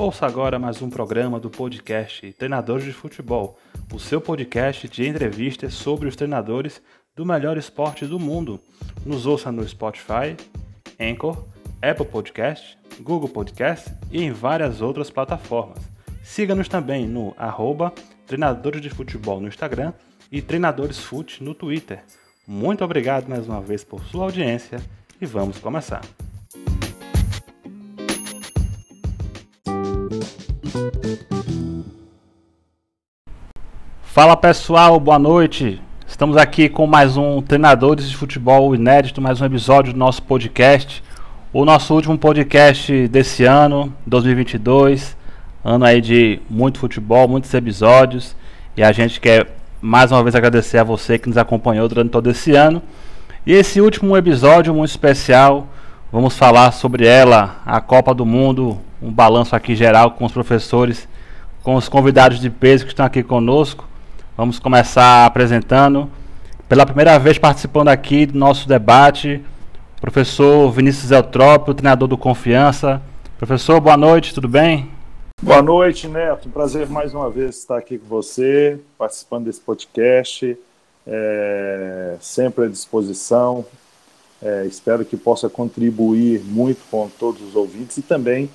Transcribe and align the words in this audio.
Ouça 0.00 0.24
agora 0.24 0.58
mais 0.58 0.80
um 0.80 0.88
programa 0.88 1.38
do 1.38 1.50
podcast 1.50 2.32
Treinadores 2.32 2.86
de 2.86 2.92
Futebol, 2.92 3.58
o 3.92 3.98
seu 3.98 4.18
podcast 4.18 4.88
de 4.88 5.06
entrevistas 5.06 5.74
sobre 5.74 6.08
os 6.08 6.16
treinadores 6.16 6.80
do 7.14 7.26
melhor 7.26 7.58
esporte 7.58 8.06
do 8.06 8.18
mundo. 8.18 8.58
Nos 9.04 9.26
ouça 9.26 9.52
no 9.52 9.62
Spotify, 9.68 10.34
Anchor, 10.98 11.44
Apple 11.82 12.06
Podcast, 12.06 12.78
Google 13.02 13.28
Podcast 13.28 13.94
e 14.10 14.22
em 14.22 14.32
várias 14.32 14.80
outras 14.80 15.10
plataformas. 15.10 15.80
Siga-nos 16.22 16.66
também 16.66 17.06
no 17.06 17.34
arroba 17.36 17.92
Treinadores 18.26 18.80
de 18.80 18.88
Futebol 18.88 19.38
no 19.38 19.48
Instagram 19.48 19.92
e 20.32 20.40
Treinadores 20.40 20.98
Fute 20.98 21.44
no 21.44 21.54
Twitter. 21.54 22.02
Muito 22.48 22.82
obrigado 22.82 23.28
mais 23.28 23.46
uma 23.46 23.60
vez 23.60 23.84
por 23.84 24.02
sua 24.04 24.24
audiência 24.24 24.80
e 25.20 25.26
vamos 25.26 25.58
começar. 25.58 26.00
Fala 34.20 34.36
pessoal, 34.36 35.00
boa 35.00 35.18
noite. 35.18 35.80
Estamos 36.06 36.36
aqui 36.36 36.68
com 36.68 36.86
mais 36.86 37.16
um 37.16 37.40
Treinadores 37.40 38.06
de 38.06 38.14
Futebol 38.14 38.74
Inédito, 38.74 39.18
mais 39.18 39.40
um 39.40 39.46
episódio 39.46 39.94
do 39.94 39.98
nosso 39.98 40.22
podcast. 40.22 41.02
O 41.54 41.64
nosso 41.64 41.94
último 41.94 42.18
podcast 42.18 43.08
desse 43.08 43.44
ano, 43.44 43.90
2022. 44.04 45.16
Ano 45.64 45.86
aí 45.86 46.02
de 46.02 46.38
muito 46.50 46.80
futebol, 46.80 47.26
muitos 47.28 47.54
episódios. 47.54 48.36
E 48.76 48.82
a 48.82 48.92
gente 48.92 49.18
quer 49.22 49.56
mais 49.80 50.12
uma 50.12 50.22
vez 50.22 50.34
agradecer 50.34 50.76
a 50.76 50.84
você 50.84 51.18
que 51.18 51.26
nos 51.26 51.38
acompanhou 51.38 51.88
durante 51.88 52.10
todo 52.10 52.28
esse 52.28 52.54
ano. 52.54 52.82
E 53.46 53.54
esse 53.54 53.80
último 53.80 54.14
episódio 54.14 54.74
muito 54.74 54.90
especial, 54.90 55.66
vamos 56.12 56.36
falar 56.36 56.72
sobre 56.72 57.06
ela, 57.06 57.62
a 57.64 57.80
Copa 57.80 58.12
do 58.12 58.26
Mundo, 58.26 58.78
um 59.00 59.10
balanço 59.10 59.56
aqui 59.56 59.74
geral 59.74 60.10
com 60.10 60.26
os 60.26 60.32
professores, 60.32 61.08
com 61.62 61.74
os 61.74 61.88
convidados 61.88 62.38
de 62.38 62.50
peso 62.50 62.84
que 62.84 62.92
estão 62.92 63.06
aqui 63.06 63.22
conosco. 63.22 63.88
Vamos 64.40 64.58
começar 64.58 65.26
apresentando. 65.26 66.10
Pela 66.66 66.86
primeira 66.86 67.18
vez 67.18 67.36
participando 67.36 67.88
aqui 67.88 68.24
do 68.24 68.38
nosso 68.38 68.66
debate, 68.66 69.44
professor 70.00 70.72
Vinícius 70.72 71.10
Eutrópio, 71.10 71.74
treinador 71.74 72.08
do 72.08 72.16
Confiança. 72.16 73.02
Professor, 73.36 73.78
boa 73.82 73.98
noite, 73.98 74.32
tudo 74.32 74.48
bem? 74.48 74.90
Boa 75.42 75.60
noite, 75.60 76.08
Neto. 76.08 76.48
Prazer 76.48 76.88
mais 76.88 77.12
uma 77.12 77.28
vez 77.28 77.58
estar 77.58 77.76
aqui 77.76 77.98
com 77.98 78.06
você, 78.06 78.80
participando 78.96 79.44
desse 79.44 79.60
podcast. 79.60 80.56
É, 81.06 82.16
sempre 82.18 82.64
à 82.64 82.68
disposição. 82.68 83.62
É, 84.40 84.64
espero 84.64 85.04
que 85.04 85.18
possa 85.18 85.50
contribuir 85.50 86.40
muito 86.40 86.80
com 86.90 87.10
todos 87.10 87.42
os 87.42 87.54
ouvintes 87.54 87.98
e 87.98 88.02
também 88.02 88.48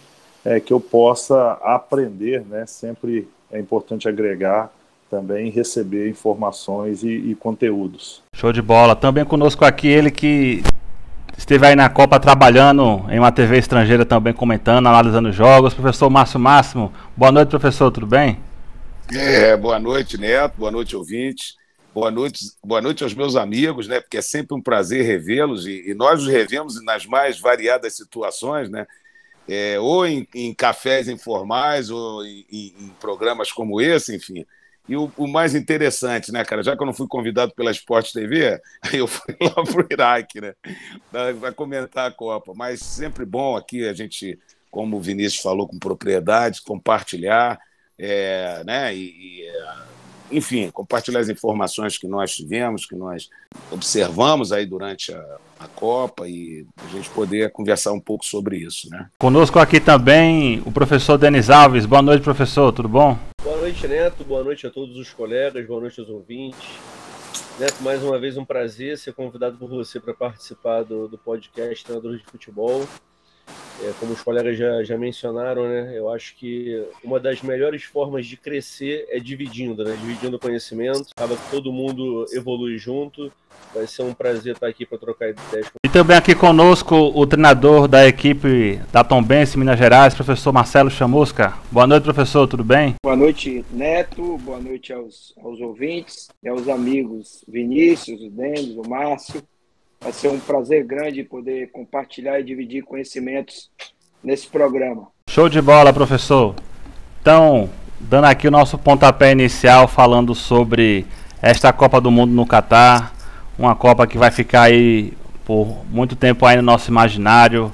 é, 0.43 0.59
que 0.59 0.73
eu 0.73 0.79
possa 0.79 1.59
aprender, 1.61 2.43
né? 2.43 2.65
Sempre 2.65 3.27
é 3.51 3.59
importante 3.59 4.09
agregar 4.09 4.73
também 5.09 5.49
receber 5.49 6.09
informações 6.09 7.03
e, 7.03 7.09
e, 7.09 7.35
conteúdos. 7.35 8.21
Show 8.33 8.51
de 8.51 8.61
bola. 8.61 8.95
Também 8.95 9.23
conosco 9.23 9.63
aqui 9.63 9.87
ele 9.87 10.09
que 10.11 10.63
esteve 11.37 11.65
aí 11.65 11.75
na 11.75 11.89
Copa 11.89 12.19
trabalhando 12.19 13.05
em 13.09 13.19
uma 13.19 13.31
TV 13.31 13.57
estrangeira 13.57 14.05
também 14.05 14.33
comentando, 14.33 14.87
analisando 14.87 15.31
jogos. 15.31 15.73
Professor 15.73 16.09
Márcio 16.09 16.39
Máximo. 16.39 16.91
Boa 17.15 17.31
noite, 17.31 17.49
professor, 17.49 17.91
tudo 17.91 18.07
bem? 18.07 18.39
É, 19.13 19.55
boa 19.55 19.79
noite, 19.79 20.17
Neto. 20.17 20.55
Boa 20.57 20.71
noite, 20.71 20.95
ouvintes. 20.95 21.55
Boa 21.93 22.11
noite, 22.11 22.39
boa 22.61 22.81
noite 22.81 23.05
aos 23.05 23.13
meus 23.13 23.37
amigos, 23.37 23.87
né? 23.87 24.01
Porque 24.01 24.17
é 24.17 24.21
sempre 24.21 24.53
um 24.53 24.61
prazer 24.61 25.05
revê-los 25.05 25.65
e, 25.65 25.91
e, 25.91 25.93
nós 25.93 26.23
os 26.23 26.27
revemos 26.27 26.83
nas 26.83 27.05
mais 27.05 27.39
variadas 27.39 27.95
situações, 27.95 28.69
né? 28.69 28.85
É, 29.47 29.79
ou 29.79 30.05
em, 30.05 30.27
em, 30.35 30.53
cafés 30.53 31.07
informais 31.07 31.89
ou 31.89 32.25
em, 32.25 32.45
em 32.51 32.91
programas 32.99 33.49
como 33.49 33.79
esse, 33.79 34.13
enfim. 34.13 34.45
E 34.87 34.95
o, 34.95 35.11
o, 35.17 35.27
mais 35.27 35.55
interessante, 35.55 36.31
né, 36.31 36.45
cara? 36.45 36.61
Já 36.61 36.75
que 36.75 36.81
eu 36.81 36.85
não 36.85 36.93
fui 36.93 37.07
convidado 37.07 37.53
pela 37.55 37.71
Sport 37.71 38.11
TV, 38.11 38.61
eu 38.93 39.07
fui 39.07 39.35
lá 39.41 39.63
para 39.63 39.81
o 39.81 39.87
Iraque, 39.89 40.41
né? 40.41 40.53
Vai 41.39 41.51
comentar 41.51 42.07
a 42.07 42.11
Copa. 42.11 42.53
Mas 42.55 42.81
sempre 42.81 43.25
bom 43.25 43.57
aqui 43.57 43.87
a 43.87 43.93
gente, 43.93 44.39
como 44.69 44.97
o 44.97 45.01
Vinícius 45.01 45.41
falou 45.41 45.67
com 45.67 45.79
propriedade, 45.79 46.61
compartilhar, 46.61 47.59
é, 47.97 48.63
né? 48.63 48.95
E, 48.95 49.07
e, 49.09 49.51
enfim, 50.31 50.69
compartilhar 50.69 51.19
as 51.19 51.29
informações 51.29 51.97
que 51.97 52.07
nós 52.07 52.35
tivemos, 52.35 52.85
que 52.85 52.95
nós 52.95 53.29
observamos 53.71 54.51
aí 54.51 54.67
durante 54.67 55.13
a, 55.13 55.37
a 55.59 55.67
Copa 55.67 56.27
e 56.27 56.65
a 56.77 56.95
gente 56.95 57.09
poder 57.09 57.51
conversar 57.51 57.91
um 57.91 57.99
pouco 57.99 58.23
sobre 58.23 58.57
isso, 58.57 58.87
né? 58.89 59.07
Conosco 59.17 59.57
aqui 59.57 59.79
também 59.79 60.61
o 60.63 60.71
professor 60.71 61.17
Denis 61.17 61.49
Alves. 61.49 61.87
Boa 61.87 62.03
noite, 62.03 62.23
professor. 62.23 62.71
Tudo 62.71 62.89
bom? 62.89 63.17
Noite, 63.75 63.87
Neto. 63.89 64.23
Boa 64.23 64.41
noite 64.41 64.65
a 64.65 64.71
todos 64.71 64.97
os 64.97 65.11
colegas. 65.11 65.67
Boa 65.67 65.81
noite 65.81 65.99
aos 65.99 66.07
ouvintes. 66.07 66.79
Neto, 67.59 67.83
mais 67.83 68.01
uma 68.01 68.17
vez 68.17 68.37
um 68.37 68.45
prazer 68.45 68.97
ser 68.97 69.13
convidado 69.13 69.57
por 69.57 69.69
você 69.69 69.99
para 69.99 70.13
participar 70.13 70.83
do, 70.83 71.09
do 71.09 71.17
podcast 71.17 71.83
Treinadores 71.83 72.21
de 72.21 72.25
Futebol. 72.25 72.87
É, 73.83 73.91
como 73.99 74.13
os 74.13 74.21
colegas 74.21 74.57
já, 74.57 74.83
já 74.83 74.97
mencionaram, 74.97 75.67
né, 75.67 75.93
eu 75.95 76.09
acho 76.09 76.35
que 76.37 76.81
uma 77.03 77.19
das 77.19 77.41
melhores 77.41 77.83
formas 77.83 78.25
de 78.25 78.37
crescer 78.37 79.05
é 79.09 79.19
dividindo, 79.19 79.83
né, 79.83 79.97
dividindo 79.99 80.37
o 80.37 80.39
conhecimento, 80.39 81.09
acaba 81.15 81.35
que 81.35 81.51
todo 81.51 81.73
mundo 81.73 82.25
evolui 82.33 82.77
junto. 82.77 83.31
Vai 83.73 83.87
ser 83.87 84.03
um 84.03 84.13
prazer 84.13 84.53
estar 84.53 84.67
aqui 84.67 84.85
para 84.85 84.97
trocar 84.97 85.29
ideias. 85.29 85.67
E 85.83 85.89
também 85.89 86.15
aqui 86.15 86.33
conosco 86.33 86.95
o 86.95 87.27
treinador 87.27 87.87
da 87.89 88.07
equipe 88.07 88.79
da 88.91 89.03
Tombense, 89.03 89.57
Minas 89.57 89.77
Gerais, 89.77 90.13
professor 90.13 90.53
Marcelo 90.53 90.89
Chamusca. 90.89 91.53
Boa 91.69 91.85
noite, 91.85 92.03
professor, 92.03 92.47
tudo 92.47 92.63
bem? 92.63 92.95
Boa 93.03 93.17
noite, 93.17 93.65
Neto. 93.71 94.37
Boa 94.37 94.59
noite 94.59 94.93
aos, 94.93 95.33
aos 95.43 95.59
ouvintes 95.59 96.29
e 96.41 96.47
aos 96.47 96.69
amigos 96.69 97.43
Vinícius, 97.47 98.21
o 98.21 98.29
Denis, 98.29 98.77
o 98.77 98.87
Márcio. 98.87 99.41
Vai 100.05 100.13
ser 100.13 100.27
um 100.27 100.39
prazer 100.39 100.85
grande 100.85 101.23
poder 101.23 101.71
compartilhar 101.71 102.39
e 102.39 102.43
dividir 102.43 102.83
conhecimentos 102.83 103.71
nesse 104.23 104.45
programa. 104.45 105.07
Show 105.27 105.49
de 105.49 105.59
bola, 105.59 105.91
professor. 105.91 106.53
Então, 107.19 107.67
dando 107.99 108.25
aqui 108.25 108.47
o 108.47 108.51
nosso 108.51 108.77
pontapé 108.77 109.31
inicial 109.31 109.87
falando 109.87 110.35
sobre 110.35 111.07
esta 111.41 111.73
Copa 111.73 111.99
do 111.99 112.11
Mundo 112.11 112.31
no 112.35 112.45
Catar, 112.45 113.15
uma 113.57 113.75
Copa 113.75 114.05
que 114.05 114.15
vai 114.15 114.29
ficar 114.29 114.61
aí 114.61 115.11
por 115.43 115.83
muito 115.89 116.15
tempo 116.15 116.45
aí 116.45 116.55
no 116.55 116.61
nosso 116.61 116.91
imaginário, 116.91 117.73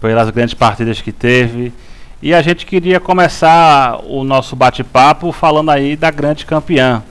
pelas 0.00 0.28
grandes 0.30 0.54
partidas 0.54 1.00
que 1.00 1.12
teve. 1.12 1.72
E 2.20 2.34
a 2.34 2.42
gente 2.42 2.66
queria 2.66 2.98
começar 2.98 4.00
o 4.04 4.24
nosso 4.24 4.56
bate-papo 4.56 5.30
falando 5.30 5.70
aí 5.70 5.94
da 5.94 6.10
grande 6.10 6.44
campeã, 6.44 7.04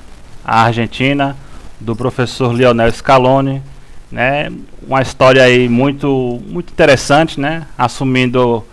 a 0.44 0.64
Argentina, 0.64 1.38
do 1.80 1.96
professor 1.96 2.54
Lionel 2.54 2.92
Scaloni, 2.92 3.64
né? 4.12 4.52
Uma 4.86 5.02
história 5.02 5.44
aí 5.44 5.68
muito, 5.68 6.42
muito 6.48 6.72
interessante, 6.72 7.40
né? 7.40 7.68
Assumindo 7.78 8.64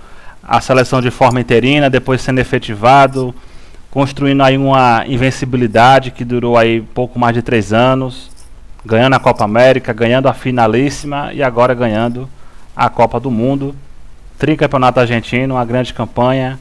a 0.42 0.60
seleção 0.60 1.00
de 1.00 1.10
forma 1.10 1.40
interina, 1.40 1.88
depois 1.88 2.20
sendo 2.20 2.38
efetivado, 2.38 3.34
construindo 3.90 4.42
aí 4.42 4.56
uma 4.56 5.04
invencibilidade 5.06 6.10
que 6.10 6.24
durou 6.24 6.56
aí 6.56 6.80
pouco 6.80 7.18
mais 7.18 7.34
de 7.34 7.42
três 7.42 7.72
anos, 7.72 8.30
ganhando 8.84 9.14
a 9.14 9.20
Copa 9.20 9.44
América, 9.44 9.92
ganhando 9.92 10.28
a 10.28 10.34
finalíssima 10.34 11.32
e 11.32 11.42
agora 11.42 11.74
ganhando 11.74 12.28
a 12.76 12.88
Copa 12.88 13.18
do 13.18 13.30
Mundo, 13.30 13.74
tricampeonato 14.38 15.00
argentino, 15.00 15.54
uma 15.54 15.64
grande 15.64 15.94
campanha, 15.94 16.58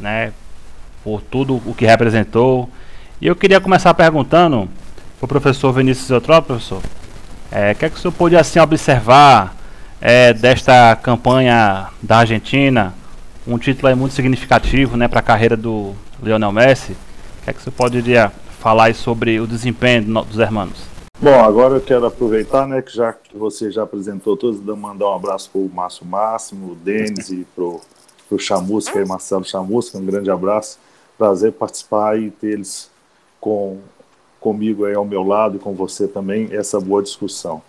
né? 0.00 0.32
Por 1.04 1.20
tudo 1.20 1.62
o 1.66 1.74
que 1.74 1.86
representou. 1.86 2.68
E 3.20 3.26
eu 3.26 3.36
queria 3.36 3.60
começar 3.60 3.92
perguntando 3.94 4.68
para 5.18 5.24
o 5.24 5.28
professor 5.28 5.72
Vinícius 5.72 6.10
Eutrópio, 6.10 6.54
professor, 6.54 6.82
é, 7.50 7.72
o 7.72 7.74
que, 7.74 7.84
é 7.84 7.90
que 7.90 7.96
o 7.96 7.98
senhor 7.98 8.12
pôde 8.12 8.36
assim, 8.36 8.58
observar 8.58 9.56
é, 10.00 10.32
desta 10.32 10.96
campanha 10.96 11.88
da 12.02 12.18
Argentina? 12.18 12.94
Um 13.46 13.58
título 13.58 13.96
muito 13.96 14.14
significativo 14.14 14.96
né, 14.96 15.06
para 15.06 15.20
a 15.20 15.22
carreira 15.22 15.56
do 15.56 15.94
Lionel 16.22 16.52
Messi. 16.52 16.92
O 16.92 17.44
que, 17.44 17.50
é 17.50 17.52
que 17.52 17.60
o 17.60 17.62
senhor 17.62 17.76
poderia 17.76 18.32
falar 18.58 18.92
sobre 18.94 19.38
o 19.40 19.46
desempenho 19.46 20.02
dos 20.24 20.38
hermanos? 20.38 20.96
Bom, 21.20 21.40
agora 21.42 21.74
eu 21.74 21.80
quero 21.80 22.04
aproveitar, 22.04 22.66
né, 22.66 22.82
que 22.82 22.94
já 22.94 23.12
que 23.12 23.36
você 23.36 23.70
já 23.70 23.84
apresentou 23.84 24.36
todos, 24.36 24.60
mandar 24.60 25.08
um 25.08 25.14
abraço 25.14 25.48
para 25.50 25.60
o 25.60 25.70
Márcio 25.72 26.04
Máximo, 26.04 26.72
o 26.72 26.74
Denis 26.74 27.30
e 27.30 27.46
para 27.54 27.64
o 27.64 28.38
Chamusca, 28.38 29.04
Marcelo 29.06 29.44
Chamusca, 29.44 29.96
um 29.96 30.04
grande 30.04 30.30
abraço. 30.30 30.78
Prazer 31.16 31.52
participar 31.52 32.18
e 32.18 32.30
ter 32.30 32.48
eles 32.48 32.90
com 33.40 33.78
comigo 34.46 34.84
aí 34.84 34.94
ao 34.94 35.04
meu 35.04 35.24
lado 35.24 35.56
e 35.56 35.58
com 35.58 35.74
você 35.74 36.06
também 36.06 36.48
essa 36.52 36.80
boa 36.80 37.02
discussão. 37.02 37.60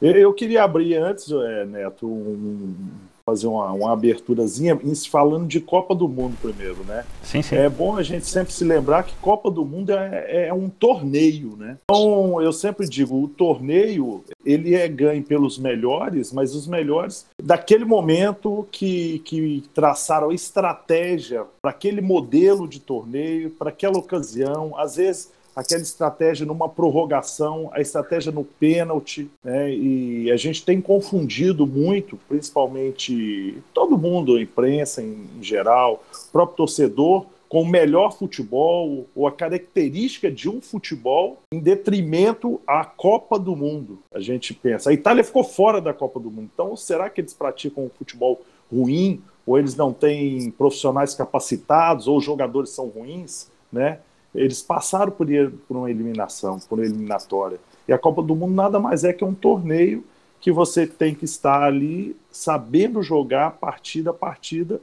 Eu 0.00 0.32
queria 0.32 0.64
abrir 0.64 0.96
antes, 0.96 1.30
é, 1.30 1.66
Neto, 1.66 2.06
um, 2.06 2.74
fazer 3.22 3.46
uma, 3.46 3.70
uma 3.70 3.92
aberturazinha 3.92 4.78
falando 5.10 5.46
de 5.46 5.60
Copa 5.60 5.94
do 5.94 6.08
Mundo 6.08 6.34
primeiro, 6.40 6.82
né? 6.84 7.04
Sim, 7.22 7.42
sim. 7.42 7.54
É 7.54 7.68
bom 7.68 7.98
a 7.98 8.02
gente 8.02 8.24
sempre 8.24 8.50
se 8.50 8.64
lembrar 8.64 9.02
que 9.02 9.14
Copa 9.20 9.50
do 9.50 9.62
Mundo 9.62 9.92
é, 9.92 10.46
é 10.48 10.54
um 10.54 10.70
torneio, 10.70 11.54
né? 11.58 11.76
Então, 11.84 12.40
eu 12.40 12.52
sempre 12.52 12.88
digo, 12.88 13.22
o 13.22 13.28
torneio, 13.28 14.24
ele 14.42 14.74
é 14.74 14.88
ganho 14.88 15.22
pelos 15.22 15.58
melhores, 15.58 16.32
mas 16.32 16.54
os 16.54 16.66
melhores 16.66 17.26
daquele 17.40 17.84
momento 17.84 18.66
que, 18.72 19.18
que 19.20 19.64
traçaram 19.74 20.30
a 20.30 20.34
estratégia 20.34 21.44
para 21.60 21.72
aquele 21.72 22.00
modelo 22.00 22.66
de 22.66 22.80
torneio, 22.80 23.50
para 23.50 23.68
aquela 23.68 23.98
ocasião, 23.98 24.72
às 24.78 24.96
vezes 24.96 25.30
aquela 25.54 25.82
estratégia 25.82 26.46
numa 26.46 26.68
prorrogação, 26.68 27.70
a 27.72 27.80
estratégia 27.80 28.32
no 28.32 28.44
pênalti, 28.44 29.30
né? 29.44 29.72
E 29.72 30.30
a 30.30 30.36
gente 30.36 30.64
tem 30.64 30.80
confundido 30.80 31.66
muito, 31.66 32.18
principalmente 32.28 33.58
todo 33.74 33.98
mundo, 33.98 34.36
a 34.36 34.42
imprensa 34.42 35.02
em, 35.02 35.26
geral, 35.40 36.02
o 36.12 36.32
próprio 36.32 36.56
torcedor, 36.56 37.26
com 37.52 37.60
o 37.60 37.68
melhor 37.68 38.16
futebol 38.16 39.06
ou 39.14 39.26
a 39.26 39.30
característica 39.30 40.30
de 40.30 40.48
um 40.48 40.58
futebol 40.62 41.38
em 41.52 41.60
detrimento 41.60 42.58
à 42.66 42.82
Copa 42.82 43.38
do 43.38 43.54
Mundo. 43.54 43.98
A 44.10 44.20
gente 44.20 44.54
pensa, 44.54 44.88
a 44.88 44.92
Itália 44.94 45.22
ficou 45.22 45.44
fora 45.44 45.78
da 45.78 45.92
Copa 45.92 46.18
do 46.18 46.30
Mundo, 46.30 46.48
então 46.54 46.74
será 46.74 47.10
que 47.10 47.20
eles 47.20 47.34
praticam 47.34 47.84
um 47.84 47.90
futebol 47.90 48.40
ruim 48.72 49.20
ou 49.44 49.58
eles 49.58 49.76
não 49.76 49.92
têm 49.92 50.50
profissionais 50.50 51.14
capacitados 51.14 52.08
ou 52.08 52.18
jogadores 52.22 52.70
são 52.70 52.88
ruins, 52.88 53.50
né? 53.70 53.98
Eles 54.34 54.62
passaram 54.62 55.12
por, 55.12 55.26
por 55.68 55.76
uma 55.76 55.90
eliminação, 55.90 56.58
por 56.60 56.78
uma 56.78 56.86
eliminatória. 56.86 57.58
E 57.86 57.92
a 57.92 57.98
Copa 57.98 58.22
do 58.22 58.34
Mundo 58.34 58.54
nada 58.54 58.78
mais 58.78 59.04
é 59.04 59.12
que 59.12 59.24
um 59.24 59.34
torneio 59.34 60.04
que 60.40 60.50
você 60.50 60.86
tem 60.86 61.14
que 61.14 61.24
estar 61.24 61.62
ali 61.62 62.16
sabendo 62.30 63.02
jogar 63.02 63.52
partida 63.52 64.10
a 64.10 64.14
partida 64.14 64.80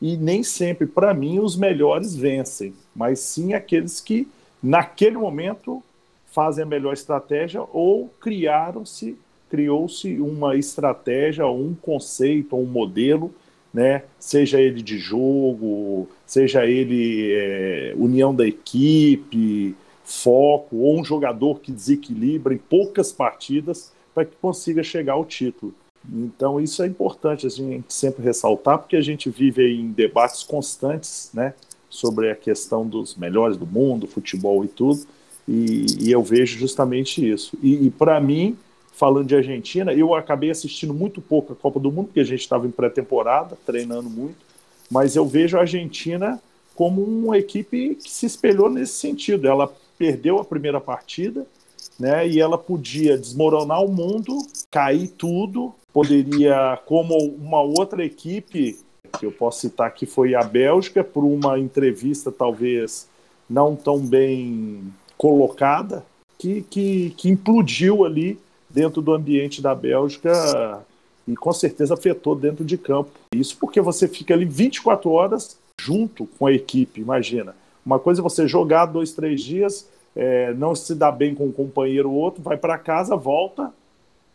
e 0.00 0.16
nem 0.16 0.42
sempre, 0.42 0.86
para 0.86 1.14
mim, 1.14 1.38
os 1.38 1.54
melhores 1.56 2.16
vencem, 2.16 2.74
mas 2.94 3.20
sim 3.20 3.54
aqueles 3.54 4.00
que 4.00 4.26
naquele 4.62 5.16
momento 5.16 5.82
fazem 6.26 6.64
a 6.64 6.66
melhor 6.66 6.92
estratégia 6.92 7.62
ou 7.72 8.08
criaram-se, 8.20 9.16
criou-se 9.50 10.18
uma 10.18 10.56
estratégia, 10.56 11.46
um 11.46 11.74
conceito, 11.74 12.56
um 12.56 12.64
modelo 12.64 13.32
né? 13.72 14.02
Seja 14.18 14.60
ele 14.60 14.82
de 14.82 14.98
jogo, 14.98 16.08
seja 16.26 16.66
ele 16.66 17.32
é, 17.32 17.94
união 17.96 18.34
da 18.34 18.46
equipe, 18.46 19.74
foco, 20.04 20.76
ou 20.76 21.00
um 21.00 21.04
jogador 21.04 21.60
que 21.60 21.72
desequilibra 21.72 22.52
em 22.52 22.58
poucas 22.58 23.12
partidas 23.12 23.92
para 24.14 24.24
que 24.24 24.36
consiga 24.36 24.82
chegar 24.82 25.14
ao 25.14 25.24
título. 25.24 25.74
Então 26.12 26.60
isso 26.60 26.82
é 26.82 26.86
importante 26.86 27.46
a 27.46 27.50
gente 27.50 27.92
sempre 27.92 28.22
ressaltar, 28.22 28.78
porque 28.78 28.96
a 28.96 29.00
gente 29.00 29.30
vive 29.30 29.62
em 29.72 29.90
debates 29.90 30.42
constantes, 30.42 31.30
né? 31.32 31.54
Sobre 31.88 32.30
a 32.30 32.36
questão 32.36 32.86
dos 32.86 33.16
melhores 33.16 33.56
do 33.56 33.66
mundo, 33.66 34.06
futebol 34.06 34.64
e 34.64 34.68
tudo, 34.68 35.06
e, 35.46 35.86
e 36.00 36.10
eu 36.10 36.22
vejo 36.22 36.58
justamente 36.58 37.26
isso. 37.26 37.56
E, 37.62 37.86
e 37.86 37.90
para 37.90 38.20
mim, 38.20 38.56
falando 38.92 39.26
de 39.26 39.34
Argentina, 39.34 39.92
eu 39.92 40.14
acabei 40.14 40.50
assistindo 40.50 40.92
muito 40.92 41.20
pouco 41.20 41.54
a 41.54 41.56
Copa 41.56 41.80
do 41.80 41.90
Mundo, 41.90 42.06
porque 42.06 42.20
a 42.20 42.24
gente 42.24 42.40
estava 42.40 42.66
em 42.66 42.70
pré-temporada, 42.70 43.56
treinando 43.66 44.08
muito, 44.08 44.36
mas 44.90 45.16
eu 45.16 45.26
vejo 45.26 45.56
a 45.56 45.60
Argentina 45.60 46.40
como 46.74 47.02
uma 47.02 47.38
equipe 47.38 47.96
que 47.96 48.10
se 48.10 48.26
espelhou 48.26 48.68
nesse 48.68 48.94
sentido. 48.94 49.48
Ela 49.48 49.72
perdeu 49.98 50.38
a 50.38 50.44
primeira 50.44 50.80
partida, 50.80 51.46
né, 51.98 52.26
e 52.26 52.40
ela 52.40 52.58
podia 52.58 53.16
desmoronar 53.16 53.82
o 53.82 53.88
mundo, 53.88 54.38
cair 54.70 55.08
tudo, 55.08 55.74
poderia, 55.92 56.78
como 56.86 57.16
uma 57.16 57.60
outra 57.62 58.04
equipe, 58.04 58.78
que 59.18 59.26
eu 59.26 59.32
posso 59.32 59.60
citar 59.60 59.92
que 59.92 60.06
foi 60.06 60.34
a 60.34 60.42
Bélgica, 60.42 61.04
por 61.04 61.24
uma 61.24 61.58
entrevista 61.58 62.32
talvez 62.32 63.08
não 63.48 63.76
tão 63.76 63.98
bem 63.98 64.92
colocada, 65.16 66.04
que, 66.38 66.62
que, 66.62 67.10
que 67.16 67.28
implodiu 67.28 68.04
ali 68.04 68.38
dentro 68.72 69.02
do 69.02 69.12
ambiente 69.12 69.60
da 69.60 69.74
Bélgica 69.74 70.84
e 71.26 71.36
com 71.36 71.52
certeza 71.52 71.94
afetou 71.94 72.34
dentro 72.34 72.64
de 72.64 72.76
campo. 72.76 73.10
Isso 73.34 73.56
porque 73.58 73.80
você 73.80 74.08
fica 74.08 74.34
ali 74.34 74.44
24 74.44 75.10
horas 75.10 75.58
junto 75.80 76.26
com 76.38 76.46
a 76.46 76.52
equipe, 76.52 77.00
imagina. 77.00 77.54
Uma 77.84 77.98
coisa 77.98 78.20
é 78.20 78.22
você 78.22 78.46
jogar 78.46 78.86
dois, 78.86 79.12
três 79.12 79.42
dias, 79.42 79.88
é, 80.14 80.52
não 80.54 80.74
se 80.74 80.94
dá 80.94 81.10
bem 81.10 81.34
com 81.34 81.46
um 81.46 81.52
companheiro 81.52 82.10
ou 82.10 82.16
outro, 82.16 82.42
vai 82.42 82.56
para 82.56 82.78
casa, 82.78 83.16
volta, 83.16 83.72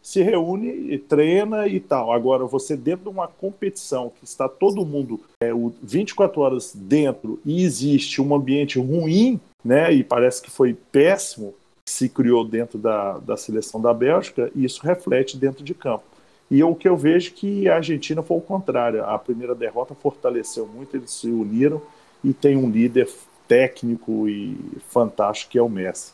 se 0.01 0.21
reúne 0.21 0.93
e 0.93 0.97
treina 0.97 1.67
e 1.67 1.79
tal. 1.79 2.11
Agora, 2.11 2.45
você 2.45 2.75
dentro 2.75 3.03
de 3.03 3.09
uma 3.09 3.27
competição 3.27 4.11
que 4.17 4.25
está 4.25 4.47
todo 4.47 4.85
mundo 4.85 5.19
é, 5.41 5.51
24 5.81 6.41
horas 6.41 6.73
dentro 6.75 7.39
e 7.45 7.63
existe 7.63 8.21
um 8.21 8.33
ambiente 8.33 8.79
ruim, 8.79 9.39
né, 9.63 9.93
e 9.93 10.03
parece 10.03 10.41
que 10.41 10.49
foi 10.49 10.73
péssimo, 10.73 11.53
se 11.89 12.09
criou 12.09 12.43
dentro 12.43 12.77
da, 12.77 13.17
da 13.19 13.37
seleção 13.37 13.81
da 13.81 13.93
Bélgica, 13.93 14.51
e 14.53 14.65
isso 14.65 14.81
reflete 14.83 15.37
dentro 15.37 15.63
de 15.63 15.73
campo. 15.73 16.03
E 16.49 16.63
o 16.63 16.75
que 16.75 16.87
eu 16.87 16.95
vejo 16.95 17.33
que 17.33 17.67
a 17.67 17.75
Argentina 17.75 18.21
foi 18.23 18.37
o 18.37 18.41
contrário. 18.41 19.03
A 19.03 19.17
primeira 19.17 19.53
derrota 19.53 19.95
fortaleceu 19.95 20.65
muito, 20.67 20.95
eles 20.95 21.11
se 21.11 21.27
uniram 21.27 21.81
e 22.23 22.33
tem 22.33 22.55
um 22.55 22.69
líder 22.69 23.09
técnico 23.47 24.27
e 24.27 24.57
fantástico 24.89 25.51
que 25.51 25.57
é 25.57 25.61
o 25.61 25.69
Messi. 25.69 26.13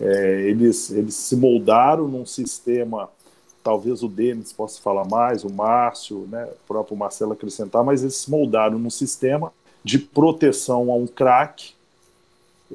É, 0.00 0.42
eles, 0.42 0.90
eles 0.90 1.14
se 1.14 1.36
moldaram 1.36 2.08
num 2.08 2.26
sistema, 2.26 3.08
talvez 3.62 4.02
o 4.02 4.08
Denis 4.08 4.52
possa 4.52 4.80
falar 4.80 5.06
mais, 5.06 5.44
o 5.44 5.52
Márcio, 5.52 6.26
né, 6.30 6.44
o 6.44 6.66
próprio 6.66 6.96
Marcelo 6.96 7.32
acrescentar, 7.32 7.84
mas 7.84 8.02
eles 8.02 8.16
se 8.16 8.30
moldaram 8.30 8.78
num 8.78 8.90
sistema 8.90 9.52
de 9.82 9.98
proteção 9.98 10.90
a 10.90 10.96
um 10.96 11.06
craque 11.06 11.74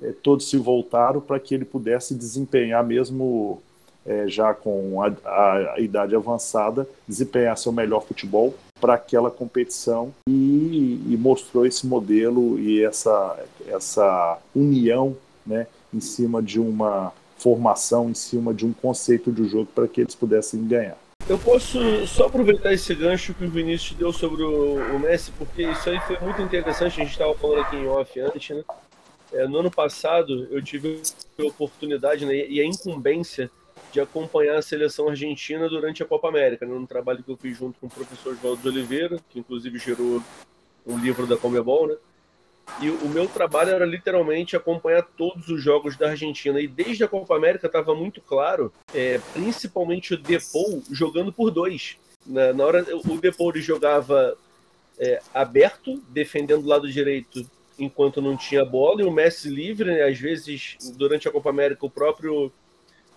é, 0.01 0.11
todos 0.11 0.49
se 0.49 0.57
voltaram 0.57 1.21
para 1.21 1.39
que 1.39 1.53
ele 1.53 1.65
pudesse 1.65 2.13
desempenhar, 2.13 2.83
mesmo 2.85 3.61
é, 4.05 4.27
já 4.27 4.53
com 4.53 5.01
a, 5.03 5.11
a, 5.25 5.73
a, 5.75 5.79
idade 5.79 6.15
avançada, 6.15 6.87
desempenhar 7.07 7.57
seu 7.57 7.71
melhor 7.71 8.01
futebol 8.03 8.55
para 8.79 8.93
aquela 8.93 9.29
competição 9.29 10.13
e, 10.27 11.01
e, 11.07 11.17
mostrou 11.17 11.65
esse 11.65 11.85
modelo 11.85 12.57
e 12.57 12.83
essa, 12.83 13.37
essa 13.67 14.39
união 14.55 15.15
né, 15.45 15.67
em 15.93 15.99
cima 15.99 16.41
de 16.41 16.59
uma 16.59 17.11
formação, 17.37 18.09
em 18.09 18.13
cima 18.13 18.53
de 18.53 18.65
um 18.65 18.73
conceito 18.73 19.31
de 19.31 19.47
jogo 19.47 19.67
para 19.73 19.87
que 19.87 20.01
eles 20.01 20.15
pudessem 20.15 20.65
ganhar. 20.65 20.97
Eu 21.27 21.37
posso 21.37 22.07
só 22.07 22.25
aproveitar 22.25 22.73
esse 22.73 22.95
gancho 22.95 23.33
que 23.33 23.43
o 23.43 23.49
Vinícius 23.49 23.97
deu 23.97 24.11
sobre 24.11 24.41
o, 24.41 24.95
o 24.95 24.99
Messi, 24.99 25.31
porque 25.37 25.61
isso 25.61 25.89
aí 25.89 25.99
foi 26.01 26.17
muito 26.19 26.41
interessante. 26.41 26.99
A 26.99 27.03
gente 27.03 27.11
estava 27.11 27.35
falando 27.35 27.61
aqui 27.61 27.75
em 27.75 27.87
off 27.87 28.19
antes, 28.19 28.55
né? 28.55 28.63
É, 29.31 29.47
no 29.47 29.59
ano 29.59 29.71
passado, 29.71 30.47
eu 30.49 30.61
tive 30.61 31.01
a 31.37 31.43
oportunidade 31.43 32.25
né, 32.25 32.47
e 32.47 32.59
a 32.59 32.65
incumbência 32.65 33.49
de 33.91 33.99
acompanhar 33.99 34.57
a 34.57 34.61
seleção 34.61 35.09
argentina 35.09 35.67
durante 35.67 36.03
a 36.03 36.05
Copa 36.05 36.27
América, 36.27 36.65
né, 36.65 36.73
no 36.73 36.87
trabalho 36.87 37.23
que 37.23 37.31
eu 37.31 37.37
fiz 37.37 37.57
junto 37.57 37.79
com 37.79 37.87
o 37.87 37.89
professor 37.89 38.33
Oswaldo 38.33 38.67
Oliveira, 38.67 39.19
que 39.29 39.39
inclusive 39.39 39.77
gerou 39.77 40.21
um 40.85 40.97
livro 40.97 41.27
da 41.27 41.37
Comebol, 41.37 41.87
né? 41.87 41.95
E 42.81 42.89
o 42.89 43.09
meu 43.09 43.27
trabalho 43.27 43.71
era 43.71 43.85
literalmente 43.85 44.55
acompanhar 44.55 45.01
todos 45.01 45.49
os 45.49 45.61
jogos 45.61 45.97
da 45.97 46.11
Argentina. 46.11 46.61
E 46.61 46.67
desde 46.67 47.03
a 47.03 47.07
Copa 47.07 47.35
América 47.35 47.65
estava 47.65 47.95
muito 47.95 48.21
claro, 48.21 48.71
é, 48.93 49.19
principalmente 49.33 50.13
o 50.13 50.17
Depou 50.17 50.83
jogando 50.91 51.33
por 51.33 51.49
dois. 51.49 51.97
Na, 52.25 52.53
na 52.53 52.63
hora 52.63 52.85
o 52.93 53.17
Depou 53.17 53.51
jogava 53.55 54.37
é, 54.99 55.19
aberto, 55.33 56.01
defendendo 56.09 56.63
o 56.63 56.67
lado 56.67 56.89
direito 56.89 57.43
enquanto 57.79 58.21
não 58.21 58.35
tinha 58.35 58.65
bola, 58.65 59.01
e 59.01 59.05
o 59.05 59.11
Messi 59.11 59.49
livre, 59.49 59.91
né? 59.91 60.03
às 60.03 60.19
vezes, 60.19 60.77
durante 60.95 61.27
a 61.27 61.31
Copa 61.31 61.49
América, 61.49 61.85
o 61.85 61.89
próprio 61.89 62.51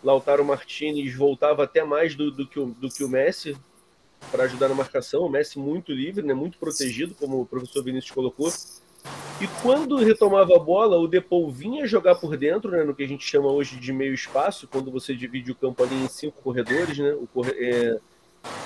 Lautaro 0.02 0.45
Martinez 0.45 1.14
voltava 1.14 1.64
até 1.64 1.85
mais 1.85 2.14
do, 2.14 2.31
do, 2.31 2.47
que, 2.47 2.59
o, 2.59 2.66
do 2.66 2.88
que 2.88 3.04
o 3.04 3.09
Messi 3.09 3.57
para 4.31 4.45
ajudar 4.45 4.69
na 4.69 4.75
marcação, 4.75 5.23
o 5.23 5.28
Messi 5.28 5.59
muito 5.59 5.92
livre, 5.92 6.25
né? 6.25 6.33
muito 6.33 6.59
protegido, 6.59 7.14
como 7.14 7.40
o 7.40 7.47
professor 7.47 7.83
Vinícius 7.83 8.12
colocou. 8.12 8.50
E 9.40 9.49
quando 9.61 9.97
retomava 9.97 10.54
a 10.54 10.59
bola, 10.59 10.97
o 10.97 11.09
Depou 11.09 11.50
vinha 11.50 11.87
jogar 11.87 12.14
por 12.14 12.37
dentro, 12.37 12.71
né, 12.71 12.85
no 12.85 12.95
que 12.95 13.02
a 13.02 13.09
gente 13.09 13.25
chama 13.25 13.50
hoje 13.50 13.76
de 13.76 13.92
meio 13.92 14.14
espaço, 14.14 14.69
quando 14.69 14.92
você 14.92 15.16
divide 15.16 15.50
o 15.50 15.54
campo 15.57 15.83
ali 15.83 15.97
em 15.97 16.09
cinco 16.09 16.40
corredores, 16.40 16.97
né, 16.99 17.12
o 17.12 17.26
corre 17.26 17.50
é, 17.50 17.99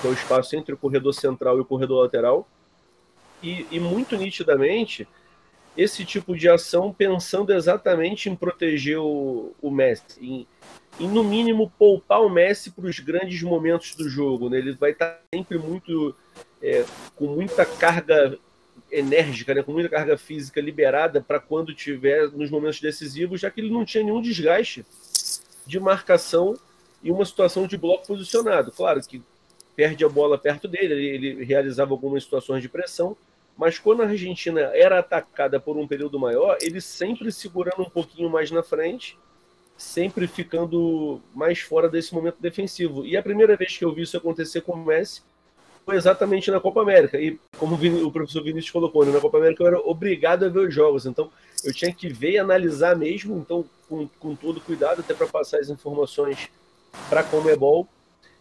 que 0.00 0.06
é 0.06 0.10
o 0.10 0.12
espaço 0.12 0.54
entre 0.54 0.74
o 0.74 0.76
corredor 0.76 1.14
central 1.14 1.56
e 1.56 1.60
o 1.60 1.64
corredor 1.64 2.02
lateral. 2.02 2.46
E, 3.42 3.66
e 3.70 3.80
muito 3.80 4.16
nitidamente, 4.16 5.08
esse 5.76 6.04
tipo 6.04 6.36
de 6.36 6.48
ação 6.48 6.92
pensando 6.92 7.52
exatamente 7.52 8.30
em 8.30 8.36
proteger 8.36 8.98
o, 8.98 9.52
o 9.60 9.70
Messi, 9.70 10.04
em, 10.20 10.46
em, 10.98 11.08
no 11.08 11.22
mínimo 11.22 11.72
poupar 11.78 12.22
o 12.22 12.30
Messi 12.30 12.70
para 12.70 12.86
os 12.86 12.98
grandes 12.98 13.42
momentos 13.42 13.94
do 13.94 14.08
jogo. 14.08 14.48
Né? 14.48 14.58
Ele 14.58 14.72
vai 14.72 14.92
estar 14.92 15.20
sempre 15.32 15.58
muito 15.58 16.14
é, 16.62 16.84
com 17.14 17.26
muita 17.26 17.66
carga 17.66 18.38
enérgica, 18.90 19.54
né? 19.54 19.62
com 19.62 19.72
muita 19.72 19.88
carga 19.88 20.16
física 20.16 20.60
liberada 20.60 21.20
para 21.20 21.38
quando 21.38 21.74
tiver 21.74 22.30
nos 22.30 22.50
momentos 22.50 22.80
decisivos, 22.80 23.40
já 23.40 23.50
que 23.50 23.60
ele 23.60 23.70
não 23.70 23.84
tinha 23.84 24.02
nenhum 24.02 24.22
desgaste 24.22 24.86
de 25.66 25.78
marcação 25.78 26.56
e 27.02 27.10
uma 27.10 27.24
situação 27.24 27.66
de 27.66 27.76
bloco 27.76 28.06
posicionado. 28.06 28.72
Claro 28.72 29.00
que 29.02 29.22
perde 29.74 30.04
a 30.04 30.08
bola 30.08 30.38
perto 30.38 30.66
dele, 30.66 30.94
ele, 30.94 31.28
ele 31.28 31.44
realizava 31.44 31.92
algumas 31.92 32.22
situações 32.22 32.62
de 32.62 32.68
pressão, 32.68 33.14
mas 33.56 33.78
quando 33.78 34.02
a 34.02 34.06
Argentina 34.06 34.60
era 34.74 34.98
atacada 34.98 35.58
por 35.58 35.76
um 35.76 35.86
período 35.86 36.18
maior, 36.18 36.58
ele 36.60 36.80
sempre 36.80 37.32
segurando 37.32 37.82
um 37.82 37.90
pouquinho 37.90 38.28
mais 38.28 38.50
na 38.50 38.62
frente, 38.62 39.18
sempre 39.76 40.26
ficando 40.26 41.20
mais 41.34 41.60
fora 41.60 41.88
desse 41.88 42.14
momento 42.14 42.36
defensivo. 42.38 43.04
E 43.06 43.16
a 43.16 43.22
primeira 43.22 43.56
vez 43.56 43.76
que 43.76 43.84
eu 43.84 43.94
vi 43.94 44.02
isso 44.02 44.16
acontecer 44.16 44.60
com 44.60 44.72
o 44.72 44.84
Messi 44.84 45.22
foi 45.86 45.96
exatamente 45.96 46.50
na 46.50 46.60
Copa 46.60 46.82
América. 46.82 47.18
E 47.18 47.38
como 47.58 47.76
o 47.76 48.12
professor 48.12 48.42
Vinícius 48.42 48.70
colocou, 48.70 49.06
né, 49.06 49.12
na 49.12 49.20
Copa 49.20 49.38
América 49.38 49.62
eu 49.62 49.68
era 49.68 49.78
obrigado 49.78 50.44
a 50.44 50.48
ver 50.48 50.68
os 50.68 50.74
jogos, 50.74 51.06
então 51.06 51.30
eu 51.64 51.72
tinha 51.72 51.94
que 51.94 52.08
ver 52.08 52.32
e 52.32 52.38
analisar 52.38 52.94
mesmo, 52.94 53.38
então 53.38 53.64
com, 53.88 54.06
com 54.18 54.34
todo 54.34 54.60
cuidado, 54.60 55.00
até 55.00 55.14
para 55.14 55.26
passar 55.26 55.60
as 55.60 55.70
informações 55.70 56.50
para 57.08 57.20
a 57.20 57.24
Comebol, 57.24 57.88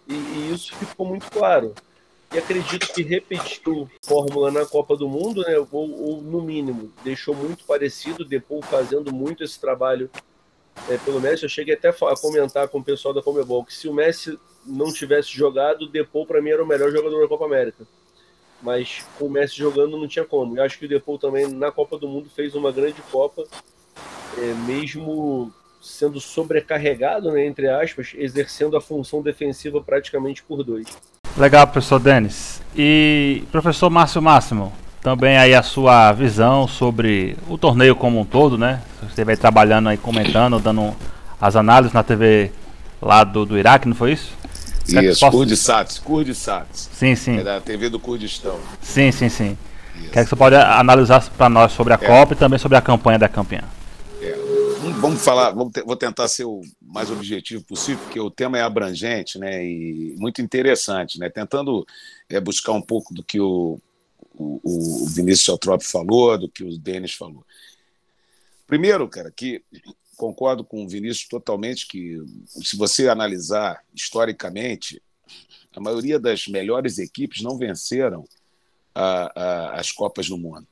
e, 0.07 0.13
e 0.13 0.51
isso 0.53 0.75
ficou 0.75 1.05
muito 1.05 1.29
claro 1.29 1.73
e 2.35 2.37
acredito 2.37 2.91
que 2.93 3.01
repetiu 3.01 3.89
fórmula 4.03 4.51
na 4.51 4.65
Copa 4.65 4.97
do 4.97 5.07
Mundo, 5.07 5.41
né? 5.43 5.57
Ou, 5.57 5.67
ou 5.71 6.21
no 6.21 6.41
mínimo 6.41 6.91
deixou 7.01 7.33
muito 7.33 7.63
parecido, 7.63 8.25
depois 8.25 8.65
fazendo 8.65 9.13
muito 9.13 9.41
esse 9.41 9.57
trabalho 9.57 10.09
é, 10.89 10.97
pelo 10.97 11.21
Messi. 11.21 11.43
Eu 11.43 11.49
cheguei 11.49 11.75
até 11.75 11.87
a 11.87 12.15
comentar 12.19 12.67
com 12.67 12.79
o 12.79 12.83
pessoal 12.83 13.13
da 13.13 13.21
Comebol 13.21 13.63
que 13.63 13.73
se 13.73 13.87
o 13.87 13.93
Messi 13.93 14.37
não 14.65 14.91
tivesse 14.91 15.29
jogado, 15.29 15.87
Depou 15.87 16.25
para 16.25 16.41
mim 16.41 16.49
era 16.49 16.61
o 16.61 16.67
melhor 16.67 16.91
jogador 16.91 17.21
da 17.21 17.27
Copa 17.29 17.45
América. 17.45 17.87
Mas 18.61 19.05
com 19.17 19.27
o 19.27 19.29
Messi 19.29 19.55
jogando 19.55 19.97
não 19.97 20.07
tinha 20.07 20.25
como. 20.25 20.57
Eu 20.57 20.63
acho 20.63 20.77
que 20.77 20.85
o 20.85 20.89
Depou 20.89 21.17
também 21.17 21.47
na 21.47 21.71
Copa 21.71 21.97
do 21.97 22.07
Mundo 22.07 22.29
fez 22.29 22.53
uma 22.53 22.71
grande 22.71 23.01
Copa, 23.03 23.45
é, 24.37 24.53
mesmo 24.67 25.53
sendo 25.81 26.19
sobrecarregado, 26.19 27.31
né, 27.31 27.45
entre 27.45 27.69
aspas, 27.69 28.13
exercendo 28.15 28.75
a 28.75 28.81
função 28.81 29.21
defensiva 29.21 29.81
praticamente 29.81 30.43
por 30.43 30.63
dois. 30.63 30.87
Legal, 31.37 31.67
professor 31.67 31.99
Denis. 31.99 32.61
E 32.75 33.43
professor 33.51 33.89
Márcio 33.89 34.21
Máximo, 34.21 34.71
também 35.01 35.37
aí 35.37 35.53
a 35.53 35.61
sua 35.61 36.11
visão 36.11 36.67
sobre 36.67 37.37
o 37.47 37.57
torneio 37.57 37.95
como 37.95 38.19
um 38.19 38.25
todo, 38.25 38.57
né? 38.57 38.81
Você 39.03 39.23
vai 39.23 39.35
trabalhando 39.37 39.89
aí, 39.89 39.97
comentando, 39.97 40.59
dando 40.59 40.95
as 41.39 41.55
análises 41.55 41.93
na 41.93 42.03
TV 42.03 42.51
lá 43.01 43.23
do, 43.23 43.45
do 43.45 43.57
Iraque, 43.57 43.87
não 43.87 43.95
foi 43.95 44.13
isso? 44.13 44.31
Isso, 44.87 45.19
posso... 45.19 45.37
Kurdisats, 45.37 45.99
Kurdisats. 45.99 46.89
Sim, 46.93 47.15
sim. 47.15 47.39
É 47.39 47.43
da 47.43 47.59
TV 47.59 47.89
do 47.89 47.99
Kurdistão. 47.99 48.57
Sim, 48.81 49.11
sim, 49.11 49.29
sim. 49.29 49.57
Isso. 49.95 50.11
Quer 50.11 50.23
que 50.23 50.29
você 50.29 50.35
pode 50.35 50.55
analisar 50.55 51.23
para 51.37 51.49
nós 51.49 51.71
sobre 51.71 51.93
a 51.93 51.99
é. 51.99 52.05
Copa 52.05 52.33
e 52.33 52.35
também 52.35 52.59
sobre 52.59 52.77
a 52.77 52.81
campanha 52.81 53.17
da 53.19 53.27
campeã. 53.27 53.61
Vamos 54.93 55.23
falar, 55.23 55.51
vamos 55.51 55.73
vou 55.83 55.95
tentar 55.95 56.27
ser 56.27 56.45
o 56.45 56.61
mais 56.79 57.09
objetivo 57.09 57.63
possível, 57.63 58.03
porque 58.03 58.19
o 58.19 58.29
tema 58.29 58.57
é 58.57 58.61
abrangente 58.61 59.39
né, 59.39 59.65
e 59.65 60.15
muito 60.17 60.41
interessante, 60.41 61.19
né, 61.19 61.27
tentando 61.29 61.85
é, 62.29 62.39
buscar 62.39 62.73
um 62.73 62.81
pouco 62.81 63.13
do 63.13 63.23
que 63.23 63.39
o, 63.39 63.79
o, 64.35 64.61
o 64.63 65.07
Vinícius 65.07 65.49
Altrop 65.49 65.81
falou, 65.81 66.37
do 66.37 66.47
que 66.47 66.63
o 66.63 66.77
Denis 66.77 67.13
falou. 67.13 67.43
Primeiro, 68.67 69.07
cara, 69.07 69.31
que 69.31 69.63
concordo 70.15 70.63
com 70.63 70.83
o 70.83 70.87
Vinícius 70.87 71.27
totalmente 71.27 71.87
que, 71.87 72.21
se 72.45 72.77
você 72.77 73.07
analisar 73.07 73.83
historicamente, 73.93 75.01
a 75.75 75.79
maioria 75.79 76.19
das 76.19 76.47
melhores 76.47 76.99
equipes 76.99 77.41
não 77.41 77.57
venceram 77.57 78.23
a, 78.93 79.31
a, 79.35 79.79
as 79.79 79.91
Copas 79.91 80.29
do 80.29 80.37
Mundo. 80.37 80.67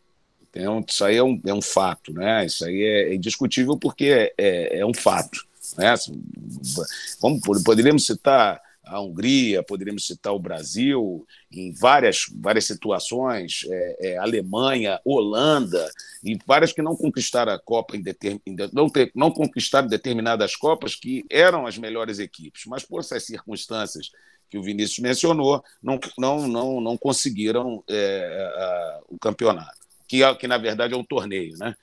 Então, 0.55 0.85
isso 0.87 1.03
aí 1.03 1.17
é 1.17 1.23
um, 1.23 1.41
é 1.45 1.53
um 1.53 1.61
fato, 1.61 2.13
né? 2.13 2.45
Isso 2.45 2.63
aí 2.63 2.83
é, 2.83 3.15
indiscutível 3.15 3.75
porque 3.75 4.05
é, 4.05 4.33
é, 4.37 4.79
é 4.79 4.85
um 4.85 4.93
fato. 4.93 5.43
Né? 5.77 5.95
Vamos, 7.19 7.63
poderíamos 7.63 8.05
citar 8.05 8.61
a 8.85 9.01
Hungria, 9.01 9.63
poderíamos 9.63 10.05
citar 10.05 10.33
o 10.33 10.39
Brasil, 10.39 11.25
em 11.51 11.71
várias, 11.71 12.25
várias 12.35 12.65
situações, 12.65 13.65
é, 13.67 14.11
é, 14.11 14.17
Alemanha, 14.17 14.99
Holanda, 15.05 15.89
e 16.23 16.37
várias 16.45 16.73
que 16.73 16.81
não 16.81 16.95
conquistaram 16.95 17.53
a 17.53 17.59
Copa, 17.59 17.95
em 17.95 18.01
determin, 18.01 18.41
não, 18.71 18.89
ter, 18.89 19.11
não 19.15 19.31
conquistaram 19.31 19.87
determinadas 19.87 20.55
Copas 20.55 20.95
que 20.95 21.25
eram 21.29 21.65
as 21.65 21.77
melhores 21.77 22.19
equipes, 22.19 22.65
mas 22.67 22.83
por 22.83 22.99
essas 22.99 23.25
circunstâncias 23.25 24.11
que 24.49 24.57
o 24.57 24.63
Vinícius 24.63 24.99
mencionou, 24.99 25.63
não, 25.81 25.99
não, 26.17 26.47
não, 26.47 26.81
não 26.81 26.97
conseguiram 26.97 27.83
é, 27.89 28.51
a, 28.55 29.01
o 29.09 29.17
campeonato 29.17 29.82
que, 30.13 30.23
é, 30.23 30.35
que 30.35 30.47
na 30.47 30.59
verdade 30.59 30.93
é 30.93 30.97
um 30.97 31.03
torneio, 31.03 31.57
né? 31.57 31.75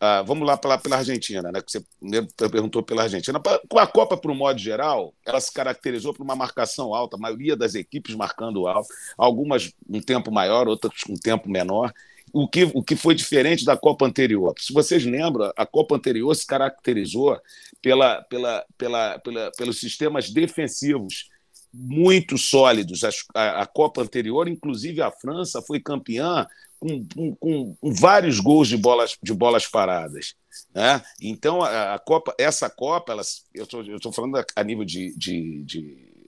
Ah, 0.00 0.22
vamos 0.22 0.46
lá 0.48 0.56
pela, 0.56 0.78
pela 0.78 0.96
Argentina, 0.96 1.52
né? 1.52 1.60
Que 1.60 1.70
você 1.70 2.48
perguntou 2.48 2.82
pela 2.82 3.02
Argentina. 3.02 3.38
Com 3.68 3.78
a 3.78 3.86
Copa, 3.86 4.16
para 4.16 4.32
o 4.32 4.34
modo 4.34 4.58
geral, 4.58 5.14
ela 5.24 5.38
se 5.38 5.52
caracterizou 5.52 6.14
por 6.14 6.22
uma 6.22 6.34
marcação 6.34 6.94
alta, 6.94 7.16
a 7.16 7.20
maioria 7.20 7.54
das 7.54 7.74
equipes 7.74 8.14
marcando 8.14 8.66
alto, 8.66 8.88
algumas 9.18 9.70
um 9.86 10.00
tempo 10.00 10.32
maior, 10.32 10.66
outras 10.66 10.94
um 11.08 11.14
tempo 11.14 11.48
menor. 11.48 11.92
O 12.32 12.48
que, 12.48 12.64
o 12.72 12.82
que 12.82 12.96
foi 12.96 13.14
diferente 13.14 13.66
da 13.66 13.76
Copa 13.76 14.06
anterior? 14.06 14.54
Se 14.58 14.72
vocês 14.72 15.04
lembram, 15.04 15.52
a 15.54 15.66
Copa 15.66 15.94
anterior 15.94 16.34
se 16.34 16.46
caracterizou 16.46 17.38
pela, 17.82 18.22
pela, 18.22 18.64
pela, 18.78 19.18
pela 19.18 19.52
pelos 19.52 19.78
sistemas 19.78 20.30
defensivos 20.30 21.28
muito 21.72 22.38
sólidos. 22.38 23.02
A, 23.34 23.62
a, 23.62 23.66
Copa 23.66 24.00
anterior, 24.00 24.48
inclusive 24.48 25.02
a 25.02 25.10
França, 25.10 25.60
foi 25.60 25.80
campeã 25.80 26.46
com, 26.82 27.36
com, 27.36 27.76
vários 27.80 28.40
gols 28.40 28.66
de 28.66 28.76
bolas, 28.76 29.16
de 29.22 29.32
bolas 29.32 29.68
paradas. 29.68 30.34
Né? 30.74 31.00
Então, 31.20 31.62
a, 31.62 31.94
a 31.94 31.98
Copa, 32.00 32.34
essa 32.36 32.68
Copa, 32.68 33.12
elas, 33.12 33.44
eu 33.54 33.64
estou 33.64 34.12
falando 34.12 34.36
a, 34.36 34.44
a 34.56 34.64
nível 34.64 34.84
de, 34.84 35.16
de, 35.16 35.62
de, 35.62 36.26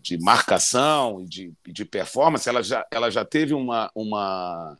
de 0.00 0.18
marcação 0.18 1.20
e 1.22 1.26
de, 1.26 1.52
de 1.68 1.84
performance, 1.84 2.48
ela 2.48 2.62
já, 2.64 2.84
ela 2.90 3.10
já 3.10 3.24
teve 3.24 3.54
uma, 3.54 3.88
uma, 3.94 4.76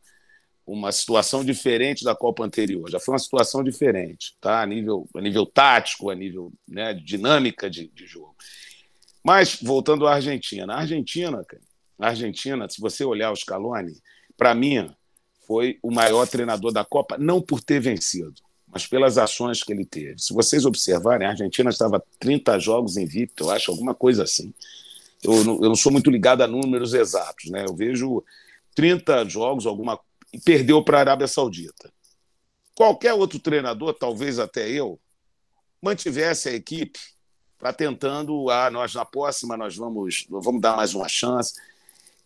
uma 0.66 0.90
situação 0.90 1.44
diferente 1.44 2.04
da 2.04 2.16
Copa 2.16 2.44
anterior. 2.44 2.90
Já 2.90 2.98
foi 2.98 3.12
uma 3.12 3.20
situação 3.20 3.62
diferente, 3.62 4.36
tá? 4.40 4.60
a, 4.60 4.66
nível, 4.66 5.08
a 5.14 5.20
nível 5.20 5.46
tático, 5.46 6.10
a 6.10 6.16
nível 6.16 6.52
né, 6.66 6.94
dinâmica 6.94 7.70
de, 7.70 7.86
de 7.88 8.06
jogo. 8.06 8.34
Mas, 9.22 9.60
voltando 9.62 10.08
à 10.08 10.14
Argentina. 10.14 10.74
A 10.74 10.78
Argentina, 10.78 11.46
a 11.96 12.08
Argentina, 12.08 12.68
se 12.68 12.80
você 12.80 13.04
olhar 13.04 13.30
o 13.30 13.36
Scaloni, 13.36 13.94
para 14.40 14.54
mim, 14.54 14.90
foi 15.46 15.78
o 15.82 15.90
maior 15.90 16.26
treinador 16.26 16.72
da 16.72 16.82
Copa, 16.82 17.18
não 17.18 17.42
por 17.42 17.60
ter 17.60 17.78
vencido, 17.78 18.32
mas 18.66 18.86
pelas 18.86 19.18
ações 19.18 19.62
que 19.62 19.70
ele 19.70 19.84
teve. 19.84 20.18
Se 20.18 20.32
vocês 20.32 20.64
observarem, 20.64 21.26
a 21.26 21.32
Argentina 21.32 21.68
estava 21.68 22.02
30 22.18 22.58
jogos 22.58 22.96
invicto, 22.96 23.44
eu 23.44 23.50
acho, 23.50 23.70
alguma 23.70 23.94
coisa 23.94 24.22
assim. 24.22 24.54
Eu 25.22 25.44
não, 25.44 25.54
eu 25.56 25.68
não 25.68 25.74
sou 25.74 25.92
muito 25.92 26.10
ligado 26.10 26.40
a 26.40 26.46
números 26.46 26.94
exatos, 26.94 27.50
né? 27.50 27.66
Eu 27.68 27.76
vejo 27.76 28.24
30 28.74 29.26
jogos, 29.26 29.66
alguma 29.66 30.00
e 30.32 30.40
perdeu 30.40 30.82
para 30.82 30.96
a 30.96 31.00
Arábia 31.00 31.28
Saudita. 31.28 31.92
Qualquer 32.74 33.12
outro 33.12 33.38
treinador, 33.38 33.92
talvez 33.92 34.38
até 34.38 34.70
eu, 34.70 34.98
mantivesse 35.82 36.48
a 36.48 36.54
equipe 36.54 36.98
para 37.58 37.74
tentando, 37.74 38.48
ah, 38.48 38.70
nós 38.70 38.94
na 38.94 39.04
próxima 39.04 39.54
nós 39.54 39.76
vamos, 39.76 40.24
vamos 40.30 40.62
dar 40.62 40.76
mais 40.76 40.94
uma 40.94 41.08
chance 41.08 41.52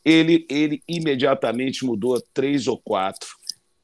ele, 0.05 0.47
ele 0.49 0.83
imediatamente 0.87 1.85
mudou 1.85 2.21
três 2.33 2.67
ou 2.67 2.79
quatro. 2.79 3.29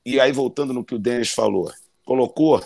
E 0.04 0.20
aí, 0.20 0.32
voltando 0.32 0.72
no 0.72 0.84
que 0.84 0.94
o 0.94 0.98
Denis 0.98 1.30
falou, 1.30 1.70
colocou 2.04 2.62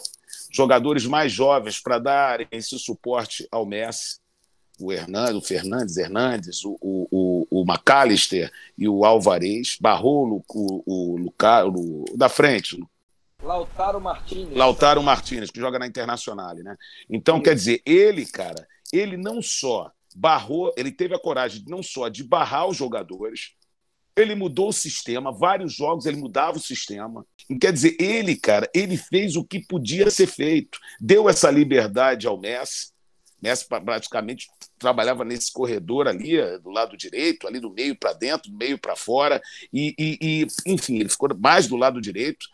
jogadores 0.51 1.05
mais 1.07 1.33
jovens 1.33 1.81
para 1.81 1.99
dar 1.99 2.47
esse 2.51 2.79
suporte 2.79 3.47
ao 3.51 3.67
Messi, 3.67 4.19
o, 4.81 4.93
Hernandes, 4.93 5.37
o 5.37 5.41
Fernandes 5.41 5.97
Hernandes, 5.97 6.65
o, 6.65 6.77
o, 6.81 7.47
o, 7.51 7.63
McAllister 7.63 8.51
e 8.77 8.89
o 8.89 9.05
Alvarez, 9.05 9.77
Barrolo, 9.81 10.45
o, 10.49 10.83
o, 10.85 11.31
o, 11.31 12.05
o 12.13 12.17
da 12.17 12.29
frente, 12.29 12.77
Lautaro 13.45 14.01
Martínez. 14.01 14.57
Lautaro 14.57 15.03
Martínez, 15.03 15.51
que 15.51 15.61
joga 15.61 15.79
na 15.79 15.87
Internacional, 15.87 16.55
né? 16.55 16.77
Então, 17.11 17.37
Sim. 17.37 17.43
quer 17.43 17.55
dizer, 17.55 17.83
ele, 17.85 18.25
cara, 18.25 18.67
ele 18.93 19.17
não 19.17 19.43
só 19.43 19.93
barrou, 20.15 20.73
ele 20.77 20.93
teve 20.93 21.15
a 21.15 21.19
coragem 21.19 21.65
não 21.67 21.83
só 21.83 22.09
de 22.09 22.23
barrar 22.23 22.69
os 22.69 22.77
jogadores, 22.77 23.55
ele 24.17 24.35
mudou 24.35 24.69
o 24.69 24.73
sistema, 24.73 25.33
vários 25.33 25.75
jogos 25.75 26.07
ele 26.07 26.17
mudava 26.17 26.57
o 26.57 26.61
sistema. 26.61 27.27
Quer 27.61 27.73
dizer, 27.73 27.97
ele, 27.99 28.37
cara, 28.37 28.71
ele 28.73 28.97
fez 28.97 29.35
o 29.35 29.45
que 29.45 29.61
podia 29.61 30.11
ser 30.11 30.29
feito, 30.29 30.79
deu 31.01 31.29
essa 31.29 31.51
liberdade 31.51 32.27
ao 32.27 32.39
Messi. 32.39 32.93
Messi 33.43 33.67
praticamente 33.69 34.47
trabalhava 34.79 35.25
nesse 35.25 35.53
corredor 35.53 36.09
ali, 36.09 36.37
do 36.61 36.71
lado 36.71 36.97
direito, 36.97 37.47
ali 37.47 37.61
do 37.61 37.71
meio 37.71 37.99
para 37.99 38.13
dentro, 38.13 38.51
do 38.51 38.57
meio 38.57 38.79
para 38.79 38.97
fora, 38.97 39.43
e, 39.73 39.95
e, 39.99 40.19
e, 40.21 40.47
enfim, 40.73 41.01
ele 41.01 41.09
ficou 41.09 41.29
mais 41.37 41.67
do 41.67 41.77
lado 41.77 42.01
direito, 42.01 42.47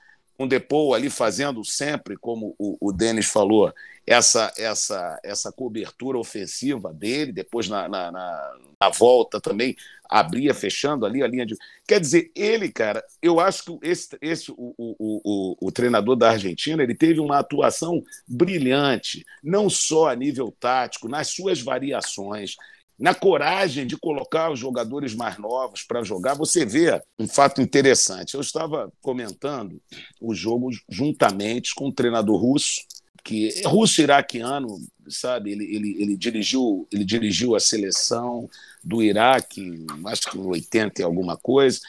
o 0.44 0.46
Depou 0.46 0.94
ali 0.94 1.10
fazendo 1.10 1.62
sempre, 1.62 2.16
como 2.16 2.54
o, 2.58 2.76
o 2.80 2.92
Denis 2.92 3.26
falou, 3.26 3.70
essa, 4.06 4.50
essa, 4.56 5.20
essa 5.22 5.52
cobertura 5.52 6.18
ofensiva 6.18 6.94
dele, 6.94 7.30
depois 7.30 7.68
na, 7.68 7.86
na, 7.86 8.10
na, 8.10 8.56
na, 8.80 8.88
volta 8.88 9.38
também 9.38 9.76
abria, 10.08 10.54
fechando 10.54 11.04
ali 11.04 11.22
a 11.22 11.28
linha 11.28 11.44
de. 11.44 11.54
Quer 11.86 12.00
dizer, 12.00 12.30
ele, 12.34 12.72
cara, 12.72 13.04
eu 13.20 13.38
acho 13.38 13.64
que 13.64 13.78
esse, 13.86 14.16
esse 14.22 14.50
o, 14.50 14.74
o, 14.78 14.96
o, 14.98 15.56
o 15.60 15.70
treinador 15.70 16.16
da 16.16 16.30
Argentina 16.30 16.82
ele 16.82 16.94
teve 16.94 17.20
uma 17.20 17.38
atuação 17.38 18.02
brilhante, 18.26 19.26
não 19.44 19.68
só 19.68 20.08
a 20.08 20.16
nível 20.16 20.50
tático, 20.58 21.06
nas 21.06 21.28
suas 21.28 21.60
variações. 21.60 22.56
Na 23.00 23.14
coragem 23.14 23.86
de 23.86 23.96
colocar 23.96 24.52
os 24.52 24.58
jogadores 24.58 25.14
mais 25.14 25.38
novos 25.38 25.82
para 25.82 26.04
jogar. 26.04 26.34
Você 26.34 26.66
vê 26.66 27.00
um 27.18 27.26
fato 27.26 27.62
interessante. 27.62 28.34
Eu 28.34 28.42
estava 28.42 28.92
comentando 29.00 29.80
o 30.20 30.34
jogo 30.34 30.68
juntamente 30.86 31.74
com 31.74 31.88
o 31.88 31.92
treinador 31.92 32.36
russo, 32.36 32.82
que 33.24 33.48
é 33.48 33.66
russo 33.66 34.02
iraquiano, 34.02 34.68
sabe? 35.08 35.50
Ele, 35.50 35.64
ele, 35.74 36.02
ele, 36.02 36.16
dirigiu, 36.16 36.86
ele 36.92 37.04
dirigiu 37.04 37.56
a 37.56 37.60
seleção 37.60 38.48
do 38.84 39.02
Iraque, 39.02 39.86
acho 40.06 40.30
que 40.30 40.38
em 40.38 40.46
80 40.46 41.00
e 41.00 41.04
alguma 41.04 41.38
coisa, 41.38 41.80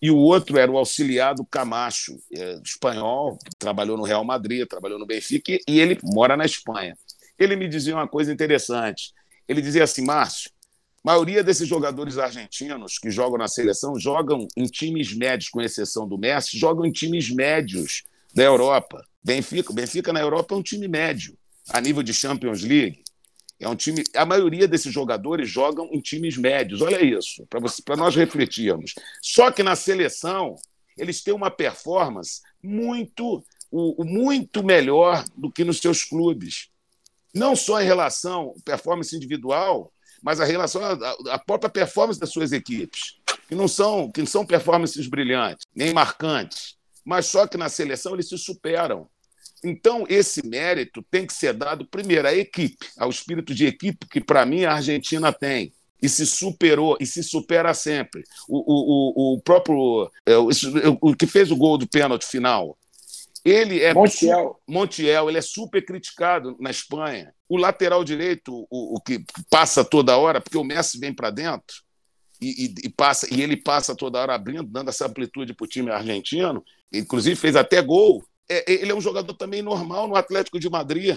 e 0.00 0.08
o 0.10 0.16
outro 0.16 0.56
era 0.56 0.70
o 0.70 0.78
auxiliado 0.78 1.44
Camacho, 1.44 2.16
é, 2.32 2.60
espanhol, 2.64 3.36
trabalhou 3.58 3.96
no 3.96 4.04
Real 4.04 4.24
Madrid, 4.24 4.66
trabalhou 4.68 4.98
no 5.00 5.06
Benfica, 5.06 5.58
e 5.68 5.80
ele 5.80 5.98
mora 6.02 6.36
na 6.36 6.44
Espanha. 6.44 6.96
Ele 7.38 7.56
me 7.56 7.68
dizia 7.68 7.94
uma 7.94 8.08
coisa 8.08 8.32
interessante. 8.32 9.12
Ele 9.46 9.60
dizia 9.60 9.84
assim, 9.84 10.04
Márcio, 10.04 10.50
a 11.02 11.12
maioria 11.12 11.42
desses 11.42 11.66
jogadores 11.66 12.18
argentinos 12.18 12.98
que 12.98 13.10
jogam 13.10 13.38
na 13.38 13.48
seleção 13.48 13.98
jogam 13.98 14.46
em 14.54 14.66
times 14.66 15.14
médios, 15.14 15.48
com 15.48 15.62
exceção 15.62 16.06
do 16.06 16.18
Messi, 16.18 16.58
jogam 16.58 16.84
em 16.84 16.92
times 16.92 17.30
médios 17.30 18.04
da 18.34 18.42
Europa. 18.42 19.02
Benfica, 19.24 19.72
Benfica 19.72 20.12
na 20.12 20.20
Europa 20.20 20.54
é 20.54 20.58
um 20.58 20.62
time 20.62 20.86
médio, 20.88 21.36
a 21.70 21.80
nível 21.80 22.02
de 22.02 22.12
Champions 22.12 22.62
League. 22.62 23.02
É 23.58 23.68
um 23.68 23.76
time. 23.76 24.02
A 24.14 24.24
maioria 24.26 24.68
desses 24.68 24.92
jogadores 24.92 25.48
jogam 25.48 25.88
em 25.92 26.00
times 26.00 26.36
médios. 26.36 26.80
Olha 26.80 27.02
isso, 27.02 27.46
para 27.84 27.96
nós 27.96 28.14
refletirmos. 28.14 28.94
Só 29.22 29.50
que 29.50 29.62
na 29.62 29.76
seleção 29.76 30.56
eles 30.96 31.22
têm 31.22 31.32
uma 31.32 31.50
performance 31.50 32.40
muito, 32.62 33.44
o, 33.70 34.04
muito 34.04 34.62
melhor 34.62 35.24
do 35.36 35.50
que 35.50 35.64
nos 35.64 35.78
seus 35.78 36.04
clubes. 36.04 36.68
Não 37.34 37.54
só 37.54 37.80
em 37.80 37.86
relação 37.86 38.54
à 38.58 38.62
performance 38.64 39.14
individual, 39.14 39.92
mas 40.22 40.40
a 40.40 40.44
relação 40.44 40.82
à, 41.30 41.38
própria 41.38 41.70
performance 41.70 42.20
das 42.20 42.30
suas 42.30 42.52
equipes, 42.52 43.16
que 43.48 43.54
não 43.54 43.66
são 43.66 44.10
que 44.10 44.24
são 44.26 44.44
performances 44.44 45.06
brilhantes 45.06 45.66
nem 45.74 45.92
marcantes, 45.92 46.76
mas 47.04 47.26
só 47.26 47.46
que 47.46 47.56
na 47.56 47.68
seleção 47.68 48.14
eles 48.14 48.28
se 48.28 48.38
superam. 48.38 49.08
Então, 49.62 50.06
esse 50.08 50.46
mérito 50.46 51.04
tem 51.10 51.26
que 51.26 51.34
ser 51.34 51.52
dado, 51.52 51.84
primeiro, 51.84 52.26
à 52.26 52.34
equipe, 52.34 52.88
ao 52.96 53.10
espírito 53.10 53.54
de 53.54 53.66
equipe 53.66 54.06
que, 54.06 54.20
para 54.20 54.46
mim, 54.46 54.64
a 54.64 54.74
Argentina 54.74 55.32
tem. 55.32 55.72
E 56.02 56.08
se 56.08 56.24
superou, 56.24 56.96
e 56.98 57.04
se 57.04 57.22
supera 57.22 57.74
sempre. 57.74 58.24
O, 58.48 58.56
o, 58.58 59.34
o, 59.34 59.34
o 59.34 59.42
próprio. 59.42 60.10
É, 60.24 60.38
o, 60.38 60.48
o 61.02 61.14
que 61.14 61.26
fez 61.26 61.50
o 61.50 61.56
gol 61.56 61.76
do 61.76 61.86
pênalti 61.86 62.24
final, 62.24 62.78
ele 63.44 63.82
é. 63.82 63.94
Montiel. 63.94 64.60
Montiel, 64.68 65.28
ele 65.28 65.38
é 65.38 65.42
super 65.42 65.84
criticado 65.84 66.56
na 66.60 66.70
Espanha. 66.70 67.32
O 67.48 67.56
lateral 67.56 68.04
direito, 68.04 68.66
o, 68.70 68.96
o 68.96 69.00
que 69.00 69.24
passa 69.50 69.84
toda 69.84 70.16
hora, 70.16 70.40
porque 70.40 70.58
o 70.58 70.64
Messi 70.64 70.98
vem 70.98 71.12
para 71.12 71.30
dentro 71.30 71.82
e, 72.40 72.66
e, 72.66 72.74
e, 72.86 72.88
passa, 72.88 73.26
e 73.34 73.42
ele 73.42 73.56
passa 73.56 73.94
toda 73.94 74.20
hora 74.20 74.34
abrindo, 74.34 74.64
dando 74.64 74.88
essa 74.88 75.06
amplitude 75.06 75.54
para 75.54 75.64
o 75.64 75.68
time 75.68 75.90
argentino. 75.90 76.64
Inclusive 76.92 77.36
fez 77.36 77.56
até 77.56 77.80
gol 77.82 78.22
é, 78.50 78.64
é, 78.68 78.82
ele 78.82 78.90
é 78.90 78.94
um 78.94 79.00
jogador 79.00 79.32
também 79.34 79.62
normal 79.62 80.08
no 80.08 80.16
Atlético 80.16 80.58
de 80.58 80.68
Madrid. 80.68 81.16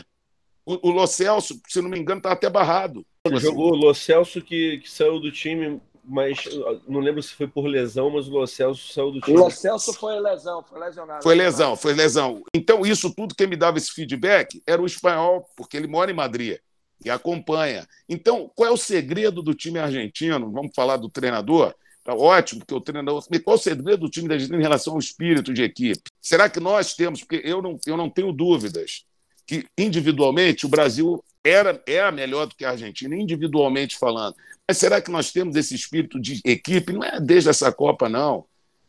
O, 0.63 0.89
o 0.89 0.91
Lo 0.91 1.07
Celso, 1.07 1.59
se 1.67 1.81
não 1.81 1.89
me 1.89 1.99
engano, 1.99 2.19
está 2.19 2.31
até 2.31 2.47
barrado. 2.47 3.03
Jogou 3.37 3.71
o 3.71 3.75
Lo 3.75 3.93
Celso 3.95 4.39
que, 4.39 4.77
que 4.77 4.89
saiu 4.89 5.19
do 5.19 5.31
time 5.31 5.81
mas 6.03 6.43
não 6.87 6.99
lembro 6.99 7.23
se 7.23 7.33
foi 7.33 7.47
por 7.47 7.65
lesão, 7.65 8.09
mas 8.09 8.27
o 8.27 8.31
Lo 8.31 8.45
Celso 8.45 8.93
saiu 8.93 9.11
do 9.11 9.21
time. 9.21 9.37
O 9.37 9.43
Lo 9.43 9.49
Celso 9.49 9.93
foi 9.93 10.19
lesão, 10.19 10.63
foi 10.63 10.79
lesionado. 10.79 11.23
Foi 11.23 11.35
lesão, 11.35 11.75
foi 11.75 11.93
lesão. 11.93 12.43
Então, 12.53 12.85
isso 12.85 13.13
tudo 13.13 13.35
que 13.35 13.47
me 13.47 13.55
dava 13.55 13.77
esse 13.77 13.91
feedback 13.91 14.61
era 14.67 14.81
o 14.81 14.85
espanhol, 14.85 15.47
porque 15.55 15.77
ele 15.77 15.87
mora 15.87 16.11
em 16.11 16.15
Madrid 16.15 16.57
e 17.03 17.09
acompanha. 17.09 17.87
Então, 18.07 18.51
qual 18.55 18.69
é 18.69 18.71
o 18.71 18.77
segredo 18.77 19.41
do 19.41 19.53
time 19.53 19.79
argentino? 19.79 20.51
Vamos 20.51 20.71
falar 20.75 20.97
do 20.97 21.09
treinador? 21.09 21.73
Tá 22.03 22.13
ótimo, 22.13 22.59
porque 22.59 22.73
o 22.73 22.81
treinador. 22.81 23.25
Mas 23.29 23.41
qual 23.41 23.55
o 23.55 23.59
segredo 23.59 24.01
do 24.01 24.09
time 24.09 24.27
da 24.27 24.33
Argentina 24.33 24.59
em 24.59 24.63
relação 24.63 24.93
ao 24.93 24.99
espírito 24.99 25.53
de 25.53 25.63
equipe? 25.63 26.01
Será 26.21 26.49
que 26.49 26.59
nós 26.59 26.95
temos? 26.95 27.21
Porque 27.21 27.41
eu 27.45 27.61
não, 27.61 27.79
eu 27.85 27.95
não 27.95 28.09
tenho 28.09 28.33
dúvidas 28.33 29.05
que 29.45 29.65
individualmente 29.77 30.65
o 30.65 30.69
Brasil 30.69 31.23
era, 31.43 31.81
é 31.85 32.09
melhor 32.11 32.47
do 32.47 32.55
que 32.55 32.63
a 32.63 32.71
Argentina, 32.71 33.15
individualmente 33.15 33.97
falando. 33.97 34.35
Mas 34.67 34.77
será 34.77 35.01
que 35.01 35.11
nós 35.11 35.31
temos 35.31 35.55
esse 35.55 35.75
espírito 35.75 36.19
de 36.19 36.41
equipe? 36.45 36.93
Não 36.93 37.03
é 37.03 37.19
desde 37.19 37.49
essa 37.49 37.71
Copa, 37.71 38.07
não. 38.07 38.45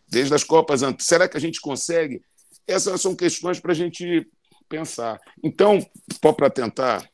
Desde 0.09 0.33
as 0.35 0.45
Copas 0.45 0.83
antes. 0.83 1.07
Será 1.07 1.29
que 1.29 1.37
a 1.37 1.41
gente 1.41 1.61
consegue? 1.61 2.23
Essas 2.67 3.01
são 3.01 3.17
questões 3.17 3.59
para 3.59 3.73
a 3.73 3.75
gente 3.75 4.27
pensar. 4.69 5.21
Então, 5.43 5.85
para 6.21 6.49
tentar 6.49 7.09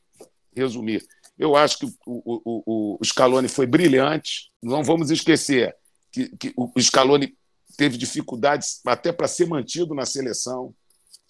resumir, 0.55 1.07
eu 1.39 1.57
acho 1.57 1.79
que 1.79 1.87
o, 1.87 1.93
o, 2.07 2.43
o, 2.45 2.99
o 3.01 3.05
Scaloni 3.05 3.49
foi 3.49 3.67
brilhante. 3.67 4.51
Não 4.63 4.85
vamos 4.85 5.11
esquecer 5.11 5.75
que, 6.13 6.29
que 6.37 6.53
o 6.55 6.79
Scaloni 6.79 7.35
teve 7.77 7.97
dificuldades 7.97 8.81
até 8.85 9.11
para 9.11 9.27
ser 9.27 9.47
mantido 9.47 9.95
na 9.95 10.05
seleção. 10.05 10.75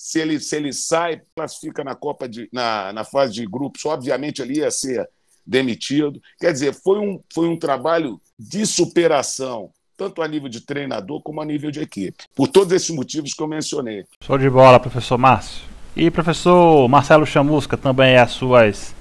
Se 0.03 0.19
ele, 0.19 0.41
se 0.41 0.57
ele 0.57 0.73
sai, 0.73 1.21
classifica 1.37 1.85
na 1.85 1.95
Copa 1.95 2.27
de, 2.27 2.49
na, 2.51 2.91
na 2.91 3.05
fase 3.05 3.35
de 3.35 3.45
grupos, 3.45 3.85
obviamente 3.85 4.41
ele 4.41 4.57
ia 4.57 4.71
ser 4.71 5.07
demitido. 5.47 6.19
Quer 6.39 6.55
dizer, 6.55 6.73
foi 6.73 6.99
um, 6.99 7.21
foi 7.31 7.47
um 7.47 7.59
trabalho 7.59 8.19
de 8.39 8.65
superação, 8.65 9.69
tanto 9.99 10.23
a 10.23 10.27
nível 10.27 10.49
de 10.49 10.63
treinador 10.63 11.21
como 11.21 11.43
a 11.43 11.45
nível 11.45 11.71
de 11.71 11.81
equipe, 11.81 12.25
por 12.35 12.49
todos 12.49 12.73
esses 12.73 12.89
motivos 12.89 13.35
que 13.35 13.43
eu 13.43 13.47
mencionei. 13.47 14.07
Show 14.23 14.39
de 14.39 14.49
bola, 14.49 14.81
professor 14.81 15.19
Márcio. 15.19 15.65
E 15.95 16.11
professor 16.11 16.89
Marcelo 16.89 17.27
Chamusca, 17.27 17.77
também 17.77 18.17
as 18.17 18.31
suas 18.31 18.95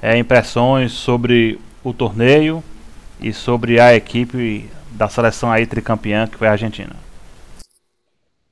é, 0.00 0.16
impressões 0.16 0.92
sobre 0.92 1.60
o 1.84 1.92
torneio 1.92 2.64
e 3.20 3.34
sobre 3.34 3.78
a 3.78 3.94
equipe 3.94 4.66
da 4.92 5.10
seleção 5.10 5.52
aí 5.52 5.66
tricampeã 5.66 6.26
que 6.26 6.38
foi 6.38 6.48
a 6.48 6.52
Argentina? 6.52 7.07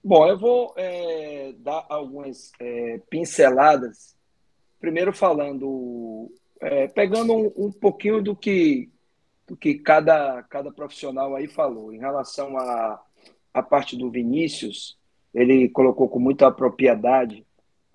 Bom, 0.09 0.25
eu 0.29 0.39
vou 0.39 0.73
é, 0.77 1.53
dar 1.59 1.85
algumas 1.89 2.53
é, 2.61 3.01
pinceladas. 3.11 4.15
Primeiro 4.79 5.13
falando, 5.13 6.33
é, 6.61 6.87
pegando 6.87 7.35
um, 7.35 7.53
um, 7.57 7.73
pouquinho 7.73 8.23
do 8.23 8.37
que, 8.37 8.89
do 9.49 9.57
que 9.57 9.75
cada, 9.75 10.45
cada 10.45 10.71
profissional 10.71 11.35
aí 11.35 11.49
falou. 11.49 11.93
Em 11.93 11.99
relação 11.99 12.57
à 12.57 12.63
a, 12.63 13.03
a 13.55 13.63
parte 13.65 13.97
do 13.97 14.09
Vinícius, 14.09 14.97
ele 15.35 15.69
colocou 15.71 16.09
com 16.09 16.21
muita 16.21 16.53
propriedade 16.53 17.45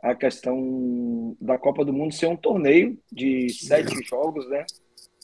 a 0.03 0.13
questão 0.13 1.37
da 1.39 1.57
Copa 1.57 1.85
do 1.85 1.93
Mundo 1.93 2.13
ser 2.13 2.27
um 2.27 2.35
torneio 2.35 2.99
de 3.09 3.49
sete 3.51 4.03
jogos, 4.03 4.49
né? 4.49 4.65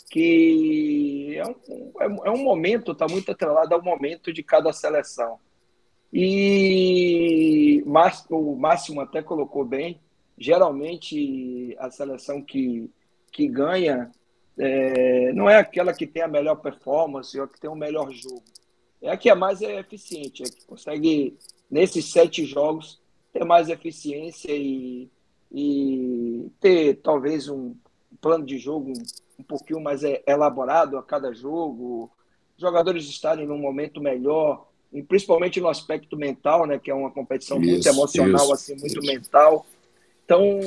que 0.10 1.36
é 1.36 1.46
um, 1.46 1.92
é, 2.00 2.30
é 2.30 2.32
um 2.32 2.42
momento, 2.42 2.94
está 2.94 3.10
muito 3.10 3.30
atrelado 3.30 3.76
ao 3.76 3.84
momento 3.84 4.32
de 4.32 4.42
cada 4.42 4.72
seleção. 4.72 5.38
E 6.12 7.84
o 8.30 8.56
Máximo 8.56 9.02
até 9.02 9.22
colocou 9.22 9.66
bem, 9.66 10.00
geralmente 10.38 11.76
a 11.80 11.92
seleção 11.92 12.42
que, 12.42 12.90
que 13.32 13.48
ganha 13.48 14.12
é, 14.58 15.32
não 15.34 15.50
é 15.50 15.58
aquela 15.58 15.94
que 15.94 16.08
tem 16.08 16.24
a 16.24 16.28
melhor 16.28 16.56
performance 16.56 17.40
ou 17.40 17.48
que 17.48 17.60
tem 17.60 17.70
o 17.70 17.76
melhor 17.76 18.12
jogo. 18.12 18.44
É 19.02 19.12
a 19.12 19.18
que 19.18 19.30
é 19.30 19.36
mais 19.36 19.62
eficiente, 19.62 20.44
é 20.44 20.46
que 20.46 20.66
consegue, 20.66 21.38
nesses 21.70 22.06
sete 22.06 22.44
jogos, 22.46 23.00
ter 23.32 23.46
mais 23.46 23.70
eficiência 23.70 24.52
e, 24.52 25.08
e 25.52 26.50
ter 26.60 26.96
talvez 26.96 27.48
um 27.48 27.76
plano 28.20 28.46
de 28.46 28.58
jogo 28.58 28.92
um 29.38 29.44
pouquinho 29.44 29.80
mais 29.80 30.02
elaborado 30.26 30.98
a 30.98 31.04
cada 31.04 31.32
jogo, 31.32 32.10
jogadores 32.58 33.06
estarem 33.06 33.46
num 33.46 33.60
momento 33.60 34.02
melhor, 34.02 34.68
e 34.98 35.04
principalmente 35.04 35.62
no 35.62 35.68
aspecto 35.68 36.18
mental, 36.18 36.66
né, 36.66 36.80
que 36.80 36.90
é 36.90 36.94
uma 36.94 37.12
competição 37.12 37.62
isso, 37.62 37.72
muito 37.72 37.88
emocional, 37.88 38.44
isso, 38.44 38.54
assim, 38.54 38.76
muito 38.76 39.00
isso. 39.00 39.14
mental. 39.14 39.66
Então, 40.26 40.60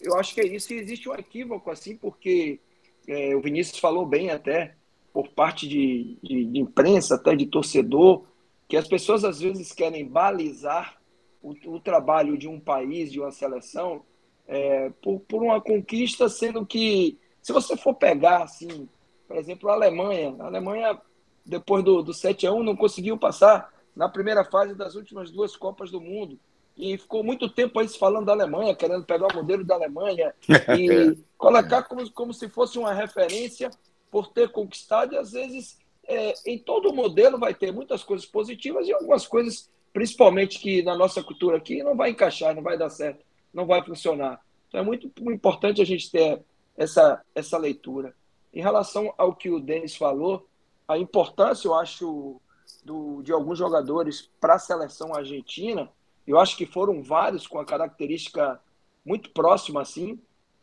eu 0.00 0.16
acho 0.16 0.34
que 0.34 0.40
é 0.40 0.46
isso. 0.46 0.72
E 0.72 0.78
existe 0.78 1.08
um 1.08 1.14
equívoco, 1.14 1.70
assim, 1.70 1.96
porque 1.96 2.60
é, 3.06 3.34
o 3.36 3.40
Vinícius 3.40 3.78
falou 3.78 4.06
bem 4.06 4.30
até, 4.30 4.74
por 5.12 5.28
parte 5.28 5.68
de, 5.68 6.16
de, 6.22 6.44
de, 6.44 6.58
imprensa, 6.58 7.16
até 7.16 7.36
de 7.36 7.46
torcedor, 7.46 8.24
que 8.68 8.76
as 8.76 8.88
pessoas 8.88 9.24
às 9.24 9.40
vezes 9.40 9.72
querem 9.72 10.06
balizar 10.06 10.98
o, 11.42 11.54
o 11.66 11.80
trabalho 11.80 12.38
de 12.38 12.48
um 12.48 12.58
país, 12.58 13.12
de 13.12 13.20
uma 13.20 13.30
seleção, 13.30 14.02
é, 14.46 14.90
por, 15.02 15.20
por 15.20 15.42
uma 15.42 15.60
conquista, 15.60 16.28
sendo 16.28 16.64
que 16.64 17.18
se 17.42 17.52
você 17.52 17.76
for 17.76 17.94
pegar, 17.94 18.42
assim, 18.42 18.88
por 19.28 19.36
exemplo, 19.36 19.68
a 19.68 19.74
Alemanha, 19.74 20.34
a 20.38 20.46
Alemanha, 20.46 21.00
depois 21.44 21.84
do, 21.84 22.02
do 22.02 22.14
7 22.14 22.46
a 22.46 22.52
1 22.52 22.62
não 22.62 22.76
conseguiu 22.76 23.18
passar 23.18 23.72
na 23.94 24.08
primeira 24.08 24.44
fase 24.44 24.74
das 24.74 24.94
últimas 24.94 25.30
duas 25.30 25.56
Copas 25.56 25.90
do 25.90 26.00
Mundo. 26.00 26.38
E 26.76 26.98
ficou 26.98 27.22
muito 27.22 27.48
tempo 27.48 27.78
aí 27.78 27.88
se 27.88 27.98
falando 27.98 28.26
da 28.26 28.32
Alemanha, 28.32 28.74
querendo 28.74 29.04
pegar 29.04 29.28
o 29.28 29.36
modelo 29.36 29.64
da 29.64 29.76
Alemanha 29.76 30.34
e 30.76 31.16
colocar 31.38 31.84
como, 31.84 32.10
como 32.10 32.34
se 32.34 32.48
fosse 32.48 32.78
uma 32.78 32.92
referência 32.92 33.70
por 34.10 34.28
ter 34.28 34.50
conquistado. 34.50 35.14
E 35.14 35.18
às 35.18 35.32
vezes, 35.32 35.78
é, 36.06 36.34
em 36.44 36.58
todo 36.58 36.92
modelo, 36.92 37.38
vai 37.38 37.54
ter 37.54 37.72
muitas 37.72 38.02
coisas 38.02 38.26
positivas 38.26 38.88
e 38.88 38.92
algumas 38.92 39.24
coisas, 39.24 39.70
principalmente 39.92 40.58
que 40.58 40.82
na 40.82 40.96
nossa 40.96 41.22
cultura 41.22 41.58
aqui, 41.58 41.82
não 41.82 41.96
vai 41.96 42.10
encaixar, 42.10 42.54
não 42.54 42.62
vai 42.62 42.76
dar 42.76 42.90
certo, 42.90 43.24
não 43.52 43.66
vai 43.66 43.84
funcionar. 43.84 44.40
Então 44.68 44.80
é 44.80 44.84
muito, 44.84 45.08
muito 45.20 45.36
importante 45.36 45.80
a 45.80 45.86
gente 45.86 46.10
ter 46.10 46.42
essa, 46.76 47.22
essa 47.36 47.56
leitura. 47.56 48.14
Em 48.52 48.60
relação 48.60 49.14
ao 49.16 49.32
que 49.32 49.48
o 49.48 49.60
Denis 49.60 49.94
falou, 49.94 50.44
a 50.86 50.98
importância, 50.98 51.68
eu 51.68 51.74
acho, 51.74 52.40
do, 52.84 53.22
de 53.22 53.32
alguns 53.32 53.58
jogadores 53.58 54.30
para 54.40 54.54
a 54.54 54.58
seleção 54.58 55.14
argentina, 55.14 55.88
eu 56.26 56.38
acho 56.38 56.56
que 56.56 56.66
foram 56.66 57.02
vários 57.02 57.46
com 57.46 57.58
a 57.58 57.64
característica 57.64 58.60
muito 59.04 59.30
próxima, 59.30 59.82
assim, 59.82 60.18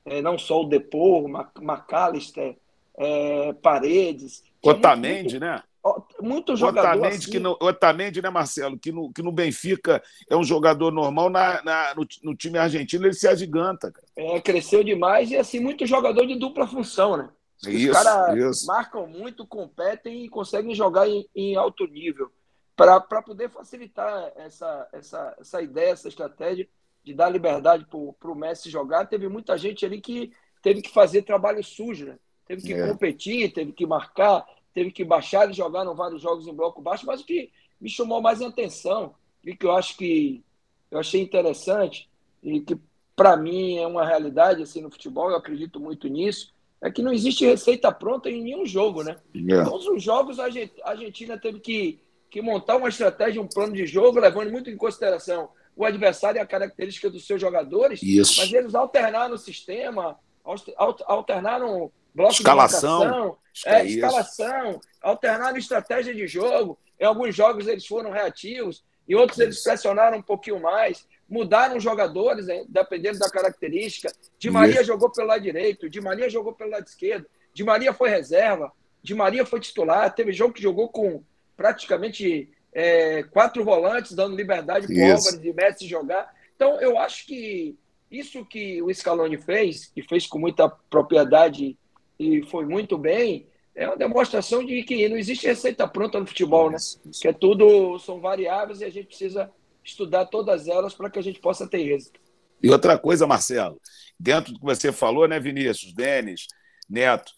é, 0.05 0.21
não 0.21 0.37
só 0.37 0.61
o 0.61 0.67
Depor, 0.67 1.29
McAllister, 1.59 2.57
é, 2.97 3.53
Paredes. 3.53 4.43
Otamendi, 4.61 5.39
né? 5.39 5.63
Muito 6.21 6.55
jogador 6.55 6.89
Otamendi, 6.89 7.15
assim. 7.17 7.31
que 7.31 7.39
no, 7.39 7.57
Otamendi, 7.59 8.21
né, 8.21 8.29
Marcelo? 8.29 8.77
Que 8.77 8.91
no, 8.91 9.11
que 9.11 9.23
no 9.23 9.31
Benfica 9.31 10.01
é 10.29 10.35
um 10.35 10.43
jogador 10.43 10.91
normal, 10.91 11.29
na, 11.29 11.63
na 11.63 11.95
no, 11.95 12.05
no, 12.23 12.35
time 12.35 12.59
argentino 12.59 13.05
ele 13.05 13.13
se 13.13 13.27
agiganta. 13.27 13.91
Cara. 13.91 14.05
É, 14.15 14.39
cresceu 14.39 14.83
demais 14.83 15.31
e 15.31 15.37
assim, 15.37 15.59
muito 15.59 15.85
jogador 15.87 16.27
de 16.27 16.35
dupla 16.35 16.67
função, 16.67 17.17
né? 17.17 17.29
Isso, 17.67 17.91
Os 17.91 17.97
caras 18.03 18.65
marcam 18.65 19.07
muito, 19.07 19.45
competem 19.45 20.25
e 20.25 20.29
conseguem 20.29 20.73
jogar 20.73 21.07
em, 21.07 21.27
em 21.35 21.55
alto 21.55 21.85
nível 21.85 22.31
para 22.75 23.21
poder 23.21 23.49
facilitar 23.49 24.31
essa, 24.35 24.89
essa, 24.91 25.35
essa 25.39 25.61
ideia, 25.61 25.91
essa 25.91 26.07
estratégia 26.07 26.67
de 27.03 27.13
dar 27.13 27.29
liberdade 27.29 27.85
para 27.85 28.31
o 28.31 28.35
Messi 28.35 28.69
jogar. 28.69 29.05
Teve 29.05 29.27
muita 29.27 29.57
gente 29.57 29.85
ali 29.85 30.01
que 30.01 30.31
teve 30.63 30.81
que 30.81 30.89
fazer 30.89 31.21
trabalho 31.23 31.63
sujo, 31.63 32.05
né? 32.07 32.17
Teve 32.47 32.63
que 32.63 32.73
É. 32.73 32.87
competir, 32.87 33.53
teve 33.53 33.71
que 33.71 33.85
marcar, 33.85 34.45
teve 34.73 34.91
que 34.91 35.03
baixar 35.03 35.49
e 35.49 35.53
jogar 35.53 35.85
em 35.85 35.95
vários 35.95 36.21
jogos 36.21 36.47
em 36.47 36.53
bloco 36.53 36.81
baixo, 36.81 37.05
mas 37.05 37.21
o 37.21 37.25
que 37.25 37.51
me 37.79 37.89
chamou 37.89 38.21
mais 38.21 38.41
atenção 38.41 39.15
e 39.43 39.55
que 39.55 39.65
eu 39.65 39.71
acho 39.71 39.95
que 39.97 40.43
eu 40.89 40.99
achei 40.99 41.21
interessante 41.21 42.09
e 42.43 42.59
que 42.61 42.77
para 43.15 43.37
mim 43.37 43.77
é 43.77 43.85
uma 43.87 44.05
realidade 44.05 44.63
assim 44.63 44.81
no 44.81 44.89
futebol, 44.91 45.29
eu 45.29 45.37
acredito 45.37 45.79
muito 45.79 46.07
nisso, 46.07 46.53
é 46.83 46.89
que 46.89 47.01
não 47.01 47.13
existe 47.13 47.45
receita 47.45 47.91
pronta 47.91 48.29
em 48.29 48.41
nenhum 48.43 48.65
jogo, 48.65 49.03
né? 49.03 49.17
É. 49.49 49.63
Todos 49.63 49.87
os 49.87 50.01
jogos 50.01 50.39
a 50.39 50.45
Argen- 50.45 50.71
a 50.83 50.91
Argentina 50.91 51.37
teve 51.37 51.59
que, 51.59 51.99
que 52.29 52.41
montar 52.41 52.77
uma 52.77 52.89
estratégia, 52.89 53.41
um 53.41 53.47
plano 53.47 53.73
de 53.73 53.85
jogo, 53.85 54.19
levando 54.19 54.51
muito 54.51 54.69
em 54.69 54.75
consideração 54.77 55.49
o 55.75 55.85
adversário 55.85 56.37
e 56.37 56.41
a 56.41 56.45
característica 56.45 57.09
dos 57.09 57.25
seus 57.25 57.39
jogadores, 57.39 58.01
Isso. 58.03 58.41
mas 58.41 58.51
eles 58.51 58.75
alternaram 58.75 59.35
o 59.35 59.37
sistema, 59.37 60.19
alter- 60.43 60.73
alter- 60.77 61.05
alternaram 61.07 61.91
bloco 62.13 62.33
Escalação. 62.33 62.99
de 62.99 63.05
marcação, 63.05 63.37
é, 63.65 63.73
é 63.81 63.85
escalação, 63.85 64.81
alternaram 65.01 65.57
estratégia 65.57 66.13
de 66.13 66.27
jogo. 66.27 66.77
Em 66.99 67.05
alguns 67.05 67.33
jogos 67.35 67.67
eles 67.67 67.85
foram 67.85 68.11
reativos, 68.11 68.83
em 69.07 69.15
outros 69.15 69.39
eles 69.39 69.63
pressionaram 69.63 70.17
um 70.17 70.21
pouquinho 70.21 70.59
mais, 70.59 71.07
mudaram 71.31 71.77
os 71.77 71.83
jogadores, 71.83 72.49
hein, 72.49 72.65
dependendo 72.67 73.17
da 73.17 73.29
característica. 73.29 74.11
Di 74.37 74.49
Maria 74.49 74.81
Isso. 74.81 74.83
jogou 74.83 75.09
pelo 75.09 75.29
lado 75.29 75.41
direito, 75.41 75.89
Di 75.89 76.01
Maria 76.01 76.29
jogou 76.29 76.51
pelo 76.51 76.71
lado 76.71 76.85
esquerdo, 76.85 77.25
Di 77.53 77.63
Maria 77.63 77.93
foi 77.93 78.09
reserva, 78.09 78.69
Di 79.01 79.15
Maria 79.15 79.45
foi 79.45 79.61
titular. 79.61 80.13
Teve 80.13 80.33
jogo 80.33 80.53
que 80.53 80.61
jogou 80.61 80.89
com 80.89 81.23
praticamente 81.55 82.51
é, 82.73 83.23
quatro 83.23 83.63
volantes, 83.63 84.11
dando 84.11 84.35
liberdade 84.35 84.87
para 84.87 84.93
o 84.93 84.99
Isso. 84.99 85.29
Álvares 85.29 85.45
e 85.45 85.53
Messi 85.53 85.87
jogar. 85.87 86.35
Então, 86.53 86.81
eu 86.81 86.97
acho 86.97 87.25
que 87.25 87.77
isso 88.11 88.45
que 88.45 88.81
o 88.81 88.93
Scaloni 88.93 89.37
fez, 89.37 89.89
e 89.95 90.03
fez 90.03 90.27
com 90.27 90.37
muita 90.37 90.67
propriedade 90.67 91.77
e 92.19 92.43
foi 92.47 92.65
muito 92.65 92.97
bem, 92.97 93.47
é 93.73 93.87
uma 93.87 93.95
demonstração 93.95 94.65
de 94.65 94.83
que 94.83 95.07
não 95.07 95.15
existe 95.15 95.47
receita 95.47 95.87
pronta 95.87 96.19
no 96.19 96.27
futebol, 96.27 96.69
né? 96.69 96.75
Isso, 96.75 96.99
isso. 97.09 97.21
Que 97.21 97.29
é 97.29 97.33
tudo, 97.33 97.97
são 97.99 98.19
variáveis 98.19 98.81
e 98.81 98.85
a 98.85 98.89
gente 98.89 99.07
precisa 99.07 99.49
estudar 99.83 100.25
todas 100.25 100.67
elas 100.67 100.93
para 100.93 101.09
que 101.09 101.19
a 101.19 101.23
gente 101.23 101.39
possa 101.39 101.67
ter 101.67 101.81
êxito. 101.81 102.19
E 102.61 102.69
outra 102.69 102.97
coisa, 102.97 103.25
Marcelo, 103.25 103.79
dentro 104.19 104.53
do 104.53 104.59
que 104.59 104.65
você 104.65 104.91
falou, 104.91 105.27
né, 105.27 105.39
Vinícius, 105.39 105.93
Denis, 105.93 106.47
Neto, 106.89 107.31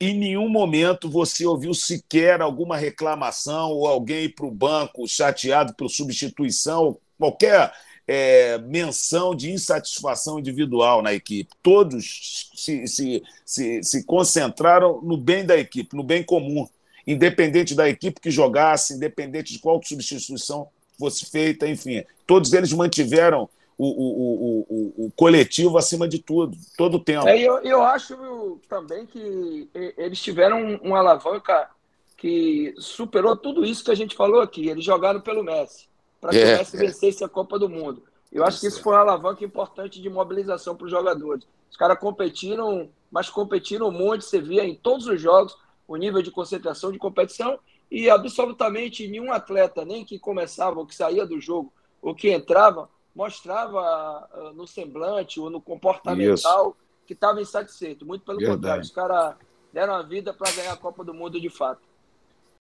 em 0.00 0.18
nenhum 0.18 0.48
momento 0.48 1.10
você 1.10 1.44
ouviu 1.46 1.74
sequer 1.74 2.40
alguma 2.40 2.76
reclamação 2.76 3.70
ou 3.70 3.86
alguém 3.86 4.28
para 4.28 4.46
o 4.46 4.50
banco 4.50 5.06
chateado 5.06 5.74
por 5.74 5.88
substituição, 5.90 6.98
qualquer 7.18 7.72
é, 8.06 8.58
menção 8.58 9.34
de 9.34 9.50
insatisfação 9.50 10.38
individual 10.38 11.02
na 11.02 11.12
equipe. 11.12 11.50
Todos 11.62 12.50
se, 12.54 12.86
se, 12.86 13.22
se, 13.44 13.82
se 13.82 14.04
concentraram 14.04 15.00
no 15.02 15.16
bem 15.16 15.44
da 15.44 15.56
equipe, 15.56 15.96
no 15.96 16.02
bem 16.02 16.22
comum, 16.22 16.66
independente 17.06 17.74
da 17.74 17.88
equipe 17.88 18.20
que 18.20 18.30
jogasse, 18.30 18.94
independente 18.94 19.52
de 19.52 19.58
qual 19.58 19.82
substituição 19.82 20.68
fosse 21.04 21.26
feita, 21.26 21.68
enfim. 21.68 22.04
Todos 22.26 22.52
eles 22.52 22.72
mantiveram 22.72 23.48
o, 23.76 23.86
o, 23.86 24.06
o, 24.06 24.66
o, 24.68 25.06
o 25.06 25.12
coletivo 25.16 25.76
acima 25.76 26.08
de 26.08 26.18
tudo, 26.18 26.56
todo 26.76 26.96
o 26.96 27.00
tempo. 27.00 27.28
É, 27.28 27.38
eu, 27.38 27.58
eu 27.58 27.82
acho 27.82 28.58
também 28.68 29.04
que 29.04 29.68
eles 29.96 30.20
tiveram 30.20 30.80
uma 30.82 30.98
alavanca 30.98 31.68
que 32.16 32.74
superou 32.78 33.36
tudo 33.36 33.64
isso 33.64 33.84
que 33.84 33.90
a 33.90 33.96
gente 33.96 34.16
falou 34.16 34.40
aqui. 34.40 34.68
Eles 34.68 34.84
jogaram 34.84 35.20
pelo 35.20 35.42
Messi, 35.42 35.86
para 36.20 36.30
que 36.30 36.38
É, 36.38 36.54
o 36.54 36.58
Messi 36.58 36.76
é. 36.76 36.80
vencesse 36.80 37.24
a 37.24 37.28
Copa 37.28 37.58
do 37.58 37.68
Mundo. 37.68 38.02
Eu 38.32 38.44
acho 38.44 38.60
que 38.60 38.66
isso 38.66 38.82
foi 38.82 38.94
uma 38.94 39.00
alavanca 39.00 39.44
importante 39.44 40.00
de 40.00 40.08
mobilização 40.08 40.74
para 40.74 40.86
os 40.86 40.90
jogadores. 40.90 41.46
Os 41.70 41.76
caras 41.76 41.98
competiram, 41.98 42.88
mas 43.10 43.28
competiram 43.28 43.90
muito. 43.90 44.24
Você 44.24 44.40
via 44.40 44.64
em 44.64 44.74
todos 44.74 45.06
os 45.06 45.20
jogos 45.20 45.56
o 45.86 45.96
nível 45.96 46.22
de 46.22 46.30
concentração, 46.30 46.90
de 46.90 46.98
competição, 46.98 47.58
e 47.94 48.10
absolutamente 48.10 49.06
nenhum 49.06 49.32
atleta, 49.32 49.84
nem 49.84 50.04
que 50.04 50.18
começava 50.18 50.80
ou 50.80 50.86
que 50.86 50.96
saía 50.96 51.24
do 51.24 51.40
jogo 51.40 51.72
ou 52.02 52.12
que 52.12 52.28
entrava, 52.28 52.90
mostrava 53.14 53.78
ah, 53.80 54.52
no 54.52 54.66
semblante 54.66 55.38
ou 55.38 55.48
no 55.48 55.60
comportamental 55.60 56.76
que 57.06 57.12
estava 57.12 57.40
insatisfeito. 57.40 58.04
Muito 58.04 58.24
pelo 58.24 58.38
Verdade. 58.38 58.56
contrário, 58.56 58.82
os 58.82 58.90
caras 58.90 59.36
deram 59.72 59.94
a 59.94 60.02
vida 60.02 60.34
para 60.34 60.50
ganhar 60.50 60.72
a 60.72 60.76
Copa 60.76 61.04
do 61.04 61.14
Mundo 61.14 61.40
de 61.40 61.48
fato. 61.48 61.82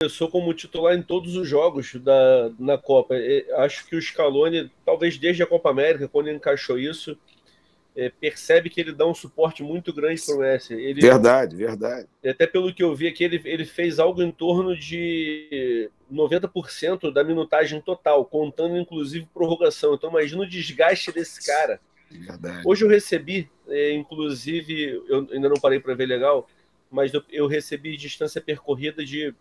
começou 0.02 0.30
como 0.30 0.54
titular 0.54 0.96
em 0.96 1.02
todos 1.02 1.38
os 1.38 1.48
jogos 1.48 1.96
da, 1.96 2.52
na 2.60 2.78
Copa. 2.78 3.16
E 3.16 3.50
acho 3.54 3.88
que 3.88 3.96
o 3.96 4.02
Scaloni, 4.02 4.70
talvez 4.86 5.18
desde 5.18 5.44
a 5.44 5.48
Copa 5.48 5.70
América, 5.70 6.10
quando 6.10 6.30
encaixou 6.30 6.78
isso, 6.78 7.18
é, 7.96 8.10
percebe 8.10 8.70
que 8.70 8.80
ele 8.80 8.94
dá 8.94 9.06
um 9.06 9.14
suporte 9.14 9.64
muito 9.64 9.94
grande 9.94 10.22
para 10.26 10.36
o 10.36 10.40
Messi. 10.40 10.74
Ele, 10.74 11.02
Verdade, 11.02 11.56
verdade. 11.56 12.08
até 12.26 12.48
pelo 12.48 12.74
que 12.74 12.84
eu 12.84 12.96
vi 12.96 13.08
aqui, 13.08 13.24
ele, 13.24 13.42
ele 13.44 13.66
fez 13.66 14.00
algo 14.00 14.22
em 14.22 14.32
torno 14.32 14.76
de 14.76 15.90
90% 16.12 17.12
da 17.12 17.24
minutagem 17.24 17.82
total, 17.82 18.24
contando 18.26 18.78
inclusive 18.78 19.28
prorrogação. 19.34 19.94
Então 19.94 20.10
imagina 20.10 20.44
o 20.44 20.50
desgaste 20.50 21.12
desse 21.12 21.46
cara. 21.46 21.80
verdade. 22.10 22.64
Hoje 22.66 22.86
eu 22.86 22.90
recebi, 22.90 23.50
é, 23.68 23.94
inclusive, 23.94 25.02
eu 25.08 25.28
ainda 25.32 25.50
não 25.50 25.60
parei 25.60 25.80
para 25.80 25.94
ver 25.94 26.06
legal, 26.06 26.48
mas 26.90 27.14
eu, 27.14 27.22
eu 27.30 27.48
recebi 27.48 27.98
distância 27.98 28.42
percorrida 28.42 29.04
de 29.04 29.34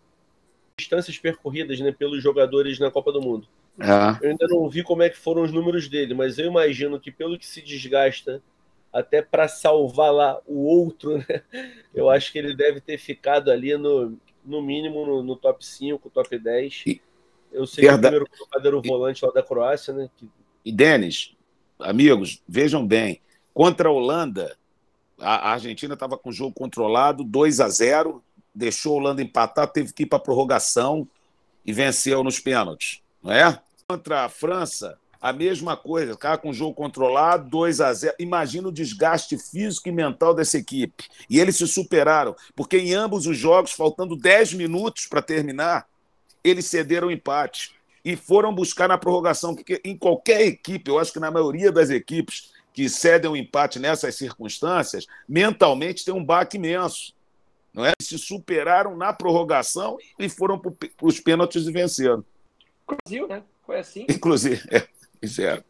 distâncias 0.76 1.18
percorridas 1.18 1.78
né, 1.78 1.92
pelos 1.92 2.22
jogadores 2.22 2.78
na 2.78 2.90
Copa 2.90 3.12
do 3.12 3.20
Mundo. 3.20 3.46
É. 3.78 4.20
Eu 4.20 4.30
ainda 4.30 4.46
não 4.48 4.68
vi 4.68 4.82
como 4.82 5.02
é 5.02 5.08
que 5.10 5.16
foram 5.16 5.42
os 5.42 5.52
números 5.52 5.88
dele, 5.88 6.14
mas 6.14 6.38
eu 6.38 6.46
imagino 6.46 7.00
que 7.00 7.10
pelo 7.10 7.38
que 7.38 7.46
se 7.46 7.62
desgasta 7.62 8.42
até 8.92 9.22
para 9.22 9.48
salvar 9.48 10.12
lá 10.12 10.40
o 10.46 10.64
outro, 10.64 11.18
né, 11.28 11.42
eu 11.94 12.10
acho 12.10 12.32
que 12.32 12.38
ele 12.38 12.54
deve 12.54 12.80
ter 12.80 12.98
ficado 12.98 13.50
ali 13.50 13.76
no, 13.76 14.18
no 14.44 14.60
mínimo 14.60 15.06
no, 15.06 15.22
no 15.22 15.36
top 15.36 15.64
5, 15.64 16.10
top 16.10 16.38
10. 16.38 16.84
E- 16.86 17.00
Eu 17.52 17.66
sei 17.66 17.84
que 17.84 17.88
o 17.88 17.90
Verdade. 17.92 18.16
primeiro 18.16 18.26
colocado 18.30 18.66
era 18.66 18.76
o 18.78 18.82
volante 18.82 19.24
lá 19.24 19.32
da 19.32 19.42
Croácia, 19.42 19.92
né? 19.94 20.10
Que 20.16 20.28
E 20.64 20.70
Denis, 20.72 21.34
amigos, 21.78 22.42
vejam 22.46 22.86
bem, 22.86 23.20
contra 23.54 23.88
a 23.88 23.92
Holanda, 23.92 24.56
a 25.18 25.50
a 25.50 25.52
Argentina 25.52 25.94
estava 25.94 26.18
com 26.18 26.30
o 26.30 26.32
jogo 26.32 26.54
controlado, 26.54 27.24
2 27.24 27.60
a 27.60 27.68
0, 27.68 28.22
deixou 28.54 28.94
a 28.94 28.96
Holanda 29.00 29.22
empatar, 29.22 29.70
teve 29.72 29.92
que 29.92 30.02
ir 30.04 30.06
para 30.06 30.18
a 30.18 30.22
prorrogação 30.22 31.08
e 31.64 31.72
venceu 31.72 32.22
nos 32.24 32.38
pênaltis, 32.38 33.02
não 33.22 33.32
é? 33.32 33.60
Contra 33.88 34.24
a 34.24 34.28
França, 34.28 34.98
a 35.20 35.32
mesma 35.32 35.76
coisa, 35.76 36.16
cara 36.16 36.38
com 36.38 36.50
o 36.50 36.54
jogo 36.54 36.74
controlado, 36.74 37.48
2 37.50 37.80
a 37.80 37.92
0. 37.92 38.14
Imagina 38.18 38.68
o 38.68 38.72
desgaste 38.72 39.36
físico 39.36 39.88
e 39.88 39.92
mental 39.92 40.34
dessa 40.34 40.56
equipe. 40.56 41.04
E 41.28 41.38
eles 41.38 41.56
se 41.56 41.66
superaram, 41.66 42.34
porque 42.56 42.78
em 42.78 42.94
ambos 42.94 43.26
os 43.26 43.36
jogos, 43.36 43.72
faltando 43.72 44.16
10 44.16 44.54
minutos 44.54 45.06
para 45.06 45.20
terminar, 45.20 45.86
eles 46.42 46.66
cederam 46.66 47.08
o 47.08 47.12
empate 47.12 47.72
e 48.02 48.16
foram 48.16 48.54
buscar 48.54 48.88
na 48.88 48.96
prorrogação, 48.96 49.54
porque 49.54 49.80
em 49.84 49.96
qualquer 49.96 50.40
equipe, 50.42 50.90
eu 50.90 50.98
acho 50.98 51.12
que 51.12 51.20
na 51.20 51.30
maioria 51.30 51.70
das 51.70 51.90
equipes 51.90 52.52
que 52.72 52.88
cedem 52.88 53.30
o 53.30 53.36
empate 53.36 53.78
nessas 53.78 54.14
circunstâncias, 54.14 55.06
mentalmente 55.28 56.04
tem 56.04 56.14
um 56.14 56.24
baque 56.24 56.56
imenso. 56.56 57.12
Não 57.74 57.84
é? 57.84 57.92
Se 58.00 58.18
superaram 58.18 58.96
na 58.96 59.12
prorrogação 59.12 59.98
e 60.18 60.28
foram 60.28 60.58
para 60.58 60.72
os 61.02 61.20
pênaltis 61.20 61.66
e 61.66 61.72
venceram. 61.72 62.24
Brasil, 62.96 63.28
né? 63.28 63.42
Foi 63.66 63.78
assim. 63.78 64.06
Inclusive, 64.08 64.62
é, 64.70 64.86
isso 65.22 65.42
é. 65.42 65.62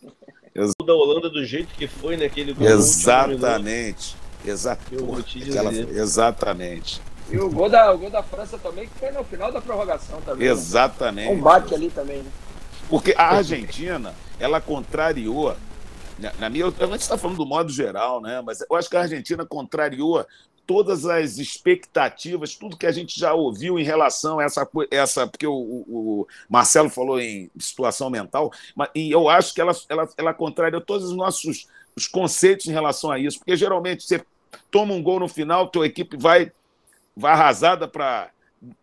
o 0.56 0.84
da 0.84 0.94
Holanda 0.94 1.28
do 1.30 1.44
jeito 1.44 1.74
que 1.74 1.86
foi 1.86 2.16
naquele 2.16 2.52
gol. 2.52 2.66
Exatamente. 2.66 4.16
Exa 4.44 4.78
Eu 4.90 5.04
vou 5.06 5.22
te 5.22 5.38
dizer. 5.38 5.58
aquela- 5.58 5.72
exatamente. 5.72 7.00
E 7.30 7.38
o 7.38 7.48
gol, 7.50 7.68
da, 7.68 7.92
o 7.92 7.98
gol 7.98 8.10
da 8.10 8.22
França 8.22 8.58
também, 8.58 8.88
que 8.88 8.98
foi 8.98 9.10
no 9.12 9.22
final 9.22 9.52
da 9.52 9.60
prorrogação 9.60 10.20
também. 10.22 10.46
né? 10.48 10.52
Exatamente. 10.52 11.32
Um 11.32 11.40
bate 11.40 11.74
ali 11.74 11.88
também, 11.90 12.22
né? 12.22 12.30
Porque 12.88 13.14
a 13.16 13.36
Argentina, 13.36 14.12
ela 14.38 14.60
contrariou. 14.60 15.54
Na, 16.18 16.32
na 16.40 16.50
minha, 16.50 16.66
a 16.66 16.86
gente 16.86 17.00
está 17.02 17.16
falando 17.16 17.36
do 17.36 17.46
modo 17.46 17.70
geral, 17.70 18.20
né? 18.20 18.42
Mas 18.44 18.60
eu 18.68 18.76
acho 18.76 18.90
que 18.90 18.96
a 18.96 19.02
Argentina 19.02 19.46
contrariou 19.46 20.26
todas 20.70 21.04
as 21.04 21.36
expectativas, 21.38 22.54
tudo 22.54 22.76
que 22.76 22.86
a 22.86 22.92
gente 22.92 23.18
já 23.18 23.34
ouviu 23.34 23.76
em 23.76 23.82
relação 23.82 24.38
a 24.38 24.44
essa. 24.44 24.68
essa 24.88 25.26
porque 25.26 25.44
o, 25.44 25.52
o 25.52 26.28
Marcelo 26.48 26.88
falou 26.88 27.20
em 27.20 27.50
situação 27.58 28.08
mental, 28.08 28.52
mas, 28.76 28.88
e 28.94 29.10
eu 29.10 29.28
acho 29.28 29.52
que 29.52 29.60
ela, 29.60 29.72
ela, 29.88 30.08
ela 30.16 30.32
contraria 30.32 30.80
todos 30.80 31.08
os 31.08 31.16
nossos 31.16 31.66
os 31.96 32.06
conceitos 32.06 32.68
em 32.68 32.70
relação 32.70 33.10
a 33.10 33.18
isso, 33.18 33.38
porque 33.38 33.56
geralmente 33.56 34.04
você 34.04 34.24
toma 34.70 34.94
um 34.94 35.02
gol 35.02 35.18
no 35.18 35.26
final, 35.26 35.66
tua 35.66 35.88
equipe 35.88 36.16
vai, 36.16 36.52
vai 37.16 37.32
arrasada 37.32 37.88
para. 37.88 38.30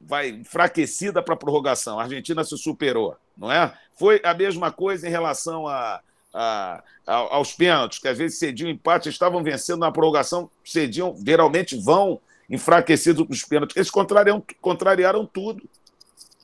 vai 0.02 0.28
enfraquecida 0.28 1.24
para 1.24 1.36
a 1.36 1.38
prorrogação. 1.38 2.02
A 2.02 2.04
Argentina 2.04 2.44
se 2.44 2.58
superou, 2.58 3.16
não 3.38 3.50
é? 3.50 3.74
Foi 3.98 4.20
a 4.26 4.34
mesma 4.34 4.74
coisa 4.74 5.08
em 5.08 5.10
relação 5.10 5.66
a 5.66 6.02
a, 6.38 6.84
a, 7.06 7.16
aos 7.16 7.54
pênaltis, 7.54 7.98
que 7.98 8.08
às 8.08 8.18
vezes 8.18 8.38
cediam 8.38 8.70
empate, 8.70 9.10
estavam 9.10 9.44
vencendo 9.44 9.80
na 9.80 9.92
prorrogação, 9.92 10.50
cediam, 10.64 11.16
geralmente 11.26 11.76
vão 11.76 12.22
enfraquecidos 12.48 13.28
nos 13.28 13.44
pênaltis. 13.44 13.76
Eles 13.76 13.90
contrariaram, 13.90 14.44
contrariaram 14.62 15.26
tudo. 15.26 15.68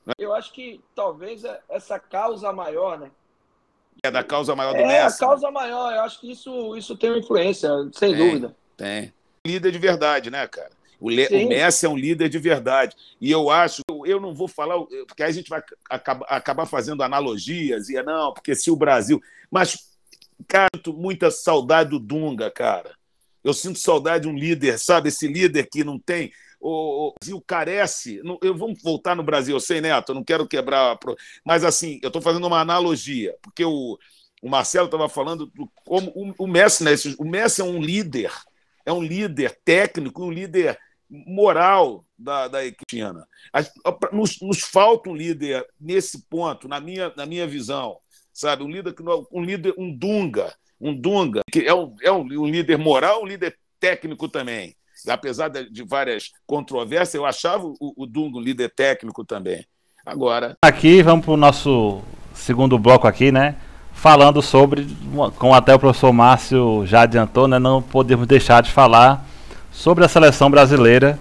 Né? 0.05 0.13
Eu 0.17 0.33
acho 0.33 0.51
que 0.51 0.81
talvez 0.95 1.45
é 1.45 1.59
essa 1.69 1.99
causa 1.99 2.51
maior, 2.51 2.99
né? 2.99 3.11
É 4.01 4.09
da 4.09 4.23
causa 4.23 4.55
maior 4.55 4.73
do 4.73 4.79
é, 4.79 4.87
Messi. 4.87 5.21
É, 5.21 5.25
a 5.25 5.29
causa 5.29 5.51
maior. 5.51 5.93
Eu 5.93 6.01
acho 6.01 6.19
que 6.19 6.31
isso, 6.31 6.75
isso 6.75 6.97
tem 6.97 7.11
uma 7.11 7.19
influência, 7.19 7.69
sem 7.93 8.13
tem, 8.13 8.17
dúvida. 8.17 8.55
Tem. 8.75 9.13
Líder 9.45 9.71
de 9.71 9.77
verdade, 9.77 10.31
né, 10.31 10.47
cara? 10.47 10.71
O, 11.03 11.09
Le... 11.09 11.27
o, 11.27 11.49
Messi 11.49 11.85
é 11.85 11.89
um 11.89 11.97
líder 11.97 12.29
de 12.29 12.39
verdade. 12.39 12.95
E 13.19 13.29
eu 13.29 13.49
acho, 13.49 13.81
eu 14.05 14.21
não 14.21 14.33
vou 14.33 14.47
falar, 14.47 14.79
porque 15.05 15.21
aí 15.21 15.29
a 15.29 15.33
gente 15.33 15.49
vai 15.49 15.61
acabar 16.29 16.65
fazendo 16.65 17.03
analogias, 17.03 17.89
e 17.89 18.01
não, 18.01 18.33
porque 18.33 18.55
se 18.55 18.71
o 18.71 18.75
Brasil. 18.77 19.21
Mas, 19.51 19.97
cara, 20.47 20.69
muita 20.87 21.29
saudade 21.29 21.89
do 21.89 21.99
Dunga, 21.99 22.49
cara. 22.49 22.95
Eu 23.43 23.53
sinto 23.53 23.79
saudade 23.79 24.23
de 24.23 24.29
um 24.29 24.37
líder, 24.37 24.79
sabe? 24.79 25.09
Esse 25.09 25.27
líder 25.27 25.67
que 25.69 25.83
não 25.83 25.99
tem. 25.99 26.31
O 26.57 27.13
Brasil 27.19 27.43
carece. 27.45 28.21
Eu 28.41 28.55
vamos 28.55 28.81
voltar 28.81 29.13
no 29.13 29.23
Brasil, 29.23 29.53
eu 29.53 29.59
sei, 29.59 29.81
Neto, 29.81 30.13
eu 30.13 30.15
não 30.15 30.23
quero 30.23 30.47
quebrar. 30.47 30.97
Mas 31.43 31.65
assim, 31.65 31.99
eu 32.01 32.07
estou 32.07 32.21
fazendo 32.21 32.47
uma 32.47 32.61
analogia, 32.61 33.35
porque 33.41 33.65
o, 33.65 33.99
o 34.41 34.49
Marcelo 34.49 34.85
estava 34.85 35.09
falando 35.09 35.47
do, 35.47 35.69
como 35.83 36.09
o, 36.15 36.45
o 36.45 36.47
Messi, 36.47 36.85
né? 36.85 36.91
O 37.19 37.25
Messi 37.25 37.59
é 37.59 37.65
um 37.65 37.81
líder, 37.81 38.31
é 38.85 38.93
um 38.93 39.03
líder 39.03 39.59
técnico, 39.65 40.23
um 40.23 40.31
líder 40.31 40.79
moral 41.27 42.03
da, 42.17 42.47
da 42.47 42.65
equipe 42.65 43.01
Nos, 44.11 44.41
nos 44.41 44.61
falta 44.61 45.09
um 45.09 45.15
líder 45.15 45.65
nesse 45.79 46.25
ponto, 46.27 46.67
na 46.67 46.79
minha, 46.79 47.13
na 47.15 47.25
minha 47.25 47.45
visão, 47.45 47.97
sabe? 48.33 48.63
Um 48.63 48.69
líder, 48.69 48.95
um 49.31 49.43
líder, 49.43 49.75
um 49.77 49.95
Dunga, 49.95 50.53
um 50.81 50.93
Dunga, 50.99 51.41
que 51.51 51.59
é 51.59 51.73
um, 51.73 51.95
é 52.01 52.11
um, 52.11 52.21
um 52.21 52.47
líder 52.47 52.77
moral, 52.77 53.21
um 53.21 53.27
líder 53.27 53.55
técnico 53.79 54.27
também. 54.27 54.75
Apesar 55.07 55.49
de, 55.49 55.69
de 55.69 55.83
várias 55.83 56.31
controvérsias, 56.47 57.15
eu 57.15 57.25
achava 57.25 57.65
o, 57.65 57.93
o 57.97 58.05
Dunga 58.07 58.37
um 58.37 58.41
líder 58.41 58.73
técnico 58.73 59.23
também. 59.23 59.65
Agora. 60.05 60.57
Aqui, 60.61 61.03
vamos 61.03 61.25
para 61.25 61.33
o 61.33 61.37
nosso 61.37 62.01
segundo 62.33 62.79
bloco 62.79 63.07
aqui, 63.07 63.31
né? 63.31 63.55
Falando 63.93 64.41
sobre, 64.41 64.87
como 65.37 65.53
até 65.53 65.75
o 65.75 65.79
professor 65.79 66.11
Márcio 66.11 66.85
já 66.85 67.01
adiantou, 67.01 67.47
né? 67.47 67.59
Não 67.59 67.81
podemos 67.81 68.25
deixar 68.25 68.61
de 68.61 68.71
falar 68.71 69.25
sobre 69.73 70.05
a 70.05 70.07
seleção 70.07 70.49
brasileira, 70.49 71.19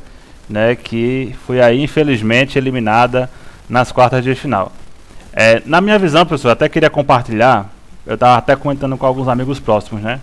né, 0.48 0.76
que 0.76 1.34
foi 1.46 1.60
aí 1.60 1.82
infelizmente 1.82 2.58
eliminada 2.58 3.28
nas 3.68 3.90
quartas 3.90 4.22
de 4.22 4.34
final. 4.34 4.70
É, 5.32 5.62
na 5.64 5.80
minha 5.80 5.98
visão, 5.98 6.26
professor, 6.26 6.50
até 6.50 6.68
queria 6.68 6.90
compartilhar, 6.90 7.70
eu 8.06 8.14
estava 8.14 8.36
até 8.36 8.54
comentando 8.54 8.96
com 8.96 9.06
alguns 9.06 9.26
amigos 9.28 9.58
próximos, 9.58 10.02
né? 10.02 10.20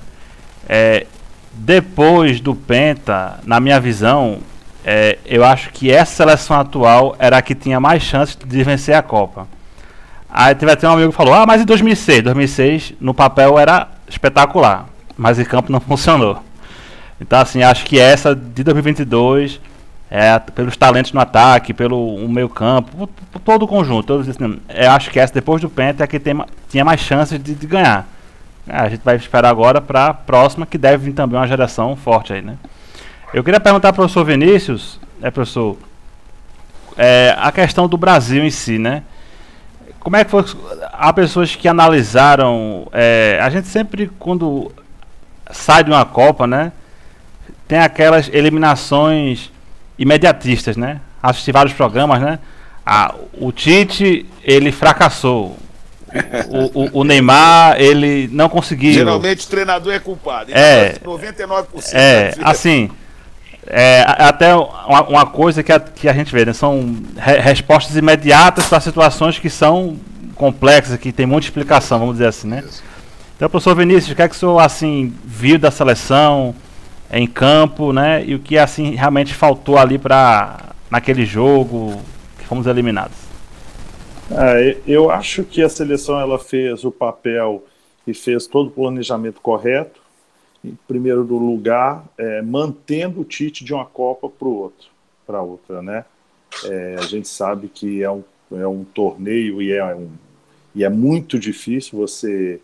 É, 0.68 1.08
depois 1.52 2.40
do 2.40 2.54
Penta, 2.54 3.40
na 3.44 3.60
minha 3.60 3.80
visão, 3.80 4.38
é, 4.86 5.18
eu 5.26 5.44
acho 5.44 5.72
que 5.72 5.92
essa 5.92 6.14
seleção 6.16 6.60
atual 6.60 7.16
era 7.18 7.38
a 7.38 7.42
que 7.42 7.56
tinha 7.56 7.80
mais 7.80 8.04
chance 8.04 8.38
de 8.38 8.64
vencer 8.64 8.96
a 8.96 9.02
Copa. 9.02 9.48
Aí 10.30 10.54
teve 10.54 10.72
até 10.72 10.88
um 10.88 10.94
amigo 10.94 11.10
que 11.10 11.18
falou: 11.18 11.34
Ah, 11.34 11.46
mas 11.46 11.62
em 11.62 11.66
2006, 11.66 12.22
2006 12.24 12.94
no 13.02 13.14
papel 13.14 13.58
era 13.58 13.88
espetacular, 14.08 14.88
mas 15.18 15.40
em 15.40 15.46
campo 15.46 15.72
não 15.72 15.80
funcionou. 15.82 16.44
Então, 17.20 17.40
assim, 17.40 17.64
acho 17.64 17.86
que 17.86 18.00
essa 18.00 18.36
de 18.36 18.64
2022, 18.64 19.60
é, 20.10 20.40
pelos 20.40 20.78
talentos 20.78 21.12
no 21.12 21.20
ataque, 21.20 21.74
pelo 21.74 22.28
meio 22.28 22.50
campo, 22.50 23.10
todo 23.44 23.64
o 23.64 23.68
conjunto, 23.68 24.14
eu, 24.14 24.20
assim, 24.22 24.60
eu 24.70 24.92
acho 24.92 25.12
que 25.12 25.20
essa, 25.20 25.34
depois 25.34 25.62
do 25.62 25.70
Penta, 25.70 26.04
é 26.04 26.08
que 26.08 26.20
tem, 26.20 26.42
tinha 26.70 26.86
mais 26.86 27.02
chances 27.02 27.42
de, 27.42 27.54
de 27.54 27.68
ganhar. 27.68 28.08
É, 28.68 28.78
a 28.78 28.90
gente 28.90 29.02
vai 29.04 29.16
esperar 29.16 29.50
agora 29.50 29.82
para 29.82 30.08
a 30.08 30.14
próxima, 30.14 30.66
que 30.66 30.78
deve 30.78 31.06
vir 31.06 31.14
também 31.14 31.38
uma 31.38 31.48
geração 31.48 31.96
forte 31.96 32.34
aí, 32.34 32.42
né? 32.42 32.58
Eu 33.34 33.44
queria 33.44 33.60
perguntar 33.60 33.94
para 33.94 34.02
o 34.02 34.04
professor 34.06 34.24
Vinícius, 34.24 35.00
é, 35.22 35.30
professor, 35.30 35.78
é, 36.98 37.36
a 37.38 37.52
questão 37.52 37.88
do 37.88 37.98
Brasil 37.98 38.44
em 38.44 38.50
si, 38.50 38.80
né? 38.80 39.04
Como 40.00 40.16
é 40.16 40.24
que 40.24 40.32
foi? 40.32 40.44
Há 40.94 41.12
pessoas 41.14 41.56
que 41.56 41.68
analisaram. 41.68 42.88
É, 42.92 43.40
a 43.42 43.50
gente 43.50 43.68
sempre, 43.68 44.10
quando 44.18 44.72
sai 45.52 45.84
de 45.84 45.92
uma 45.92 46.06
Copa, 46.06 46.48
né? 46.48 46.72
Tem 47.70 47.78
aquelas 47.78 48.28
eliminações 48.34 49.52
imediatistas, 49.98 50.76
né? 50.76 51.00
Assisti 51.22 51.52
vários 51.52 51.74
programas, 51.76 52.20
né? 52.20 52.40
Ah, 52.84 53.14
o 53.40 53.52
Tite, 53.52 54.26
ele 54.44 54.72
fracassou. 54.72 55.56
O, 56.50 56.82
o, 56.82 56.90
o, 57.02 57.04
Neymar, 57.04 57.80
ele 57.80 58.28
não 58.32 58.50
conseguiu. 58.50 58.94
Geralmente 58.94 59.46
o 59.46 59.50
treinador 59.50 59.94
é 59.94 60.00
culpado. 60.00 60.52
é, 60.52 60.96
99%. 61.06 61.66
É, 61.94 62.34
assim, 62.42 62.90
é, 63.68 64.04
até 64.18 64.56
uma, 64.56 65.08
uma, 65.08 65.26
coisa 65.28 65.62
que 65.62 65.72
a, 65.72 65.80
que 65.80 66.10
a 66.10 66.14
gente 66.14 66.34
vê, 66.34 66.46
né? 66.46 66.54
São 66.54 66.98
re, 67.16 67.38
respostas 67.38 67.96
imediatas 67.96 68.66
para 68.66 68.80
situações 68.80 69.38
que 69.38 69.52
são 69.52 69.96
complexas, 70.34 70.98
que 70.98 71.12
tem 71.12 71.28
muita 71.28 71.46
explicação, 71.46 72.00
vamos 72.00 72.16
dizer 72.16 72.30
assim, 72.30 72.48
né? 72.48 72.64
Então, 73.36 73.48
professor 73.48 73.76
Vinícius, 73.76 74.14
o 74.14 74.16
que 74.16 74.24
é 74.24 74.28
que 74.28 74.36
o 74.36 74.40
senhor, 74.40 74.60
assim, 74.60 75.14
viu 75.24 75.60
da 75.60 75.70
seleção? 75.70 76.56
Em 77.12 77.28
campo, 77.28 77.92
né? 77.92 78.24
E 78.26 78.36
o 78.36 78.40
que 78.40 78.58
assim 78.58 78.96
realmente 78.96 79.34
faltou 79.34 79.78
ali 79.78 79.98
para 79.98 80.74
naquele 80.90 81.26
jogo 81.26 82.02
que 82.38 82.46
fomos 82.46 82.68
eliminados. 82.68 83.18
É, 84.32 84.78
eu 84.86 85.10
acho 85.10 85.44
que 85.44 85.62
a 85.62 85.70
seleção 85.70 86.20
ela 86.20 86.38
fez 86.38 86.84
o 86.84 86.92
papel 86.92 87.64
e 88.06 88.14
fez 88.14 88.46
todo 88.48 88.68
o 88.68 88.72
planejamento 88.72 89.42
correto. 89.42 90.00
Em 90.64 90.78
primeiro 90.88 91.22
lugar, 91.24 92.06
é, 92.18 92.42
mantendo 92.42 93.22
o 93.22 93.24
Tite 93.24 93.64
de 93.64 93.74
uma 93.74 93.86
Copa 93.86 94.30
para 94.30 94.48
outro, 94.48 94.90
para 95.26 95.42
outra, 95.42 95.82
né? 95.82 96.06
É, 96.66 96.96
a 97.00 97.04
gente 97.04 97.28
sabe 97.28 97.70
que 97.70 98.04
é 98.04 98.12
um, 98.12 98.24
é 98.52 98.68
um 98.68 98.84
torneio 98.84 99.62
e 99.62 99.72
é, 99.72 99.96
um, 99.96 100.10
e 100.76 100.84
é 100.84 100.90
muito 100.90 101.40
difícil 101.40 101.98
você 101.98 102.60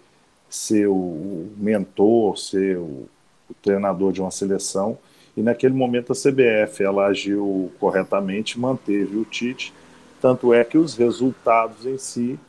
ser 0.49 0.87
o 0.87 1.49
mentor, 1.57 2.37
ser 2.37 2.77
o 2.77 3.07
o 3.49 3.53
treinador 3.53 4.11
de 4.11 4.21
uma 4.21 4.31
seleção, 4.31 4.97
e 5.35 5.41
naquele 5.41 5.73
momento 5.73 6.11
a 6.11 6.15
CBF 6.15 6.83
ela 6.83 7.07
agiu 7.07 7.71
corretamente, 7.79 8.59
manteve 8.59 9.17
o 9.17 9.25
Tite, 9.25 9.73
tanto 10.21 10.53
é 10.53 10.63
que 10.63 10.77
os 10.77 10.95
resultados 10.95 11.85
em 11.85 11.97
si 11.97 12.39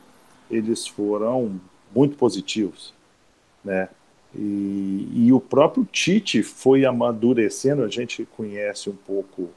eles 0.49 0.87
foram 0.87 1.59
muito 1.93 2.15
positivos, 2.15 2.93
né? 3.63 3.89
E, 4.35 5.09
e 5.13 5.33
o 5.33 5.39
próprio 5.39 5.85
Tite 5.85 6.43
foi 6.43 6.85
amadurecendo, 6.85 7.83
a 7.83 7.87
gente 7.87 8.27
conhece 8.35 8.89
um 8.89 8.95
pouco 8.95 9.49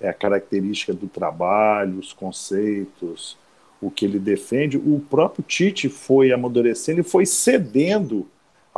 é, 0.00 0.08
a 0.08 0.14
característica 0.14 0.92
do 0.92 1.06
trabalho, 1.06 1.98
os 1.98 2.12
conceitos, 2.12 3.36
o 3.80 3.90
que 3.90 4.04
ele 4.04 4.18
defende. 4.18 4.76
O 4.76 5.00
próprio 5.08 5.44
Tite 5.44 5.88
foi 5.88 6.32
amadurecendo 6.32 7.00
e 7.00 7.04
foi 7.04 7.26
cedendo 7.26 8.26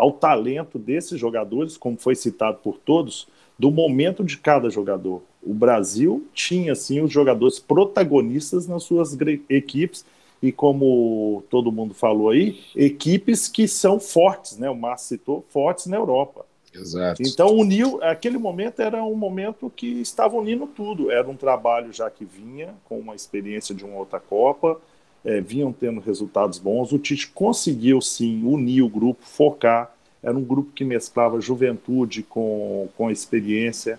ao 0.00 0.12
talento 0.12 0.78
desses 0.78 1.20
jogadores, 1.20 1.76
como 1.76 1.98
foi 1.98 2.14
citado 2.14 2.58
por 2.62 2.78
todos, 2.78 3.28
do 3.58 3.70
momento 3.70 4.24
de 4.24 4.38
cada 4.38 4.70
jogador. 4.70 5.22
O 5.42 5.52
Brasil 5.52 6.26
tinha, 6.32 6.74
sim, 6.74 7.02
os 7.02 7.12
jogadores 7.12 7.58
protagonistas 7.58 8.66
nas 8.66 8.82
suas 8.82 9.16
equipes, 9.48 10.04
e 10.42 10.50
como 10.50 11.44
todo 11.50 11.70
mundo 11.70 11.92
falou 11.92 12.30
aí, 12.30 12.60
equipes 12.74 13.46
que 13.46 13.68
são 13.68 14.00
fortes, 14.00 14.56
né? 14.56 14.70
O 14.70 14.74
Márcio 14.74 15.08
citou, 15.08 15.44
fortes 15.50 15.84
na 15.84 15.98
Europa. 15.98 16.46
Exato. 16.74 17.20
Então, 17.22 17.54
uniu, 17.54 18.02
aquele 18.02 18.38
momento 18.38 18.80
era 18.80 19.04
um 19.04 19.14
momento 19.14 19.70
que 19.74 20.00
estava 20.00 20.36
unindo 20.36 20.66
tudo. 20.66 21.10
Era 21.10 21.28
um 21.28 21.36
trabalho 21.36 21.92
já 21.92 22.08
que 22.08 22.24
vinha 22.24 22.74
com 22.84 22.98
uma 22.98 23.14
experiência 23.14 23.74
de 23.74 23.84
uma 23.84 23.98
outra 23.98 24.18
Copa, 24.18 24.80
é, 25.24 25.40
vinham 25.40 25.72
tendo 25.72 26.00
resultados 26.00 26.58
bons. 26.58 26.92
O 26.92 26.98
Tite 26.98 27.28
conseguiu 27.28 28.00
sim 28.00 28.44
unir 28.44 28.82
o 28.82 28.88
grupo, 28.88 29.20
focar. 29.24 29.94
Era 30.22 30.36
um 30.36 30.44
grupo 30.44 30.72
que 30.72 30.84
mesclava 30.84 31.40
juventude 31.40 32.22
com, 32.22 32.88
com 32.96 33.10
experiência. 33.10 33.98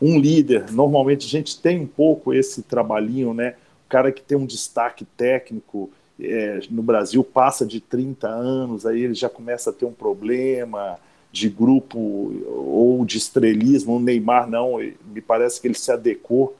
Um 0.00 0.18
líder, 0.18 0.70
normalmente 0.70 1.26
a 1.26 1.28
gente 1.28 1.60
tem 1.60 1.80
um 1.80 1.86
pouco 1.86 2.32
esse 2.32 2.62
trabalhinho, 2.62 3.34
né? 3.34 3.54
O 3.86 3.88
cara 3.88 4.12
que 4.12 4.22
tem 4.22 4.38
um 4.38 4.46
destaque 4.46 5.04
técnico 5.04 5.90
é, 6.20 6.60
no 6.70 6.82
Brasil 6.82 7.22
passa 7.24 7.66
de 7.66 7.80
30 7.80 8.28
anos, 8.28 8.86
aí 8.86 9.02
ele 9.02 9.14
já 9.14 9.28
começa 9.28 9.70
a 9.70 9.72
ter 9.72 9.86
um 9.86 9.92
problema, 9.92 10.98
de 11.30 11.48
grupo 11.48 11.98
ou 12.46 13.04
de 13.04 13.18
estrelismo, 13.18 13.96
o 13.96 14.00
Neymar 14.00 14.48
não, 14.48 14.78
me 14.78 15.20
parece 15.20 15.60
que 15.60 15.68
ele 15.68 15.74
se 15.74 15.92
adequou 15.92 16.56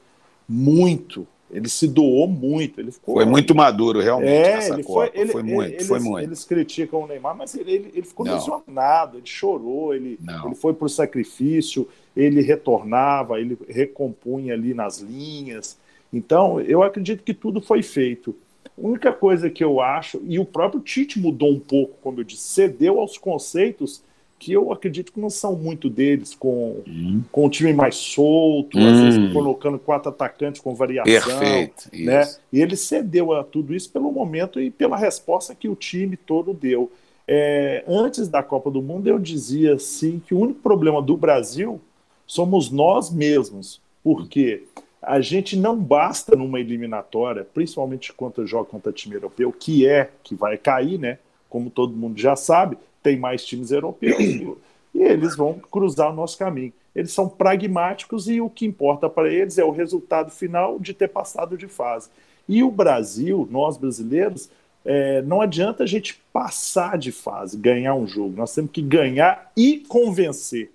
muito, 0.47 1.27
ele 1.51 1.67
se 1.67 1.87
doou 1.87 2.27
muito. 2.27 2.79
Ele 2.79 2.91
ficou, 2.91 3.15
foi 3.15 3.25
muito 3.25 3.55
maduro, 3.55 3.99
realmente. 3.99 4.31
É, 4.31 4.69
ele 4.69 4.83
foi, 4.83 5.11
ele, 5.13 5.31
foi 5.31 5.43
muito, 5.43 5.73
eles, 5.73 5.87
foi 5.87 5.99
muito. 5.99 6.27
Eles 6.27 6.43
criticam 6.43 7.01
o 7.01 7.07
Neymar, 7.07 7.35
mas 7.35 7.55
ele, 7.55 7.71
ele, 7.71 7.91
ele 7.93 8.05
ficou 8.05 8.25
não. 8.25 8.33
lesionado, 8.33 9.17
ele 9.17 9.27
chorou, 9.27 9.93
ele, 9.93 10.19
ele 10.45 10.55
foi 10.55 10.73
para 10.73 10.85
o 10.85 10.89
sacrifício, 10.89 11.87
ele 12.15 12.41
retornava, 12.41 13.39
ele 13.39 13.57
recompunha 13.67 14.53
ali 14.53 14.73
nas 14.73 14.99
linhas. 14.99 15.77
Então, 16.11 16.59
eu 16.61 16.83
acredito 16.83 17.23
que 17.23 17.33
tudo 17.33 17.61
foi 17.61 17.81
feito. 17.81 18.35
A 18.65 18.87
única 18.87 19.11
coisa 19.11 19.49
que 19.49 19.63
eu 19.63 19.81
acho, 19.81 20.21
e 20.25 20.39
o 20.39 20.45
próprio 20.45 20.81
Tite 20.81 21.19
mudou 21.19 21.51
um 21.51 21.59
pouco, 21.59 21.97
como 22.01 22.19
eu 22.19 22.23
disse, 22.23 22.43
cedeu 22.43 22.99
aos 22.99 23.17
conceitos 23.17 24.01
que 24.39 24.53
eu 24.53 24.71
acredito 24.71 25.11
que 25.11 25.19
não 25.19 25.29
são 25.29 25.53
muito 25.55 25.89
deles, 25.89 26.33
com, 26.33 26.81
hum. 26.87 27.21
com 27.29 27.45
o 27.45 27.49
time 27.49 27.73
mais 27.73 27.95
solto, 27.95 28.77
hum. 28.77 28.87
às 28.87 28.99
vezes 29.01 29.33
colocando 29.33 29.77
quatro 29.77 30.09
atacantes 30.09 30.61
com 30.61 30.73
variação. 30.73 31.39
Perfeito. 31.39 31.89
Né? 31.93 32.23
E 32.51 32.61
ele 32.61 32.77
cedeu 32.77 33.33
a 33.33 33.43
tudo 33.43 33.75
isso 33.75 33.91
pelo 33.91 34.11
momento 34.11 34.61
e 34.61 34.71
pela 34.71 34.95
resposta 34.95 35.53
que 35.53 35.67
o 35.67 35.75
time 35.75 36.15
todo 36.15 36.53
deu. 36.53 36.89
É, 37.27 37.83
antes 37.85 38.27
da 38.29 38.41
Copa 38.41 38.71
do 38.71 38.81
Mundo, 38.81 39.07
eu 39.07 39.19
dizia 39.19 39.75
assim 39.75 40.21
que 40.25 40.33
o 40.33 40.39
único 40.39 40.61
problema 40.61 41.01
do 41.01 41.17
Brasil 41.17 41.79
somos 42.25 42.71
nós 42.71 43.11
mesmos, 43.11 43.81
porque 44.03 44.63
a 45.01 45.19
gente 45.19 45.57
não 45.57 45.77
basta 45.77 46.35
numa 46.35 46.59
eliminatória, 46.59 47.45
principalmente 47.53 48.13
quando 48.13 48.47
joga 48.47 48.69
contra 48.69 48.91
time 48.91 49.15
europeu, 49.15 49.51
que 49.51 49.87
é 49.87 50.09
que 50.23 50.33
vai 50.33 50.57
cair, 50.57 50.97
né? 50.97 51.19
Como 51.49 51.69
todo 51.69 51.95
mundo 51.95 52.19
já 52.19 52.35
sabe, 52.35 52.77
tem 53.01 53.17
mais 53.17 53.45
times 53.45 53.71
europeus 53.71 54.17
e 54.93 55.01
eles 55.01 55.35
vão 55.35 55.53
cruzar 55.53 56.11
o 56.11 56.15
nosso 56.15 56.37
caminho. 56.37 56.73
Eles 56.95 57.11
são 57.11 57.29
pragmáticos 57.29 58.27
e 58.27 58.41
o 58.41 58.49
que 58.49 58.65
importa 58.65 59.09
para 59.09 59.31
eles 59.31 59.57
é 59.57 59.63
o 59.63 59.71
resultado 59.71 60.31
final 60.31 60.79
de 60.79 60.93
ter 60.93 61.07
passado 61.07 61.57
de 61.57 61.67
fase. 61.67 62.09
E 62.47 62.63
o 62.63 62.71
Brasil, 62.71 63.47
nós 63.51 63.77
brasileiros, 63.77 64.49
é, 64.83 65.21
não 65.21 65.41
adianta 65.41 65.83
a 65.83 65.87
gente 65.87 66.19
passar 66.33 66.97
de 66.97 67.11
fase, 67.11 67.57
ganhar 67.57 67.93
um 67.93 68.07
jogo. 68.07 68.35
Nós 68.35 68.53
temos 68.53 68.71
que 68.71 68.81
ganhar 68.81 69.51
e 69.55 69.83
convencer. 69.87 70.71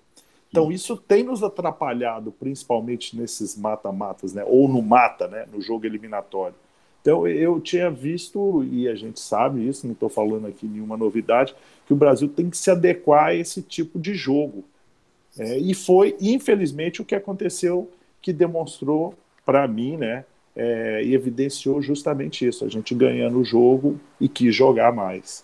Então 0.49 0.71
isso 0.71 0.95
tem 0.95 1.21
nos 1.21 1.43
atrapalhado, 1.43 2.31
principalmente 2.31 3.17
nesses 3.17 3.57
mata-matas, 3.57 4.33
né? 4.33 4.41
Ou 4.47 4.69
no 4.69 4.81
mata, 4.81 5.27
né? 5.27 5.45
No 5.51 5.61
jogo 5.61 5.85
eliminatório. 5.85 6.55
Então 7.01 7.27
eu 7.27 7.59
tinha 7.59 7.91
visto, 7.91 8.63
e 8.63 8.87
a 8.87 8.95
gente 8.95 9.19
sabe 9.19 9.67
isso, 9.67 9.85
não 9.85 9.93
estou 9.93 10.07
falando 10.07 10.47
aqui 10.47 10.65
nenhuma 10.65 10.95
novidade, 10.95 11.53
que 11.85 11.93
o 11.93 11.95
Brasil 11.95 12.27
tem 12.27 12.49
que 12.49 12.57
se 12.57 12.71
adequar 12.71 13.25
a 13.25 13.35
esse 13.35 13.61
tipo 13.61 13.99
de 13.99 14.13
jogo. 14.13 14.63
É, 15.37 15.57
e 15.57 15.73
foi, 15.73 16.15
infelizmente, 16.19 17.01
o 17.01 17.05
que 17.05 17.15
aconteceu 17.15 17.89
que 18.21 18.33
demonstrou 18.33 19.13
para 19.45 19.67
mim, 19.67 19.97
né? 19.97 20.25
É, 20.55 21.03
e 21.03 21.13
evidenciou 21.13 21.81
justamente 21.81 22.47
isso, 22.47 22.63
a 22.63 22.69
gente 22.69 22.95
ganhando 22.95 23.39
o 23.39 23.43
jogo 23.43 23.99
e 24.21 24.29
quis 24.29 24.55
jogar 24.55 24.93
mais, 24.93 25.43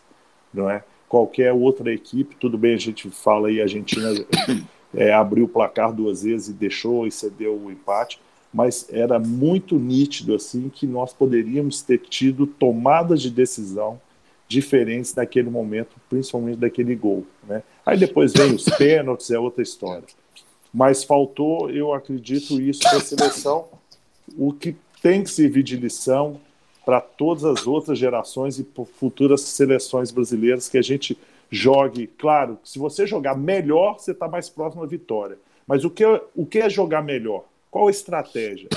não 0.53 0.69
é? 0.69 0.85
Qualquer 1.09 1.51
outra 1.51 1.93
equipe, 1.93 2.37
tudo 2.37 2.57
bem, 2.57 2.73
a 2.73 2.77
gente 2.77 3.09
fala 3.09 3.49
aí, 3.49 3.59
a 3.59 3.63
Argentina 3.63 4.07
é, 4.95 5.11
abriu 5.11 5.43
o 5.43 5.49
placar 5.49 5.93
duas 5.93 6.23
vezes 6.23 6.47
e 6.47 6.53
deixou 6.53 7.05
e 7.05 7.11
cedeu 7.11 7.59
o 7.61 7.69
empate, 7.69 8.21
mas 8.53 8.87
era 8.89 9.19
muito 9.19 9.77
nítido 9.77 10.33
assim 10.33 10.69
que 10.69 10.87
nós 10.87 11.11
poderíamos 11.11 11.81
ter 11.81 11.97
tido 11.97 12.47
tomadas 12.47 13.21
de 13.21 13.29
decisão 13.29 13.99
diferentes 14.51 15.15
naquele 15.15 15.49
momento, 15.49 15.95
principalmente 16.09 16.57
daquele 16.57 16.93
gol. 16.93 17.25
Né? 17.47 17.63
Aí 17.85 17.97
depois 17.97 18.33
vem 18.33 18.53
os 18.53 18.65
pênaltis, 18.65 19.31
é 19.31 19.39
outra 19.39 19.63
história. 19.63 20.03
Mas 20.73 21.03
faltou, 21.03 21.69
eu 21.69 21.93
acredito, 21.93 22.61
isso 22.61 22.81
para 22.81 22.97
a 22.97 23.01
seleção, 23.01 23.67
o 24.37 24.51
que 24.51 24.75
tem 25.01 25.23
que 25.23 25.29
servir 25.29 25.63
de 25.63 25.77
lição 25.77 26.39
para 26.85 26.99
todas 26.99 27.45
as 27.45 27.65
outras 27.65 27.97
gerações 27.97 28.59
e 28.59 28.67
futuras 28.99 29.41
seleções 29.41 30.11
brasileiras 30.11 30.67
que 30.67 30.77
a 30.77 30.81
gente 30.81 31.17
jogue. 31.49 32.07
Claro, 32.07 32.57
se 32.63 32.77
você 32.77 33.07
jogar 33.07 33.37
melhor, 33.37 33.99
você 33.99 34.11
está 34.11 34.27
mais 34.27 34.49
próximo 34.49 34.81
da 34.81 34.87
vitória. 34.87 35.37
Mas 35.65 35.85
o 35.85 35.89
que, 35.89 36.03
o 36.35 36.45
que 36.45 36.59
é 36.59 36.69
jogar 36.69 37.01
melhor? 37.01 37.45
Qual 37.69 37.87
a 37.87 37.91
estratégia? 37.91 38.67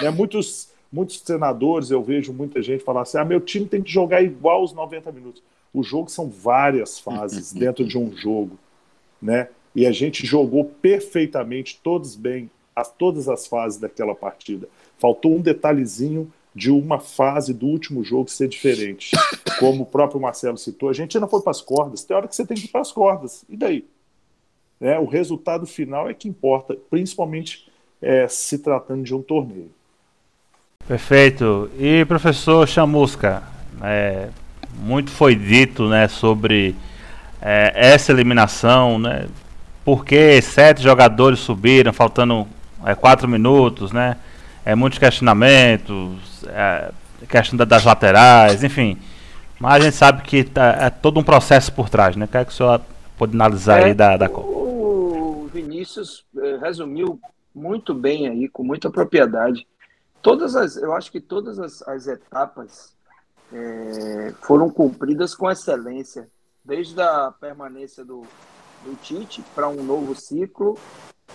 Né, 0.00 0.10
muitos, 0.10 0.68
muitos 0.94 1.20
senadores, 1.20 1.90
eu 1.90 2.00
vejo 2.00 2.32
muita 2.32 2.62
gente 2.62 2.84
falar 2.84 3.02
assim: 3.02 3.18
ah, 3.18 3.24
meu 3.24 3.40
time 3.40 3.66
tem 3.66 3.82
que 3.82 3.90
jogar 3.90 4.22
igual 4.22 4.62
os 4.62 4.72
90 4.72 5.10
minutos. 5.10 5.42
O 5.72 5.82
jogo 5.82 6.08
são 6.08 6.28
várias 6.30 7.00
fases 7.00 7.52
dentro 7.52 7.84
de 7.84 7.98
um 7.98 8.16
jogo. 8.16 8.56
Né? 9.20 9.48
E 9.74 9.86
a 9.86 9.90
gente 9.92 10.24
jogou 10.24 10.64
perfeitamente, 10.64 11.80
todos 11.82 12.14
bem, 12.14 12.48
as, 12.76 12.88
todas 12.88 13.28
as 13.28 13.46
fases 13.46 13.78
daquela 13.78 14.14
partida. 14.14 14.68
Faltou 14.96 15.34
um 15.34 15.40
detalhezinho 15.40 16.32
de 16.54 16.70
uma 16.70 17.00
fase 17.00 17.52
do 17.52 17.66
último 17.66 18.04
jogo 18.04 18.30
ser 18.30 18.46
diferente. 18.46 19.10
Como 19.58 19.82
o 19.82 19.86
próprio 19.86 20.20
Marcelo 20.20 20.56
citou, 20.56 20.88
a 20.88 20.92
gente 20.92 21.16
ainda 21.16 21.26
foi 21.26 21.42
para 21.42 21.50
as 21.50 21.60
cordas. 21.60 22.04
Tem 22.04 22.16
hora 22.16 22.28
que 22.28 22.36
você 22.36 22.46
tem 22.46 22.56
que 22.56 22.66
ir 22.66 22.68
para 22.68 22.82
as 22.82 22.92
cordas. 22.92 23.44
E 23.48 23.56
daí? 23.56 23.84
É, 24.80 24.96
o 24.98 25.06
resultado 25.06 25.66
final 25.66 26.08
é 26.08 26.14
que 26.14 26.28
importa, 26.28 26.76
principalmente 26.88 27.68
é, 28.00 28.28
se 28.28 28.58
tratando 28.58 29.02
de 29.02 29.14
um 29.14 29.22
torneio. 29.22 29.70
Perfeito. 30.86 31.70
E 31.78 32.04
professor 32.04 32.68
Chamusca, 32.68 33.42
é, 33.82 34.28
muito 34.78 35.10
foi 35.10 35.34
dito 35.34 35.88
né, 35.88 36.08
sobre 36.08 36.74
é, 37.40 37.72
essa 37.74 38.12
eliminação, 38.12 38.98
né? 38.98 39.26
Por 39.84 40.04
que 40.04 40.40
sete 40.40 40.82
jogadores 40.82 41.40
subiram, 41.40 41.92
faltando 41.92 42.46
é, 42.84 42.94
quatro 42.94 43.28
minutos, 43.28 43.92
né? 43.92 44.16
É, 44.64 44.74
muitos 44.74 44.98
questionamentos, 44.98 46.44
é, 46.48 46.90
questão 47.28 47.56
das 47.58 47.84
laterais, 47.84 48.64
enfim. 48.64 48.98
Mas 49.60 49.74
a 49.74 49.80
gente 49.84 49.96
sabe 49.96 50.22
que 50.22 50.42
tá, 50.42 50.76
é 50.80 50.90
todo 50.90 51.20
um 51.20 51.22
processo 51.22 51.72
por 51.72 51.88
trás, 51.88 52.16
né? 52.16 52.24
O 52.24 52.28
que 52.28 52.36
é 52.36 52.44
que 52.44 52.50
o 52.50 52.54
senhor 52.54 52.80
pode 53.16 53.34
analisar 53.34 53.80
é, 53.80 53.84
aí 53.84 53.94
da, 53.94 54.16
da 54.16 54.28
Copa? 54.28 54.48
O 54.48 55.48
Vinícius 55.52 56.24
é, 56.38 56.58
resumiu 56.62 57.20
muito 57.54 57.94
bem 57.94 58.26
aí, 58.26 58.48
com 58.48 58.64
muita 58.64 58.90
propriedade. 58.90 59.66
Todas 60.24 60.56
as, 60.56 60.78
eu 60.78 60.94
acho 60.94 61.12
que 61.12 61.20
todas 61.20 61.58
as, 61.58 61.82
as 61.82 62.06
etapas 62.06 62.96
é, 63.52 64.32
foram 64.40 64.70
cumpridas 64.70 65.34
com 65.34 65.50
excelência, 65.50 66.30
desde 66.64 66.98
a 66.98 67.30
permanência 67.30 68.02
do, 68.02 68.22
do 68.82 68.96
Tite 69.02 69.44
para 69.54 69.68
um 69.68 69.84
novo 69.84 70.14
ciclo, 70.14 70.78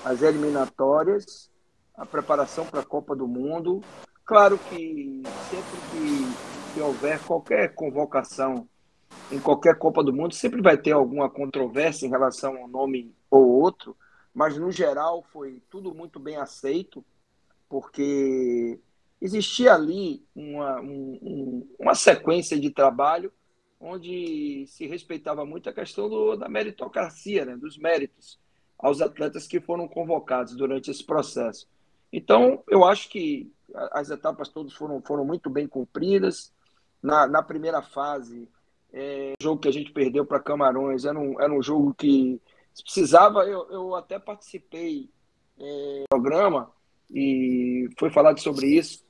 as 0.04 0.24
eliminatórias, 0.24 1.52
a 1.96 2.04
preparação 2.04 2.66
para 2.66 2.80
a 2.80 2.84
Copa 2.84 3.16
do 3.16 3.28
Mundo. 3.28 3.80
Claro 4.26 4.58
que 4.58 5.22
sempre 5.52 5.80
que, 5.92 6.74
que 6.74 6.82
houver 6.82 7.20
qualquer 7.20 7.76
convocação 7.76 8.68
em 9.32 9.40
qualquer 9.40 9.78
Copa 9.78 10.04
do 10.04 10.12
Mundo, 10.12 10.34
sempre 10.34 10.64
vai 10.64 10.76
ter 10.76 10.94
alguma 10.94 11.30
controvérsia 11.30 12.08
em 12.08 12.10
relação 12.10 12.56
a 12.56 12.66
um 12.66 12.68
nome 12.68 13.16
ou 13.30 13.48
outro, 13.48 13.96
mas 14.34 14.58
no 14.58 14.72
geral 14.72 15.24
foi 15.32 15.62
tudo 15.70 15.94
muito 15.94 16.20
bem 16.20 16.38
aceito, 16.38 17.06
porque 17.70 18.80
existia 19.22 19.74
ali 19.74 20.26
uma, 20.36 20.82
um, 20.82 21.68
uma 21.80 21.94
sequência 21.94 22.60
de 22.60 22.72
trabalho 22.72 23.32
onde 23.80 24.66
se 24.68 24.86
respeitava 24.88 25.46
muito 25.46 25.70
a 25.70 25.74
questão 25.74 26.10
do, 26.10 26.36
da 26.36 26.50
meritocracia, 26.50 27.46
né, 27.46 27.56
dos 27.56 27.78
méritos 27.78 28.38
aos 28.78 29.02
atletas 29.02 29.48
que 29.48 29.62
foram 29.62 29.88
convocados 29.88 30.56
durante 30.56 30.92
esse 30.92 31.04
processo. 31.04 31.68
Então, 32.12 32.64
eu 32.68 32.84
acho 32.84 33.10
que 33.10 33.52
as 33.92 34.10
etapas 34.10 34.50
todas 34.50 34.74
foram, 34.74 35.02
foram 35.02 35.24
muito 35.24 35.50
bem 35.50 35.68
cumpridas. 35.68 36.52
Na, 37.02 37.28
na 37.28 37.42
primeira 37.42 37.82
fase, 37.82 38.50
é, 38.92 39.34
o 39.40 39.44
jogo 39.44 39.62
que 39.62 39.68
a 39.68 39.72
gente 39.72 39.92
perdeu 39.92 40.26
para 40.26 40.40
Camarões 40.40 41.06
era 41.06 41.18
um, 41.18 41.40
era 41.40 41.54
um 41.54 41.62
jogo 41.62 41.94
que 41.94 42.42
precisava, 42.84 43.44
eu, 43.46 43.70
eu 43.70 43.96
até 43.96 44.18
participei 44.18 45.10
é, 45.58 46.04
do 46.04 46.10
programa 46.10 46.72
e 47.12 47.90
foi 47.98 48.10
falado 48.10 48.40
sobre 48.40 48.68
isso. 48.68 49.04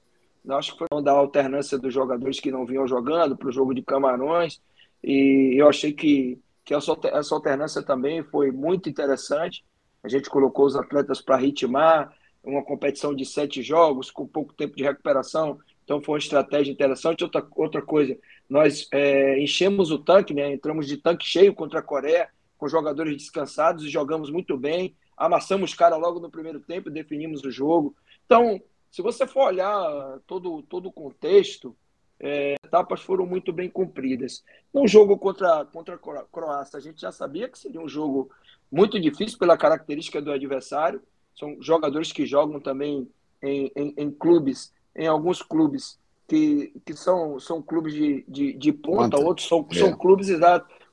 Eu 0.45 0.55
acho 0.55 0.71
que 0.71 0.85
foi 0.89 1.03
da 1.03 1.11
alternância 1.11 1.77
dos 1.77 1.93
jogadores 1.93 2.39
que 2.39 2.51
não 2.51 2.65
vinham 2.65 2.87
jogando 2.87 3.35
para 3.35 3.49
o 3.49 3.51
jogo 3.51 3.73
de 3.73 3.81
Camarões. 3.81 4.61
E 5.03 5.55
eu 5.59 5.67
achei 5.67 5.93
que, 5.93 6.39
que 6.63 6.73
essa, 6.73 6.91
alternância 7.33 7.83
também 7.83 8.23
foi 8.23 8.51
muito 8.51 8.89
interessante. 8.89 9.63
A 10.03 10.07
gente 10.07 10.29
colocou 10.29 10.65
os 10.65 10.75
atletas 10.75 11.21
para 11.21 11.37
ritmar 11.37 12.13
uma 12.43 12.63
competição 12.63 13.13
de 13.13 13.25
sete 13.25 13.61
jogos, 13.61 14.09
com 14.09 14.25
pouco 14.25 14.53
tempo 14.53 14.75
de 14.75 14.83
recuperação. 14.83 15.59
Então 15.83 16.01
foi 16.01 16.13
uma 16.13 16.19
estratégia 16.19 16.71
interessante. 16.71 17.23
Outra, 17.23 17.45
outra 17.55 17.81
coisa, 17.81 18.17
nós 18.49 18.87
é, 18.91 19.39
enchemos 19.41 19.91
o 19.91 19.99
tanque, 19.99 20.33
né? 20.33 20.53
entramos 20.53 20.87
de 20.87 20.97
tanque 20.97 21.25
cheio 21.25 21.53
contra 21.53 21.79
a 21.79 21.83
Coreia, 21.83 22.29
com 22.57 22.67
jogadores 22.67 23.17
descansados 23.17 23.83
e 23.83 23.89
jogamos 23.89 24.31
muito 24.31 24.57
bem. 24.57 24.95
Amassamos 25.19 25.73
cara 25.73 25.97
logo 25.97 26.19
no 26.19 26.31
primeiro 26.31 26.61
tempo, 26.61 26.89
definimos 26.89 27.43
o 27.43 27.51
jogo. 27.51 27.93
Então, 28.25 28.61
se 28.89 29.01
você 29.01 29.27
for 29.27 29.47
olhar 29.47 30.19
todo, 30.25 30.63
todo 30.63 30.87
o 30.87 30.91
contexto, 30.91 31.75
é, 32.19 32.55
etapas 32.63 33.01
foram 33.01 33.25
muito 33.25 33.51
bem 33.51 33.69
cumpridas. 33.69 34.43
No 34.73 34.87
jogo 34.87 35.17
contra, 35.17 35.65
contra 35.65 35.95
a 35.95 36.23
Croácia, 36.23 36.77
a 36.77 36.81
gente 36.81 37.01
já 37.01 37.11
sabia 37.11 37.49
que 37.49 37.59
seria 37.59 37.81
um 37.81 37.89
jogo 37.89 38.31
muito 38.71 38.99
difícil 38.99 39.37
pela 39.37 39.57
característica 39.57 40.21
do 40.21 40.31
adversário. 40.31 41.01
São 41.35 41.61
jogadores 41.61 42.11
que 42.11 42.25
jogam 42.25 42.59
também 42.59 43.07
em, 43.41 43.71
em, 43.75 43.93
em 43.97 44.11
clubes, 44.11 44.73
em 44.95 45.07
alguns 45.07 45.41
clubes 45.41 45.99
que, 46.27 46.73
que 46.85 46.93
são, 46.93 47.39
são 47.39 47.61
clubes 47.61 47.93
de, 47.93 48.23
de, 48.27 48.53
de 48.53 48.71
ponta, 48.71 49.19
outros 49.19 49.47
são, 49.47 49.67
é. 49.71 49.75
são 49.75 49.97
clubes 49.97 50.29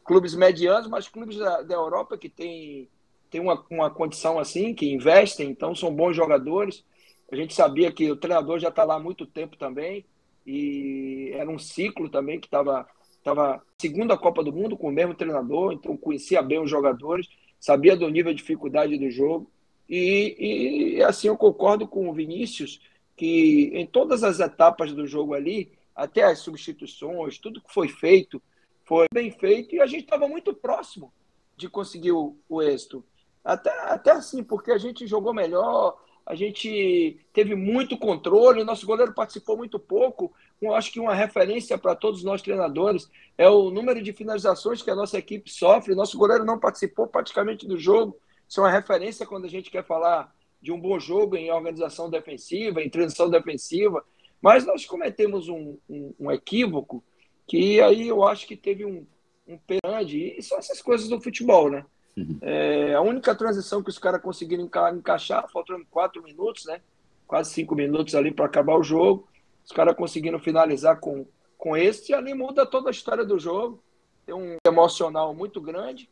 clubes 0.05 0.35
medianos, 0.35 0.89
mas 0.89 1.09
clubes 1.09 1.37
da, 1.37 1.62
da 1.62 1.74
Europa 1.74 2.16
que 2.16 2.29
tem, 2.29 2.89
tem 3.37 3.41
uma, 3.43 3.62
uma 3.70 3.91
condição 3.91 4.39
assim, 4.39 4.72
que 4.72 4.91
investem, 4.91 5.51
então 5.51 5.74
são 5.74 5.95
bons 5.95 6.14
jogadores. 6.16 6.82
A 7.30 7.37
gente 7.37 7.55
sabia 7.55 7.93
que 7.93 8.11
o 8.11 8.16
treinador 8.16 8.59
já 8.59 8.68
está 8.70 8.82
lá 8.82 8.95
há 8.95 9.01
muito 9.01 9.26
tempo 9.26 9.59
também, 9.59 10.07
e 10.47 11.32
era 11.34 11.51
um 11.51 11.59
ciclo 11.59 12.09
também 12.09 12.41
que 12.41 12.47
estava 12.47 12.89
estava 13.18 13.61
segunda 13.76 14.16
Copa 14.16 14.43
do 14.43 14.53
Mundo 14.53 14.76
com 14.76 14.89
o 14.89 14.93
mesmo 14.93 15.12
treinador, 15.12 15.72
então 15.72 15.97
conhecia 15.97 16.41
bem 16.41 16.61
os 16.61 16.70
jogadores, 16.70 17.28
sabia 17.59 17.97
do 17.97 18.09
nível 18.09 18.32
de 18.32 18.41
dificuldade 18.41 18.97
do 18.97 19.11
jogo. 19.11 19.51
E, 19.89 20.95
e 20.97 21.03
assim 21.03 21.28
eu 21.28 21.37
concordo 21.37 21.87
com 21.87 22.09
o 22.09 22.14
Vinícius 22.14 22.80
que 23.16 23.72
em 23.74 23.84
todas 23.84 24.22
as 24.22 24.41
etapas 24.41 24.93
do 24.93 25.07
jogo 25.07 25.34
ali, 25.34 25.72
até 25.95 26.22
as 26.22 26.39
substituições, 26.39 27.39
tudo 27.39 27.61
que 27.61 27.74
foi 27.74 27.89
feito 27.89 28.41
foi 28.84 29.07
bem 29.12 29.30
feito 29.32 29.74
e 29.74 29.80
a 29.80 29.87
gente 29.87 30.05
estava 30.05 30.28
muito 30.28 30.55
próximo 30.55 31.12
de 31.57 31.68
conseguir 31.68 32.12
o, 32.12 32.37
o 32.49 32.62
êxito. 32.62 33.05
Até, 33.47 33.70
até 33.82 34.11
assim, 34.11 34.42
porque 34.42 34.72
a 34.72 34.78
gente 34.78 35.07
jogou 35.07 35.32
melhor, 35.32 35.97
a 36.26 36.34
gente 36.34 37.16
teve 37.32 37.55
muito 37.55 37.97
controle, 37.97 38.64
nosso 38.64 38.84
goleiro 38.84 39.14
participou 39.14 39.57
muito 39.57 39.78
pouco. 39.78 40.32
Eu 40.61 40.74
acho 40.74 40.92
que 40.92 40.99
uma 40.99 41.14
referência 41.14 41.78
para 41.78 41.94
todos 41.94 42.24
nós 42.24 42.42
treinadores 42.42 43.09
é 43.38 43.49
o 43.49 43.70
número 43.70 44.03
de 44.03 44.12
finalizações 44.12 44.82
que 44.82 44.90
a 44.90 44.97
nossa 44.97 45.16
equipe 45.16 45.49
sofre. 45.49 45.94
Nosso 45.94 46.18
goleiro 46.18 46.44
não 46.44 46.59
participou 46.59 47.07
praticamente 47.07 47.68
do 47.68 47.78
jogo. 47.78 48.18
Isso 48.49 48.59
é 48.59 48.64
uma 48.64 48.72
referência 48.72 49.24
quando 49.24 49.44
a 49.44 49.49
gente 49.49 49.70
quer 49.70 49.84
falar 49.84 50.34
de 50.61 50.72
um 50.72 50.80
bom 50.80 50.99
jogo 50.99 51.36
em 51.36 51.53
organização 51.53 52.11
defensiva, 52.11 52.82
em 52.82 52.90
transição 52.90 53.30
defensiva. 53.30 54.05
Mas 54.42 54.66
nós 54.66 54.84
cometemos 54.84 55.49
um, 55.49 55.78
um, 55.88 56.12
um 56.18 56.32
equívoco 56.32 57.05
que 57.47 57.80
aí 57.80 58.09
eu 58.09 58.24
acho 58.24 58.44
que 58.44 58.57
teve 58.57 58.84
um, 58.84 59.07
um 59.47 59.57
grande. 59.84 60.34
E 60.36 60.42
são 60.42 60.59
essas 60.59 60.82
coisas 60.82 61.07
do 61.07 61.20
futebol, 61.20 61.70
né? 61.70 61.86
Uhum. 62.16 62.38
É, 62.40 62.94
a 62.94 63.00
única 63.00 63.34
transição 63.34 63.82
que 63.82 63.90
os 63.90 63.98
caras 63.98 64.22
conseguiram 64.22 64.64
enca 64.64 64.90
encaixar, 64.90 65.48
faltando 65.50 65.84
quatro 65.90 66.22
minutos, 66.22 66.64
né? 66.64 66.80
Quase 67.26 67.52
cinco 67.52 67.74
minutos 67.74 68.14
ali 68.14 68.32
para 68.32 68.46
acabar 68.46 68.76
o 68.76 68.82
jogo. 68.82 69.28
Os 69.64 69.72
caras 69.72 69.96
conseguiram 69.96 70.38
finalizar 70.38 70.98
com, 70.98 71.26
com 71.58 71.76
esse, 71.76 72.12
e 72.12 72.14
ali 72.14 72.32
muda 72.32 72.64
toda 72.64 72.88
a 72.88 72.92
história 72.92 73.24
do 73.24 73.38
jogo. 73.38 73.82
Tem 74.24 74.34
um 74.34 74.56
emocional 74.66 75.34
muito 75.34 75.60
grande 75.60 76.08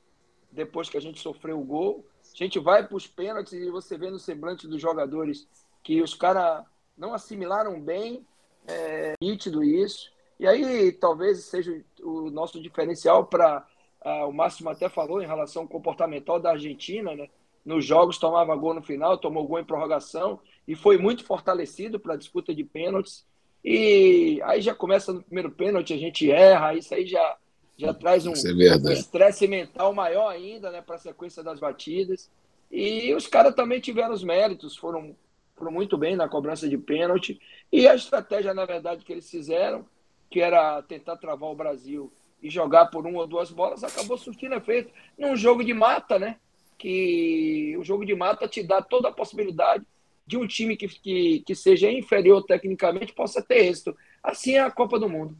depois 0.50 0.88
que 0.88 0.96
a 0.96 1.00
gente 1.00 1.20
sofreu 1.20 1.58
o 1.58 1.64
gol. 1.64 2.06
A 2.22 2.36
gente 2.36 2.58
vai 2.58 2.86
para 2.86 2.96
os 2.96 3.06
pênaltis 3.06 3.52
e 3.52 3.70
você 3.70 3.96
vê 3.96 4.10
no 4.10 4.18
semblante 4.18 4.68
dos 4.68 4.80
jogadores 4.80 5.48
que 5.82 6.02
os 6.02 6.14
caras 6.14 6.64
não 6.96 7.12
assimilaram 7.12 7.80
bem, 7.80 8.26
é 8.66 9.14
nítido 9.20 9.62
isso. 9.62 10.12
E 10.38 10.46
aí 10.46 10.92
talvez 10.92 11.44
seja 11.44 11.84
o 12.02 12.30
nosso 12.30 12.60
diferencial 12.60 13.26
para 13.26 13.66
ah, 14.04 14.26
o 14.26 14.32
Máximo 14.32 14.68
até 14.68 14.88
falou 14.88 15.22
em 15.22 15.26
relação 15.26 15.62
ao 15.62 15.68
comportamental 15.68 16.38
da 16.38 16.50
Argentina, 16.50 17.14
né? 17.16 17.28
Nos 17.64 17.86
jogos 17.86 18.18
tomava 18.18 18.54
gol 18.54 18.74
no 18.74 18.82
final, 18.82 19.16
tomou 19.16 19.48
gol 19.48 19.58
em 19.58 19.64
prorrogação 19.64 20.38
e 20.68 20.74
foi 20.74 20.98
muito 20.98 21.24
fortalecido 21.24 21.98
para 21.98 22.12
a 22.12 22.16
disputa 22.16 22.54
de 22.54 22.62
pênaltis. 22.62 23.24
E 23.64 24.38
aí 24.44 24.60
já 24.60 24.74
começa 24.74 25.14
no 25.14 25.22
primeiro 25.22 25.50
pênalti, 25.50 25.94
a 25.94 25.96
gente 25.96 26.30
erra, 26.30 26.74
isso 26.74 26.94
aí 26.94 27.06
já, 27.06 27.38
já 27.78 27.94
traz 27.94 28.26
um, 28.26 28.32
é 28.32 28.92
estresse 28.92 29.48
mental 29.48 29.94
maior 29.94 30.28
ainda 30.28 30.70
né, 30.70 30.82
para 30.82 30.96
a 30.96 30.98
sequência 30.98 31.42
das 31.42 31.58
batidas. 31.58 32.30
E 32.70 33.14
os 33.14 33.26
caras 33.26 33.54
também 33.54 33.80
tiveram 33.80 34.12
os 34.12 34.22
méritos, 34.22 34.76
foram, 34.76 35.16
foram 35.56 35.72
muito 35.72 35.96
bem 35.96 36.14
na 36.14 36.28
cobrança 36.28 36.68
de 36.68 36.76
pênalti. 36.76 37.40
E 37.72 37.88
a 37.88 37.94
estratégia, 37.94 38.52
na 38.52 38.66
verdade, 38.66 39.02
que 39.02 39.12
eles 39.12 39.30
fizeram, 39.30 39.86
que 40.28 40.40
era 40.40 40.82
tentar 40.82 41.16
travar 41.16 41.48
o 41.48 41.56
Brasil 41.56 42.12
e 42.44 42.50
jogar 42.50 42.86
por 42.86 43.06
uma 43.06 43.20
ou 43.20 43.26
duas 43.26 43.50
bolas, 43.50 43.82
acabou 43.82 44.18
surtindo 44.18 44.54
efeito 44.54 44.92
num 45.18 45.34
jogo 45.34 45.64
de 45.64 45.72
mata, 45.72 46.18
né? 46.18 46.36
Que 46.76 47.74
o 47.78 47.82
jogo 47.82 48.04
de 48.04 48.14
mata 48.14 48.46
te 48.46 48.62
dá 48.62 48.82
toda 48.82 49.08
a 49.08 49.12
possibilidade 49.12 49.82
de 50.26 50.36
um 50.36 50.46
time 50.46 50.76
que, 50.76 50.86
que, 50.86 51.40
que 51.40 51.54
seja 51.54 51.90
inferior 51.90 52.42
tecnicamente 52.42 53.14
possa 53.14 53.42
ter 53.42 53.64
êxito. 53.64 53.96
Assim 54.22 54.56
é 54.56 54.60
a 54.60 54.70
Copa 54.70 54.98
do 54.98 55.08
Mundo. 55.08 55.34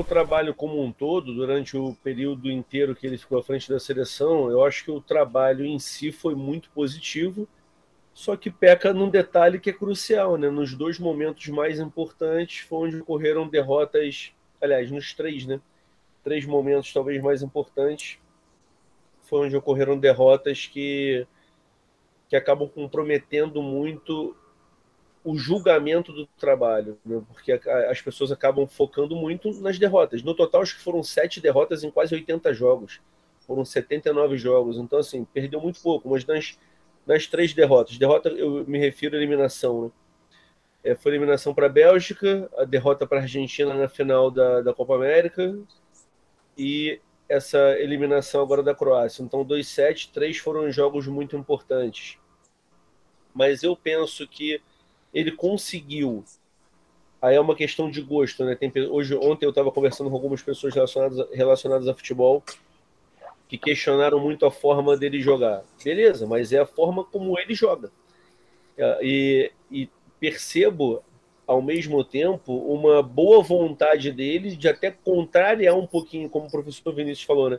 O 0.00 0.04
trabalho 0.04 0.54
como 0.54 0.82
um 0.82 0.90
todo, 0.90 1.34
durante 1.34 1.76
o 1.76 1.94
período 2.02 2.50
inteiro 2.50 2.96
que 2.96 3.06
ele 3.06 3.18
ficou 3.18 3.38
à 3.38 3.42
frente 3.42 3.68
da 3.68 3.78
seleção, 3.78 4.50
eu 4.50 4.64
acho 4.64 4.84
que 4.84 4.90
o 4.90 5.02
trabalho 5.02 5.66
em 5.66 5.78
si 5.78 6.10
foi 6.10 6.34
muito 6.34 6.70
positivo, 6.70 7.46
só 8.14 8.34
que 8.34 8.50
peca 8.50 8.94
num 8.94 9.10
detalhe 9.10 9.60
que 9.60 9.68
é 9.68 9.72
crucial, 9.74 10.38
né? 10.38 10.48
Nos 10.48 10.74
dois 10.74 10.98
momentos 10.98 11.48
mais 11.48 11.78
importantes 11.78 12.60
foi 12.60 12.88
onde 12.88 13.00
ocorreram 13.00 13.46
derrotas, 13.46 14.32
aliás, 14.58 14.90
nos 14.90 15.12
três, 15.12 15.44
né? 15.44 15.60
Três 16.28 16.44
momentos 16.44 16.92
talvez 16.92 17.22
mais 17.22 17.42
importantes 17.42 18.18
foi 19.22 19.46
onde 19.46 19.56
ocorreram 19.56 19.98
derrotas 19.98 20.66
que, 20.66 21.26
que 22.28 22.36
acabam 22.36 22.68
comprometendo 22.68 23.62
muito 23.62 24.36
o 25.24 25.36
julgamento 25.36 26.12
do 26.12 26.26
trabalho, 26.26 26.98
né? 27.04 27.22
porque 27.28 27.52
as 27.52 28.00
pessoas 28.02 28.30
acabam 28.30 28.66
focando 28.66 29.16
muito 29.16 29.50
nas 29.62 29.78
derrotas. 29.78 30.22
No 30.22 30.34
total, 30.34 30.60
acho 30.60 30.76
que 30.76 30.82
foram 30.82 31.02
sete 31.02 31.40
derrotas 31.40 31.82
em 31.82 31.90
quase 31.90 32.14
80 32.14 32.52
jogos. 32.52 33.00
Foram 33.40 33.64
79 33.64 34.36
jogos. 34.36 34.76
Então, 34.76 34.98
assim, 34.98 35.24
perdeu 35.24 35.60
muito 35.60 35.80
pouco. 35.80 36.08
Mas 36.10 36.26
nas, 36.26 36.58
nas 37.06 37.26
três 37.26 37.54
derrotas, 37.54 37.96
derrota 37.98 38.28
eu 38.28 38.66
me 38.66 38.78
refiro 38.78 39.16
à 39.16 39.18
eliminação, 39.18 39.84
né? 39.84 39.90
É, 40.84 40.94
foi 40.94 41.10
eliminação 41.10 41.52
para 41.52 41.66
a 41.66 41.68
Bélgica, 41.68 42.48
a 42.56 42.64
derrota 42.64 43.06
para 43.06 43.18
a 43.18 43.22
Argentina 43.22 43.74
na 43.74 43.88
final 43.88 44.30
da, 44.30 44.62
da 44.62 44.72
Copa 44.72 44.94
América, 44.94 45.58
e 46.58 47.00
essa 47.28 47.58
eliminação 47.78 48.42
agora 48.42 48.62
da 48.62 48.74
Croácia. 48.74 49.22
Então, 49.22 49.44
2-7, 49.44 50.10
três 50.12 50.38
foram 50.38 50.70
jogos 50.72 51.06
muito 51.06 51.36
importantes. 51.36 52.18
Mas 53.32 53.62
eu 53.62 53.76
penso 53.76 54.26
que 54.26 54.60
ele 55.14 55.30
conseguiu. 55.30 56.24
Aí 57.20 57.36
é 57.36 57.40
uma 57.40 57.54
questão 57.54 57.90
de 57.90 58.00
gosto, 58.00 58.44
né? 58.44 58.56
Tem, 58.56 58.72
hoje, 58.88 59.14
ontem 59.14 59.44
eu 59.44 59.50
estava 59.50 59.70
conversando 59.70 60.10
com 60.10 60.16
algumas 60.16 60.42
pessoas 60.42 60.74
relacionadas, 60.74 61.28
relacionadas 61.32 61.86
a 61.86 61.94
futebol 61.94 62.42
que 63.48 63.56
questionaram 63.56 64.20
muito 64.20 64.44
a 64.44 64.50
forma 64.50 64.96
dele 64.96 65.20
jogar. 65.20 65.64
Beleza, 65.82 66.26
mas 66.26 66.52
é 66.52 66.58
a 66.58 66.66
forma 66.66 67.04
como 67.04 67.38
ele 67.38 67.54
joga. 67.54 67.90
E, 69.00 69.50
e 69.70 69.88
percebo 70.20 71.02
ao 71.48 71.60
mesmo 71.62 72.04
tempo, 72.04 72.52
uma 72.52 73.02
boa 73.02 73.42
vontade 73.42 74.12
dele 74.12 74.54
de 74.54 74.68
até 74.68 74.90
contrariar 74.90 75.74
um 75.74 75.86
pouquinho, 75.86 76.28
como 76.28 76.46
o 76.46 76.50
professor 76.50 76.94
Vinícius 76.94 77.26
falou, 77.26 77.48
né? 77.48 77.58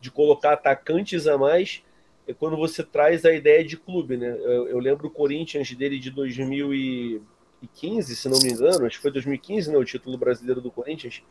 De 0.00 0.10
colocar 0.10 0.54
atacantes 0.54 1.26
a 1.26 1.36
mais 1.36 1.82
é 2.26 2.32
quando 2.32 2.56
você 2.56 2.82
traz 2.82 3.26
a 3.26 3.32
ideia 3.32 3.62
de 3.62 3.76
clube, 3.76 4.16
né? 4.16 4.34
Eu, 4.40 4.68
eu 4.68 4.78
lembro 4.78 5.08
o 5.08 5.10
Corinthians 5.10 5.70
dele 5.74 5.98
de 5.98 6.10
2015, 6.10 8.16
se 8.16 8.26
não 8.26 8.38
me 8.38 8.48
engano, 8.48 8.86
acho 8.86 8.96
que 8.96 9.02
foi 9.02 9.10
2015, 9.10 9.70
né? 9.70 9.76
O 9.76 9.84
título 9.84 10.16
brasileiro 10.16 10.62
do 10.62 10.70
Corinthians. 10.70 11.22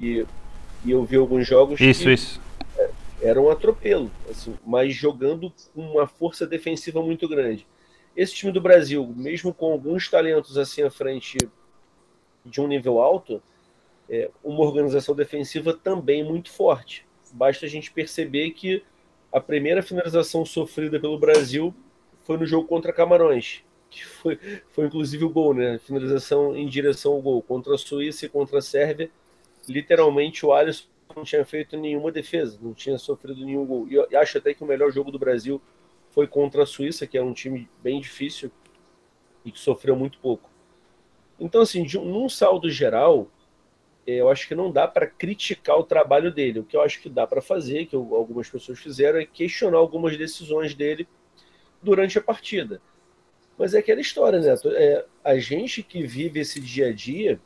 E, 0.00 0.24
e 0.86 0.90
eu 0.90 1.04
vi 1.04 1.16
alguns 1.16 1.46
jogos. 1.46 1.78
Isso, 1.78 2.08
isso. 2.08 2.40
Era 3.20 3.38
um 3.40 3.50
atropelo, 3.50 4.10
assim, 4.30 4.54
mas 4.66 4.94
jogando 4.94 5.52
com 5.74 5.82
uma 5.82 6.06
força 6.06 6.46
defensiva 6.46 7.02
muito 7.02 7.28
grande 7.28 7.66
esse 8.16 8.34
time 8.34 8.50
do 8.50 8.60
Brasil, 8.60 9.06
mesmo 9.14 9.52
com 9.52 9.72
alguns 9.72 10.08
talentos 10.08 10.56
assim 10.56 10.82
à 10.82 10.90
frente 10.90 11.36
de 12.44 12.60
um 12.60 12.66
nível 12.66 13.00
alto, 13.00 13.42
é 14.08 14.30
uma 14.42 14.60
organização 14.60 15.14
defensiva 15.14 15.74
também 15.74 16.24
muito 16.24 16.50
forte. 16.50 17.04
Basta 17.32 17.66
a 17.66 17.68
gente 17.68 17.92
perceber 17.92 18.50
que 18.52 18.82
a 19.32 19.40
primeira 19.40 19.82
finalização 19.82 20.46
sofrida 20.46 20.98
pelo 20.98 21.18
Brasil 21.18 21.74
foi 22.24 22.38
no 22.38 22.46
jogo 22.46 22.66
contra 22.66 22.92
Camarões, 22.92 23.62
que 23.90 24.04
foi, 24.04 24.38
foi 24.70 24.86
inclusive 24.86 25.24
o 25.24 25.28
gol, 25.30 25.52
né? 25.52 25.78
Finalização 25.78 26.56
em 26.56 26.66
direção 26.66 27.12
ao 27.12 27.20
gol. 27.20 27.42
Contra 27.42 27.74
a 27.74 27.78
Suíça 27.78 28.26
e 28.26 28.28
contra 28.28 28.58
a 28.58 28.62
Sérvia, 28.62 29.10
literalmente 29.68 30.46
o 30.46 30.52
Alisson 30.52 30.86
não 31.14 31.24
tinha 31.24 31.44
feito 31.44 31.76
nenhuma 31.76 32.10
defesa, 32.10 32.58
não 32.60 32.72
tinha 32.72 32.98
sofrido 32.98 33.44
nenhum 33.44 33.64
gol. 33.66 33.86
E 33.88 34.16
acho 34.16 34.38
até 34.38 34.54
que 34.54 34.62
o 34.62 34.66
melhor 34.66 34.90
jogo 34.90 35.10
do 35.10 35.18
Brasil 35.18 35.60
foi 36.16 36.26
contra 36.26 36.62
a 36.62 36.66
Suíça, 36.66 37.06
que 37.06 37.18
é 37.18 37.22
um 37.22 37.34
time 37.34 37.68
bem 37.82 38.00
difícil 38.00 38.50
e 39.44 39.52
que 39.52 39.60
sofreu 39.60 39.94
muito 39.94 40.18
pouco. 40.18 40.48
Então, 41.38 41.60
assim, 41.60 41.84
de, 41.84 41.98
num 41.98 42.26
saldo 42.26 42.70
geral, 42.70 43.28
é, 44.06 44.14
eu 44.14 44.30
acho 44.30 44.48
que 44.48 44.54
não 44.54 44.72
dá 44.72 44.88
para 44.88 45.06
criticar 45.06 45.78
o 45.78 45.84
trabalho 45.84 46.32
dele. 46.32 46.60
O 46.60 46.64
que 46.64 46.74
eu 46.74 46.80
acho 46.80 47.02
que 47.02 47.10
dá 47.10 47.26
para 47.26 47.42
fazer, 47.42 47.84
que 47.84 47.94
algumas 47.94 48.48
pessoas 48.48 48.78
fizeram, 48.78 49.18
é 49.18 49.26
questionar 49.26 49.76
algumas 49.76 50.16
decisões 50.16 50.74
dele 50.74 51.06
durante 51.82 52.16
a 52.16 52.22
partida. 52.22 52.80
Mas 53.58 53.74
é 53.74 53.80
aquela 53.80 54.00
história, 54.00 54.40
né? 54.40 54.54
É, 54.74 55.04
a 55.22 55.38
gente 55.38 55.82
que 55.82 56.06
vive 56.06 56.40
esse 56.40 56.58
dia 56.58 56.88
a 56.88 56.92
dia 56.94 57.38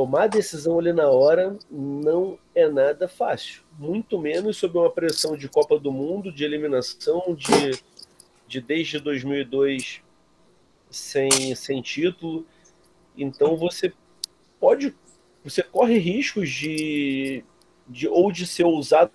tomar 0.00 0.28
decisão 0.28 0.78
ali 0.78 0.94
na 0.94 1.10
hora 1.10 1.58
não 1.70 2.38
é 2.54 2.66
nada 2.66 3.06
fácil. 3.06 3.60
Muito 3.78 4.18
menos 4.18 4.56
sob 4.56 4.78
uma 4.78 4.88
pressão 4.88 5.36
de 5.36 5.46
Copa 5.46 5.78
do 5.78 5.92
Mundo, 5.92 6.32
de 6.32 6.42
eliminação, 6.42 7.36
de, 7.36 7.78
de 8.48 8.62
desde 8.62 8.98
2002 8.98 10.00
sem, 10.90 11.54
sem 11.54 11.82
título. 11.82 12.46
Então 13.14 13.58
você 13.58 13.92
pode, 14.58 14.94
você 15.44 15.62
corre 15.62 15.98
riscos 15.98 16.48
de, 16.48 17.44
de 17.86 18.08
ou 18.08 18.32
de 18.32 18.46
ser 18.46 18.64
ousado 18.64 19.12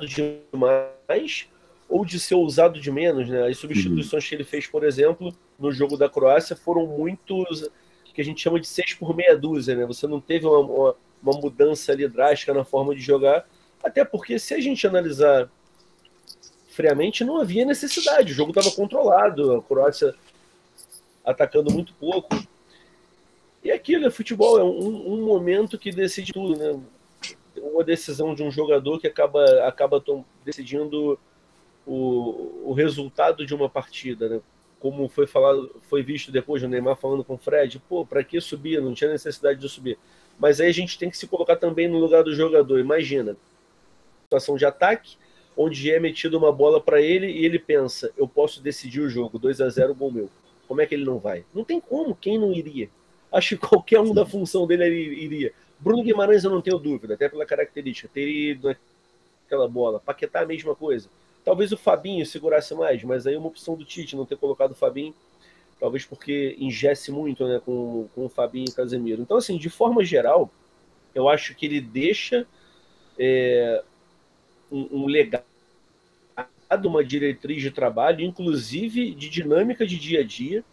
demais 0.00 1.50
ou 1.86 2.02
de 2.02 2.18
ser 2.18 2.36
ousado 2.36 2.80
de 2.80 2.90
menos, 2.90 3.28
né? 3.28 3.46
As 3.46 3.58
substituições 3.58 4.24
uhum. 4.24 4.28
que 4.30 4.34
ele 4.36 4.44
fez, 4.44 4.66
por 4.66 4.84
exemplo, 4.84 5.36
no 5.58 5.70
jogo 5.70 5.98
da 5.98 6.08
Croácia 6.08 6.56
foram 6.56 6.86
muitos 6.86 7.68
que 8.12 8.20
a 8.20 8.24
gente 8.24 8.40
chama 8.40 8.60
de 8.60 8.66
seis 8.66 8.94
por 8.94 9.14
meia 9.14 9.36
dúzia, 9.36 9.74
né? 9.74 9.86
Você 9.86 10.06
não 10.06 10.20
teve 10.20 10.46
uma, 10.46 10.58
uma, 10.58 10.96
uma 11.22 11.40
mudança 11.40 11.92
ali 11.92 12.06
drástica 12.08 12.52
na 12.52 12.64
forma 12.64 12.94
de 12.94 13.00
jogar, 13.00 13.46
até 13.82 14.04
porque 14.04 14.38
se 14.38 14.54
a 14.54 14.60
gente 14.60 14.86
analisar 14.86 15.50
friamente, 16.72 17.24
não 17.24 17.40
havia 17.40 17.64
necessidade. 17.64 18.32
O 18.32 18.34
jogo 18.34 18.50
estava 18.50 18.74
controlado, 18.74 19.54
a 19.54 19.62
Croácia 19.62 20.14
atacando 21.24 21.72
muito 21.72 21.94
pouco. 21.94 22.34
E 23.62 23.70
aquilo 23.70 24.06
é 24.06 24.10
futebol, 24.10 24.58
é 24.58 24.64
um, 24.64 25.14
um 25.14 25.24
momento 25.24 25.78
que 25.78 25.92
decide 25.92 26.32
tudo, 26.32 26.58
né? 26.58 26.80
Uma 27.56 27.84
decisão 27.84 28.34
de 28.34 28.42
um 28.42 28.50
jogador 28.50 28.98
que 28.98 29.06
acaba, 29.06 29.44
acaba 29.66 30.02
decidindo 30.44 31.18
o, 31.86 32.70
o 32.70 32.72
resultado 32.72 33.46
de 33.46 33.54
uma 33.54 33.68
partida, 33.68 34.28
né? 34.28 34.40
Como 34.82 35.08
foi 35.08 35.28
falado, 35.28 35.80
foi 35.82 36.02
visto 36.02 36.32
depois 36.32 36.60
do 36.60 36.68
Neymar 36.68 36.96
falando 36.96 37.22
com 37.22 37.34
o 37.34 37.38
Fred, 37.38 37.80
pô, 37.88 38.04
para 38.04 38.24
que 38.24 38.40
subir? 38.40 38.82
Não 38.82 38.94
tinha 38.94 39.08
necessidade 39.08 39.60
de 39.60 39.68
subir. 39.68 39.96
Mas 40.36 40.60
aí 40.60 40.68
a 40.68 40.72
gente 40.72 40.98
tem 40.98 41.08
que 41.08 41.16
se 41.16 41.28
colocar 41.28 41.54
também 41.54 41.86
no 41.86 42.00
lugar 42.00 42.24
do 42.24 42.34
jogador. 42.34 42.80
Imagina, 42.80 43.36
situação 44.24 44.56
de 44.56 44.66
ataque, 44.66 45.16
onde 45.56 45.88
é 45.88 46.00
metido 46.00 46.36
uma 46.36 46.50
bola 46.50 46.80
para 46.80 47.00
ele 47.00 47.28
e 47.28 47.44
ele 47.44 47.60
pensa, 47.60 48.10
eu 48.16 48.26
posso 48.26 48.60
decidir 48.60 49.00
o 49.00 49.08
jogo, 49.08 49.38
2 49.38 49.60
a 49.60 49.68
0 49.68 49.94
gol 49.94 50.10
meu. 50.10 50.28
Como 50.66 50.80
é 50.80 50.86
que 50.86 50.96
ele 50.96 51.04
não 51.04 51.20
vai? 51.20 51.44
Não 51.54 51.62
tem 51.62 51.80
como, 51.80 52.16
quem 52.16 52.36
não 52.36 52.52
iria? 52.52 52.90
Acho 53.30 53.56
que 53.56 53.68
qualquer 53.68 54.00
um 54.00 54.12
da 54.12 54.26
função 54.26 54.66
dele 54.66 54.84
iria. 54.88 55.52
Bruno 55.78 56.02
Guimarães 56.02 56.42
eu 56.42 56.50
não 56.50 56.60
tenho 56.60 56.78
dúvida, 56.78 57.14
até 57.14 57.28
pela 57.28 57.46
característica, 57.46 58.10
teria 58.12 58.50
ido 58.50 58.76
naquela 59.44 59.68
bola. 59.68 60.00
Paquetá 60.00 60.40
a 60.40 60.46
mesma 60.46 60.74
coisa. 60.74 61.08
Talvez 61.44 61.72
o 61.72 61.76
Fabinho 61.76 62.24
segurasse 62.24 62.74
mais, 62.74 63.02
mas 63.02 63.26
aí 63.26 63.34
é 63.34 63.38
uma 63.38 63.48
opção 63.48 63.76
do 63.76 63.84
Tite 63.84 64.14
não 64.14 64.24
ter 64.24 64.36
colocado 64.36 64.72
o 64.72 64.76
Fabinho, 64.76 65.14
talvez 65.80 66.04
porque 66.04 66.56
ingesse 66.58 67.10
muito 67.10 67.46
né, 67.46 67.60
com, 67.64 68.08
com 68.14 68.26
o 68.26 68.28
Fabinho 68.28 68.66
e 68.68 68.72
o 68.72 68.74
Casemiro. 68.74 69.22
Então, 69.22 69.36
assim, 69.36 69.56
de 69.56 69.68
forma 69.68 70.04
geral, 70.04 70.48
eu 71.14 71.28
acho 71.28 71.54
que 71.56 71.66
ele 71.66 71.80
deixa 71.80 72.46
é, 73.18 73.82
um, 74.70 75.02
um 75.02 75.06
legado, 75.06 75.44
uma 76.84 77.04
diretriz 77.04 77.60
de 77.60 77.70
trabalho, 77.72 78.24
inclusive 78.24 79.12
de 79.12 79.28
dinâmica 79.28 79.84
de 79.84 79.98
dia 79.98 80.20
a 80.20 80.24
dia. 80.24 80.64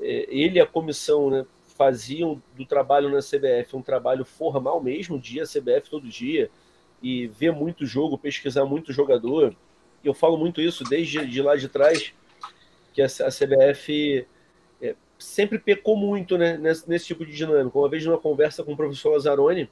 É, 0.00 0.26
ele 0.28 0.58
e 0.58 0.60
a 0.60 0.66
comissão 0.66 1.30
né, 1.30 1.46
faziam 1.76 2.42
do 2.56 2.66
trabalho 2.66 3.08
na 3.08 3.20
CBF 3.20 3.76
um 3.76 3.82
trabalho 3.82 4.24
formal 4.24 4.82
mesmo, 4.82 5.18
dia 5.18 5.44
CBF 5.44 5.88
todo 5.88 6.08
dia, 6.08 6.50
e 7.00 7.28
ver 7.28 7.52
muito 7.52 7.86
jogo, 7.86 8.18
pesquisar 8.18 8.64
muito 8.64 8.92
jogador 8.92 9.54
eu 10.04 10.14
falo 10.14 10.36
muito 10.36 10.60
isso 10.60 10.84
desde 10.84 11.26
de 11.26 11.42
lá 11.42 11.56
de 11.56 11.68
trás, 11.68 12.12
que 12.92 13.02
a, 13.02 13.06
CBF 13.06 14.26
é, 14.80 14.94
sempre 15.18 15.58
pecou 15.58 15.96
muito 15.96 16.36
né, 16.36 16.56
nesse, 16.56 16.88
nesse, 16.88 17.06
tipo 17.06 17.24
de 17.24 17.32
dinâmica. 17.32 17.78
Uma 17.78 17.88
vez 17.88 18.04
numa 18.04 18.18
conversa 18.18 18.64
com 18.64 18.72
o 18.72 18.76
professor 18.76 19.12
Lazzaroni, 19.12 19.68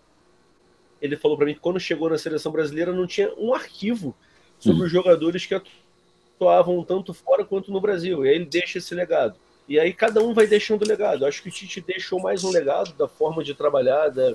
ele 1.01 1.17
falou 1.17 1.37
para 1.37 1.47
mim 1.47 1.55
que 1.55 1.61
quando 1.61 1.81
chegou 1.81 2.11
na 2.11 2.19
seleção 2.19 2.53
brasileira 2.53 2.93
não 2.93 3.07
tinha 3.07 3.33
um 3.37 3.55
arquivo 3.55 4.15
sobre 4.59 4.81
uhum. 4.81 4.87
os 4.87 4.93
jogadores 4.93 5.47
que 5.47 5.55
atuavam 5.55 6.83
tanto 6.85 7.15
fora 7.15 7.45
quanto 7.45 7.73
no 7.73 7.81
Brasil. 7.81 8.25
E 8.25 8.29
aí 8.29 8.35
ele 8.35 8.47
deixa 8.47 8.79
esse 8.79 8.95
legado. 8.95 9.37
E 9.69 9.79
aí 9.79 9.93
cada 9.93 10.23
um 10.23 10.33
vai 10.33 10.47
deixando 10.47 10.87
legado. 10.87 11.27
Acho 11.27 11.43
que 11.43 11.49
o 11.49 11.53
Tite 11.53 11.81
deixou 11.81 12.21
mais 12.21 12.43
um 12.43 12.51
legado 12.51 12.93
da 12.95 13.07
forma 13.07 13.45
de 13.45 13.55
trabalhar, 13.55 14.09
da 14.09 14.35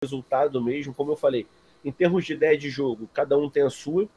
resultado 0.00 0.62
mesmo, 0.62 0.94
como 0.94 1.12
eu 1.12 1.16
falei. 1.16 1.46
Em 1.84 1.90
termos 1.90 2.24
de 2.24 2.32
ideia 2.32 2.56
de 2.56 2.70
jogo, 2.70 3.08
cada 3.12 3.36
um 3.36 3.50
tem 3.50 3.64
a 3.64 3.70
sua. 3.70 4.08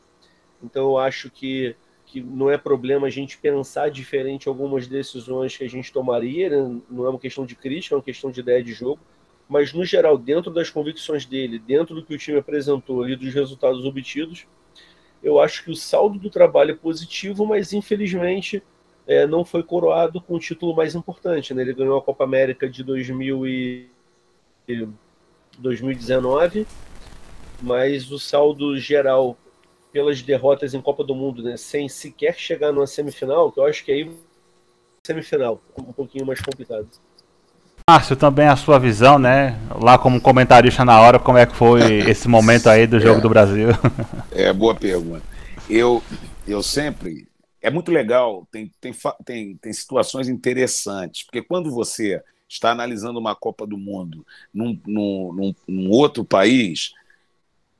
Então 0.63 0.83
eu 0.83 0.97
acho 0.97 1.29
que, 1.29 1.75
que 2.05 2.21
não 2.21 2.49
é 2.49 2.57
problema 2.57 3.07
a 3.07 3.09
gente 3.09 3.37
pensar 3.37 3.89
diferente 3.89 4.47
algumas 4.47 4.87
decisões 4.87 5.55
que 5.55 5.63
a 5.63 5.69
gente 5.69 5.91
tomaria, 5.91 6.49
né? 6.49 6.81
não 6.89 7.05
é 7.05 7.09
uma 7.09 7.19
questão 7.19 7.45
de 7.45 7.55
crítica, 7.55 7.95
é 7.95 7.97
uma 7.97 8.03
questão 8.03 8.31
de 8.31 8.39
ideia 8.39 8.63
de 8.63 8.73
jogo, 8.73 8.99
mas 9.47 9.73
no 9.73 9.83
geral, 9.83 10.17
dentro 10.17 10.51
das 10.51 10.69
convicções 10.69 11.25
dele, 11.25 11.59
dentro 11.59 11.95
do 11.95 12.03
que 12.03 12.13
o 12.13 12.17
time 12.17 12.37
apresentou 12.37 13.07
e 13.07 13.15
dos 13.15 13.33
resultados 13.33 13.85
obtidos, 13.85 14.47
eu 15.21 15.39
acho 15.39 15.63
que 15.63 15.71
o 15.71 15.75
saldo 15.75 16.17
do 16.17 16.29
trabalho 16.29 16.71
é 16.71 16.75
positivo, 16.75 17.45
mas 17.45 17.73
infelizmente 17.73 18.63
é, 19.05 19.27
não 19.27 19.43
foi 19.43 19.61
coroado 19.61 20.21
com 20.21 20.35
o 20.35 20.39
título 20.39 20.75
mais 20.75 20.95
importante. 20.95 21.53
Né? 21.53 21.61
Ele 21.61 21.73
ganhou 21.73 21.97
a 21.97 22.01
Copa 22.01 22.23
América 22.23 22.69
de 22.69 22.83
2000 22.83 23.47
e 23.47 23.89
2019, 25.59 26.65
mas 27.61 28.11
o 28.11 28.17
saldo 28.17 28.79
geral 28.79 29.37
pelas 29.91 30.21
derrotas 30.21 30.73
em 30.73 30.81
Copa 30.81 31.03
do 31.03 31.13
Mundo, 31.13 31.43
né, 31.43 31.57
sem 31.57 31.89
sequer 31.89 32.35
chegar 32.37 32.71
numa 32.71 32.87
semifinal, 32.87 33.51
que 33.51 33.59
eu 33.59 33.65
acho 33.65 33.83
que 33.83 33.91
aí 33.91 34.11
semifinal 35.03 35.61
um 35.77 35.91
pouquinho 35.91 36.25
mais 36.25 36.39
complicado. 36.39 36.87
Márcio, 37.89 38.15
também 38.15 38.47
a 38.47 38.55
sua 38.55 38.77
visão, 38.79 39.17
né? 39.17 39.59
Lá 39.81 39.97
como 39.97 40.21
comentarista 40.21 40.85
na 40.85 40.99
hora, 41.01 41.19
como 41.19 41.37
é 41.37 41.45
que 41.45 41.55
foi 41.55 41.99
esse 42.09 42.27
momento 42.27 42.69
aí 42.69 42.85
do 42.85 42.99
jogo 42.99 43.19
é, 43.19 43.21
do 43.21 43.29
Brasil? 43.29 43.69
É, 44.31 44.53
boa 44.53 44.75
pergunta. 44.75 45.23
Eu, 45.69 46.01
eu 46.47 46.61
sempre. 46.61 47.27
É 47.61 47.69
muito 47.69 47.91
legal, 47.91 48.47
tem, 48.51 48.71
tem, 48.79 48.93
tem, 49.25 49.55
tem 49.57 49.73
situações 49.73 50.27
interessantes, 50.27 51.23
porque 51.23 51.41
quando 51.41 51.69
você 51.69 52.21
está 52.49 52.71
analisando 52.71 53.19
uma 53.19 53.35
Copa 53.35 53.67
do 53.67 53.77
Mundo 53.77 54.25
num, 54.53 54.79
num, 54.85 55.33
num, 55.33 55.55
num 55.67 55.89
outro 55.89 56.25
país, 56.25 56.93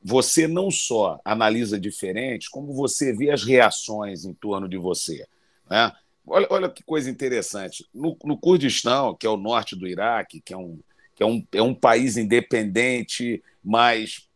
você 0.04 0.48
não 0.48 0.72
só 0.72 1.20
analisa 1.24 1.80
diferente, 1.80 2.50
como 2.50 2.74
você 2.74 3.14
vê 3.14 3.30
as 3.30 3.44
reações 3.44 4.26
em 4.26 4.34
torno 4.34 4.68
de 4.68 4.78
você. 4.78 5.28
Né? 5.70 5.92
Olha, 6.26 6.48
olha 6.50 6.70
que 6.70 6.84
coisa 6.84 7.10
interessante. 7.10 7.86
No, 7.94 8.18
no 8.24 8.38
Kurdistão, 8.38 9.16
que 9.16 9.28
é 9.28 9.30
o 9.30 9.38
norte 9.38 9.76
do 9.76 9.88
Iraque, 9.88 10.42
que 10.42 10.54
é 10.54 10.58
um, 10.58 10.80
que 11.16 11.24
é 11.24 11.26
um, 11.26 11.48
é 11.52 11.62
um 11.62 11.74
país 11.74 12.18
independente, 12.18 13.44
mas, 13.64 14.28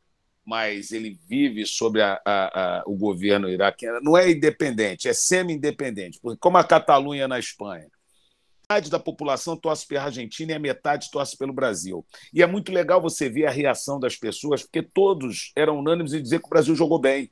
mas 0.46 0.92
ele 0.92 1.20
vive 1.28 1.66
sob 1.66 2.02
a, 2.02 2.22
a, 2.24 2.80
a, 2.80 2.84
o 2.86 2.96
governo 2.96 3.50
iraquiano, 3.50 4.00
não 4.02 4.18
é 4.18 4.30
independente, 4.30 5.08
é 5.08 5.14
semi-independente, 5.14 6.20
como 6.40 6.58
a 6.58 6.64
Catalunha 6.64 7.28
na 7.28 7.40
Espanha 7.40 7.90
metade 8.66 8.90
da 8.90 9.00
população 9.00 9.56
torce 9.56 9.88
pela 9.88 10.06
Argentina 10.06 10.52
e 10.52 10.56
a 10.56 10.60
metade 10.60 11.10
torce 11.12 11.38
pelo 11.38 11.54
Brasil. 11.54 12.04
E 12.34 12.42
é 12.42 12.48
muito 12.48 12.72
legal 12.72 13.00
você 13.00 13.30
ver 13.30 13.46
a 13.46 13.52
reação 13.52 14.00
das 14.00 14.16
pessoas, 14.16 14.64
porque 14.64 14.82
todos 14.82 15.52
eram 15.56 15.80
unânimes 15.80 16.14
em 16.14 16.22
dizer 16.22 16.40
que 16.40 16.48
o 16.48 16.50
Brasil 16.50 16.76
jogou 16.76 17.00
bem. 17.00 17.30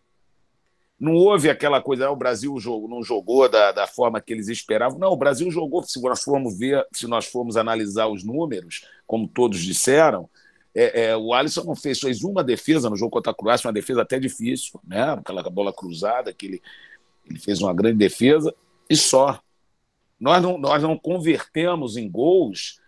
Não 0.99 1.15
houve 1.15 1.49
aquela 1.49 1.81
coisa, 1.81 2.07
ah, 2.07 2.11
o 2.11 2.15
Brasil 2.15 2.55
não 2.87 3.03
jogou 3.03 3.49
da, 3.49 3.71
da 3.71 3.87
forma 3.87 4.21
que 4.21 4.31
eles 4.31 4.47
esperavam. 4.47 4.99
Não, 4.99 5.11
o 5.11 5.17
Brasil 5.17 5.49
jogou, 5.49 5.83
se 5.83 5.99
nós 6.01 6.21
formos 6.23 6.57
ver, 6.57 6.85
se 6.93 7.07
nós 7.07 7.25
formos 7.25 7.57
analisar 7.57 8.07
os 8.07 8.23
números, 8.23 8.85
como 9.05 9.27
todos 9.27 9.59
disseram, 9.59 10.29
é, 10.73 11.05
é, 11.05 11.17
o 11.17 11.33
Alisson 11.33 11.63
não 11.63 11.75
fez, 11.75 11.99
fez 11.99 12.23
uma 12.23 12.43
defesa 12.43 12.89
no 12.89 12.95
jogo 12.95 13.11
contra 13.11 13.31
a 13.31 13.35
Croácia, 13.35 13.67
uma 13.67 13.73
defesa 13.73 14.03
até 14.03 14.19
difícil, 14.19 14.79
né? 14.87 15.03
aquela 15.13 15.43
bola 15.49 15.73
cruzada, 15.73 16.31
que 16.31 16.45
ele, 16.45 16.61
ele 17.29 17.39
fez 17.39 17.61
uma 17.61 17.73
grande 17.73 17.97
defesa, 17.97 18.53
e 18.89 18.95
só. 18.95 19.41
Nós 20.23 20.41
não, 20.41 20.57
nós 20.57 20.81
não 20.81 20.97
convertemos 20.97 21.97
em 21.97 22.09
gols. 22.09 22.79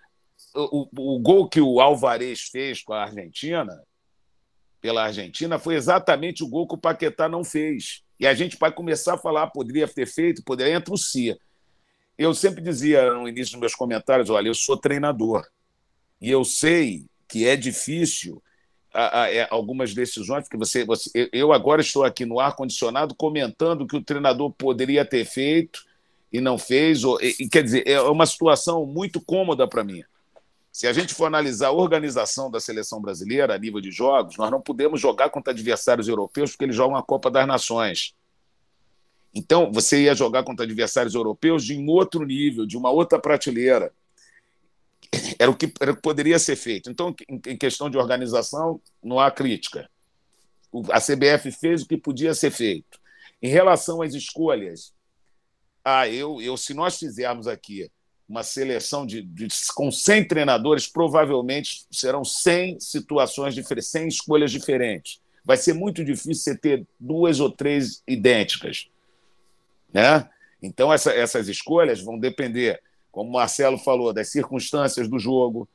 O, 0.56 0.88
o, 0.98 1.16
o 1.16 1.20
gol 1.20 1.50
que 1.50 1.60
o 1.60 1.82
Alvarez 1.82 2.44
fez 2.44 2.82
com 2.82 2.94
a 2.94 3.04
Argentina, 3.04 3.84
pela 4.80 5.04
Argentina, 5.04 5.60
foi 5.60 5.76
exatamente 5.76 6.46
o 6.46 6.48
gol 6.48 6.66
que 6.66 6.76
o 6.76 6.78
Paquetá 6.78 7.28
não 7.28 7.44
fez. 7.44 8.04
E 8.18 8.26
a 8.26 8.34
gente 8.34 8.56
vai 8.58 8.72
começar 8.72 9.16
a 9.16 9.18
falar, 9.18 9.48
poderia 9.48 9.86
ter 9.86 10.06
feito, 10.06 10.46
poderia 10.46 10.76
entrar 10.76 10.94
o 10.94 10.98
si. 10.98 11.38
Eu 12.18 12.34
sempre 12.34 12.64
dizia 12.64 13.14
no 13.14 13.28
início 13.28 13.52
dos 13.52 13.60
meus 13.60 13.76
comentários: 13.76 14.30
olha, 14.30 14.48
eu 14.48 14.56
sou 14.56 14.78
treinador. 14.78 15.46
E 16.22 16.32
eu 16.32 16.46
sei 16.46 17.06
que 17.28 17.46
é 17.46 17.58
difícil 17.58 18.42
é, 18.94 19.46
algumas 19.52 19.94
decisões, 19.94 20.46
porque 20.46 20.56
você, 20.56 20.86
você, 20.86 21.30
eu 21.34 21.52
agora 21.52 21.82
estou 21.82 22.06
aqui 22.06 22.24
no 22.24 22.40
ar-condicionado 22.40 23.14
comentando 23.14 23.82
o 23.82 23.88
que 23.88 23.98
o 23.98 24.04
treinador 24.04 24.54
poderia 24.54 25.04
ter 25.04 25.26
feito 25.26 25.84
e 26.32 26.42
não 26.42 26.58
fez. 26.58 27.04
Ou, 27.04 27.20
e, 27.22 27.48
quer 27.50 27.64
dizer, 27.64 27.88
é 27.88 28.02
uma 28.02 28.26
situação 28.26 28.86
muito 28.86 29.22
cômoda 29.22 29.68
para 29.68 29.84
mim. 29.84 30.04
Se 30.72 30.88
a 30.88 30.94
gente 30.94 31.14
for 31.14 31.26
analisar 31.26 31.68
a 31.68 31.72
organização 31.72 32.52
da 32.52 32.60
seleção 32.60 33.02
brasileira 33.02 33.56
a 33.56 33.58
nível 33.58 33.80
de 33.80 33.92
jogos, 33.92 34.36
nós 34.38 34.52
não 34.52 34.60
podemos 34.60 35.00
jogar 35.00 35.30
contra 35.30 35.54
adversários 35.54 36.08
europeus 36.08 36.52
porque 36.52 36.66
eles 36.66 36.76
jogam 36.76 36.98
a 36.98 37.04
Copa 37.04 37.32
das 37.32 37.48
Nações. 37.48 38.14
Então, 39.34 39.72
você 39.72 40.04
ia 40.04 40.16
jogar 40.16 40.44
contra 40.44 40.66
adversários 40.66 41.14
europeus 41.14 41.64
de 41.64 41.78
um 41.78 41.88
outro 41.88 42.26
nível, 42.26 42.66
de 42.66 42.78
uma 42.78 42.90
outra 42.90 43.20
prateleira. 43.20 43.92
era 45.38 45.52
o 45.52 45.56
que, 45.56 45.72
era 45.80 45.92
o 45.92 45.96
que 45.96 46.02
poderia 46.02 46.40
ser 46.40 46.56
feito. 46.56 46.90
Então, 46.90 47.14
em 47.30 47.58
questão 47.58 47.90
de 47.90 47.98
organização, 47.98 48.82
não 49.04 49.20
há 49.20 49.30
crítica. 49.30 49.90
A 50.92 51.00
CBF 51.00 51.52
fez 51.52 51.84
o 51.84 51.88
que 51.88 51.98
podia 51.98 52.34
ser 52.34 52.52
feito. 52.52 53.00
Em 53.42 53.50
relação 53.50 54.02
às 54.02 54.14
escolhas, 54.14 54.94
ah, 55.86 56.10
eu, 56.10 56.42
eu 56.42 56.58
se 56.58 56.74
nós 56.74 56.98
fizermos 56.98 57.48
aqui 57.48 57.92
uma 58.28 58.42
seleção 58.42 59.06
de, 59.06 59.22
de, 59.22 59.48
com 59.76 59.92
100 59.92 60.28
treinadores, 60.28 60.88
provavelmente 60.88 61.86
serão 61.92 62.26
100 62.26 62.80
situações 62.80 63.54
diferentes, 63.54 63.92
100 63.92 64.08
escolhas 64.08 64.52
diferentes. 64.52 65.22
Vai 65.44 65.58
ser 65.58 65.74
muito 65.74 66.04
difícil 66.04 66.34
você 66.34 66.58
ter 66.58 66.88
duas 67.00 67.40
ou 67.40 67.52
três 67.52 68.02
idênticas. 68.08 68.90
Né? 69.94 70.28
Então, 70.60 70.92
essa, 70.92 71.12
essas 71.12 71.48
escolhas 71.48 72.02
vão 72.02 72.18
depender, 72.18 72.82
como 73.12 73.30
o 73.30 73.34
Marcelo 73.34 73.78
falou, 73.78 74.12
das 74.12 74.32
circunstâncias 74.32 75.08
do 75.08 75.20
jogo, 75.20 75.70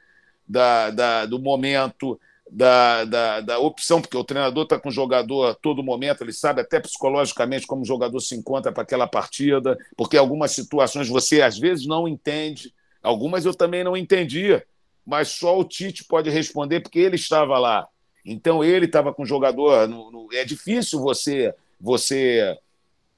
da, 0.46 0.90
da 0.90 1.26
do 1.26 1.38
momento, 1.38 2.20
da, 2.50 3.04
da, 3.04 3.40
da 3.40 3.58
opção, 3.58 4.00
porque 4.00 4.16
o 4.16 4.24
treinador 4.24 4.64
está 4.64 4.78
com 4.78 4.88
o 4.88 4.92
jogador 4.92 5.50
a 5.50 5.54
todo 5.54 5.82
momento, 5.82 6.22
ele 6.22 6.32
sabe 6.32 6.60
até 6.60 6.80
psicologicamente 6.80 7.66
como 7.66 7.82
o 7.82 7.86
jogador 7.86 8.18
se 8.20 8.34
encontra 8.34 8.72
para 8.72 8.82
aquela 8.82 9.06
partida, 9.06 9.78
porque 9.96 10.16
algumas 10.16 10.50
situações 10.50 11.08
você 11.08 11.42
às 11.42 11.56
vezes 11.56 11.86
não 11.86 12.08
entende, 12.08 12.74
algumas 13.02 13.44
eu 13.44 13.54
também 13.54 13.84
não 13.84 13.96
entendia, 13.96 14.66
mas 15.06 15.28
só 15.28 15.58
o 15.58 15.64
Tite 15.64 16.04
pode 16.04 16.28
responder 16.28 16.80
porque 16.80 16.98
ele 16.98 17.16
estava 17.16 17.58
lá. 17.58 17.86
Então 18.24 18.62
ele 18.62 18.86
estava 18.86 19.14
com 19.14 19.22
o 19.22 19.26
jogador. 19.26 19.88
No, 19.88 20.10
no, 20.10 20.28
é 20.32 20.44
difícil 20.44 21.00
você 21.00 21.54
você 21.80 22.56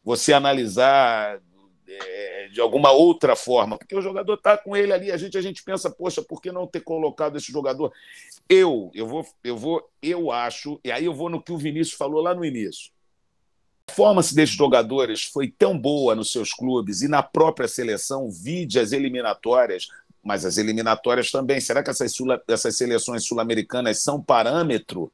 você 0.04 0.32
analisar 0.32 1.40
é, 1.88 2.48
de 2.52 2.60
alguma 2.60 2.90
outra 2.90 3.34
forma, 3.34 3.76
porque 3.76 3.94
o 3.94 4.02
jogador 4.02 4.34
está 4.34 4.56
com 4.56 4.76
ele 4.76 4.92
ali, 4.92 5.10
a 5.10 5.16
gente, 5.16 5.36
a 5.36 5.42
gente 5.42 5.62
pensa, 5.62 5.90
poxa, 5.90 6.22
por 6.22 6.40
que 6.40 6.52
não 6.52 6.66
ter 6.66 6.80
colocado 6.80 7.36
esse 7.36 7.50
jogador? 7.50 7.92
Eu, 8.48 8.90
eu 8.94 9.06
vou, 9.06 9.26
eu 9.42 9.56
vou, 9.56 9.90
eu 10.02 10.30
acho, 10.30 10.80
e 10.84 10.90
aí 10.90 11.04
eu 11.04 11.14
vou 11.14 11.28
no 11.28 11.42
que 11.42 11.52
o 11.52 11.58
Vinícius 11.58 11.96
falou 11.96 12.22
lá 12.22 12.34
no 12.34 12.44
início. 12.44 12.90
A 13.86 13.92
performance 13.92 14.34
desses 14.34 14.54
jogadores 14.54 15.24
foi 15.24 15.48
tão 15.48 15.78
boa 15.78 16.14
nos 16.14 16.32
seus 16.32 16.52
clubes 16.52 17.02
e 17.02 17.08
na 17.08 17.22
própria 17.22 17.68
seleção, 17.68 18.30
vide 18.30 18.78
as 18.78 18.92
eliminatórias, 18.92 19.88
mas 20.22 20.44
as 20.46 20.56
eliminatórias 20.56 21.30
também. 21.30 21.60
Será 21.60 21.82
que 21.82 21.90
essas, 21.90 22.14
essas 22.48 22.76
seleções 22.76 23.26
sul-americanas 23.26 23.98
são 23.98 24.22
parâmetro 24.22 25.10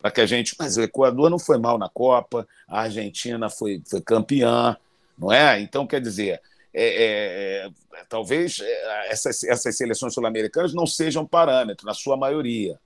para 0.00 0.10
que 0.10 0.20
a 0.20 0.26
gente. 0.26 0.56
Mas 0.58 0.76
o 0.76 0.82
Equador 0.82 1.30
não 1.30 1.38
foi 1.38 1.58
mal 1.58 1.78
na 1.78 1.88
Copa, 1.88 2.48
a 2.66 2.82
Argentina 2.82 3.48
foi, 3.48 3.82
foi 3.86 4.00
campeã, 4.00 4.76
não 5.20 5.30
é? 5.30 5.60
Então, 5.60 5.86
quer 5.86 6.00
dizer, 6.00 6.40
é, 6.72 6.84
é, 6.84 7.66
é, 7.66 8.04
talvez 8.08 8.58
é, 8.60 9.12
essas, 9.12 9.44
essas 9.44 9.76
seleções 9.76 10.14
sul-americanas 10.14 10.72
não 10.72 10.86
sejam 10.86 11.26
parâmetro, 11.26 11.86
na 11.86 11.92
sua 11.92 12.16
maioria. 12.16 12.80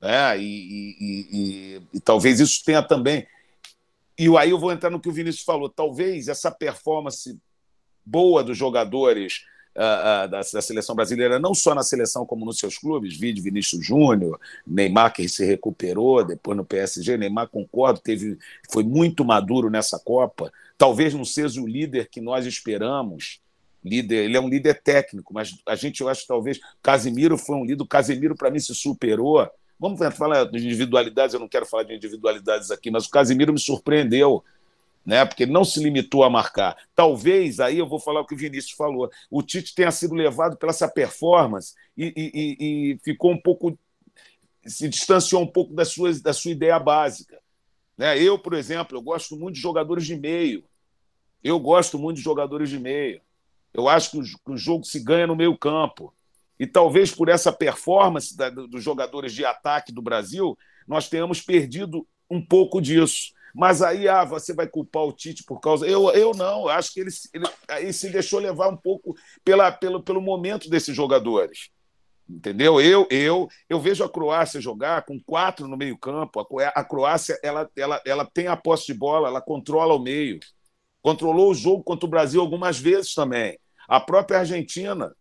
Né? 0.00 0.38
E, 0.38 0.42
e, 0.42 1.28
e, 1.30 1.82
e, 1.94 2.00
talvez 2.00 2.40
isso 2.40 2.64
tenha 2.64 2.82
também. 2.82 3.26
E 4.18 4.26
aí 4.36 4.50
eu 4.50 4.58
vou 4.58 4.72
entrar 4.72 4.90
no 4.90 5.00
que 5.00 5.08
o 5.08 5.12
Vinícius 5.12 5.44
falou. 5.44 5.68
Talvez 5.68 6.26
essa 6.26 6.50
performance 6.50 7.38
boa 8.04 8.42
dos 8.42 8.58
jogadores 8.58 9.44
uh, 9.76 10.28
da, 10.28 10.40
da, 10.40 10.62
seleção 10.62 10.94
brasileira, 10.94 11.38
não 11.38 11.54
só 11.54 11.74
na 11.74 11.82
seleção 11.82 12.26
como 12.26 12.44
nos 12.44 12.58
seus 12.58 12.78
clubes, 12.78 13.18
vídeo 13.18 13.42
Vinícius 13.42 13.84
Júnior, 13.84 14.40
Neymar 14.66 15.12
que 15.12 15.28
se 15.28 15.44
recuperou 15.44 16.24
depois 16.24 16.56
no 16.56 16.64
PSG, 16.64 17.16
Neymar 17.16 17.48
concordo, 17.48 18.00
teve, 18.00 18.38
foi 18.70 18.82
muito 18.82 19.24
maduro 19.24 19.70
nessa 19.70 19.98
Copa, 19.98 20.52
talvez 20.76 21.14
não 21.14 21.24
seja 21.24 21.60
o 21.60 21.66
líder 21.66 22.08
que 22.08 22.20
nós 22.20 22.46
esperamos, 22.46 23.40
líder, 23.84 24.24
ele 24.24 24.36
é 24.36 24.40
um 24.40 24.48
líder 24.48 24.82
técnico, 24.82 25.32
mas 25.32 25.56
a 25.66 25.74
gente 25.74 26.00
eu 26.00 26.08
acho 26.08 26.26
talvez 26.26 26.60
Casimiro 26.82 27.38
foi 27.38 27.56
um 27.56 27.64
líder, 27.64 27.82
o 27.82 27.86
Casimiro 27.86 28.34
para 28.34 28.50
mim 28.50 28.58
se 28.58 28.74
superou. 28.74 29.48
Vamos 29.78 29.98
falar 30.14 30.44
de 30.44 30.58
individualidades, 30.58 31.32
eu 31.32 31.40
não 31.40 31.48
quero 31.48 31.64
falar 31.64 31.84
de 31.84 31.94
individualidades 31.94 32.70
aqui, 32.70 32.90
mas 32.90 33.06
o 33.06 33.10
Casimiro 33.10 33.52
me 33.52 33.58
surpreendeu 33.58 34.44
né? 35.04 35.24
porque 35.24 35.44
ele 35.44 35.52
não 35.52 35.64
se 35.64 35.82
limitou 35.82 36.24
a 36.24 36.30
marcar. 36.30 36.76
Talvez, 36.94 37.60
aí 37.60 37.78
eu 37.78 37.88
vou 37.88 37.98
falar 37.98 38.20
o 38.20 38.26
que 38.26 38.34
o 38.34 38.38
Vinícius 38.38 38.72
falou, 38.72 39.10
o 39.30 39.42
Tite 39.42 39.74
tenha 39.74 39.90
sido 39.90 40.14
levado 40.14 40.56
pela 40.56 40.70
essa 40.70 40.88
performance 40.88 41.74
e, 41.96 42.12
e, 42.16 42.92
e 42.92 42.98
ficou 43.02 43.32
um 43.32 43.40
pouco. 43.40 43.78
se 44.66 44.88
distanciou 44.88 45.42
um 45.42 45.46
pouco 45.46 45.74
da 45.74 45.84
sua, 45.84 46.12
da 46.20 46.32
sua 46.32 46.50
ideia 46.50 46.78
básica. 46.78 47.40
Né? 47.96 48.18
Eu, 48.18 48.38
por 48.38 48.54
exemplo, 48.54 48.96
eu 48.96 49.02
gosto 49.02 49.36
muito 49.36 49.56
de 49.56 49.60
jogadores 49.60 50.06
de 50.06 50.16
meio. 50.16 50.64
Eu 51.42 51.58
gosto 51.58 51.98
muito 51.98 52.16
de 52.16 52.22
jogadores 52.22 52.68
de 52.68 52.78
meio. 52.78 53.20
Eu 53.72 53.88
acho 53.88 54.10
que 54.10 54.18
o, 54.18 54.22
que 54.22 54.50
o 54.52 54.56
jogo 54.56 54.84
se 54.84 55.00
ganha 55.00 55.26
no 55.26 55.36
meio 55.36 55.56
campo. 55.56 56.14
E 56.58 56.66
talvez 56.66 57.10
por 57.10 57.28
essa 57.28 57.50
performance 57.50 58.36
da, 58.36 58.50
dos 58.50 58.82
jogadores 58.82 59.32
de 59.32 59.44
ataque 59.44 59.92
do 59.92 60.02
Brasil, 60.02 60.58
nós 60.86 61.08
tenhamos 61.08 61.40
perdido 61.40 62.06
um 62.28 62.44
pouco 62.44 62.80
disso. 62.80 63.32
Mas 63.54 63.82
aí, 63.82 64.08
ah, 64.08 64.24
você 64.24 64.54
vai 64.54 64.66
culpar 64.66 65.04
o 65.04 65.12
Tite 65.12 65.44
por 65.44 65.60
causa. 65.60 65.86
Eu, 65.86 66.10
eu 66.10 66.32
não, 66.32 66.68
acho 66.68 66.92
que 66.92 67.00
ele, 67.00 67.10
ele 67.32 67.44
aí 67.68 67.92
se 67.92 68.10
deixou 68.10 68.38
levar 68.38 68.68
um 68.68 68.76
pouco 68.76 69.14
pela, 69.44 69.70
pelo, 69.72 70.02
pelo 70.02 70.20
momento 70.20 70.68
desses 70.70 70.94
jogadores. 70.94 71.70
Entendeu? 72.28 72.80
Eu, 72.80 73.08
eu, 73.10 73.48
eu 73.68 73.80
vejo 73.80 74.04
a 74.04 74.08
Croácia 74.08 74.60
jogar 74.60 75.04
com 75.04 75.20
quatro 75.20 75.66
no 75.66 75.76
meio-campo. 75.76 76.46
A 76.74 76.84
Croácia 76.84 77.36
ela, 77.42 77.68
ela, 77.76 78.00
ela 78.06 78.24
tem 78.24 78.46
a 78.46 78.56
posse 78.56 78.86
de 78.86 78.94
bola, 78.94 79.28
ela 79.28 79.40
controla 79.40 79.94
o 79.94 79.98
meio. 79.98 80.38
Controlou 81.02 81.50
o 81.50 81.54
jogo 81.54 81.82
contra 81.82 82.06
o 82.06 82.10
Brasil 82.10 82.40
algumas 82.40 82.78
vezes 82.78 83.14
também. 83.14 83.58
A 83.88 83.98
própria 83.98 84.38
Argentina 84.38 85.12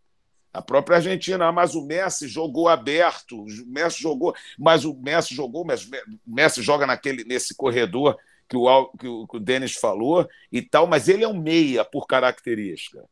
a 0.54 0.62
própria 0.62 0.98
Argentina, 0.98 1.48
ah, 1.48 1.52
mas 1.52 1.76
o 1.76 1.86
Messi 1.86 2.28
jogou 2.28 2.68
aberto, 2.68 3.44
o 3.44 3.46
Messi 3.68 4.02
jogou, 4.02 4.34
mas 4.58 4.84
o 4.84 4.96
Messi 4.96 5.36
jogou, 5.36 5.64
mas 5.64 5.86
o 5.86 5.90
Messi 6.26 6.62
joga 6.62 6.88
naquele, 6.88 7.24
nesse 7.24 7.56
corredor 7.56 8.18
que 8.48 8.58
o, 8.58 8.88
que 8.98 9.08
o, 9.08 9.40
Denis 9.40 9.76
falou 9.76 10.28
e 10.52 10.62
tal, 10.62 10.88
mas 10.88 11.08
ele 11.08 11.24
é 11.24 11.28
um 11.28 11.40
meia 11.40 11.86
por 11.86 12.08
característica. 12.08 13.06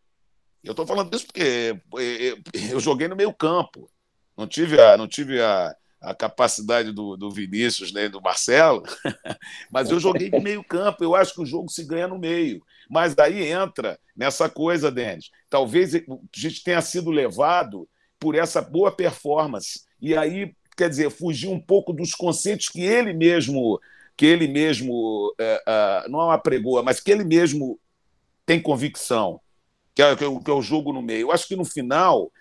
Eu 0.64 0.72
estou 0.72 0.88
falando 0.88 1.16
isso 1.16 1.28
porque 1.28 1.80
eh, 2.00 2.38
eh, 2.54 2.72
eu 2.72 2.80
joguei 2.80 3.08
no 3.08 3.16
meio 3.16 3.32
campo, 3.32 3.88
não 4.36 4.48
tive 4.48 4.82
a, 4.82 4.98
não 4.98 5.08
tive 5.08 5.40
a, 5.40 5.76
a 6.02 6.14
capacidade 6.14 6.92
do, 6.92 7.18
do 7.18 7.32
Vinícius 7.32 7.92
nem 7.92 8.04
né, 8.04 8.10
do 8.10 8.22
Marcelo, 8.22 8.84
mas 9.72 9.90
eu 9.90 10.00
joguei 10.00 10.30
no 10.30 10.42
meio 10.42 10.64
campo, 10.64 11.04
eu 11.04 11.16
acho 11.16 11.34
que 11.34 11.42
o 11.42 11.46
jogo 11.46 11.70
se 11.70 11.84
ganha 11.84 12.08
no 12.08 12.20
meio. 12.20 12.62
Mas 12.90 13.18
aí 13.18 13.44
entra 13.48 14.00
nessa 14.16 14.50
coisa, 14.50 14.92
Denis. 14.92 15.30
Talvez 15.50 15.94
a 15.96 16.00
gente 16.34 16.64
tenha 16.64 16.82
sido 16.82 17.10
levado 17.10 17.88
por 18.20 18.36
essa 18.36 18.62
boa 18.62 18.92
performance. 18.92 19.82
E 20.02 20.16
aí, 20.16 20.54
quer 20.76 20.90
dizer, 20.90 21.10
fugir 21.10 21.50
um 21.50 21.60
pouco 21.60 21.92
dos 21.92 22.12
conceitos 22.12 22.70
que 22.70 22.82
ele 22.82 23.14
mesmo, 23.14 23.80
que 24.16 24.26
ele 24.26 24.48
mesmo 24.48 25.34
é, 25.40 25.64
é, 25.68 26.10
não 26.10 26.22
é 26.22 26.26
uma 26.26 26.38
pregoa, 26.38 26.82
mas 26.84 27.00
que 27.00 27.12
ele 27.12 27.24
mesmo 27.24 27.80
tem 28.46 28.62
convicção, 28.62 29.42
que 29.94 30.02
é, 30.02 30.16
que 30.16 30.24
é, 30.24 30.54
o 30.54 30.62
jogo 30.62 30.94
no 30.94 31.02
meio. 31.02 31.22
Eu 31.22 31.32
acho 31.32 31.48
que 31.48 31.56
no 31.56 31.66
final, 31.66 32.32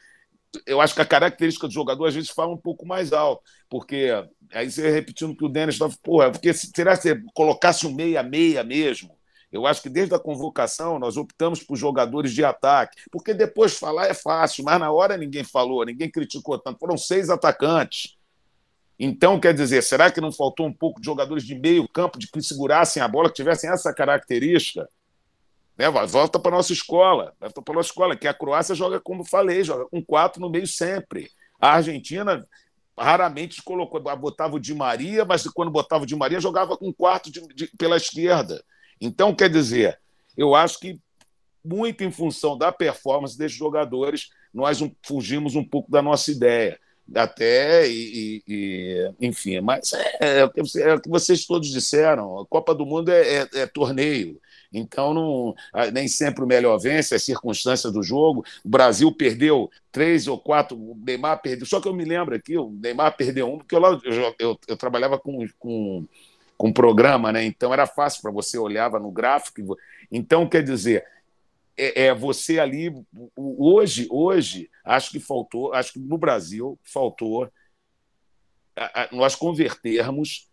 eu 0.66 0.80
acho 0.80 0.94
que 0.94 1.00
a 1.00 1.06
característica 1.06 1.66
do 1.66 1.72
jogador 1.72 2.06
às 2.06 2.14
vezes 2.14 2.30
fala 2.30 2.52
um 2.52 2.56
pouco 2.56 2.86
mais 2.86 3.12
alto, 3.12 3.42
porque 3.68 4.10
aí 4.52 4.70
você 4.70 4.90
repetindo 4.90 5.36
que 5.36 5.44
o 5.44 5.48
Denis 5.48 5.74
estava, 5.74 5.94
porra, 6.02 6.30
porque 6.30 6.52
será 6.54 6.96
que 6.96 7.02
você 7.02 7.22
colocasse 7.34 7.86
um 7.86 7.94
meia-meia 7.94 8.62
mesmo? 8.62 9.16
Eu 9.50 9.66
acho 9.66 9.82
que 9.82 9.88
desde 9.88 10.14
a 10.14 10.18
convocação 10.18 10.98
nós 10.98 11.16
optamos 11.16 11.62
por 11.62 11.76
jogadores 11.76 12.32
de 12.32 12.44
ataque, 12.44 13.02
porque 13.10 13.32
depois 13.32 13.78
falar 13.78 14.06
é 14.06 14.14
fácil, 14.14 14.64
mas 14.64 14.78
na 14.78 14.90
hora 14.90 15.16
ninguém 15.16 15.44
falou, 15.44 15.84
ninguém 15.84 16.10
criticou 16.10 16.58
tanto. 16.58 16.78
Foram 16.78 16.96
seis 16.96 17.30
atacantes. 17.30 18.16
Então, 18.98 19.38
quer 19.38 19.52
dizer, 19.52 19.82
será 19.82 20.10
que 20.10 20.20
não 20.20 20.32
faltou 20.32 20.66
um 20.66 20.72
pouco 20.72 21.00
de 21.00 21.06
jogadores 21.06 21.44
de 21.44 21.54
meio 21.54 21.86
campo 21.88 22.18
de 22.18 22.28
que 22.28 22.42
segurassem 22.42 23.02
a 23.02 23.08
bola, 23.08 23.28
que 23.28 23.34
tivessem 23.34 23.70
essa 23.70 23.92
característica? 23.92 24.88
Né? 25.76 25.90
Volta 25.90 26.38
para 26.38 26.52
a 26.52 26.56
nossa 26.56 26.72
escola, 26.72 27.34
volta 27.40 27.62
para 27.62 27.74
a 27.74 27.76
nossa 27.76 27.88
escola, 27.90 28.16
que 28.16 28.26
a 28.26 28.34
Croácia 28.34 28.74
joga, 28.74 29.00
como 29.00 29.24
falei, 29.24 29.62
joga 29.62 29.86
com 29.88 30.02
quatro 30.04 30.40
no 30.40 30.50
meio 30.50 30.66
sempre. 30.66 31.30
A 31.60 31.74
Argentina 31.74 32.46
raramente 32.98 33.62
colocou, 33.62 34.00
botava 34.16 34.56
o 34.56 34.60
Di 34.60 34.74
Maria, 34.74 35.24
mas 35.24 35.46
quando 35.48 35.70
botava 35.70 36.04
o 36.04 36.06
Di 36.06 36.16
Maria, 36.16 36.40
jogava 36.40 36.76
com 36.76 36.92
quarto 36.92 37.30
de, 37.30 37.40
de, 37.54 37.66
pela 37.76 37.96
esquerda. 37.96 38.64
Então, 39.00 39.34
quer 39.34 39.50
dizer, 39.50 40.00
eu 40.36 40.54
acho 40.54 40.80
que 40.80 40.98
muito 41.62 42.04
em 42.04 42.10
função 42.10 42.56
da 42.56 42.70
performance 42.70 43.36
desses 43.36 43.58
jogadores, 43.58 44.30
nós 44.54 44.78
fugimos 45.02 45.54
um 45.56 45.64
pouco 45.64 45.90
da 45.90 46.00
nossa 46.00 46.30
ideia. 46.30 46.78
Até, 47.14 47.88
e, 47.88 48.42
e 48.48 49.12
enfim, 49.20 49.60
mas 49.60 49.92
é, 49.92 50.18
é, 50.20 50.38
é, 50.40 50.94
o 50.94 51.00
que 51.00 51.08
vocês 51.08 51.46
todos 51.46 51.70
disseram: 51.70 52.40
a 52.40 52.46
Copa 52.46 52.74
do 52.74 52.84
Mundo 52.84 53.10
é, 53.10 53.42
é, 53.42 53.48
é 53.54 53.66
torneio. 53.66 54.40
Então, 54.72 55.14
não, 55.14 55.54
nem 55.92 56.08
sempre 56.08 56.44
o 56.44 56.46
melhor 56.46 56.78
vence, 56.78 57.14
é 57.14 57.18
circunstância 57.18 57.90
do 57.90 58.02
jogo. 58.02 58.44
O 58.64 58.68
Brasil 58.68 59.10
perdeu 59.12 59.70
três 59.90 60.26
ou 60.26 60.38
quatro, 60.38 60.76
o 60.76 60.96
Neymar 61.04 61.40
perdeu. 61.40 61.66
Só 61.66 61.80
que 61.80 61.88
eu 61.88 61.94
me 61.94 62.04
lembro 62.04 62.34
aqui, 62.34 62.56
o 62.56 62.70
Neymar 62.70 63.16
perdeu 63.16 63.52
um, 63.52 63.58
porque 63.58 63.74
eu, 63.74 63.82
eu, 64.04 64.34
eu, 64.38 64.60
eu 64.68 64.76
trabalhava 64.76 65.18
com, 65.18 65.46
com 65.58 66.06
com 66.56 66.72
programa, 66.72 67.32
né? 67.32 67.44
Então 67.44 67.72
era 67.72 67.86
fácil 67.86 68.22
para 68.22 68.30
você 68.30 68.56
olhava 68.58 68.98
no 68.98 69.10
gráfico. 69.10 69.76
Então 70.10 70.48
quer 70.48 70.62
dizer, 70.62 71.04
é, 71.76 72.06
é, 72.06 72.14
você 72.14 72.58
ali 72.58 72.92
hoje, 73.36 74.06
hoje 74.10 74.70
acho 74.84 75.10
que 75.10 75.20
faltou, 75.20 75.74
acho 75.74 75.92
que 75.92 75.98
no 75.98 76.16
Brasil 76.16 76.78
faltou 76.82 77.50
nós 79.12 79.34
convertermos 79.34 80.48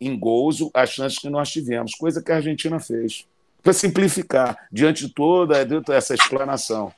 em 0.00 0.18
gols 0.18 0.58
as 0.74 0.90
chances 0.90 1.18
que 1.18 1.30
nós 1.30 1.50
tivemos, 1.50 1.94
coisa 1.94 2.22
que 2.22 2.30
a 2.30 2.36
Argentina 2.36 2.78
fez. 2.78 3.26
Para 3.66 3.72
simplificar, 3.72 4.68
diante 4.70 5.08
de 5.08 5.12
toda 5.12 5.56
essa 5.88 6.14
explanação. 6.14 6.92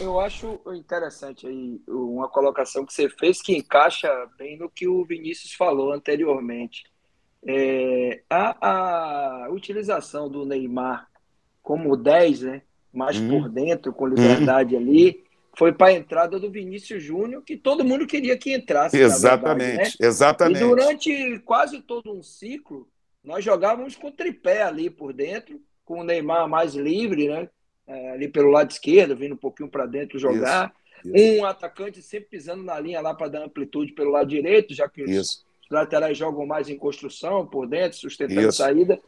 Eu 0.00 0.18
acho 0.18 0.60
interessante 0.74 1.46
aí 1.46 1.80
uma 1.86 2.28
colocação 2.28 2.84
que 2.84 2.92
você 2.92 3.08
fez 3.08 3.40
que 3.40 3.56
encaixa 3.56 4.10
bem 4.36 4.58
no 4.58 4.68
que 4.68 4.88
o 4.88 5.04
Vinícius 5.04 5.52
falou 5.52 5.92
anteriormente. 5.92 6.82
É, 7.46 8.20
a, 8.28 9.44
a 9.44 9.48
utilização 9.50 10.28
do 10.28 10.44
Neymar 10.44 11.06
como 11.62 11.96
10, 11.96 12.42
né? 12.42 12.62
Mais 12.92 13.20
hum. 13.20 13.28
por 13.28 13.48
dentro, 13.48 13.92
com 13.92 14.08
liberdade 14.08 14.74
hum. 14.74 14.78
ali, 14.78 15.22
foi 15.56 15.72
para 15.72 15.88
a 15.88 15.92
entrada 15.92 16.40
do 16.40 16.50
Vinícius 16.50 17.00
Júnior, 17.00 17.44
que 17.44 17.56
todo 17.56 17.84
mundo 17.84 18.08
queria 18.08 18.36
que 18.36 18.52
entrasse. 18.52 18.98
Exatamente, 18.98 19.68
verdade, 19.68 19.96
né? 20.00 20.08
exatamente. 20.08 20.56
E 20.56 20.66
durante 20.66 21.38
quase 21.44 21.80
todo 21.80 22.12
um 22.12 22.24
ciclo, 22.24 22.88
nós 23.22 23.44
jogávamos 23.44 23.96
com 23.96 24.10
tripé 24.10 24.62
ali 24.62 24.88
por 24.88 25.12
dentro, 25.12 25.60
com 25.84 26.00
o 26.00 26.04
Neymar 26.04 26.48
mais 26.48 26.74
livre, 26.74 27.28
né? 27.28 27.48
É, 27.86 28.10
ali 28.10 28.28
pelo 28.28 28.50
lado 28.50 28.70
esquerdo, 28.70 29.16
vindo 29.16 29.34
um 29.34 29.38
pouquinho 29.38 29.68
para 29.68 29.86
dentro 29.86 30.18
jogar. 30.18 30.74
Isso, 31.04 31.16
isso. 31.16 31.40
Um 31.40 31.46
atacante 31.46 32.02
sempre 32.02 32.28
pisando 32.28 32.62
na 32.62 32.78
linha 32.78 33.00
lá 33.00 33.14
para 33.14 33.28
dar 33.28 33.44
amplitude 33.44 33.92
pelo 33.92 34.10
lado 34.10 34.28
direito, 34.28 34.74
já 34.74 34.88
que 34.88 35.02
os, 35.02 35.10
os 35.18 35.70
laterais 35.70 36.16
jogam 36.18 36.44
mais 36.44 36.68
em 36.68 36.76
construção 36.76 37.46
por 37.46 37.66
dentro, 37.66 37.98
sustentando 37.98 38.48
isso. 38.48 38.58
saída. 38.58 39.00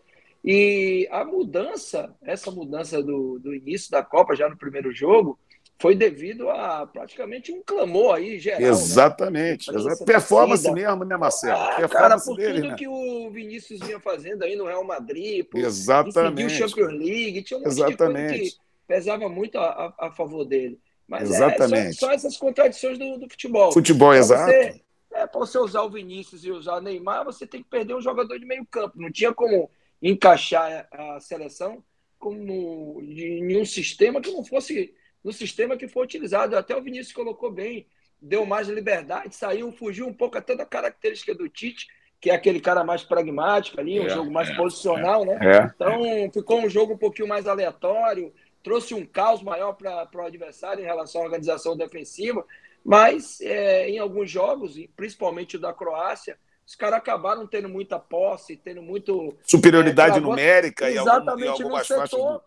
E 0.43 1.07
a 1.11 1.25
mudança, 1.25 2.17
essa 2.23 2.51
mudança 2.51 3.03
do, 3.03 3.39
do 3.39 3.55
início 3.55 3.91
da 3.91 4.03
Copa, 4.03 4.35
já 4.35 4.49
no 4.49 4.57
primeiro 4.57 4.91
jogo, 4.91 5.39
foi 5.81 5.95
devido 5.95 6.51
a 6.51 6.87
praticamente 6.87 7.51
um 7.51 7.63
clamor 7.63 8.17
aí 8.17 8.39
geral. 8.39 8.61
Né? 8.61 8.69
Exatamente. 8.69 9.73
Né? 9.73 9.97
Performance 10.05 10.71
mesmo, 10.71 11.05
né, 11.05 11.17
Marcelo? 11.17 11.59
Ah, 11.59 11.89
cara, 11.89 12.21
por 12.21 12.37
dele, 12.37 12.61
tudo 12.61 12.69
né? 12.69 12.77
que 12.77 12.87
o 12.87 13.31
Vinícius 13.31 13.81
vinha 13.81 13.99
fazendo 13.99 14.45
aí 14.45 14.55
no 14.57 14.67
Real 14.67 14.85
Madrid, 14.85 15.47
por 15.47 15.59
Exatamente. 15.59 16.45
o 16.45 16.51
Champions 16.51 16.93
League, 16.93 17.43
tinha 17.43 17.59
um 17.59 17.67
Exatamente. 17.67 18.51
que 18.51 18.57
pesava 18.87 19.27
muito 19.29 19.59
a, 19.59 19.95
a, 19.99 20.07
a 20.09 20.11
favor 20.13 20.45
dele. 20.45 20.79
Mas 21.09 21.31
Exatamente. 21.31 21.89
É, 21.89 21.93
só, 21.93 22.07
só 22.07 22.13
essas 22.13 22.37
contradições 22.37 22.99
do, 22.99 23.19
do 23.19 23.29
futebol. 23.31 23.73
Futebol, 23.73 24.11
pra 24.11 24.19
exato. 24.19 24.53
Você, 24.53 24.83
é, 25.13 25.27
para 25.27 25.41
você 25.41 25.59
usar 25.59 25.83
o 25.83 25.91
Vinícius 25.91 26.45
e 26.45 26.51
usar 26.51 26.77
o 26.77 26.81
Neymar, 26.81 27.25
você 27.25 27.47
tem 27.47 27.63
que 27.63 27.69
perder 27.71 27.95
um 27.95 28.03
jogador 28.03 28.39
de 28.39 28.45
meio 28.45 28.67
campo. 28.67 29.01
Não 29.01 29.11
tinha 29.11 29.33
como 29.33 29.71
encaixar 30.03 30.87
a 30.93 31.19
seleção 31.21 31.83
como 32.19 33.01
em 33.03 33.59
um 33.59 33.65
sistema 33.65 34.21
que 34.21 34.31
não 34.31 34.45
fosse 34.45 34.95
no 35.23 35.33
sistema 35.33 35.77
que 35.77 35.89
foi 35.89 36.05
utilizado. 36.05 36.57
Até 36.57 36.77
o 36.77 36.83
Vinícius 36.83 37.13
colocou 37.13 37.51
bem, 37.51 37.87
deu 38.21 38.45
mais 38.45 38.69
liberdade, 38.69 39.35
saiu, 39.35 39.73
fugiu 39.73 40.07
um 40.07 40.15
pouco 40.15 40.39
até 40.39 40.55
da 40.55 40.67
característica 40.67 41.35
do 41.35 41.49
Tite, 41.49 41.89
que 42.21 42.31
é 42.31 42.35
aquele 42.35 42.61
cara 42.61 42.85
mais 42.85 43.03
pragmático 43.03 43.81
ali, 43.81 43.99
um 43.99 44.07
é, 44.07 44.11
jogo 44.11 44.31
mais 44.31 44.51
é, 44.51 44.55
posicional, 44.55 45.23
é, 45.23 45.27
né? 45.27 45.39
É. 45.43 45.73
Então 45.75 46.03
ficou 46.33 46.61
um 46.61 46.69
jogo 46.69 46.95
um 46.95 46.99
pouquinho 46.99 47.29
mais 47.29 47.47
aleatório, 47.47 48.33
trouxe 48.63 48.95
um 48.95 49.07
caos 49.07 49.43
maior 49.43 49.73
para 49.73 50.09
o 50.15 50.21
adversário 50.21 50.83
em 50.83 50.87
relação 50.87 51.23
à 51.23 51.25
organização 51.25 51.77
defensiva, 51.77 52.45
mas 52.85 53.41
é, 53.41 53.89
em 53.89 53.99
alguns 53.99 54.31
jogos, 54.31 54.75
principalmente 54.97 55.57
o 55.57 55.61
da 55.61 55.73
Croácia, 55.73 56.39
os 56.67 56.77
caras 56.77 56.99
acabaram 56.99 57.47
tendo 57.47 57.69
muita 57.69 57.99
posse, 57.99 58.57
tendo 58.57 58.81
muito. 58.81 59.35
Superioridade 59.43 60.19
é, 60.19 60.21
numérica 60.21 60.89
exatamente 60.89 61.45
e 61.45 61.49
algum, 61.49 61.65
algumas 61.65 61.89
no 61.89 61.97
setor, 61.97 62.33
do... 62.35 62.43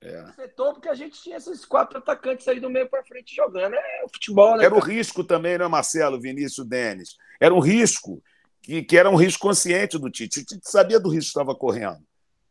é. 0.00 0.32
setor, 0.32 0.74
porque 0.74 0.88
a 0.88 0.94
gente 0.94 1.20
tinha 1.20 1.36
esses 1.36 1.64
quatro 1.64 1.98
atacantes 1.98 2.46
aí 2.48 2.60
do 2.60 2.70
meio 2.70 2.88
para 2.88 3.04
frente 3.04 3.34
jogando. 3.34 3.74
É 3.74 4.04
o 4.04 4.08
futebol, 4.08 4.56
né? 4.56 4.64
Era 4.64 4.74
o 4.74 4.78
um 4.78 4.80
risco 4.80 5.24
também, 5.24 5.58
né, 5.58 5.66
Marcelo, 5.66 6.20
Vinícius, 6.20 6.66
Denis? 6.66 7.16
Era 7.40 7.54
um 7.54 7.60
risco, 7.60 8.22
que, 8.62 8.82
que 8.82 8.96
era 8.96 9.10
um 9.10 9.16
risco 9.16 9.42
consciente 9.42 9.98
do 9.98 10.10
Tite. 10.10 10.40
O 10.40 10.44
Tite 10.44 10.70
sabia 10.70 11.00
do 11.00 11.08
risco 11.08 11.32
que 11.32 11.40
estava 11.40 11.54
correndo 11.54 12.06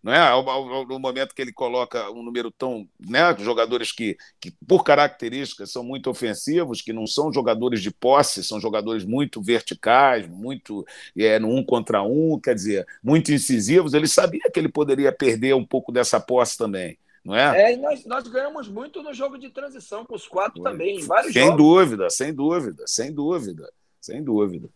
não 0.08 0.14
é? 0.14 0.86
No 0.88 1.00
momento 1.00 1.36
que 1.36 1.42
ele 1.42 1.52
coloca 1.52 2.10
um 2.12 2.24
número 2.24 2.50
tão, 2.50 2.88
né, 2.98 3.36
jogadores 3.40 3.92
que, 3.92 4.16
que 4.40 4.54
por 4.66 4.84
características 4.84 5.72
são 5.72 5.84
muito 5.84 6.10
ofensivos, 6.10 6.82
que 6.82 6.94
não 6.94 7.06
são 7.06 7.34
jogadores 7.34 7.82
de 7.82 7.92
posse, 7.92 8.44
são 8.44 8.60
jogadores 8.60 9.04
muito 9.04 9.42
verticais, 9.42 10.28
muito 10.28 10.86
é, 11.18 11.40
no 11.40 11.50
um 11.50 11.64
contra 11.64 12.04
um, 12.04 12.40
quer 12.40 12.56
dizer, 12.56 12.86
muito 13.04 13.34
incisivos. 13.34 13.94
Ele 13.94 14.08
sabia 14.08 14.50
que 14.50 14.58
ele 14.58 14.70
poderia 14.70 15.12
perder 15.12 15.56
um 15.56 15.66
pouco 15.66 15.92
dessa 15.92 16.20
posse 16.20 16.58
também. 16.58 16.98
Não 17.28 17.36
é? 17.36 17.62
é 17.62 17.74
e 17.74 17.78
nós, 17.78 18.06
nós 18.06 18.26
ganhamos 18.26 18.70
muito 18.70 19.04
no 19.04 19.14
jogo 19.14 19.38
de 19.38 19.50
transição 19.50 20.06
com 20.06 20.16
os 20.16 20.26
quatro 20.26 20.62
Foi. 20.62 20.72
também, 20.72 20.98
em 20.98 21.06
vários 21.06 21.34
sem 21.34 21.44
jogos. 21.44 21.58
dúvida, 21.58 22.10
sem 22.10 22.34
dúvida, 22.34 22.84
sem 22.88 23.14
dúvida, 23.14 23.70
sem 24.00 24.24
dúvida. 24.24 24.70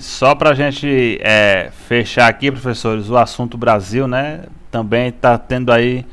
Só 0.00 0.34
para 0.34 0.50
a 0.50 0.54
gente 0.54 1.20
é, 1.22 1.70
fechar 1.86 2.26
aqui, 2.26 2.50
professores, 2.50 3.08
o 3.08 3.16
assunto 3.16 3.56
Brasil, 3.56 4.08
né? 4.08 4.46
Também 4.68 5.10
está 5.10 5.38
tendo 5.38 5.70
aí 5.70 6.04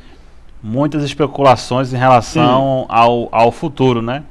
muitas 0.62 1.02
especulações 1.02 1.92
em 1.92 1.96
relação 1.96 2.86
ao, 2.88 3.28
ao 3.32 3.50
futuro, 3.50 4.00
né? 4.00 4.22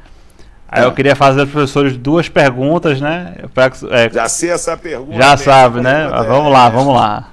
Aí 0.69 0.81
é. 0.81 0.85
eu 0.85 0.93
queria 0.93 1.15
fazer 1.15 1.41
aos 1.41 1.49
professores 1.49 1.97
duas 1.97 2.29
perguntas, 2.29 3.01
né? 3.01 3.35
Pra, 3.53 3.69
é, 3.89 4.09
já 4.09 4.29
sei 4.29 4.51
essa 4.51 4.77
pergunta. 4.77 5.17
Já 5.17 5.31
mesmo, 5.31 5.43
sabe, 5.43 5.81
né? 5.81 6.07
vamos 6.25 6.53
lá, 6.53 6.69
vamos 6.69 6.95
lá. 6.95 7.31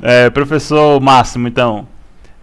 É, 0.00 0.30
professor 0.30 1.00
Máximo, 1.00 1.48
então. 1.48 1.88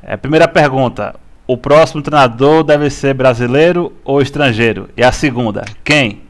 É, 0.04 0.18
primeira 0.18 0.48
pergunta: 0.48 1.16
o 1.48 1.58
próximo 1.58 2.02
treinador 2.02 2.64
deve 2.64 2.90
ser 2.90 3.14
brasileiro 3.14 3.94
ou 4.04 4.22
estrangeiro? 4.22 4.90
E 4.96 5.04
a 5.04 5.12
segunda, 5.12 5.66
quem? 5.84 6.24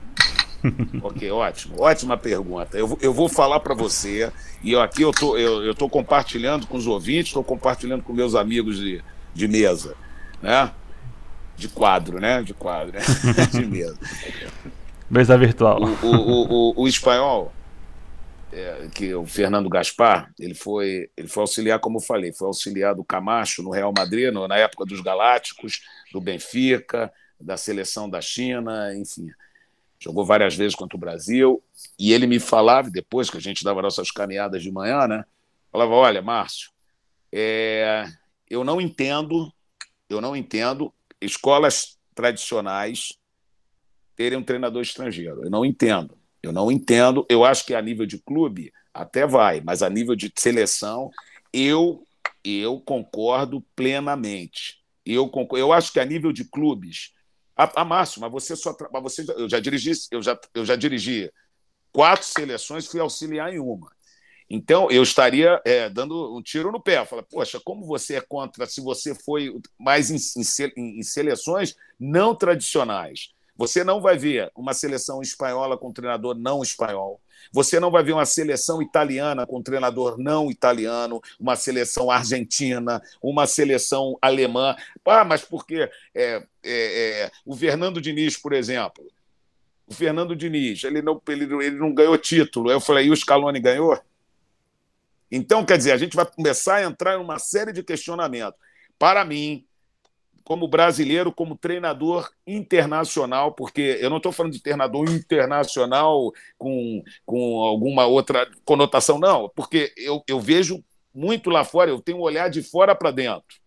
ok, 1.02 1.30
ótimo. 1.32 1.76
Ótima 1.80 2.18
pergunta. 2.18 2.78
Eu, 2.78 2.98
eu 3.02 3.14
vou 3.14 3.28
falar 3.28 3.60
para 3.60 3.74
você, 3.74 4.32
e 4.64 4.72
eu, 4.72 4.82
aqui 4.82 5.02
eu 5.02 5.12
tô, 5.12 5.38
eu, 5.38 5.64
eu 5.64 5.76
tô 5.76 5.90
compartilhando 5.90 6.68
com 6.68 6.78
os 6.78 6.88
ouvintes, 6.88 7.28
estou 7.28 7.44
compartilhando 7.44 8.04
com 8.04 8.14
meus 8.14 8.36
amigos 8.36 8.78
de, 8.78 9.02
de 9.34 9.48
mesa, 9.48 9.96
né? 10.42 10.72
De 11.58 11.68
quadro, 11.68 12.20
né? 12.20 12.42
De 12.42 12.54
quadro, 12.54 12.94
né? 12.94 13.02
de 13.52 13.66
mesa. 13.66 13.98
Mesa 15.10 15.38
virtual. 15.38 15.82
O, 15.84 16.08
o, 16.08 16.72
o, 16.72 16.84
o 16.84 16.88
espanhol, 16.88 17.52
é, 18.54 18.88
que 18.94 19.14
o 19.14 19.26
Fernando 19.26 19.70
Gaspar, 19.70 20.32
ele 20.40 20.54
foi, 20.54 21.10
ele 21.18 21.28
foi 21.28 21.42
auxiliar, 21.42 21.80
como 21.80 21.98
eu 21.98 22.02
falei, 22.02 22.32
foi 22.32 22.48
auxiliar 22.48 22.96
do 22.96 23.04
Camacho 23.04 23.64
no 23.64 23.72
Real 23.72 23.94
Madrid, 23.96 24.32
no, 24.32 24.48
na 24.48 24.58
época 24.58 24.86
dos 24.86 25.02
Galácticos, 25.02 25.82
do 26.12 26.22
Benfica, 26.22 27.12
da 27.40 27.58
seleção 27.58 28.10
da 28.10 28.22
China, 28.22 28.96
enfim 28.96 29.30
jogou 30.04 30.26
várias 30.26 30.54
vezes 30.54 30.76
contra 30.76 30.98
o 30.98 31.00
Brasil, 31.00 31.64
e 31.98 32.12
ele 32.12 32.28
me 32.28 32.38
falava, 32.38 32.90
depois 32.90 33.30
que 33.30 33.38
a 33.38 33.42
gente 33.42 33.64
dava 33.64 33.82
nossas 33.82 34.12
caminhadas 34.12 34.62
de 34.62 34.70
manhã, 34.70 35.08
né? 35.08 35.24
Falava, 35.72 35.94
olha, 35.94 36.22
Márcio, 36.22 36.72
é, 37.32 38.06
eu 38.50 38.66
não 38.66 38.82
entendo, 38.82 39.52
eu 40.10 40.20
não 40.20 40.36
entendo 40.36 40.94
escolas 41.22 41.98
tradicionais 42.14 43.18
terem 44.14 44.38
um 44.38 44.44
treinador 44.44 44.82
estrangeiro. 44.82 45.44
Eu 45.44 45.50
não 45.50 45.64
entendo. 45.64 46.18
Eu 46.44 46.52
não 46.52 46.72
entendo. 46.72 47.26
Eu 47.30 47.44
acho 47.44 47.66
que 47.66 47.74
a 47.74 47.82
nível 47.82 48.06
de 48.06 48.20
clube 48.20 48.72
até 48.94 49.26
vai, 49.26 49.62
mas 49.62 49.82
a 49.82 49.90
nível 49.90 50.16
de 50.16 50.32
seleção, 50.36 51.10
eu 51.52 52.06
eu 52.44 52.80
concordo 52.82 53.62
plenamente. 53.74 54.84
Eu, 55.06 55.30
concordo, 55.30 55.58
eu 55.64 55.72
acho 55.72 55.94
que 55.94 56.00
a 56.00 56.06
nível 56.06 56.34
de 56.34 56.44
clubes 56.44 57.14
a, 57.56 57.82
a 57.82 57.86
Márcio, 57.86 58.22
mas 58.22 58.32
você 58.32 58.56
só. 58.56 58.76
Você, 59.02 59.26
eu 59.38 59.48
já 59.48 59.60
dirigi, 59.60 59.92
eu 60.12 60.22
já, 60.22 60.40
eu 60.54 60.66
já 60.66 60.76
dirigi 60.76 61.32
quatro 61.92 62.26
seleções, 62.26 62.88
fui 62.88 63.00
auxiliar 63.00 63.54
em 63.54 63.60
uma. 63.60 63.92
Então, 64.50 64.92
eu 64.92 65.02
estaria 65.02 65.62
é, 65.66 65.90
dando 65.90 66.36
um 66.36 66.42
tiro 66.42 66.72
no 66.72 66.82
pé. 66.82 67.04
Fala, 67.06 67.24
poxa, 67.24 67.60
como 67.64 67.86
você 67.86 68.16
é 68.16 68.22
contra 68.22 68.66
se 68.66 68.82
você 68.82 69.16
foi 69.16 69.56
mais 69.80 70.12
em, 70.12 70.18
em, 70.78 71.00
em, 71.00 71.04
seleções 71.04 71.76
não 72.00 72.36
tradicionais? 72.36 73.33
Você 73.56 73.84
não 73.84 74.02
vai 74.02 74.18
ver 74.18 74.52
uma 74.56 74.74
seleção 74.74 75.22
espanhola 75.22 75.78
com 75.78 75.92
treinador 75.92 76.36
não 76.36 76.64
espanhol. 76.64 77.22
Você 77.52 77.80
não 77.80 77.92
vai 77.92 78.04
ver 78.04 78.14
uma 78.14 78.26
seleção 78.26 78.82
italiana 78.82 79.46
com 79.46 79.62
treinador 79.62 80.18
não 80.18 80.50
italiano, 80.50 81.22
uma 81.40 81.56
seleção 81.56 82.10
argentina, 82.10 83.02
uma 83.22 83.46
seleção 83.46 84.18
alemã. 84.22 84.76
Ah, 85.06 85.24
mas 85.24 85.44
porque 85.44 85.90
é, 86.16 86.44
é, 86.44 86.44
é, 86.64 87.32
o 87.46 87.56
Fernando 87.56 88.02
Diniz, 88.02 88.38
por 88.38 88.54
exemplo, 88.54 89.06
o 89.86 89.94
Fernando 89.94 90.36
Diniz, 90.36 90.84
ele 90.84 91.02
não, 91.02 91.22
ele, 91.28 91.44
ele 91.64 91.78
não 91.78 91.94
ganhou 91.94 92.18
título. 92.18 92.72
Eu 92.72 92.80
falei, 92.80 93.08
e 93.08 93.12
o 93.12 93.16
Scaloni 93.16 93.60
ganhou? 93.60 94.00
Então, 95.32 95.66
quer 95.66 95.78
dizer, 95.78 95.92
a 95.92 95.98
gente 95.98 96.16
vai 96.16 96.26
começar 96.26 96.76
a 96.76 96.84
entrar 96.84 97.16
em 97.16 97.22
uma 97.22 97.40
série 97.40 97.74
de 97.74 97.84
questionamentos. 97.84 98.60
Para 98.98 99.26
mim, 99.26 99.66
como 100.44 100.68
brasileiro, 100.68 101.32
como 101.32 101.58
treinador 101.58 102.30
internacional, 102.46 103.54
porque 103.54 103.98
eu 104.02 104.10
não 104.10 104.18
estou 104.18 104.32
falando 104.32 104.54
de 104.54 104.62
treinador 104.62 105.10
internacional 105.10 106.32
com, 106.58 107.04
com 107.26 107.60
alguma 107.64 108.06
outra 108.06 108.50
conotação, 108.66 109.18
não, 109.18 109.50
porque 109.56 109.94
eu, 109.98 110.24
eu 110.28 110.40
vejo 110.40 110.84
muito 111.14 111.50
lá 111.50 111.64
fora, 111.64 111.92
eu 111.92 112.02
tenho 112.02 112.18
um 112.18 112.22
olhar 112.22 112.50
de 112.50 112.62
fora 112.62 112.96
para 112.96 113.12
dentro. 113.12 113.60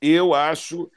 eu 0.00 0.34
acho. 0.34 0.90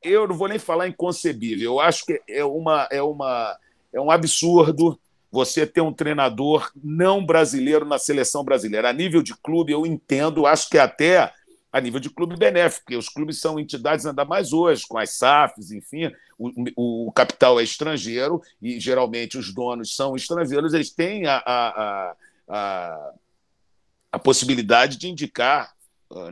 Eu 0.00 0.28
não 0.28 0.36
vou 0.36 0.46
nem 0.48 0.60
falar 0.60 0.86
inconcebível, 0.86 1.72
eu 1.72 1.80
acho 1.80 2.06
que 2.06 2.22
é, 2.28 2.44
uma, 2.44 2.88
é, 2.90 3.02
uma, 3.02 3.58
é 3.92 4.00
um 4.00 4.12
absurdo 4.12 4.98
você 5.30 5.66
ter 5.66 5.80
um 5.80 5.92
treinador 5.92 6.70
não 6.82 7.24
brasileiro 7.24 7.84
na 7.84 7.98
seleção 7.98 8.44
brasileira. 8.44 8.88
A 8.88 8.92
nível 8.92 9.22
de 9.22 9.34
clube, 9.34 9.72
eu 9.72 9.84
entendo, 9.84 10.46
acho 10.46 10.70
que 10.70 10.78
até 10.78 11.32
a 11.72 11.80
nível 11.80 12.00
de 12.00 12.10
clube 12.10 12.36
benéfico, 12.36 12.84
porque 12.84 12.96
os 12.96 13.08
clubes 13.08 13.40
são 13.40 13.58
entidades 13.58 14.06
ainda 14.06 14.24
mais 14.24 14.52
hoje, 14.52 14.86
com 14.88 14.98
as 14.98 15.10
SAFs, 15.10 15.70
enfim, 15.70 16.10
o, 16.38 17.06
o 17.06 17.12
capital 17.12 17.60
é 17.60 17.62
estrangeiro 17.62 18.40
e 18.60 18.80
geralmente 18.80 19.36
os 19.36 19.52
donos 19.52 19.94
são 19.94 20.16
estrangeiros, 20.16 20.72
eles 20.72 20.90
têm 20.90 21.26
a, 21.26 21.42
a, 21.44 22.16
a, 22.48 23.12
a 24.12 24.18
possibilidade 24.18 24.96
de 24.96 25.08
indicar 25.08 25.76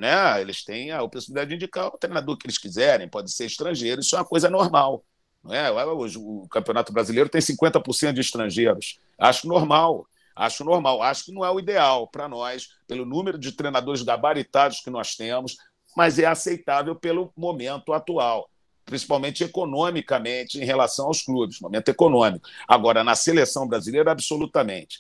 né? 0.01 0.41
Eles 0.41 0.65
têm 0.65 0.91
a 0.91 1.07
possibilidade 1.07 1.51
de 1.51 1.57
indicar 1.57 1.89
o 1.89 1.99
treinador 1.99 2.37
que 2.37 2.47
eles 2.47 2.59
quiserem, 2.59 3.09
pode 3.09 3.31
ser 3.31 3.45
estrangeiro, 3.45 4.01
isso 4.01 4.17
é 4.17 4.19
uma 4.19 4.25
coisa 4.25 4.49
normal. 4.49 5.05
Não 5.45 5.55
é? 5.55 5.71
Hoje 5.71 6.19
o 6.19 6.47
Campeonato 6.51 6.93
Brasileiro 6.93 7.29
tem 7.29 7.41
50% 7.41 8.15
de 8.15 8.21
estrangeiros. 8.21 8.99
Acho 9.19 9.47
normal. 9.47 10.07
Acho 10.37 10.63
normal. 10.63 11.03
Acho 11.03 11.25
que 11.25 11.33
não 11.33 11.45
é 11.45 11.51
o 11.51 11.59
ideal 11.59 12.07
para 12.07 12.29
nós, 12.29 12.69
pelo 12.87 13.07
número 13.07 13.39
de 13.39 13.53
treinadores 13.53 14.03
gabaritados 14.03 14.81
que 14.81 14.91
nós 14.91 15.17
temos, 15.17 15.57
mas 15.97 16.19
é 16.19 16.27
aceitável 16.27 16.95
pelo 16.95 17.33
momento 17.35 17.95
atual, 17.95 18.51
principalmente 18.85 19.43
economicamente 19.43 20.61
em 20.61 20.65
relação 20.65 21.07
aos 21.07 21.23
clubes, 21.23 21.59
momento 21.59 21.89
econômico. 21.89 22.47
Agora, 22.69 23.03
na 23.03 23.15
seleção 23.15 23.67
brasileira, 23.67 24.13
absolutamente. 24.13 24.99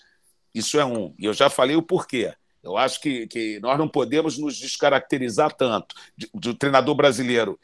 Isso 0.55 0.80
é 0.80 0.84
um. 0.84 1.14
E 1.18 1.26
eu 1.26 1.34
já 1.34 1.51
falei 1.51 1.76
o 1.76 1.82
porquê. 1.82 2.32
Eu 2.62 2.76
acho 2.78 3.01
que, 3.01 3.26
que 3.26 3.61
nós 3.61 3.78
não 3.78 3.87
podemos 3.87 4.39
nos 4.39 4.57
descaracterizar 4.57 5.53
tanto 5.53 5.95
do 6.34 6.55
treinador 6.55 6.95
brasileiro 6.95 7.61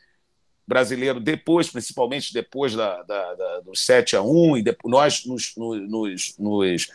brasileiro 0.67 1.19
depois, 1.19 1.69
principalmente 1.69 2.33
depois 2.33 2.75
da, 2.75 3.03
da, 3.03 3.35
da, 3.35 3.61
do 3.61 3.77
7 3.77 4.17
a 4.17 4.23
1 4.23 4.59
e 4.59 4.63
depois, 4.63 4.93
nós 4.93 5.27
nos, 5.27 5.53
nos, 5.57 6.39
nos 6.39 6.89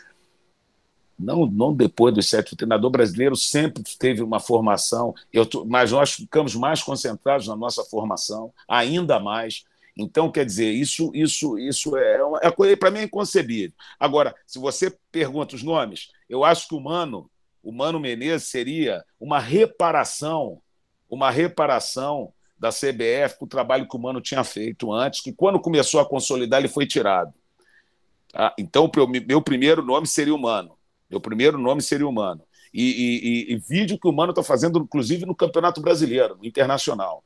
não, 1.18 1.46
não 1.46 1.74
depois 1.74 2.14
do 2.14 2.22
7, 2.22 2.54
o 2.54 2.58
treinador 2.58 2.90
brasileiro 2.90 3.36
sempre 3.36 3.84
teve 3.98 4.22
uma 4.22 4.40
formação, 4.40 5.14
eu, 5.32 5.48
mas 5.66 5.92
nós 5.92 6.14
ficamos 6.14 6.56
mais 6.56 6.84
concentrados 6.84 7.48
na 7.48 7.56
nossa 7.56 7.84
formação, 7.84 8.54
ainda 8.68 9.20
mais. 9.20 9.64
Então, 9.98 10.32
quer 10.32 10.46
dizer, 10.46 10.72
isso, 10.72 11.12
isso, 11.14 11.58
isso 11.58 11.98
é, 11.98 12.20
é 12.44 12.76
para 12.76 12.92
mim 12.92 13.00
é 13.00 13.04
inconcebível. 13.04 13.76
Agora, 14.00 14.36
se 14.46 14.60
você 14.60 14.96
pergunta 15.12 15.56
os 15.56 15.64
nomes, 15.64 16.12
eu 16.30 16.44
acho 16.44 16.68
que 16.68 16.76
o 16.76 16.80
Mano 16.80 17.30
o 17.68 17.72
Mano 17.74 18.00
Menezes 18.00 18.48
seria 18.48 19.04
uma 19.20 19.40
reparação, 19.40 20.62
uma 21.10 21.30
reparação 21.30 22.32
da 22.58 22.70
CBF 22.70 23.38
para 23.38 23.46
o 23.46 23.48
trabalho 23.48 23.86
que 23.86 23.96
o 23.98 24.00
Mano 24.00 24.22
tinha 24.22 24.42
feito 24.42 24.94
antes, 24.94 25.20
que 25.20 25.34
quando 25.34 25.60
começou 25.60 26.00
a 26.00 26.08
consolidar 26.08 26.62
ele 26.62 26.70
foi 26.70 26.88
tirado. 26.88 27.34
Tá? 28.32 28.56
Então, 28.58 28.90
meu 29.28 29.42
primeiro 29.42 29.84
nome 29.84 30.08
seria 30.08 30.34
o 30.34 30.40
Mano. 30.40 30.77
Meu 31.10 31.22
primeiro 31.22 31.58
nome 31.58 31.82
seria 31.82 32.08
o 32.08 32.12
Mano. 32.12 32.42
E, 32.74 33.48
e, 33.50 33.54
e 33.54 33.58
vídeo 33.58 33.98
que 34.00 34.08
o 34.08 34.12
Mano 34.12 34.32
está 34.32 34.44
fazendo, 34.44 34.80
inclusive, 34.80 35.26
no 35.26 35.36
Campeonato 35.36 35.82
Brasileiro, 35.82 36.38
no 36.38 36.46
Internacional. 36.46 37.24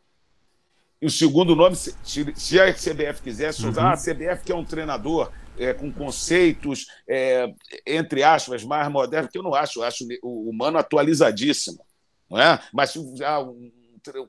E 1.02 1.06
o 1.06 1.10
segundo 1.10 1.56
nome, 1.56 1.76
se, 1.76 1.96
se 2.04 2.60
a 2.60 2.72
CBF 2.72 3.22
quisesse 3.24 3.66
usar, 3.66 3.86
uhum. 3.86 3.90
a 3.90 3.98
CBF 3.98 4.46
que 4.46 4.52
é 4.52 4.56
um 4.56 4.64
treinador 4.64 5.32
é, 5.58 5.74
com 5.74 5.92
conceitos, 5.92 6.86
é, 7.08 7.52
entre 7.86 8.24
aspas, 8.24 8.64
mais 8.64 8.90
modernos, 8.92 9.32
que 9.32 9.38
eu 9.38 9.44
não 9.44 9.54
acho, 9.54 9.80
eu 9.80 9.84
acho 9.84 10.08
o 10.22 10.50
humano 10.50 10.78
atualizadíssimo, 10.78 11.84
não 12.30 12.40
é? 12.40 12.60
Mas 12.72 12.94
já 13.16 13.40
um, 13.40 13.72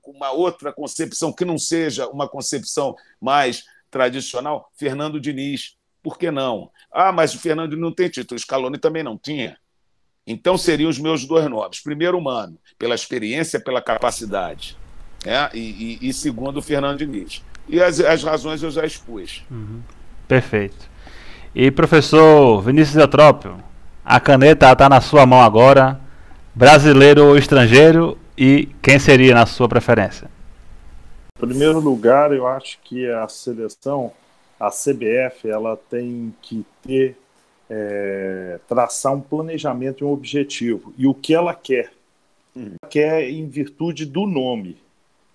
uma 0.07 0.31
outra 0.31 0.73
concepção 0.73 1.33
que 1.33 1.45
não 1.45 1.59
seja 1.59 2.09
uma 2.09 2.29
concepção 2.29 2.95
mais 3.21 3.65
tradicional, 3.91 4.71
Fernando 4.75 5.21
Diniz. 5.21 5.77
Por 6.03 6.19
que 6.19 6.31
não? 6.31 6.71
Ah, 6.93 7.13
mas 7.13 7.35
o 7.35 7.39
Fernando 7.39 7.77
não 7.77 7.93
tem 7.93 8.09
título, 8.09 8.37
o 8.37 8.41
Scaloni 8.41 8.79
também 8.79 9.03
não 9.03 9.17
tinha. 9.17 9.57
Então 10.27 10.57
seriam 10.57 10.91
os 10.91 10.99
meus 10.99 11.25
dois 11.25 11.49
nomes. 11.49 11.81
Primeiro, 11.81 12.19
humano, 12.19 12.59
pela 12.79 12.95
experiência, 12.95 13.61
pela 13.61 13.81
capacidade. 13.81 14.77
É? 15.25 15.49
E, 15.57 15.99
e, 16.01 16.09
e 16.09 16.13
segundo, 16.13 16.59
o 16.59 16.63
Fernando 16.63 16.99
Diniz. 16.99 17.43
E 17.69 17.81
as, 17.81 18.01
as 18.01 18.23
razões 18.23 18.63
eu 18.63 18.71
já 18.71 18.85
expus. 18.85 19.45
Uhum. 19.51 19.81
Perfeito. 20.27 20.91
E 21.55 21.71
professor 21.71 22.61
Vinícius 22.63 22.97
Eutrópio, 22.97 23.63
a 24.05 24.19
caneta 24.19 24.73
está 24.73 24.89
na 24.89 25.01
sua 25.01 25.27
mão 25.27 25.43
agora, 25.43 26.01
brasileiro 26.55 27.27
ou 27.27 27.37
estrangeiro, 27.37 28.19
e 28.37 28.69
quem 28.81 28.99
seria 28.99 29.35
na 29.35 29.47
sua 29.47 29.69
preferência? 29.69 30.31
Em 31.37 31.47
primeiro 31.47 31.79
lugar, 31.79 32.33
eu 32.33 32.47
acho 32.47 32.79
que 32.83 33.09
a 33.11 33.29
seleção, 33.29 34.13
a 34.63 34.71
CBF, 34.71 35.49
ela 35.49 35.77
tem 35.77 36.33
que 36.41 36.65
ter, 36.83 37.17
é, 37.69 38.61
traçar 38.69 39.13
um 39.13 39.21
planejamento 39.21 40.05
e 40.05 40.07
um 40.07 40.13
objetivo. 40.13 40.95
E 40.97 41.05
o 41.05 41.13
que 41.13 41.35
ela 41.35 41.53
quer? 41.53 41.93
Hum. 42.57 42.77
Ela 42.81 42.89
quer 42.89 43.29
em 43.29 43.49
virtude 43.49 44.07
do 44.07 44.25
nome. 44.25 44.77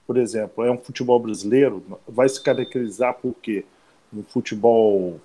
Por 0.08 0.16
exemplo, 0.16 0.64
é 0.64 0.72
um 0.72 0.78
futebol 0.78 1.20
brasileiro, 1.20 1.84
vai 2.08 2.30
se 2.30 2.42
caracterizar 2.42 3.16
por 3.16 3.36
quê? 3.42 3.66
Um 4.14 4.24
futebol 4.24 5.20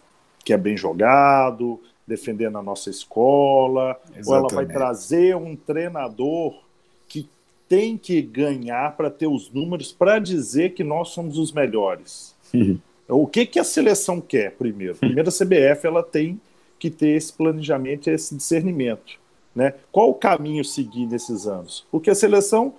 que 0.45 0.53
é 0.53 0.57
bem 0.57 0.77
jogado, 0.77 1.81
defendendo 2.05 2.59
a 2.59 2.63
nossa 2.63 2.91
escola, 2.91 3.97
Exatamente. 4.07 4.29
ou 4.29 4.35
ela 4.35 4.49
vai 4.49 4.67
trazer 4.67 5.37
um 5.37 5.55
treinador 5.55 6.61
que 7.07 7.29
tem 7.69 7.97
que 7.97 8.21
ganhar 8.21 8.97
para 8.97 9.09
ter 9.09 9.29
os 9.29 9.49
números 9.49 9.93
para 9.93 10.19
dizer 10.19 10.75
que 10.75 10.83
nós 10.83 11.11
somos 11.11 11.39
os 11.39 11.53
melhores. 11.53 12.35
Uhum. 12.53 12.81
O 13.15 13.27
que, 13.27 13.47
que 13.47 13.59
a 13.59 13.65
seleção 13.65 14.21
quer 14.21 14.53
primeiro? 14.53 14.95
Primeiro 14.97 15.29
a 15.29 15.33
CBF 15.33 15.87
ela 15.87 16.03
tem 16.03 16.41
que 16.79 16.91
ter 16.91 17.11
esse 17.11 17.33
planejamento, 17.33 18.09
esse 18.09 18.35
discernimento. 18.35 19.21
Né? 19.55 19.75
Qual 19.91 20.11
o 20.11 20.15
caminho 20.15 20.65
seguir 20.65 21.07
nesses 21.07 21.47
anos? 21.47 21.87
Porque 21.91 22.11
a 22.11 22.15
seleção 22.15 22.75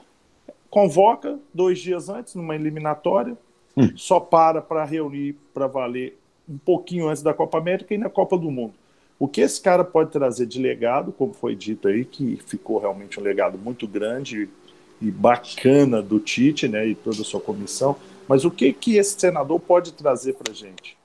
convoca 0.69 1.39
dois 1.53 1.79
dias 1.79 2.09
antes, 2.09 2.33
numa 2.35 2.55
eliminatória, 2.55 3.37
hum. 3.77 3.91
só 3.95 4.19
para 4.19 4.61
para 4.61 4.83
reunir 4.83 5.35
para 5.53 5.67
valer 5.67 6.17
um 6.49 6.57
pouquinho 6.57 7.07
antes 7.07 7.21
da 7.21 7.33
Copa 7.33 7.59
América 7.59 7.93
e 7.93 7.97
na 7.97 8.09
Copa 8.09 8.37
do 8.37 8.49
Mundo. 8.51 8.73
O 9.19 9.27
que 9.27 9.41
esse 9.41 9.61
cara 9.61 9.83
pode 9.83 10.11
trazer 10.11 10.45
de 10.45 10.59
legado, 10.59 11.11
como 11.11 11.33
foi 11.33 11.55
dito 11.55 11.87
aí, 11.87 12.03
que 12.03 12.37
ficou 12.45 12.79
realmente 12.79 13.19
um 13.19 13.23
legado 13.23 13.57
muito 13.57 13.87
grande 13.87 14.49
e 14.99 15.11
bacana 15.11 16.01
do 16.01 16.19
Tite, 16.19 16.67
né, 16.67 16.87
e 16.87 16.95
toda 16.95 17.21
a 17.21 17.23
sua 17.23 17.39
comissão, 17.39 17.95
mas 18.33 18.45
o 18.45 18.49
que 18.49 18.73
que 18.73 18.97
esse 18.97 19.19
senador 19.19 19.59
pode 19.59 19.93
trazer 19.93 20.33
para 20.33 20.51
a 20.51 20.55
gente? 20.55 20.97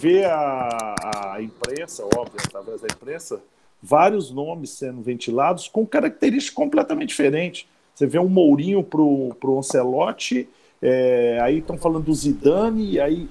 Vê 0.00 0.24
a, 0.24 0.94
a 1.34 1.42
imprensa, 1.42 2.04
óbvio, 2.04 2.40
através 2.42 2.80
da 2.80 2.86
imprensa, 2.90 3.42
vários 3.82 4.30
nomes 4.30 4.70
sendo 4.70 5.02
ventilados 5.02 5.68
com 5.68 5.86
características 5.86 6.54
completamente 6.54 7.10
diferentes. 7.10 7.68
Você 7.94 8.06
vê 8.06 8.18
um 8.18 8.30
Mourinho 8.30 8.82
pro, 8.82 9.36
pro 9.38 9.58
Ancelotti, 9.58 10.48
é, 10.80 11.38
aí 11.42 11.58
estão 11.58 11.76
falando 11.76 12.04
do 12.04 12.14
Zidane, 12.14 12.98
aí 12.98 13.28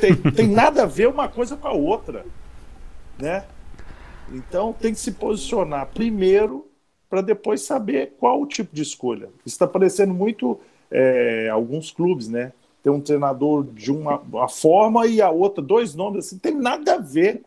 tem, 0.00 0.14
tem 0.14 0.46
nada 0.46 0.84
a 0.84 0.86
ver 0.86 1.08
uma 1.08 1.28
coisa 1.28 1.56
com 1.56 1.66
a 1.66 1.72
outra, 1.72 2.24
né? 3.18 3.44
Então 4.32 4.72
tem 4.72 4.94
que 4.94 5.00
se 5.00 5.10
posicionar 5.10 5.88
primeiro 5.92 6.70
para 7.10 7.22
depois 7.22 7.62
saber 7.62 8.14
qual 8.20 8.40
o 8.40 8.46
tipo 8.46 8.72
de 8.72 8.82
escolha. 8.82 9.30
Está 9.44 9.66
parecendo 9.66 10.14
muito 10.14 10.60
é, 10.90 11.48
alguns 11.48 11.90
clubes, 11.90 12.28
né? 12.28 12.52
Tem 12.82 12.92
um 12.92 13.00
treinador 13.00 13.64
de 13.64 13.90
uma, 13.90 14.18
uma, 14.20 14.48
forma 14.48 15.06
e 15.06 15.20
a 15.20 15.30
outra, 15.30 15.62
dois 15.62 15.94
nomes 15.94 16.26
assim, 16.26 16.38
tem 16.38 16.54
nada 16.54 16.94
a 16.94 16.98
ver. 16.98 17.42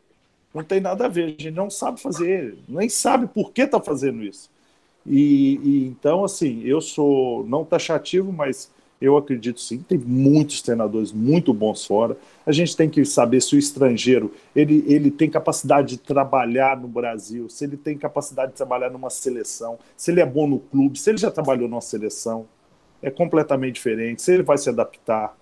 Não 0.54 0.64
tem 0.64 0.82
nada 0.82 1.06
a 1.06 1.08
ver. 1.08 1.24
A 1.24 1.28
gente 1.28 1.52
não 1.52 1.70
sabe 1.70 2.02
fazer, 2.02 2.58
nem 2.68 2.90
sabe 2.90 3.28
por 3.28 3.52
que 3.52 3.62
está 3.62 3.80
fazendo 3.80 4.24
isso. 4.24 4.50
E, 5.06 5.60
e, 5.64 5.88
então, 5.88 6.24
assim, 6.26 6.62
eu 6.64 6.82
sou 6.82 7.46
não 7.46 7.64
taxativo, 7.64 8.34
mas 8.34 8.70
eu 9.02 9.16
acredito 9.16 9.62
sim, 9.62 9.80
tem 9.80 9.98
muitos 9.98 10.62
treinadores 10.62 11.12
muito 11.12 11.54
bons 11.54 11.86
fora. 11.86 12.18
A 12.46 12.52
gente 12.52 12.76
tem 12.76 12.90
que 12.90 13.06
saber 13.06 13.42
se 13.42 13.56
o 13.56 13.60
estrangeiro 13.60 14.34
ele, 14.54 14.84
ele 14.88 15.10
tem 15.10 15.30
capacidade 15.30 15.90
de 15.90 15.98
trabalhar 15.98 16.78
no 16.78 16.88
Brasil, 16.88 17.50
se 17.50 17.64
ele 17.64 17.78
tem 17.78 17.98
capacidade 17.98 18.52
de 18.52 18.58
trabalhar 18.58 18.90
numa 18.90 19.10
seleção, 19.10 19.80
se 19.96 20.12
ele 20.12 20.20
é 20.20 20.26
bom 20.26 20.48
no 20.48 20.60
clube, 20.60 21.00
se 21.00 21.10
ele 21.10 21.18
já 21.18 21.32
trabalhou 21.32 21.70
numa 21.70 21.82
seleção. 21.82 22.46
É 23.02 23.10
completamente 23.10 23.76
diferente, 23.76 24.22
se 24.22 24.34
ele 24.34 24.44
vai 24.44 24.58
se 24.58 24.70
adaptar. 24.70 25.36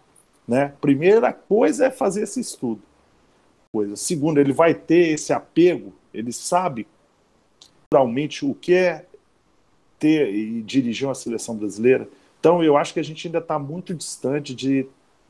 Né? 0.47 0.74
Primeira 0.80 1.34
coisa 1.34 1.88
é 1.88 1.91
fazer 1.91 2.24
esse 2.24 2.39
estudo. 2.39 2.82
Coisa. 3.72 3.95
Segundo, 3.95 4.39
ele 4.39 4.53
vai 4.53 4.74
ter 4.74 5.10
esse 5.10 5.34
apego, 5.34 5.93
ele 6.14 6.32
sabe 6.32 6.88
realmente 7.91 8.45
o 8.45 8.53
que 8.53 8.74
é 8.74 9.05
ter 9.99 10.34
e 10.34 10.62
dirigir 10.62 11.08
uma 11.08 11.16
seleção 11.16 11.55
brasileira 11.55 12.08
então, 12.39 12.64
eu 12.64 12.78
acho 12.78 12.93
que 12.93 12.99
a 12.99 13.03
gente 13.03 13.28
ainda 13.28 13.39
está 13.39 13.58
muito 13.58 13.93
distante 13.93 14.53
de, 14.53 14.86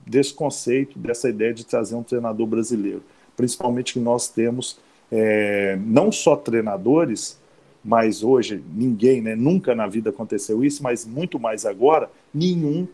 desse 0.06 0.34
conceito, 0.34 1.00
dessa 1.00 1.30
ideia 1.30 1.54
de 1.54 1.66
trazer 1.66 1.96
um 1.96 2.04
treinador 2.04 2.46
brasileiro. 2.46 3.02
Principalmente 3.36 3.94
que 3.94 4.00
nós 4.00 4.28
temos 4.28 4.78
é, 5.12 5.78
não 5.82 6.12
só 6.12 6.36
treinadores, 6.36 7.40
mas 7.88 8.22
hoje 8.22 8.62
ninguém, 8.76 9.22
né, 9.22 9.34
nunca 9.34 9.74
na 9.74 9.88
vida 9.88 10.10
aconteceu 10.10 10.62
isso, 10.62 10.84
mas 10.84 11.06
muito 11.06 11.40
mais 11.40 11.66
agora, 11.66 12.12
nenhum 12.34 12.86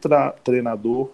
treinador 0.43 1.09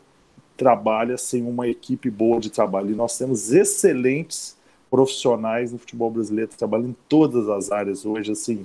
trabalha 0.57 1.17
sem 1.17 1.43
uma 1.43 1.65
equipe 1.65 2.09
boa 2.09 2.41
de 2.41 2.49
trabalho. 2.49 2.91
E 2.91 2.95
nós 2.95 3.17
temos 3.17 3.53
excelentes 3.53 4.57
profissionais 4.91 5.71
no 5.71 5.77
futebol 5.77 6.11
brasileiro, 6.11 6.51
trabalham 6.57 6.89
em 6.89 6.95
todas 7.07 7.47
as 7.47 7.71
áreas 7.71 8.05
hoje. 8.05 8.33
Assim, 8.33 8.63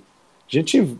a 0.48 0.50
gente 0.50 0.98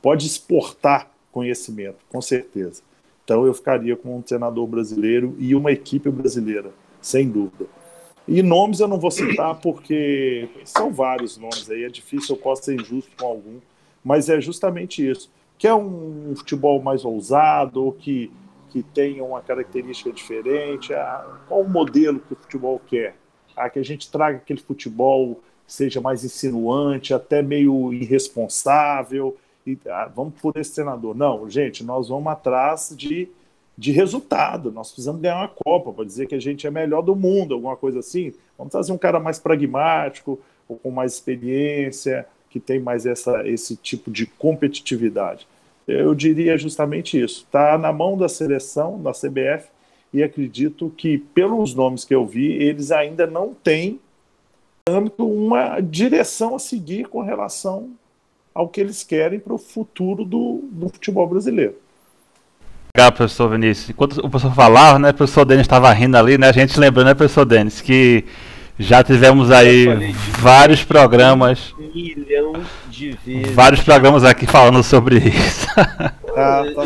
pode 0.00 0.24
exportar 0.24 1.10
conhecimento, 1.32 1.98
com 2.08 2.22
certeza. 2.22 2.80
Então 3.24 3.44
eu 3.44 3.52
ficaria 3.52 3.96
com 3.96 4.18
um 4.18 4.22
treinador 4.22 4.68
brasileiro 4.68 5.34
e 5.36 5.52
uma 5.56 5.72
equipe 5.72 6.08
brasileira, 6.08 6.70
sem 7.00 7.28
dúvida. 7.28 7.66
E 8.28 8.42
nomes 8.42 8.80
eu 8.80 8.86
não 8.86 9.00
vou 9.00 9.10
citar 9.10 9.54
porque 9.56 10.48
são 10.64 10.92
vários 10.92 11.38
nomes 11.38 11.68
aí, 11.70 11.84
é 11.84 11.88
difícil, 11.88 12.36
eu 12.36 12.40
posso 12.40 12.64
ser 12.64 12.74
injusto 12.74 13.10
com 13.18 13.26
algum, 13.26 13.58
mas 14.04 14.28
é 14.28 14.40
justamente 14.40 15.08
isso. 15.08 15.30
Que 15.56 15.66
é 15.66 15.74
um 15.74 16.34
futebol 16.36 16.80
mais 16.80 17.04
ousado, 17.04 17.84
ou 17.84 17.92
que 17.92 18.30
que 18.70 18.82
tenha 18.82 19.24
uma 19.24 19.40
característica 19.40 20.12
diferente? 20.12 20.92
Qual 21.48 21.62
o 21.62 21.68
modelo 21.68 22.20
que 22.20 22.34
o 22.34 22.36
futebol 22.36 22.80
quer? 22.86 23.16
Ah, 23.56 23.68
que 23.68 23.78
a 23.78 23.84
gente 23.84 24.10
traga 24.10 24.36
aquele 24.36 24.60
futebol 24.60 25.40
seja 25.66 26.00
mais 26.00 26.24
insinuante, 26.24 27.12
até 27.12 27.42
meio 27.42 27.92
irresponsável. 27.92 29.36
E, 29.66 29.76
ah, 29.86 30.10
vamos 30.14 30.34
por 30.40 30.56
esse 30.56 30.74
treinador. 30.74 31.14
Não, 31.14 31.48
gente, 31.48 31.84
nós 31.84 32.08
vamos 32.08 32.30
atrás 32.32 32.94
de, 32.96 33.28
de 33.78 33.92
resultado. 33.92 34.70
Nós 34.70 34.88
precisamos 34.88 35.22
ganhar 35.22 35.36
uma 35.36 35.48
Copa 35.48 35.92
para 35.92 36.04
dizer 36.04 36.26
que 36.26 36.34
a 36.34 36.40
gente 36.40 36.66
é 36.66 36.70
melhor 36.70 37.00
do 37.00 37.16
mundo, 37.16 37.54
alguma 37.54 37.76
coisa 37.76 38.00
assim. 38.00 38.34
Vamos 38.58 38.72
trazer 38.72 38.92
um 38.92 38.98
cara 38.98 39.18
mais 39.18 39.38
pragmático, 39.38 40.38
com 40.82 40.90
mais 40.90 41.14
experiência, 41.14 42.26
que 42.50 42.60
tem 42.60 42.80
mais 42.80 43.06
essa, 43.06 43.48
esse 43.48 43.76
tipo 43.76 44.10
de 44.10 44.26
competitividade 44.26 45.46
eu 45.88 46.14
diria 46.14 46.56
justamente 46.58 47.20
isso. 47.20 47.44
Está 47.44 47.78
na 47.78 47.92
mão 47.92 48.16
da 48.16 48.28
seleção, 48.28 49.02
da 49.02 49.12
CBF, 49.12 49.68
e 50.12 50.22
acredito 50.22 50.92
que, 50.96 51.18
pelos 51.18 51.74
nomes 51.74 52.04
que 52.04 52.14
eu 52.14 52.26
vi, 52.26 52.52
eles 52.52 52.92
ainda 52.92 53.26
não 53.26 53.54
têm 53.54 53.98
uma 55.18 55.80
direção 55.80 56.54
a 56.54 56.58
seguir 56.58 57.08
com 57.08 57.20
relação 57.22 57.90
ao 58.54 58.68
que 58.68 58.80
eles 58.80 59.02
querem 59.02 59.38
para 59.38 59.52
o 59.52 59.58
futuro 59.58 60.24
do, 60.24 60.60
do 60.70 60.88
futebol 60.88 61.26
brasileiro. 61.26 61.76
Obrigado, 62.98 63.14
professor 63.14 63.48
Vinícius. 63.48 63.90
Enquanto 63.90 64.18
o 64.18 64.28
professor 64.28 64.52
falava, 64.52 64.98
né, 64.98 65.10
o 65.10 65.14
professor 65.14 65.44
Denis 65.44 65.62
estava 65.62 65.92
rindo 65.92 66.16
ali, 66.16 66.36
né, 66.36 66.48
a 66.48 66.52
gente 66.52 66.80
lembrando, 66.80 67.06
né, 67.06 67.14
professor 67.14 67.44
Denis, 67.44 67.80
que 67.80 68.24
já 68.76 69.04
tivemos 69.04 69.52
aí 69.52 70.12
vários 70.40 70.82
programas. 70.82 71.72
Um 71.78 71.94
milhão 71.94 72.54
de 72.90 73.16
vezes. 73.24 73.54
Vários 73.54 73.82
programas 73.82 74.24
aqui 74.24 74.48
falando 74.48 74.82
sobre 74.82 75.18
isso. 75.18 75.68
Ah, 76.38 76.64
tá 76.74 76.84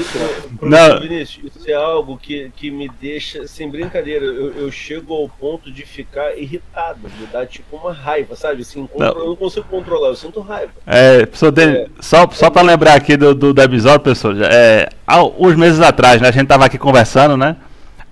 Não. 0.62 1.00
Vinícius, 1.00 1.56
isso 1.56 1.70
é 1.70 1.74
algo 1.74 2.16
que, 2.16 2.50
que 2.56 2.70
me 2.70 2.88
deixa, 3.00 3.46
sem 3.46 3.68
brincadeira, 3.68 4.24
eu, 4.24 4.52
eu 4.54 4.70
chego 4.70 5.14
ao 5.14 5.28
ponto 5.28 5.70
de 5.70 5.84
ficar 5.84 6.36
irritado, 6.36 7.00
me 7.20 7.26
dá 7.26 7.44
tipo 7.44 7.76
uma 7.76 7.92
raiva, 7.92 8.34
sabe? 8.34 8.62
Assim, 8.62 8.88
não. 8.96 9.06
eu 9.06 9.26
não 9.28 9.36
consigo 9.36 9.66
controlar, 9.68 10.08
eu 10.08 10.16
sinto 10.16 10.40
raiva. 10.40 10.72
É, 10.86 11.26
professor, 11.26 11.58
é. 11.58 11.86
só, 12.00 12.28
só 12.30 12.50
para 12.50 12.62
lembrar 12.62 12.94
aqui 12.94 13.16
do, 13.16 13.34
do, 13.34 13.52
do 13.52 13.62
episódio, 13.62 14.00
professor, 14.00 14.36
é, 14.42 14.88
há 15.06 15.22
uns 15.22 15.56
meses 15.56 15.80
atrás, 15.80 16.20
né, 16.20 16.28
a 16.28 16.32
gente 16.32 16.46
tava 16.46 16.64
aqui 16.64 16.78
conversando, 16.78 17.36
né? 17.36 17.56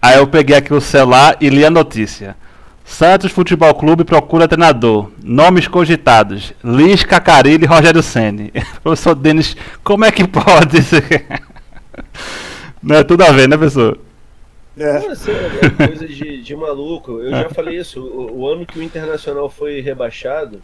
Aí 0.02 0.16
eu 0.16 0.26
peguei 0.26 0.56
aqui 0.56 0.72
o 0.72 0.80
celular 0.80 1.36
e 1.40 1.48
li 1.48 1.64
a 1.64 1.70
notícia. 1.70 2.36
Santos 2.90 3.30
Futebol 3.30 3.72
Clube 3.72 4.04
procura 4.04 4.48
treinador. 4.48 5.10
Nomes 5.22 5.68
cogitados: 5.68 6.52
Lisca, 6.62 7.20
Carilli 7.20 7.64
e 7.64 7.66
Rogério 7.66 8.02
Ceni. 8.02 8.52
Professor 8.82 9.14
Denis, 9.14 9.56
como 9.82 10.04
é 10.04 10.10
que 10.10 10.26
pode 10.26 10.78
Não 12.82 12.96
é 12.96 13.04
tudo 13.04 13.22
a 13.22 13.30
ver, 13.30 13.48
né, 13.48 13.56
professor? 13.56 13.98
É. 14.76 14.96
é 14.96 15.86
coisa 15.86 16.06
de, 16.06 16.42
de, 16.42 16.56
maluco. 16.56 17.20
Eu 17.20 17.30
já 17.30 17.48
falei 17.50 17.78
isso. 17.78 18.02
O, 18.02 18.40
o, 18.40 18.48
ano 18.48 18.66
que 18.66 18.78
o 18.78 18.82
Internacional 18.82 19.48
foi 19.48 19.80
rebaixado 19.80 20.60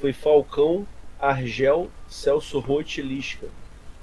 foi 0.00 0.12
Falcão, 0.12 0.86
Argel, 1.20 1.90
Celso 2.08 2.60
Rotti 2.60 3.00
e 3.00 3.04
Lisca. 3.04 3.48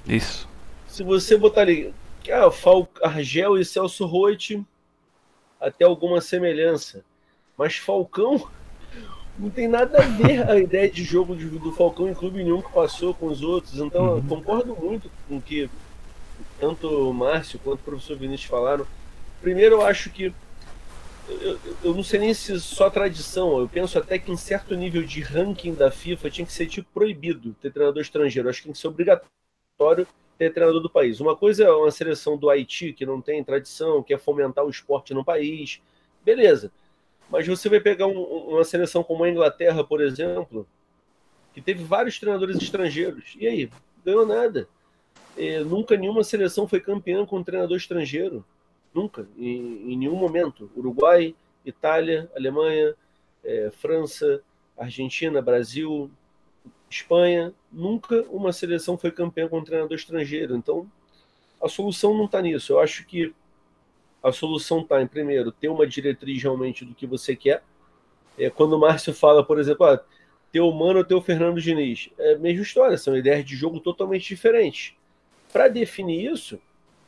Isso. 0.06 0.46
Se 0.86 1.02
você 1.02 1.36
botar 1.36 1.62
ali 1.62 1.92
ah, 2.30 2.50
Fal 2.50 2.86
Argel 3.02 3.58
e 3.58 3.64
Celso 3.64 4.04
Rotti, 4.04 4.62
até 5.58 5.84
alguma 5.84 6.20
semelhança. 6.20 7.02
Mas 7.58 7.76
Falcão 7.76 8.48
não 9.36 9.50
tem 9.50 9.66
nada 9.66 9.98
a 9.98 10.06
ver 10.06 10.48
a 10.48 10.56
ideia 10.56 10.88
de 10.88 11.02
jogo 11.02 11.34
do 11.34 11.72
Falcão 11.72 12.08
em 12.08 12.14
clube 12.14 12.42
nenhum 12.42 12.62
que 12.62 12.72
passou 12.72 13.12
com 13.12 13.26
os 13.26 13.42
outros. 13.42 13.78
Então, 13.78 14.14
uhum. 14.14 14.26
concordo 14.26 14.76
muito 14.76 15.10
com 15.28 15.36
o 15.36 15.42
que 15.42 15.68
tanto 16.58 16.88
o 16.88 17.12
Márcio 17.12 17.58
quanto 17.58 17.80
o 17.80 17.84
professor 17.84 18.16
Vinícius 18.16 18.48
falaram. 18.48 18.86
Primeiro, 19.40 19.76
eu 19.76 19.82
acho 19.82 20.10
que. 20.10 20.32
Eu, 21.28 21.58
eu 21.84 21.94
não 21.94 22.02
sei 22.02 22.20
nem 22.20 22.32
se 22.32 22.58
só 22.58 22.88
tradição, 22.88 23.58
eu 23.58 23.68
penso 23.68 23.98
até 23.98 24.18
que 24.18 24.32
em 24.32 24.36
certo 24.36 24.74
nível 24.74 25.02
de 25.02 25.20
ranking 25.20 25.74
da 25.74 25.90
FIFA 25.90 26.30
tinha 26.30 26.46
que 26.46 26.52
ser 26.52 26.66
tipo 26.66 26.88
proibido 26.94 27.54
ter 27.60 27.70
treinador 27.70 28.00
estrangeiro. 28.00 28.48
Eu 28.48 28.50
acho 28.50 28.60
que 28.60 28.64
tem 28.64 28.72
que 28.72 28.78
ser 28.78 28.88
obrigatório 28.88 30.06
ter 30.38 30.54
treinador 30.54 30.80
do 30.80 30.88
país. 30.88 31.20
Uma 31.20 31.36
coisa 31.36 31.64
é 31.64 31.70
uma 31.70 31.90
seleção 31.90 32.38
do 32.38 32.48
Haiti 32.48 32.94
que 32.94 33.04
não 33.04 33.20
tem 33.20 33.44
tradição, 33.44 34.02
quer 34.02 34.18
fomentar 34.18 34.64
o 34.64 34.70
esporte 34.70 35.12
no 35.12 35.24
país. 35.24 35.82
Beleza. 36.24 36.72
Mas 37.30 37.46
você 37.46 37.68
vai 37.68 37.80
pegar 37.80 38.06
um, 38.06 38.20
uma 38.20 38.64
seleção 38.64 39.02
como 39.02 39.24
a 39.24 39.30
Inglaterra, 39.30 39.84
por 39.84 40.00
exemplo, 40.00 40.66
que 41.52 41.60
teve 41.60 41.84
vários 41.84 42.18
treinadores 42.18 42.56
estrangeiros. 42.56 43.36
E 43.38 43.46
aí? 43.46 43.70
Ganhou 44.04 44.26
nada. 44.26 44.68
É, 45.36 45.60
nunca 45.60 45.96
nenhuma 45.96 46.24
seleção 46.24 46.66
foi 46.66 46.80
campeã 46.80 47.24
com 47.26 47.38
um 47.38 47.44
treinador 47.44 47.76
estrangeiro. 47.76 48.44
Nunca. 48.94 49.28
Em, 49.36 49.92
em 49.92 49.96
nenhum 49.96 50.16
momento. 50.16 50.70
Uruguai, 50.76 51.34
Itália, 51.64 52.30
Alemanha, 52.34 52.94
é, 53.44 53.70
França, 53.70 54.42
Argentina, 54.76 55.42
Brasil, 55.42 56.10
Espanha. 56.90 57.52
Nunca 57.70 58.22
uma 58.30 58.52
seleção 58.52 58.96
foi 58.96 59.10
campeã 59.10 59.48
com 59.48 59.58
um 59.58 59.64
treinador 59.64 59.96
estrangeiro. 59.96 60.56
Então, 60.56 60.90
a 61.62 61.68
solução 61.68 62.16
não 62.16 62.24
está 62.24 62.40
nisso. 62.40 62.72
Eu 62.72 62.80
acho 62.80 63.06
que 63.06 63.34
a 64.22 64.32
solução 64.32 64.80
está 64.80 65.00
em, 65.00 65.06
primeiro, 65.06 65.52
ter 65.52 65.68
uma 65.68 65.86
diretriz 65.86 66.42
realmente 66.42 66.84
do 66.84 66.94
que 66.94 67.06
você 67.06 67.36
quer. 67.36 67.62
É, 68.36 68.50
quando 68.50 68.74
o 68.74 68.78
Márcio 68.78 69.12
fala, 69.12 69.44
por 69.44 69.58
exemplo, 69.58 69.86
ah, 69.86 70.00
ter 70.52 70.60
o 70.60 70.72
Mano 70.72 70.98
ou 70.98 71.04
ter 71.04 71.14
o 71.14 71.20
Fernando 71.20 71.60
Diniz, 71.60 72.10
é 72.18 72.34
a 72.34 72.38
mesma 72.38 72.62
história, 72.62 72.96
são 72.96 73.16
ideias 73.16 73.44
de 73.44 73.54
jogo 73.56 73.80
totalmente 73.80 74.28
diferentes. 74.28 74.94
Para 75.52 75.68
definir 75.68 76.32
isso, 76.32 76.60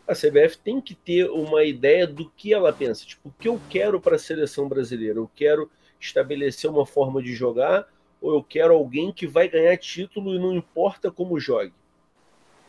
a 0.06 0.14
CBF 0.14 0.58
tem 0.58 0.80
que 0.80 0.94
ter 0.94 1.30
uma 1.30 1.64
ideia 1.64 2.06
do 2.06 2.28
que 2.30 2.52
ela 2.52 2.72
pensa. 2.72 3.06
Tipo, 3.06 3.28
o 3.28 3.32
que 3.38 3.48
eu 3.48 3.61
quero 3.68 4.00
para 4.00 4.16
a 4.16 4.18
seleção 4.18 4.68
brasileira? 4.68 5.18
Eu 5.18 5.30
quero 5.34 5.70
estabelecer 6.00 6.70
uma 6.70 6.86
forma 6.86 7.22
de 7.22 7.34
jogar 7.34 7.86
ou 8.20 8.34
eu 8.34 8.42
quero 8.42 8.74
alguém 8.74 9.12
que 9.12 9.26
vai 9.26 9.48
ganhar 9.48 9.76
título 9.76 10.34
e 10.34 10.38
não 10.38 10.54
importa 10.54 11.11
como 11.11 11.38
jogue? 11.38 11.72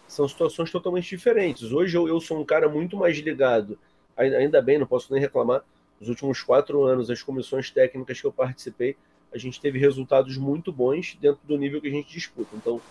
São 0.08 0.28
situações 0.28 0.72
totalmente 0.72 1.10
diferentes. 1.10 1.72
Hoje 1.72 1.98
eu, 1.98 2.08
eu 2.08 2.20
sou 2.20 2.40
um 2.40 2.46
cara 2.46 2.70
muito 2.70 2.96
mais 2.98 3.18
ligado 3.18 3.80
ainda 4.18 4.62
bem, 4.62 4.78
não 4.78 4.88
posso 4.88 5.12
nem 5.12 5.22
reclamar. 5.22 5.64
Nos 6.00 6.10
últimos 6.10 6.42
quatro 6.42 6.84
anos, 6.84 7.10
as 7.10 7.22
comissões 7.22 7.70
técnicas 7.70 8.20
que 8.20 8.26
eu 8.26 8.32
participei, 8.32 8.96
a 9.32 9.38
gente 9.38 9.62
teve 9.62 9.78
resultados 9.80 10.38
muito 10.38 10.72
bons 10.72 11.18
dentro 11.20 11.40
do 11.44 11.58
nível 11.58 11.80
que 11.80 11.88
a 11.88 11.92
gente 11.92 12.12
disputa. 12.12 12.50
Então, 12.56 12.82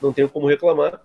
não 0.00 0.12
tenho 0.12 0.28
como 0.28 0.46
reclamar, 0.46 1.02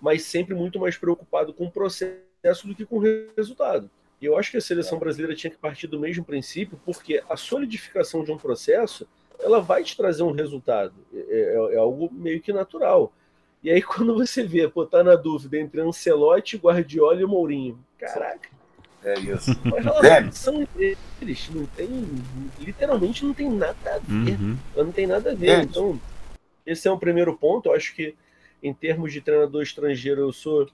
mas 0.00 0.22
sempre 0.22 0.54
muito 0.54 0.78
mais 0.78 0.96
preocupado 0.96 1.52
com 1.52 1.66
o 1.66 1.70
processo 1.70 2.66
do 2.66 2.74
que 2.74 2.86
com 2.86 2.98
o 2.98 3.32
resultado. 3.36 3.90
E 4.20 4.26
eu 4.26 4.38
acho 4.38 4.52
que 4.52 4.56
a 4.56 4.60
seleção 4.60 4.98
brasileira 4.98 5.34
tinha 5.34 5.50
que 5.50 5.56
partir 5.56 5.88
do 5.88 5.98
mesmo 5.98 6.24
princípio, 6.24 6.80
porque 6.84 7.22
a 7.28 7.36
solidificação 7.36 8.22
de 8.22 8.30
um 8.30 8.38
processo 8.38 9.06
ela 9.40 9.60
vai 9.60 9.82
te 9.82 9.96
trazer 9.96 10.22
um 10.22 10.30
resultado. 10.30 10.94
É, 11.12 11.18
é, 11.18 11.74
é 11.74 11.76
algo 11.76 12.08
meio 12.12 12.40
que 12.40 12.52
natural. 12.52 13.12
E 13.62 13.70
aí, 13.70 13.82
quando 13.82 14.14
você 14.14 14.44
vê, 14.44 14.68
pô, 14.68 14.86
tá 14.86 15.02
na 15.02 15.16
dúvida 15.16 15.58
entre 15.58 15.80
Ancelotti, 15.80 16.56
Guardiola 16.56 17.20
e 17.20 17.26
Mourinho. 17.26 17.78
Caraca, 17.98 18.48
é 19.04 19.18
isso. 19.18 19.50
Mas 19.64 19.86
a 19.86 20.00
relação 20.00 20.66
deles 20.76 21.50
não 21.52 21.66
tem. 21.66 21.88
Literalmente 22.60 23.24
não 23.24 23.34
tem 23.34 23.50
nada 23.50 23.76
a 23.86 23.98
ver. 23.98 24.40
Uhum. 24.40 24.56
Não 24.76 24.92
tem 24.92 25.06
nada 25.06 25.32
a 25.32 25.34
ver. 25.34 25.48
É. 25.48 25.62
Então, 25.62 26.00
esse 26.64 26.88
é 26.88 26.92
um 26.92 26.98
primeiro 26.98 27.36
ponto. 27.36 27.68
Eu 27.68 27.74
acho 27.74 27.94
que 27.94 28.14
em 28.62 28.72
termos 28.72 29.12
de 29.12 29.20
treinador 29.20 29.62
estrangeiro, 29.62 30.20
eu 30.20 30.32
sou. 30.32 30.68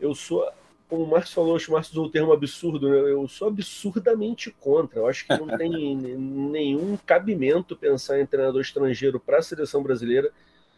Eu 0.00 0.14
sou. 0.14 0.48
Como 0.88 1.02
o 1.02 1.10
Marcos 1.10 1.32
falou, 1.32 1.56
acho 1.56 1.64
que 1.64 1.70
o 1.72 1.74
Marcos 1.74 1.90
usou 1.90 2.06
o 2.06 2.10
termo 2.10 2.32
absurdo, 2.32 2.88
né? 2.88 2.96
eu 3.10 3.26
sou 3.26 3.48
absurdamente 3.48 4.52
contra. 4.60 5.00
Eu 5.00 5.08
acho 5.08 5.26
que 5.26 5.36
não 5.36 5.58
tem 5.58 5.96
nenhum 5.98 6.96
cabimento 7.04 7.74
pensar 7.74 8.20
em 8.20 8.26
treinador 8.26 8.60
estrangeiro 8.60 9.18
para 9.18 9.38
a 9.38 9.42
seleção 9.42 9.82
brasileira 9.82 10.32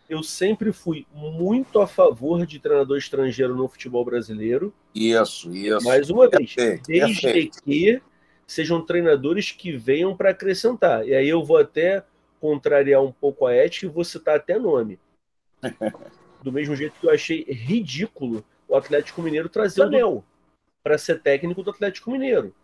eu 0.09 0.23
sempre 0.23 0.73
fui 0.73 1.07
muito 1.13 1.81
a 1.81 1.87
favor 1.87 2.47
de 2.47 2.59
treinador 2.59 2.97
estrangeiro 2.97 3.55
no 3.55 3.69
futebol 3.69 4.05
brasileiro. 4.05 4.73
Isso, 4.95 5.55
isso. 5.55 5.85
Mais 5.85 6.09
uma 6.09 6.29
vez, 6.29 6.55
desde 6.87 7.51
que 7.63 8.01
sejam 8.47 8.85
treinadores 8.85 9.53
que 9.53 9.77
venham 9.77 10.17
para 10.17 10.31
acrescentar. 10.31 11.07
E 11.07 11.15
aí 11.15 11.29
eu 11.29 11.45
vou 11.45 11.59
até 11.59 12.03
contrariar 12.41 13.03
um 13.03 13.13
pouco 13.13 13.47
a 13.47 13.53
ética 13.53 13.87
e 13.87 13.89
vou 13.91 14.05
citar 14.05 14.37
até 14.37 14.59
nome. 14.59 14.99
Do 16.43 16.53
mesmo 16.53 16.75
jeito 16.75 16.99
que 16.99 17.07
eu 17.07 17.11
achei 17.11 17.45
ridículo 17.45 18.45
o 18.67 18.77
Atlético 18.77 19.21
Mineiro 19.21 19.49
trazer 19.49 19.83
o 19.83 19.91
Nel 19.91 20.25
para 20.83 20.97
ser 20.97 21.21
técnico 21.21 21.63
do 21.63 21.71
Atlético 21.71 22.11
Mineiro. 22.11 22.55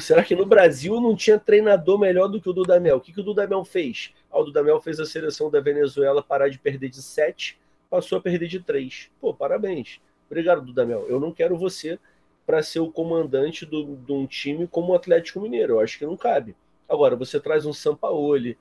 Será 0.00 0.24
que 0.24 0.34
no 0.34 0.46
Brasil 0.46 1.00
não 1.00 1.14
tinha 1.14 1.38
treinador 1.38 1.98
melhor 1.98 2.28
do 2.28 2.40
que 2.40 2.48
o 2.48 2.52
Dudamel? 2.52 2.96
O 2.96 3.00
que, 3.00 3.12
que 3.12 3.20
o 3.20 3.24
Dudamel 3.24 3.64
fez? 3.64 4.14
Ah, 4.30 4.40
o 4.40 4.44
Dudamel 4.44 4.80
fez 4.80 4.98
a 4.98 5.04
seleção 5.04 5.50
da 5.50 5.60
Venezuela 5.60 6.22
parar 6.22 6.48
de 6.48 6.58
perder 6.58 6.88
de 6.88 7.02
7, 7.02 7.58
passou 7.90 8.18
a 8.18 8.20
perder 8.20 8.48
de 8.48 8.60
3. 8.60 9.10
Pô, 9.20 9.34
parabéns. 9.34 10.00
Obrigado, 10.30 10.62
Dudamel. 10.62 11.06
Eu 11.08 11.20
não 11.20 11.32
quero 11.32 11.58
você 11.58 11.98
para 12.46 12.62
ser 12.62 12.80
o 12.80 12.90
comandante 12.90 13.66
do, 13.66 13.96
de 13.96 14.12
um 14.12 14.26
time 14.26 14.66
como 14.66 14.92
o 14.92 14.96
Atlético 14.96 15.40
Mineiro. 15.40 15.74
Eu 15.74 15.80
acho 15.80 15.98
que 15.98 16.06
não 16.06 16.16
cabe. 16.16 16.56
Agora, 16.88 17.14
você 17.16 17.38
traz 17.38 17.66
um 17.66 17.72
Sampaoli, 17.72 18.56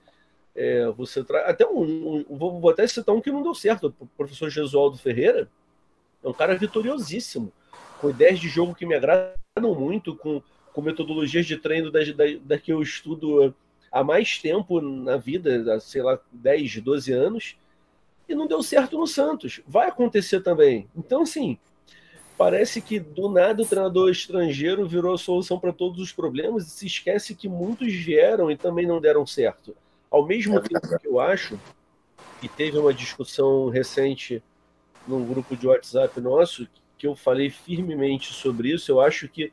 é, 0.55 0.85
você 0.87 1.23
traz. 1.23 1.49
Até 1.49 1.65
um, 1.65 1.81
um, 1.81 2.25
vou, 2.29 2.59
vou, 2.59 2.69
até 2.69 2.85
citar 2.87 3.15
um 3.15 3.21
que 3.21 3.31
não 3.31 3.41
deu 3.43 3.53
certo. 3.53 3.93
O 3.99 4.07
professor 4.07 4.49
Jesualdo 4.49 4.97
Ferreira 4.97 5.49
é 6.23 6.27
um 6.27 6.33
cara 6.33 6.55
vitoriosíssimo, 6.55 7.51
com 7.99 8.09
ideias 8.09 8.39
de 8.39 8.47
jogo 8.47 8.75
que 8.75 8.85
me 8.85 8.95
agradam 8.95 9.35
muito, 9.57 10.15
com 10.15 10.41
com 10.73 10.81
metodologias 10.81 11.45
de 11.45 11.57
treino 11.57 11.91
da, 11.91 11.99
da, 11.99 12.25
da, 12.41 12.57
que 12.57 12.71
eu 12.71 12.81
estudo 12.81 13.53
há 13.91 14.03
mais 14.03 14.37
tempo 14.37 14.79
na 14.81 15.17
vida, 15.17 15.75
há, 15.75 15.79
sei 15.79 16.01
lá, 16.01 16.19
10, 16.31 16.81
12 16.81 17.11
anos, 17.11 17.55
e 18.27 18.35
não 18.35 18.47
deu 18.47 18.63
certo 18.63 18.97
no 18.97 19.05
Santos. 19.05 19.61
Vai 19.67 19.89
acontecer 19.89 20.41
também. 20.41 20.87
Então, 20.95 21.23
assim, 21.23 21.57
parece 22.37 22.81
que 22.81 22.99
do 22.99 23.29
nada 23.29 23.61
o 23.61 23.65
treinador 23.65 24.09
estrangeiro 24.09 24.87
virou 24.87 25.13
a 25.13 25.17
solução 25.17 25.59
para 25.59 25.73
todos 25.73 25.99
os 25.99 26.11
problemas 26.11 26.67
e 26.67 26.69
se 26.69 26.85
esquece 26.87 27.35
que 27.35 27.49
muitos 27.49 27.93
vieram 27.93 28.49
e 28.49 28.55
também 28.55 28.87
não 28.87 29.01
deram 29.01 29.25
certo. 29.25 29.75
Ao 30.09 30.25
mesmo 30.25 30.57
é 30.57 30.61
tempo 30.61 30.99
que 30.99 31.07
eu 31.07 31.19
acho, 31.19 31.59
e 32.41 32.47
teve 32.47 32.77
uma 32.77 32.93
discussão 32.93 33.69
recente 33.69 34.41
num 35.07 35.25
grupo 35.25 35.55
de 35.55 35.67
WhatsApp 35.67 36.19
nosso, 36.19 36.67
que 36.97 37.07
eu 37.07 37.15
falei 37.15 37.49
firmemente 37.49 38.33
sobre 38.33 38.73
isso, 38.73 38.91
eu 38.91 39.01
acho 39.01 39.27
que 39.27 39.51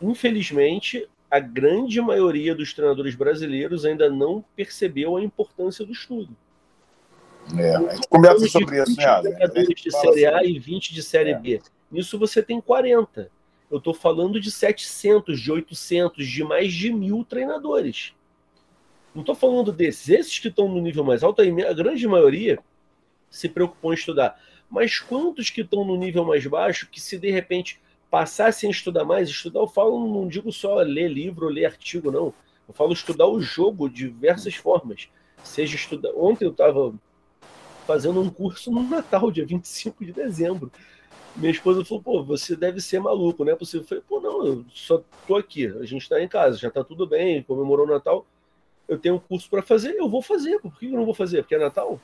infelizmente, 0.00 1.08
a 1.30 1.38
grande 1.38 2.00
maioria 2.00 2.54
dos 2.54 2.72
treinadores 2.72 3.14
brasileiros 3.14 3.84
ainda 3.84 4.10
não 4.10 4.44
percebeu 4.56 5.16
a 5.16 5.22
importância 5.22 5.84
do 5.84 5.92
estudo. 5.92 6.36
É, 7.56 7.76
a 7.76 7.94
gente 7.94 8.08
começa 8.08 8.48
sobre 8.48 8.82
isso, 8.82 8.96
né, 8.96 9.20
Treinadores 9.20 9.82
de 9.82 9.90
Série 9.90 10.26
A 10.26 10.44
e 10.44 10.58
20 10.58 10.92
de 10.92 11.02
Série 11.02 11.30
é. 11.30 11.38
B. 11.38 11.60
Nisso 11.90 12.18
você 12.18 12.42
tem 12.42 12.60
40. 12.60 13.30
Eu 13.70 13.78
estou 13.78 13.94
falando 13.94 14.40
de 14.40 14.50
700, 14.50 15.40
de 15.40 15.52
800, 15.52 16.26
de 16.26 16.44
mais 16.44 16.72
de 16.72 16.92
mil 16.92 17.24
treinadores. 17.24 18.12
Não 19.14 19.22
estou 19.22 19.34
falando 19.34 19.72
desses. 19.72 20.08
Esses 20.08 20.38
que 20.38 20.48
estão 20.48 20.68
no 20.68 20.80
nível 20.80 21.04
mais 21.04 21.22
alto, 21.22 21.42
a 21.42 21.72
grande 21.72 22.06
maioria 22.06 22.58
se 23.28 23.48
preocupam 23.48 23.90
em 23.90 23.94
estudar. 23.94 24.40
Mas 24.68 24.98
quantos 24.98 25.50
que 25.50 25.62
estão 25.62 25.84
no 25.84 25.96
nível 25.96 26.24
mais 26.24 26.46
baixo 26.46 26.88
que 26.90 27.00
se 27.00 27.18
de 27.18 27.30
repente 27.30 27.80
passassem 28.10 28.68
a 28.68 28.72
estudar 28.72 29.04
mais, 29.04 29.28
estudar, 29.28 29.60
eu 29.60 29.68
falo, 29.68 30.12
não 30.12 30.26
digo 30.26 30.52
só 30.52 30.76
ler 30.76 31.08
livro 31.08 31.48
ler 31.48 31.66
artigo, 31.66 32.10
não. 32.10 32.34
Eu 32.66 32.74
falo 32.74 32.92
estudar 32.92 33.26
o 33.26 33.40
jogo 33.40 33.88
de 33.88 34.08
diversas 34.08 34.54
formas. 34.54 35.08
Seja 35.42 35.76
estudar. 35.76 36.10
Ontem 36.14 36.44
eu 36.44 36.50
estava 36.50 36.92
fazendo 37.86 38.20
um 38.20 38.30
curso 38.30 38.70
no 38.70 38.82
Natal, 38.82 39.30
dia 39.30 39.46
25 39.46 40.04
de 40.04 40.12
dezembro. 40.12 40.70
Minha 41.36 41.52
esposa 41.52 41.84
falou, 41.84 42.02
pô, 42.02 42.24
você 42.24 42.56
deve 42.56 42.80
ser 42.80 43.00
maluco, 43.00 43.44
não 43.44 43.52
é 43.52 43.56
possível. 43.56 43.82
Eu 43.82 43.88
falei, 43.88 44.04
pô, 44.06 44.20
não, 44.20 44.46
eu 44.46 44.64
só 44.72 45.02
tô 45.26 45.36
aqui, 45.36 45.66
a 45.66 45.84
gente 45.84 46.02
está 46.02 46.20
em 46.20 46.28
casa, 46.28 46.58
já 46.58 46.68
está 46.68 46.82
tudo 46.82 47.06
bem, 47.06 47.42
comemorou 47.42 47.86
o 47.86 47.90
Natal. 47.90 48.26
Eu 48.88 48.98
tenho 48.98 49.14
um 49.14 49.18
curso 49.20 49.48
para 49.48 49.62
fazer, 49.62 49.94
eu 49.94 50.08
vou 50.08 50.20
fazer. 50.20 50.60
Por 50.60 50.76
que 50.76 50.86
eu 50.86 50.92
não 50.92 51.04
vou 51.04 51.14
fazer? 51.14 51.42
Porque 51.42 51.54
é 51.54 51.58
Natal? 51.58 52.00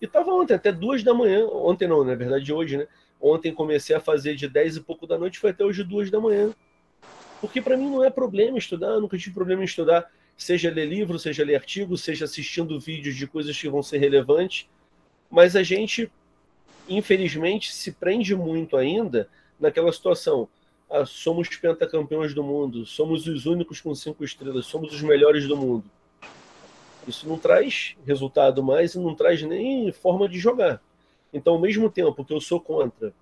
E 0.00 0.06
tava 0.06 0.32
ontem, 0.32 0.54
até 0.54 0.72
duas 0.72 1.02
da 1.02 1.12
manhã. 1.12 1.46
Ontem 1.46 1.86
não, 1.86 2.02
na 2.02 2.14
verdade, 2.14 2.52
hoje, 2.52 2.78
né? 2.78 2.88
Ontem 3.20 3.52
comecei 3.52 3.94
a 3.94 4.00
fazer 4.00 4.34
de 4.34 4.48
10 4.48 4.76
e 4.76 4.80
pouco 4.80 5.06
da 5.06 5.18
noite, 5.18 5.38
foi 5.38 5.50
até 5.50 5.64
hoje 5.64 5.82
duas 5.82 6.10
da 6.10 6.20
manhã. 6.20 6.54
Porque 7.40 7.60
para 7.60 7.76
mim 7.76 7.90
não 7.90 8.04
é 8.04 8.10
problema 8.10 8.58
estudar, 8.58 8.98
nunca 9.00 9.18
tive 9.18 9.34
problema 9.34 9.62
em 9.62 9.64
estudar, 9.64 10.10
seja 10.36 10.70
ler 10.70 10.86
livro, 10.86 11.18
seja 11.18 11.44
ler 11.44 11.56
artigo, 11.56 11.96
seja 11.96 12.24
assistindo 12.24 12.78
vídeos 12.78 13.16
de 13.16 13.26
coisas 13.26 13.58
que 13.58 13.68
vão 13.68 13.82
ser 13.82 13.98
relevantes. 13.98 14.68
Mas 15.30 15.56
a 15.56 15.62
gente, 15.62 16.10
infelizmente, 16.88 17.72
se 17.72 17.92
prende 17.92 18.34
muito 18.34 18.76
ainda 18.76 19.28
naquela 19.58 19.92
situação. 19.92 20.48
Ah, 20.90 21.04
somos 21.04 21.48
pentacampeões 21.48 22.32
do 22.32 22.42
mundo, 22.42 22.86
somos 22.86 23.26
os 23.26 23.46
únicos 23.46 23.80
com 23.80 23.94
cinco 23.94 24.24
estrelas, 24.24 24.66
somos 24.66 24.92
os 24.94 25.02
melhores 25.02 25.46
do 25.46 25.56
mundo. 25.56 25.84
Isso 27.06 27.28
não 27.28 27.38
traz 27.38 27.96
resultado 28.06 28.62
mais 28.62 28.94
e 28.94 28.98
não 28.98 29.14
traz 29.14 29.42
nem 29.42 29.92
forma 29.92 30.28
de 30.28 30.38
jogar. 30.38 30.80
Então, 31.32 31.54
ao 31.54 31.60
mesmo 31.60 31.90
tempo 31.90 32.24
que 32.24 32.32
eu 32.32 32.40
sou 32.40 32.60
contra 32.60 33.12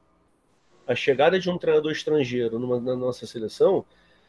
a 0.87 0.95
chegada 0.95 1.39
de 1.39 1.51
um 1.51 1.59
treinador 1.59 1.91
estrangeiro 1.91 2.59
numa, 2.59 2.81
na 2.81 2.95
nossa 2.95 3.27
seleção, 3.27 3.85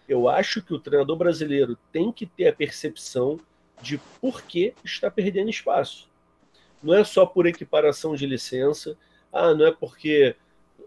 eu 0.07 0.27
acho 0.27 0.61
que 0.61 0.73
o 0.73 0.79
treinador 0.79 1.15
brasileiro 1.15 1.77
tem 1.91 2.11
que 2.11 2.25
ter 2.25 2.47
a 2.47 2.53
percepção 2.53 3.39
de 3.81 3.99
por 4.19 4.41
que 4.41 4.73
está 4.83 5.11
perdendo 5.11 5.49
espaço. 5.49 6.09
Não 6.81 6.93
é 6.93 7.03
só 7.03 7.25
por 7.25 7.45
equiparação 7.45 8.15
de 8.15 8.25
licença, 8.25 8.97
ah, 9.31 9.53
não 9.53 9.67
é 9.67 9.71
porque 9.71 10.35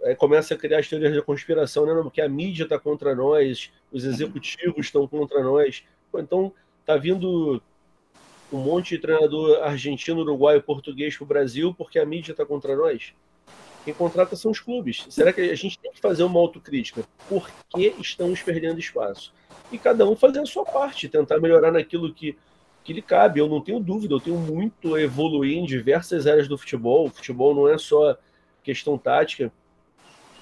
é, 0.02 0.14
começa 0.14 0.54
a 0.54 0.56
criar 0.56 0.78
as 0.78 0.88
teorias 0.88 1.14
da 1.14 1.22
conspiração, 1.22 1.86
né? 1.86 1.92
não, 1.92 2.02
porque 2.02 2.20
a 2.20 2.28
mídia 2.28 2.64
está 2.64 2.78
contra 2.78 3.14
nós, 3.14 3.70
os 3.92 4.04
executivos 4.04 4.86
estão 4.86 5.06
contra 5.06 5.42
nós. 5.42 5.84
Pô, 6.10 6.18
então, 6.18 6.52
tá 6.84 6.96
vindo 6.96 7.62
um 8.52 8.58
monte 8.58 8.96
de 8.96 8.98
treinador 8.98 9.62
argentino, 9.62 10.20
uruguaio, 10.20 10.62
português 10.62 11.16
para 11.16 11.24
o 11.24 11.26
Brasil 11.26 11.74
porque 11.74 11.98
a 11.98 12.04
mídia 12.04 12.32
está 12.32 12.44
contra 12.44 12.76
nós? 12.76 13.14
Quem 13.84 13.94
contrata 13.94 14.36
são 14.36 14.50
os 14.50 14.60
clubes. 14.60 15.06
Será 15.08 15.32
que 15.32 15.40
a 15.40 15.54
gente 15.54 15.78
tem 15.78 15.90
que 15.92 16.00
fazer 16.00 16.22
uma 16.22 16.38
autocrítica? 16.38 17.04
Por 17.28 17.48
que 17.70 17.94
estamos 17.98 18.42
perdendo 18.42 18.78
espaço? 18.78 19.32
E 19.72 19.78
cada 19.78 20.06
um 20.06 20.14
fazer 20.14 20.40
a 20.40 20.46
sua 20.46 20.64
parte, 20.64 21.08
tentar 21.08 21.40
melhorar 21.40 21.72
naquilo 21.72 22.12
que, 22.12 22.36
que 22.84 22.92
lhe 22.92 23.00
cabe. 23.00 23.40
Eu 23.40 23.48
não 23.48 23.60
tenho 23.60 23.80
dúvida, 23.80 24.12
eu 24.12 24.20
tenho 24.20 24.36
muito 24.36 24.94
a 24.94 25.00
evoluir 25.00 25.56
em 25.56 25.64
diversas 25.64 26.26
áreas 26.26 26.46
do 26.46 26.58
futebol. 26.58 27.06
O 27.06 27.10
futebol 27.10 27.54
não 27.54 27.68
é 27.68 27.78
só 27.78 28.18
questão 28.62 28.98
tática. 28.98 29.50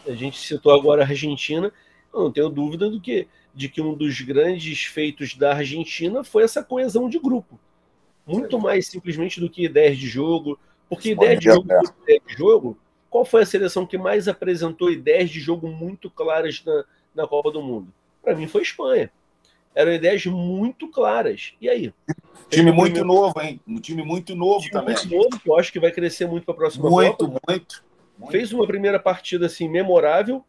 A 0.07 0.13
gente 0.13 0.41
citou 0.41 0.73
agora 0.73 1.03
a 1.03 1.07
Argentina. 1.07 1.73
Eu 2.13 2.21
não 2.21 2.33
tenho 2.33 2.49
dúvida 2.49 2.91
do 2.91 3.01
que, 3.01 3.29
de 3.55 3.69
que 3.69 3.81
um 3.81 3.95
dos 3.95 4.21
grandes 4.21 4.85
feitos 4.85 5.37
da 5.37 5.55
Argentina 5.55 6.25
foi 6.25 6.43
essa 6.43 6.65
coesão 6.65 7.09
de 7.09 7.21
grupo 7.21 7.61
muito 8.29 8.59
mais 8.61 8.87
simplesmente 8.87 9.41
do 9.41 9.49
que 9.49 9.64
ideias 9.64 9.97
de 9.97 10.07
jogo. 10.07 10.59
Porque 10.89 11.11
ideia 11.12 11.37
de 11.37 11.47
jogo, 11.47 11.66
ideia 12.03 12.20
de 12.26 12.35
jogo, 12.35 12.79
qual 13.11 13.24
foi 13.24 13.43
a 13.43 13.47
seleção 13.47 13.87
que 13.87 13.99
mais 13.99 14.29
apresentou 14.29 14.91
ideias 14.91 15.31
de 15.31 15.41
jogo 15.41 15.68
muito 15.68 16.11
claras 16.11 16.62
na, 16.64 16.85
na 17.14 17.26
Copa 17.26 17.51
do 17.51 17.62
Mundo? 17.62 17.93
Para 18.22 18.35
mim 18.35 18.47
foi 18.47 18.62
Espanha. 18.62 19.11
Eram 19.74 19.93
ideias 19.93 20.24
muito 20.26 20.89
claras. 20.89 21.55
E 21.61 21.68
aí? 21.68 21.93
Time 22.51 22.72
muito 22.72 22.95
primeiro... 22.95 23.07
novo, 23.07 23.41
hein? 23.41 23.61
Um 23.66 23.79
time 23.81 24.03
muito 24.03 24.35
novo 24.35 24.61
time 24.61 24.72
também. 24.72 24.95
Muito 24.95 25.14
novo, 25.14 25.41
que 25.41 25.49
eu 25.49 25.57
acho 25.57 25.72
que 25.72 25.79
vai 25.79 25.93
crescer 25.93 26.26
muito 26.26 26.45
para 26.45 26.55
a 26.55 26.57
próxima 26.57 26.91
muito, 26.91 27.29
Copa. 27.29 27.41
Muito, 27.49 27.85
muito. 28.18 28.33
Fez 28.33 28.53
uma 28.53 28.66
primeira 28.66 28.99
partida 28.99 29.47
assim 29.47 29.68
memorável, 29.68 30.45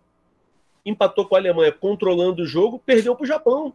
empatou 0.86 1.26
com 1.26 1.36
a 1.36 1.38
Alemanha 1.38 1.72
controlando 1.72 2.42
o 2.42 2.46
jogo, 2.46 2.82
perdeu 2.84 3.16
para 3.16 3.24
o 3.24 3.28
Japão 3.28 3.74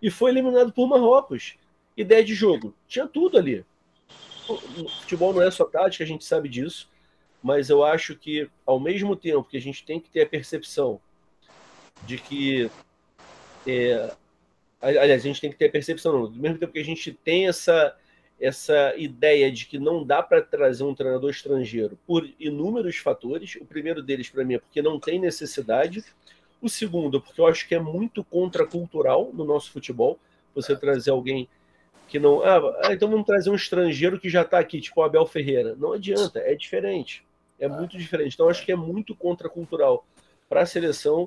e 0.00 0.10
foi 0.10 0.30
eliminado 0.30 0.72
por 0.72 0.86
Marrocos. 0.86 1.54
Ideia 1.96 2.24
de 2.24 2.34
jogo. 2.34 2.74
Tinha 2.88 3.06
tudo 3.06 3.38
ali. 3.38 3.64
O 4.48 4.88
futebol 4.88 5.32
não 5.32 5.42
é 5.42 5.50
só 5.50 5.64
tática, 5.64 6.04
a 6.04 6.06
gente 6.06 6.24
sabe 6.24 6.48
disso. 6.48 6.90
Mas 7.42 7.68
eu 7.70 7.84
acho 7.84 8.16
que, 8.16 8.48
ao 8.64 8.78
mesmo 8.78 9.16
tempo 9.16 9.48
que 9.48 9.56
a 9.56 9.60
gente 9.60 9.84
tem 9.84 10.00
que 10.00 10.08
ter 10.10 10.22
a 10.22 10.28
percepção 10.28 11.00
de 12.06 12.18
que. 12.18 12.70
É, 13.66 14.12
aliás, 14.80 15.22
a 15.22 15.26
gente 15.26 15.40
tem 15.40 15.50
que 15.50 15.56
ter 15.56 15.66
a 15.66 15.72
percepção, 15.72 16.12
não, 16.12 16.20
ao 16.24 16.30
mesmo 16.30 16.58
tempo 16.58 16.72
que 16.72 16.78
a 16.78 16.84
gente 16.84 17.12
tem 17.12 17.46
essa, 17.46 17.96
essa 18.40 18.94
ideia 18.96 19.50
de 19.50 19.66
que 19.66 19.78
não 19.78 20.04
dá 20.04 20.22
para 20.22 20.42
trazer 20.42 20.84
um 20.84 20.94
treinador 20.94 21.30
estrangeiro 21.30 21.98
por 22.06 22.28
inúmeros 22.38 22.96
fatores. 22.96 23.56
O 23.56 23.64
primeiro 23.64 24.02
deles, 24.02 24.28
para 24.30 24.44
mim, 24.44 24.54
é 24.54 24.58
porque 24.58 24.82
não 24.82 24.98
tem 24.98 25.18
necessidade. 25.18 26.04
O 26.60 26.68
segundo, 26.68 27.20
porque 27.20 27.40
eu 27.40 27.46
acho 27.46 27.66
que 27.66 27.74
é 27.74 27.80
muito 27.80 28.22
contracultural 28.22 29.30
no 29.32 29.44
nosso 29.44 29.72
futebol 29.72 30.18
você 30.54 30.76
trazer 30.76 31.10
alguém 31.10 31.48
que 32.12 32.18
não. 32.18 32.42
Ah, 32.42 32.60
ah, 32.82 32.92
então 32.92 33.08
vamos 33.08 33.24
trazer 33.24 33.48
um 33.48 33.54
estrangeiro 33.54 34.20
que 34.20 34.28
já 34.28 34.42
está 34.42 34.58
aqui, 34.58 34.82
tipo 34.82 35.00
o 35.00 35.02
Abel 35.02 35.24
Ferreira. 35.24 35.74
Não 35.74 35.94
adianta, 35.94 36.40
é 36.40 36.54
diferente. 36.54 37.24
É 37.58 37.66
muito 37.66 37.96
diferente. 37.96 38.34
Então 38.34 38.50
acho 38.50 38.66
que 38.66 38.70
é 38.70 38.76
muito 38.76 39.16
contracultural 39.16 40.06
para 40.46 40.60
a 40.60 40.66
seleção. 40.66 41.26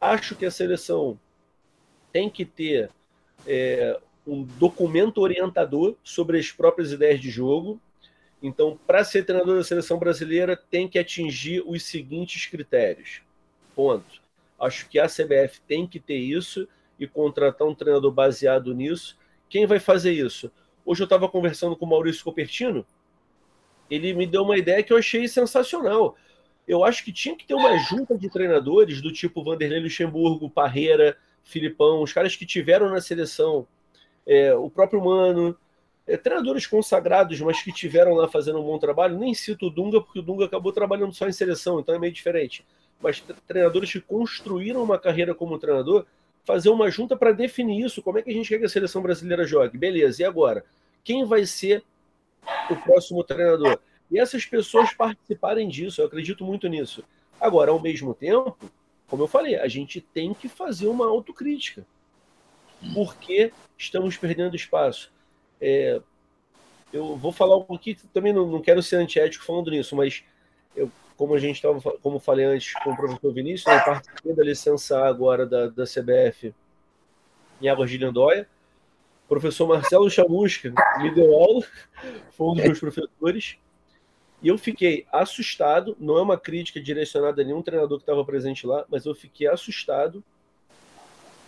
Acho 0.00 0.36
que 0.36 0.46
a 0.46 0.50
seleção 0.50 1.18
tem 2.12 2.30
que 2.30 2.44
ter 2.44 2.88
é, 3.44 3.98
um 4.24 4.44
documento 4.44 5.18
orientador 5.18 5.96
sobre 6.04 6.38
as 6.38 6.52
próprias 6.52 6.92
ideias 6.92 7.20
de 7.20 7.28
jogo. 7.28 7.80
Então, 8.40 8.78
para 8.86 9.02
ser 9.02 9.24
treinador 9.24 9.56
da 9.56 9.64
seleção 9.64 9.98
brasileira, 9.98 10.56
tem 10.56 10.86
que 10.86 11.00
atingir 11.00 11.64
os 11.66 11.82
seguintes 11.82 12.46
critérios. 12.46 13.22
Ponto. 13.74 14.22
Acho 14.60 14.88
que 14.88 15.00
a 15.00 15.08
CBF 15.08 15.60
tem 15.66 15.84
que 15.84 15.98
ter 15.98 16.18
isso 16.18 16.68
e 16.96 17.08
contratar 17.08 17.66
um 17.66 17.74
treinador 17.74 18.12
baseado 18.12 18.72
nisso 18.72 19.20
quem 19.52 19.66
vai 19.66 19.78
fazer 19.78 20.12
isso? 20.12 20.50
Hoje 20.82 21.02
eu 21.02 21.04
estava 21.04 21.28
conversando 21.28 21.76
com 21.76 21.84
o 21.84 21.88
Maurício 21.88 22.24
Copertino 22.24 22.86
ele 23.90 24.14
me 24.14 24.26
deu 24.26 24.42
uma 24.42 24.56
ideia 24.56 24.82
que 24.82 24.90
eu 24.90 24.96
achei 24.96 25.28
sensacional. 25.28 26.16
Eu 26.66 26.82
acho 26.82 27.04
que 27.04 27.12
tinha 27.12 27.36
que 27.36 27.44
ter 27.44 27.52
uma 27.52 27.76
junta 27.76 28.16
de 28.16 28.30
treinadores 28.30 29.02
do 29.02 29.12
tipo 29.12 29.44
Vanderlei 29.44 29.80
Luxemburgo, 29.80 30.48
Parreira, 30.48 31.18
Filipão, 31.44 32.02
os 32.02 32.10
caras 32.10 32.34
que 32.34 32.46
tiveram 32.46 32.88
na 32.88 33.02
seleção, 33.02 33.66
é, 34.26 34.54
o 34.54 34.70
próprio 34.70 35.04
Mano, 35.04 35.54
é, 36.06 36.16
treinadores 36.16 36.66
consagrados, 36.66 37.38
mas 37.42 37.60
que 37.60 37.70
tiveram 37.70 38.14
lá 38.14 38.26
fazendo 38.28 38.58
um 38.60 38.64
bom 38.64 38.78
trabalho. 38.78 39.18
Nem 39.18 39.34
cito 39.34 39.66
o 39.66 39.70
Dunga, 39.70 40.00
porque 40.00 40.20
o 40.20 40.22
Dunga 40.22 40.46
acabou 40.46 40.72
trabalhando 40.72 41.12
só 41.12 41.28
em 41.28 41.32
seleção, 41.32 41.78
então 41.78 41.94
é 41.94 41.98
meio 41.98 42.14
diferente. 42.14 42.64
Mas 42.98 43.22
treinadores 43.46 43.92
que 43.92 44.00
construíram 44.00 44.82
uma 44.82 44.98
carreira 44.98 45.34
como 45.34 45.58
treinador, 45.58 46.06
fazer 46.44 46.70
uma 46.70 46.90
junta 46.90 47.16
para 47.16 47.32
definir 47.32 47.84
isso. 47.84 48.02
Como 48.02 48.18
é 48.18 48.22
que 48.22 48.30
a 48.30 48.32
gente 48.32 48.48
quer 48.48 48.58
que 48.58 48.64
a 48.64 48.68
seleção 48.68 49.02
brasileira 49.02 49.46
jogue? 49.46 49.78
Beleza, 49.78 50.22
e 50.22 50.24
agora? 50.24 50.64
Quem 51.04 51.24
vai 51.24 51.46
ser 51.46 51.84
o 52.70 52.76
próximo 52.76 53.22
treinador? 53.24 53.78
E 54.10 54.18
essas 54.18 54.44
pessoas 54.44 54.92
participarem 54.92 55.68
disso, 55.68 56.00
eu 56.00 56.06
acredito 56.06 56.44
muito 56.44 56.68
nisso. 56.68 57.04
Agora, 57.40 57.70
ao 57.70 57.80
mesmo 57.80 58.14
tempo, 58.14 58.56
como 59.06 59.22
eu 59.22 59.28
falei, 59.28 59.56
a 59.56 59.68
gente 59.68 60.00
tem 60.00 60.34
que 60.34 60.48
fazer 60.48 60.86
uma 60.86 61.06
autocrítica. 61.06 61.86
Porque 62.94 63.52
estamos 63.78 64.16
perdendo 64.16 64.56
espaço. 64.56 65.12
É, 65.60 66.00
eu 66.92 67.16
vou 67.16 67.32
falar 67.32 67.56
um 67.56 67.64
pouquinho, 67.64 67.96
também 68.12 68.32
não, 68.32 68.46
não 68.46 68.60
quero 68.60 68.82
ser 68.82 68.96
antiético 68.96 69.44
falando 69.44 69.70
nisso, 69.70 69.96
mas 69.96 70.22
eu, 70.76 70.90
como 71.16 71.34
a 71.34 71.38
gente 71.38 71.56
estava, 71.56 71.80
como 71.98 72.18
falei 72.18 72.44
antes 72.44 72.72
com 72.82 72.90
o 72.90 72.96
professor 72.96 73.32
Vinícius, 73.32 73.74
eu 73.74 73.84
participei 73.84 74.34
da 74.34 74.44
licença 74.44 75.04
agora 75.04 75.46
da, 75.46 75.68
da 75.68 75.84
CBF 75.84 76.54
em 77.60 77.68
Águas 77.68 77.90
de 77.90 77.98
Lindóia. 77.98 78.48
O 79.24 79.28
professor 79.28 79.66
Marcelo 79.66 80.10
Chamusca 80.10 80.72
me 80.98 81.14
deu 81.14 81.34
aula, 81.34 81.64
foi 82.32 82.46
um 82.48 82.54
dos 82.54 82.64
meus 82.64 82.80
professores. 82.80 83.56
E 84.42 84.48
eu 84.48 84.58
fiquei 84.58 85.06
assustado, 85.12 85.96
não 86.00 86.18
é 86.18 86.22
uma 86.22 86.36
crítica 86.36 86.80
direcionada 86.80 87.40
a 87.40 87.44
nenhum 87.44 87.62
treinador 87.62 87.98
que 87.98 88.02
estava 88.02 88.24
presente 88.24 88.66
lá, 88.66 88.84
mas 88.90 89.06
eu 89.06 89.14
fiquei 89.14 89.46
assustado 89.46 90.22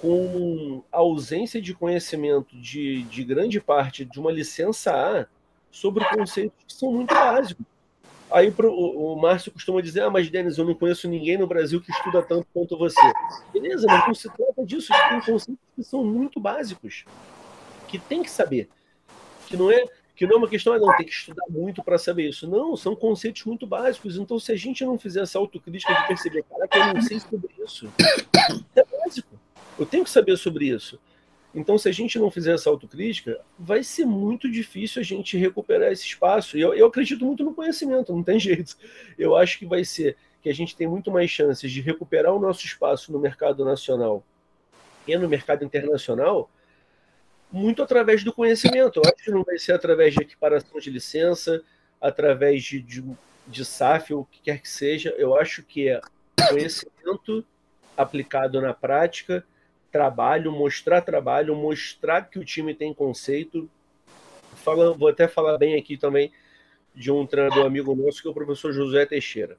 com 0.01 0.83
a 0.93 0.99
ausência 0.99 1.61
de 1.61 1.75
conhecimento 1.75 2.57
de, 2.57 3.03
de 3.05 3.25
grande 3.25 3.61
parte 3.61 4.05
de 4.05 4.21
uma 4.21 4.31
licença 4.31 4.93
A 4.93 5.27
sobre 5.71 6.05
conceitos 6.05 6.65
que 6.65 6.73
são 6.73 6.93
muito 6.93 7.13
básicos. 7.13 7.67
Aí 8.35 8.51
pro, 8.51 8.69
o, 8.73 9.13
o 9.13 9.21
Márcio 9.21 9.53
costuma 9.53 9.81
dizer: 9.81 10.03
Ah, 10.03 10.11
mas 10.11 10.29
Denis, 10.29 10.59
eu 10.59 10.65
não 10.65 10.75
conheço 10.75 11.09
ninguém 11.09 11.39
no 11.39 11.47
Brasil 11.47 11.81
que 11.81 11.93
estuda 11.93 12.21
tanto 12.21 12.49
quanto 12.53 12.77
você. 12.77 13.01
Beleza, 13.53 13.87
mas 13.87 14.07
não 14.09 14.15
se 14.15 14.29
trata 14.29 14.67
disso, 14.67 14.93
tem 15.09 15.21
conceitos 15.21 15.65
que 15.77 15.85
são 15.85 16.05
muito 16.05 16.41
básicos, 16.41 17.05
que 17.87 17.97
tem 17.97 18.25
que 18.25 18.31
saber. 18.31 18.69
Que 19.47 19.57
não 19.57 19.71
é 19.71 19.85
que 20.17 20.27
não 20.27 20.35
é 20.35 20.39
uma 20.39 20.49
questão, 20.49 20.73
ah, 20.73 20.79
não, 20.79 20.97
tem 20.97 21.07
que 21.07 21.13
estudar 21.13 21.45
muito 21.49 21.83
para 21.83 21.97
saber 21.97 22.29
isso. 22.29 22.49
Não, 22.49 22.77
são 22.77 22.95
conceitos 22.97 23.45
muito 23.45 23.67
básicos. 23.67 24.17
Então, 24.17 24.39
se 24.39 24.51
a 24.51 24.57
gente 24.57 24.85
não 24.85 24.99
fizer 24.99 25.23
essa 25.23 25.39
autocrítica 25.39 25.93
de 25.93 26.07
perceber, 26.07 26.45
cara, 26.45 26.69
que 26.69 26.79
eu 26.79 26.95
não 26.95 27.03
sei 27.03 27.21
sobre 27.21 27.51
isso, 27.65 27.89
é 28.75 28.85
básico. 28.85 29.29
Eu 29.79 29.87
tenho 29.87 30.05
que 30.05 30.11
saber 30.11 30.37
sobre 30.37 30.67
isso. 30.69 31.01
Então, 31.55 31.79
se 31.79 31.89
a 31.89 31.93
gente 31.93 32.19
não 32.19 32.31
fizer 32.31 32.55
essa 32.55 32.69
autocrítica, 32.69 33.41
vai 33.59 33.85
ser 33.85 34.05
muito 34.05 34.51
difícil 34.51 35.01
a 35.01 35.05
gente 35.05 35.37
recuperar 35.37 35.93
esse 35.93 36.05
espaço. 36.05 36.59
E 36.59 36.61
eu, 36.61 36.75
eu 36.75 36.87
acredito 36.87 37.25
muito 37.25 37.45
no 37.45 37.55
conhecimento, 37.55 38.13
não 38.13 38.23
tem 38.23 38.39
jeito. 38.41 38.77
Eu 39.17 39.37
acho 39.37 39.59
que 39.59 39.67
vai 39.67 39.85
ser 39.85 40.17
que 40.43 40.49
a 40.49 40.55
gente 40.55 40.77
tem 40.77 40.87
muito 40.87 41.11
mais 41.11 41.31
chances 41.31 41.71
de 41.71 41.81
recuperar 41.81 42.35
o 42.35 42.41
nosso 42.41 42.67
espaço 42.67 43.13
no 43.13 43.19
mercado 43.19 43.65
nacional 43.65 44.25
e 45.07 45.17
no 45.17 45.29
mercado 45.29 45.65
internacional 45.65 46.51
muito 47.55 47.83
através 47.83 48.25
do 48.25 48.33
conhecimento. 48.33 48.97
Eu 48.99 49.03
acho 49.05 49.25
que 49.25 49.31
não 49.31 49.45
vai 49.45 49.59
ser 49.59 49.73
através 49.73 50.13
de 50.13 50.23
equiparação 50.23 50.81
de 50.81 50.91
licença, 50.91 51.63
através 52.01 52.65
de, 52.65 52.83
de, 52.83 53.05
de 53.47 53.65
SAF 53.65 54.13
ou 54.13 54.23
o 54.23 54.25
que 54.25 54.41
quer 54.43 54.61
que 54.61 54.69
seja. 54.69 55.15
Eu 55.17 55.39
acho 55.39 55.63
que 55.63 55.89
é 55.89 56.01
conhecimento 56.49 57.45
aplicado 57.97 58.61
na 58.61 58.75
prática, 58.75 59.47
trabalho, 59.95 60.51
mostrar 60.51 61.03
trabalho, 61.03 61.55
mostrar 61.55 62.23
que 62.23 62.37
o 62.37 62.45
time 62.45 62.75
tem 62.75 62.93
conceito. 62.93 63.71
Fala, 64.57 64.93
vou 64.93 65.07
até 65.07 65.29
falar 65.29 65.57
bem 65.57 65.77
aqui 65.77 65.97
também 65.97 66.33
de 66.93 67.13
um 67.13 67.25
treinador 67.25 67.65
amigo 67.65 67.95
nosso, 67.95 68.21
que 68.21 68.27
é 68.27 68.31
o 68.33 68.35
professor 68.35 68.73
José 68.73 69.07
Teixeira. 69.07 69.57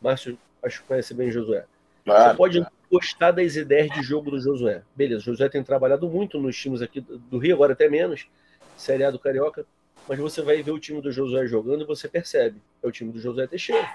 Márcio, 0.00 0.38
acho 0.62 0.80
que 0.80 0.86
conhece 0.86 1.12
bem 1.12 1.28
José. 1.28 1.64
Claro, 2.04 2.30
Você 2.30 2.36
pode 2.36 2.66
gostar 2.88 3.32
das 3.32 3.56
ideias 3.56 3.90
de 3.90 4.00
jogo 4.00 4.30
do 4.30 4.40
Josué. 4.40 4.84
Beleza, 4.94 5.22
o 5.22 5.24
Josué 5.24 5.48
tem 5.48 5.64
trabalhado 5.64 6.08
muito 6.08 6.38
nos 6.38 6.56
times 6.56 6.80
aqui 6.80 7.00
do 7.00 7.38
Rio, 7.38 7.56
agora 7.56 7.72
até 7.72 7.88
menos, 7.88 8.28
Série 8.76 9.02
A 9.02 9.10
do 9.10 9.18
Carioca, 9.18 9.66
mas 10.06 10.20
você 10.20 10.40
vai 10.40 10.62
ver 10.62 10.70
o 10.70 10.78
time 10.78 11.00
do 11.00 11.10
Josué 11.10 11.48
jogando 11.48 11.82
e 11.82 11.86
você 11.86 12.08
percebe, 12.08 12.62
é 12.80 12.86
o 12.86 12.92
time 12.92 13.10
do 13.10 13.18
Josué 13.18 13.48
Teixeira. 13.48 13.88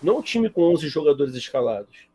Não 0.00 0.18
um 0.18 0.22
time 0.22 0.48
com 0.48 0.62
11 0.62 0.86
jogadores 0.88 1.34
escalados. 1.34 2.06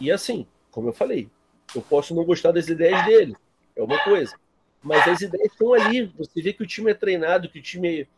E 0.00 0.10
assim, 0.10 0.46
como 0.74 0.88
eu 0.88 0.92
falei, 0.92 1.28
eu 1.72 1.80
posso 1.80 2.12
não 2.16 2.24
gostar 2.24 2.50
das 2.50 2.68
ideias 2.68 3.06
dele, 3.06 3.36
é 3.76 3.82
uma 3.82 4.02
coisa. 4.02 4.34
Mas 4.82 5.06
as 5.06 5.20
ideias 5.22 5.52
estão 5.52 5.72
ali. 5.72 6.12
Você 6.18 6.42
vê 6.42 6.52
que 6.52 6.64
o 6.64 6.66
time 6.66 6.90
é 6.90 6.94
treinado, 6.94 7.48
que 7.48 7.60
o 7.60 7.62
time 7.62 8.08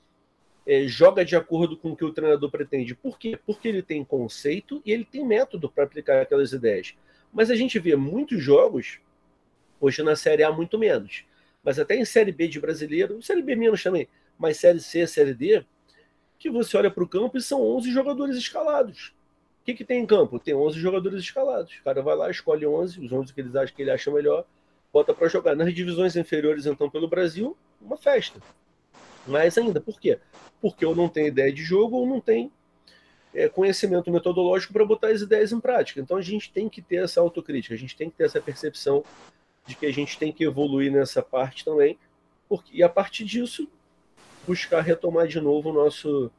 é, 0.66 0.88
joga 0.88 1.22
de 1.22 1.36
acordo 1.36 1.76
com 1.76 1.92
o 1.92 1.96
que 1.96 2.04
o 2.04 2.12
treinador 2.12 2.50
pretende. 2.50 2.94
Por 2.94 3.18
quê? 3.18 3.38
Porque 3.46 3.68
ele 3.68 3.82
tem 3.82 4.02
conceito 4.02 4.82
e 4.86 4.90
ele 4.90 5.04
tem 5.04 5.24
método 5.24 5.70
para 5.70 5.84
aplicar 5.84 6.22
aquelas 6.22 6.52
ideias. 6.52 6.94
Mas 7.30 7.50
a 7.50 7.54
gente 7.54 7.78
vê 7.78 7.94
muitos 7.94 8.42
jogos, 8.42 9.00
hoje 9.78 10.02
na 10.02 10.16
Série 10.16 10.42
A 10.42 10.50
muito 10.50 10.78
menos, 10.78 11.24
mas 11.62 11.78
até 11.78 11.94
em 11.94 12.04
Série 12.06 12.32
B 12.32 12.48
de 12.48 12.58
brasileiro, 12.58 13.22
Série 13.22 13.42
B 13.42 13.54
menos 13.54 13.82
também, 13.82 14.08
mas 14.38 14.56
Série 14.56 14.80
C, 14.80 15.06
Série 15.06 15.34
D, 15.34 15.62
que 16.38 16.48
você 16.48 16.76
olha 16.78 16.90
para 16.90 17.04
o 17.04 17.08
campo 17.08 17.36
e 17.36 17.42
são 17.42 17.60
11 17.60 17.92
jogadores 17.92 18.36
escalados. 18.36 19.14
Que, 19.66 19.74
que 19.74 19.84
tem 19.84 20.00
em 20.00 20.06
campo? 20.06 20.38
Tem 20.38 20.54
11 20.54 20.78
jogadores 20.78 21.20
escalados. 21.20 21.74
O 21.74 21.82
cara 21.82 22.00
vai 22.00 22.14
lá, 22.14 22.30
escolhe 22.30 22.64
11, 22.64 23.04
os 23.04 23.12
11 23.12 23.34
que 23.34 23.40
eles 23.40 23.56
acham 23.56 23.74
que 23.74 23.82
ele 23.82 23.90
acha 23.90 24.12
melhor, 24.12 24.44
bota 24.92 25.12
para 25.12 25.26
jogar. 25.26 25.56
Nas 25.56 25.74
divisões 25.74 26.14
inferiores, 26.14 26.66
então, 26.66 26.88
pelo 26.88 27.08
Brasil, 27.08 27.56
uma 27.80 27.96
festa. 27.96 28.40
Mais 29.26 29.58
ainda, 29.58 29.80
por 29.80 30.00
quê? 30.00 30.20
Porque 30.60 30.84
eu 30.84 30.94
não 30.94 31.08
tenho 31.08 31.26
ideia 31.26 31.52
de 31.52 31.64
jogo 31.64 31.96
ou 31.96 32.06
não 32.06 32.20
tenho 32.20 32.52
é, 33.34 33.48
conhecimento 33.48 34.08
metodológico 34.08 34.72
para 34.72 34.84
botar 34.84 35.08
as 35.08 35.20
ideias 35.20 35.50
em 35.50 35.58
prática. 35.58 36.00
Então 36.00 36.16
a 36.16 36.22
gente 36.22 36.52
tem 36.52 36.68
que 36.68 36.80
ter 36.80 37.02
essa 37.02 37.20
autocrítica, 37.20 37.74
a 37.74 37.78
gente 37.78 37.96
tem 37.96 38.08
que 38.08 38.16
ter 38.16 38.24
essa 38.24 38.40
percepção 38.40 39.02
de 39.66 39.74
que 39.74 39.84
a 39.84 39.92
gente 39.92 40.16
tem 40.16 40.32
que 40.32 40.44
evoluir 40.44 40.92
nessa 40.92 41.20
parte 41.20 41.64
também, 41.64 41.98
porque, 42.48 42.70
e 42.72 42.84
a 42.84 42.88
partir 42.88 43.24
disso 43.24 43.68
buscar 44.46 44.80
retomar 44.80 45.26
de 45.26 45.40
novo 45.40 45.70
o 45.70 45.72
nosso, 45.72 46.30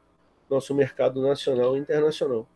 nosso 0.48 0.74
mercado 0.74 1.20
nacional 1.20 1.76
e 1.76 1.80
internacional. 1.80 2.48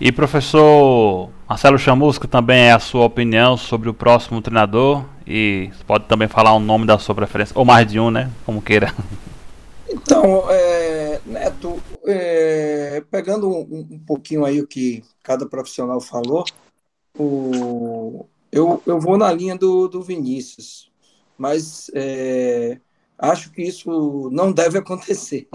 E 0.00 0.10
professor 0.10 1.30
Marcelo 1.48 1.78
Chamusca, 1.78 2.26
também 2.26 2.64
é 2.64 2.72
a 2.72 2.80
sua 2.80 3.04
opinião 3.04 3.56
sobre 3.56 3.88
o 3.88 3.94
próximo 3.94 4.42
treinador 4.42 5.04
e 5.26 5.70
pode 5.86 6.06
também 6.06 6.26
falar 6.26 6.52
o 6.52 6.58
nome 6.58 6.84
da 6.84 6.98
sua 6.98 7.14
preferência, 7.14 7.56
ou 7.56 7.64
mais 7.64 7.86
de 7.86 8.00
um, 8.00 8.10
né? 8.10 8.30
Como 8.44 8.60
queira. 8.60 8.94
Então, 9.88 10.50
é, 10.50 11.20
Neto, 11.24 11.80
é, 12.06 13.02
pegando 13.10 13.48
um, 13.48 13.86
um, 13.92 13.98
pouquinho 14.00 14.44
aí 14.44 14.60
o 14.60 14.66
que 14.66 15.04
cada 15.22 15.46
profissional 15.46 16.00
falou, 16.00 16.44
o, 17.16 18.26
eu, 18.50 18.82
eu 18.86 18.98
vou 18.98 19.16
na 19.16 19.32
linha 19.32 19.56
do, 19.56 19.86
do 19.86 20.02
Vinícius, 20.02 20.90
mas 21.38 21.90
é, 21.94 22.80
acho 23.16 23.52
que 23.52 23.62
isso 23.62 24.28
não 24.32 24.50
deve 24.52 24.76
acontecer. 24.78 25.46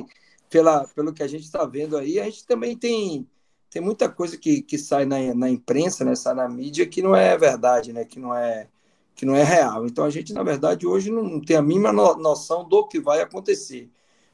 Pela, 0.49 0.87
pelo 0.95 1.13
que 1.13 1.21
a 1.21 1.27
gente 1.27 1.43
está 1.43 1.65
vendo 1.65 1.97
aí, 1.97 2.19
a 2.19 2.23
gente 2.23 2.45
também 2.45 2.75
tem 2.75 3.27
tem 3.69 3.81
muita 3.81 4.09
coisa 4.09 4.37
que, 4.37 4.61
que 4.61 4.77
sai 4.77 5.05
na, 5.05 5.33
na 5.35 5.49
imprensa, 5.49 6.03
né, 6.03 6.15
sai 6.15 6.33
na 6.33 6.49
mídia, 6.49 6.87
que 6.87 7.01
não 7.01 7.15
é 7.15 7.37
verdade, 7.37 7.93
né, 7.93 8.03
que 8.05 8.19
não 8.19 8.33
é 8.33 8.67
que 9.15 9.25
não 9.25 9.35
é 9.35 9.43
real. 9.43 9.85
Então 9.85 10.05
a 10.05 10.09
gente, 10.09 10.33
na 10.33 10.43
verdade, 10.43 10.87
hoje 10.87 11.11
não 11.11 11.41
tem 11.41 11.57
a 11.57 11.61
mínima 11.61 11.91
noção 11.91 12.67
do 12.67 12.87
que 12.87 13.01
vai 13.01 13.21
acontecer. 13.21 13.89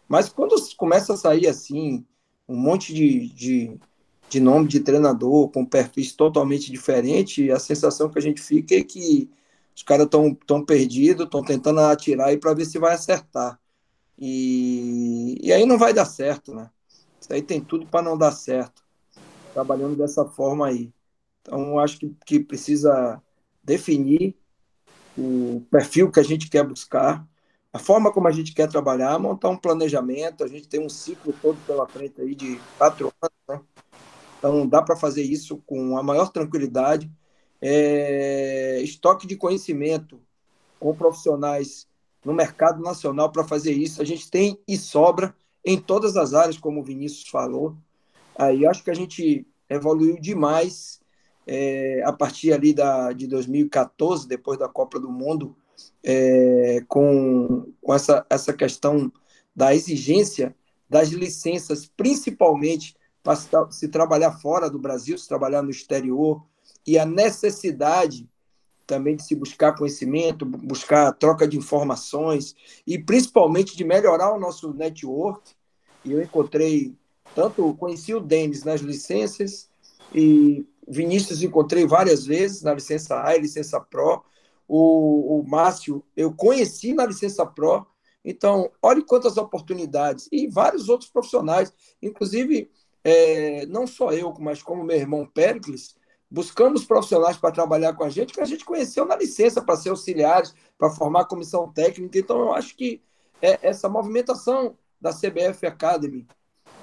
Mas 0.07 0.30
quando 0.30 0.56
começa 0.78 1.14
a 1.14 1.18
sair 1.18 1.48
assim, 1.48 2.06
um 2.48 2.56
monte 2.56 2.94
de, 2.94 3.30
de, 3.30 3.80
de 4.30 4.40
nome 4.40 4.68
de 4.68 4.80
treinador 4.80 5.49
com 5.49 5.66
perfis 5.66 6.14
totalmente 6.14 6.72
diferentes, 6.72 7.49
a 7.49 7.60
sensação 7.60 8.10
que 8.10 8.20
a 8.20 8.22
gente 8.22 8.41
fica 8.41 8.76
é 8.76 8.84
que 8.84 9.30
os 9.76 9.84
caras 9.84 10.06
estão 10.06 10.34
tão 10.36 10.64
perdidos, 10.64 11.26
estão 11.26 11.44
tentando 11.44 11.80
atirar 11.82 12.28
aí 12.30 12.38
para 12.38 12.53
ver 12.53 12.66
se 12.66 12.78
vai 12.80 12.94
acertar. 12.94 13.60
E, 14.20 15.38
e 15.41 15.52
aí 15.52 15.66
não 15.66 15.78
vai 15.80 15.94
dar 15.94 16.06
certo, 16.06 16.53
né? 16.53 16.70
Isso 17.20 17.34
aí 17.34 17.41
tem 17.41 17.60
tudo 17.62 17.88
para 17.88 18.03
não 18.03 18.18
dar 18.18 18.32
certo 18.32 18.85
trabalhando 19.56 19.95
dessa 19.95 20.26
forma 20.26 20.68
aí. 20.68 20.94
Então, 21.41 21.80
acho 21.80 21.98
que, 21.98 22.14
que 22.26 22.40
precisa 22.41 23.22
definir 23.64 24.36
o 25.18 25.65
perfil 25.72 26.11
que 26.11 26.19
a 26.19 26.23
gente 26.23 26.49
quer 26.49 26.68
buscar, 26.68 27.26
a 27.72 27.80
forma 27.80 28.11
como 28.11 28.27
a 28.27 28.32
gente 28.32 28.53
quer 28.53 28.68
trabalhar, 28.69 29.18
montar 29.18 29.49
um 29.49 29.57
planejamento. 29.57 30.44
A 30.44 30.48
gente 30.48 30.68
tem 30.68 30.80
um 30.80 30.90
ciclo 30.90 31.34
todo 31.41 31.57
pela 31.65 31.88
frente 31.88 32.22
aí 32.22 32.36
de 32.36 32.60
quatro 32.77 33.14
anos, 33.22 33.38
né? 33.48 33.61
Então, 34.38 34.68
dá 34.68 34.82
para 34.82 34.95
fazer 34.95 35.23
isso 35.23 35.57
com 35.65 35.98
a 35.98 36.03
maior 36.03 36.30
tranquilidade. 36.30 37.10
É, 37.61 38.80
estoque 38.82 39.26
de 39.26 39.38
conhecimento 39.38 40.22
com 40.80 40.95
profissionais 40.95 41.88
no 42.23 42.34
mercado 42.34 42.82
nacional 42.82 43.32
para 43.32 43.44
fazer 43.44 43.72
isso. 43.72 44.02
A 44.02 44.06
gente 44.06 44.30
tem 44.30 44.60
e 44.68 44.77
sobra 44.77 45.34
em 45.64 45.80
todas 45.80 46.18
as 46.18 46.34
áreas, 46.34 46.57
como 46.57 46.82
o 46.82 46.84
Vinícius 46.84 47.30
falou. 47.30 47.77
Aí 48.38 48.66
acho 48.66 48.84
que 48.84 48.91
a 48.91 48.95
gente 48.95 49.48
evoluiu 49.70 50.20
demais 50.20 50.99
é, 51.48 52.02
a 52.03 52.12
partir 52.12 52.52
ali 52.53 52.74
da, 52.74 53.12
de 53.14 53.28
2014, 53.28 54.28
depois 54.28 54.57
da 54.57 54.68
Copa 54.68 54.99
do 54.99 55.12
Mundo, 55.12 55.56
é, 56.03 56.84
com, 56.88 57.72
com 57.82 57.94
essa, 57.94 58.26
essa 58.30 58.53
questão 58.53 59.12
da 59.56 59.74
exigência 59.74 60.56
das 60.90 61.10
licenças, 61.10 61.86
principalmente 61.86 62.95
para 63.24 63.36
se, 63.36 63.49
se 63.72 63.88
trabalhar 63.88 64.32
fora 64.34 64.70
do 64.70 64.80
Brasil, 64.80 65.18
se 65.18 65.28
trabalhar 65.28 65.62
no 65.62 65.70
exterior, 65.70 66.44
e 66.86 66.99
a 66.99 67.06
necessidade 67.06 68.30
também 68.86 69.16
de 69.16 69.24
se 69.24 69.36
buscar 69.36 69.76
conhecimento, 69.76 70.45
buscar 70.45 71.12
troca 71.14 71.48
de 71.48 71.57
informações 71.57 72.56
e 72.86 72.99
principalmente 72.99 73.76
de 73.76 73.84
melhorar 73.84 74.32
o 74.32 74.40
nosso 74.40 74.74
network. 74.74 75.53
E 76.03 76.12
eu 76.12 76.22
encontrei 76.22 76.95
tanto 77.36 77.76
conheci 77.76 78.16
o 78.16 78.22
Denis 78.22 78.64
nas 78.64 78.80
licenças 78.82 79.70
e 80.14 80.66
Vinícius 80.88 81.44
encontrei 81.44 81.86
várias 81.86 82.26
vezes 82.26 82.62
na 82.62 82.74
licença 82.74 83.22
A 83.24 83.36
e 83.36 83.41
licença 83.41 83.80
Pro. 83.80 84.24
O, 84.68 85.40
o 85.40 85.48
Márcio 85.48 86.03
eu 86.16 86.34
conheci 86.34 86.94
na 86.94 87.06
licença 87.06 87.45
Pro. 87.45 87.86
Então, 88.24 88.72
olhe 88.82 89.03
quantas 89.03 89.38
oportunidades. 89.38 90.28
E 90.32 90.48
vários 90.48 90.90
outros 90.90 91.10
profissionais, 91.10 91.74
inclusive, 92.02 92.72
é, 93.03 93.66
não 93.68 93.86
só 93.86 94.12
eu, 94.12 94.34
mas 94.40 94.64
como 94.64 94.84
meu 94.84 94.98
irmão 94.98 95.28
Pericles, 95.28 95.95
buscamos 96.32 96.86
profissionais 96.86 97.38
para 97.38 97.52
trabalhar 97.52 97.94
com 97.94 98.03
a 98.03 98.10
gente 98.10 98.34
que 98.34 98.41
a 98.41 98.45
gente 98.45 98.66
conheceu 98.66 99.06
na 99.06 99.16
licença 99.16 99.62
para 99.62 99.76
ser 99.76 99.90
auxiliares, 99.90 100.56
para 100.78 100.90
formar 100.90 101.26
comissão 101.26 101.72
técnica. 101.72 102.18
Então, 102.18 102.40
eu 102.40 102.53
acho 102.53 102.76
que 102.76 103.02
é 103.41 103.60
essa 103.62 103.90
movimentação 103.90 104.76
da 104.99 105.12
CBF 105.12 105.68
Academy, 105.68 106.26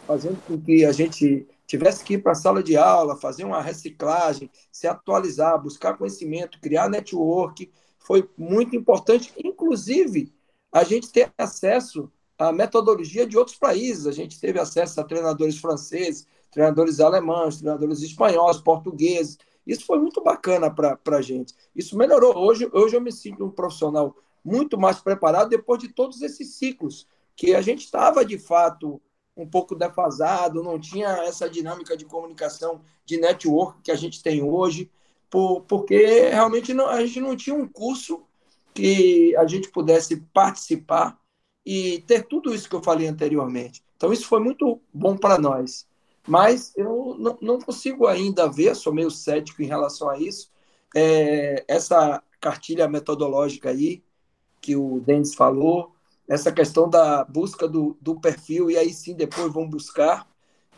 fazendo 0.07 0.41
com 0.47 0.61
que 0.61 0.85
a 0.85 0.93
gente 0.93 1.47
tivesse 1.67 2.05
que 2.05 2.15
ir 2.15 2.19
para 2.23 2.33
a 2.33 2.37
sala 2.37 2.63
de 2.63 2.77
aula, 2.77 3.17
fazer 3.17 3.45
uma 3.45 3.63
reciclagem, 3.63 4.51
se 4.71 4.87
atualizar, 4.87 5.61
buscar 5.63 5.97
conhecimento, 5.97 6.61
criar 6.61 6.89
network, 6.89 7.71
foi 7.99 8.29
muito 8.37 8.77
importante. 8.77 9.33
Inclusive, 9.43 10.33
a 10.73 10.85
gente 10.85 11.11
ter 11.11 11.33
acesso 11.39 12.11
à 12.39 12.53
metodologia 12.53 13.27
de 13.27 13.39
outros 13.39 13.57
países. 13.57 14.07
A 14.07 14.13
gente 14.13 14.41
teve 14.41 14.59
acesso 14.59 15.01
a 15.01 15.05
treinadores 15.05 15.59
franceses, 15.59 16.27
treinadores 16.51 17.01
alemães, 17.01 17.59
treinadores 17.59 18.03
espanhóis, 18.03 18.59
portugueses. 18.59 19.39
Isso 19.67 19.87
foi 19.87 19.99
muito 19.99 20.21
bacana 20.23 20.71
para 20.71 20.99
a 21.17 21.23
gente. 21.23 21.55
Isso 21.75 21.97
melhorou. 21.97 22.37
Hoje, 22.37 22.69
hoje 22.73 22.97
eu 22.97 23.01
me 23.01 23.13
sinto 23.13 23.45
um 23.45 23.51
profissional 23.51 24.17
muito 24.45 24.79
mais 24.79 25.01
preparado 25.01 25.51
depois 25.51 25.81
de 25.81 25.89
todos 25.89 26.21
esses 26.21 26.55
ciclos 26.55 27.07
que 27.37 27.55
a 27.55 27.63
gente 27.63 27.85
estava, 27.85 28.25
de 28.25 28.39
fato, 28.39 29.01
um 29.37 29.47
pouco 29.47 29.75
defasado, 29.75 30.63
não 30.63 30.79
tinha 30.79 31.09
essa 31.25 31.49
dinâmica 31.49 31.97
de 31.97 32.05
comunicação, 32.05 32.83
de 33.05 33.19
network 33.19 33.81
que 33.83 33.91
a 33.91 33.97
gente 33.97 34.23
tem 34.23 34.43
hoje, 34.43 34.91
por, 35.31 35.63
porque 35.63 36.29
realmente 36.29 36.75
não, 36.75 36.87
a 36.87 37.05
gente 37.05 37.21
não 37.21 37.35
tinha 37.37 37.57
um 37.57 37.67
curso 37.67 38.23
que 38.75 39.35
a 39.37 39.47
gente 39.47 39.69
pudesse 39.71 40.17
participar 40.33 41.19
e 41.65 42.01
ter 42.07 42.27
tudo 42.27 42.55
isso 42.55 42.69
que 42.69 42.75
eu 42.75 42.83
falei 42.83 43.07
anteriormente. 43.07 43.83
Então, 43.97 44.13
isso 44.13 44.27
foi 44.27 44.41
muito 44.41 44.81
bom 44.93 45.17
para 45.17 45.39
nós. 45.39 45.87
Mas 46.27 46.73
eu 46.77 47.17
não, 47.41 47.59
consigo 47.61 48.07
ainda 48.07 48.49
ver, 48.49 48.75
sou 48.77 48.93
meio 48.93 49.11
cético 49.11 49.63
em 49.63 49.67
relação 49.67 50.09
a 50.09 50.19
isso, 50.19 50.51
é, 50.95 51.65
essa 51.67 52.23
cartilha 52.41 52.89
metodológica 52.89 53.71
aí, 53.71 54.03
que 54.61 54.77
o 54.77 55.01
Denis 55.01 55.35
falou, 55.35 55.93
essa 56.33 56.51
questão 56.51 56.89
da 56.89 57.25
busca 57.25 57.69
do, 57.69 57.95
do 58.01 58.19
perfil, 58.19 58.71
e 58.71 58.79
aí 58.79 58.91
sim 58.91 59.15
depois 59.15 59.53
vão 59.53 59.69
buscar. 59.69 60.27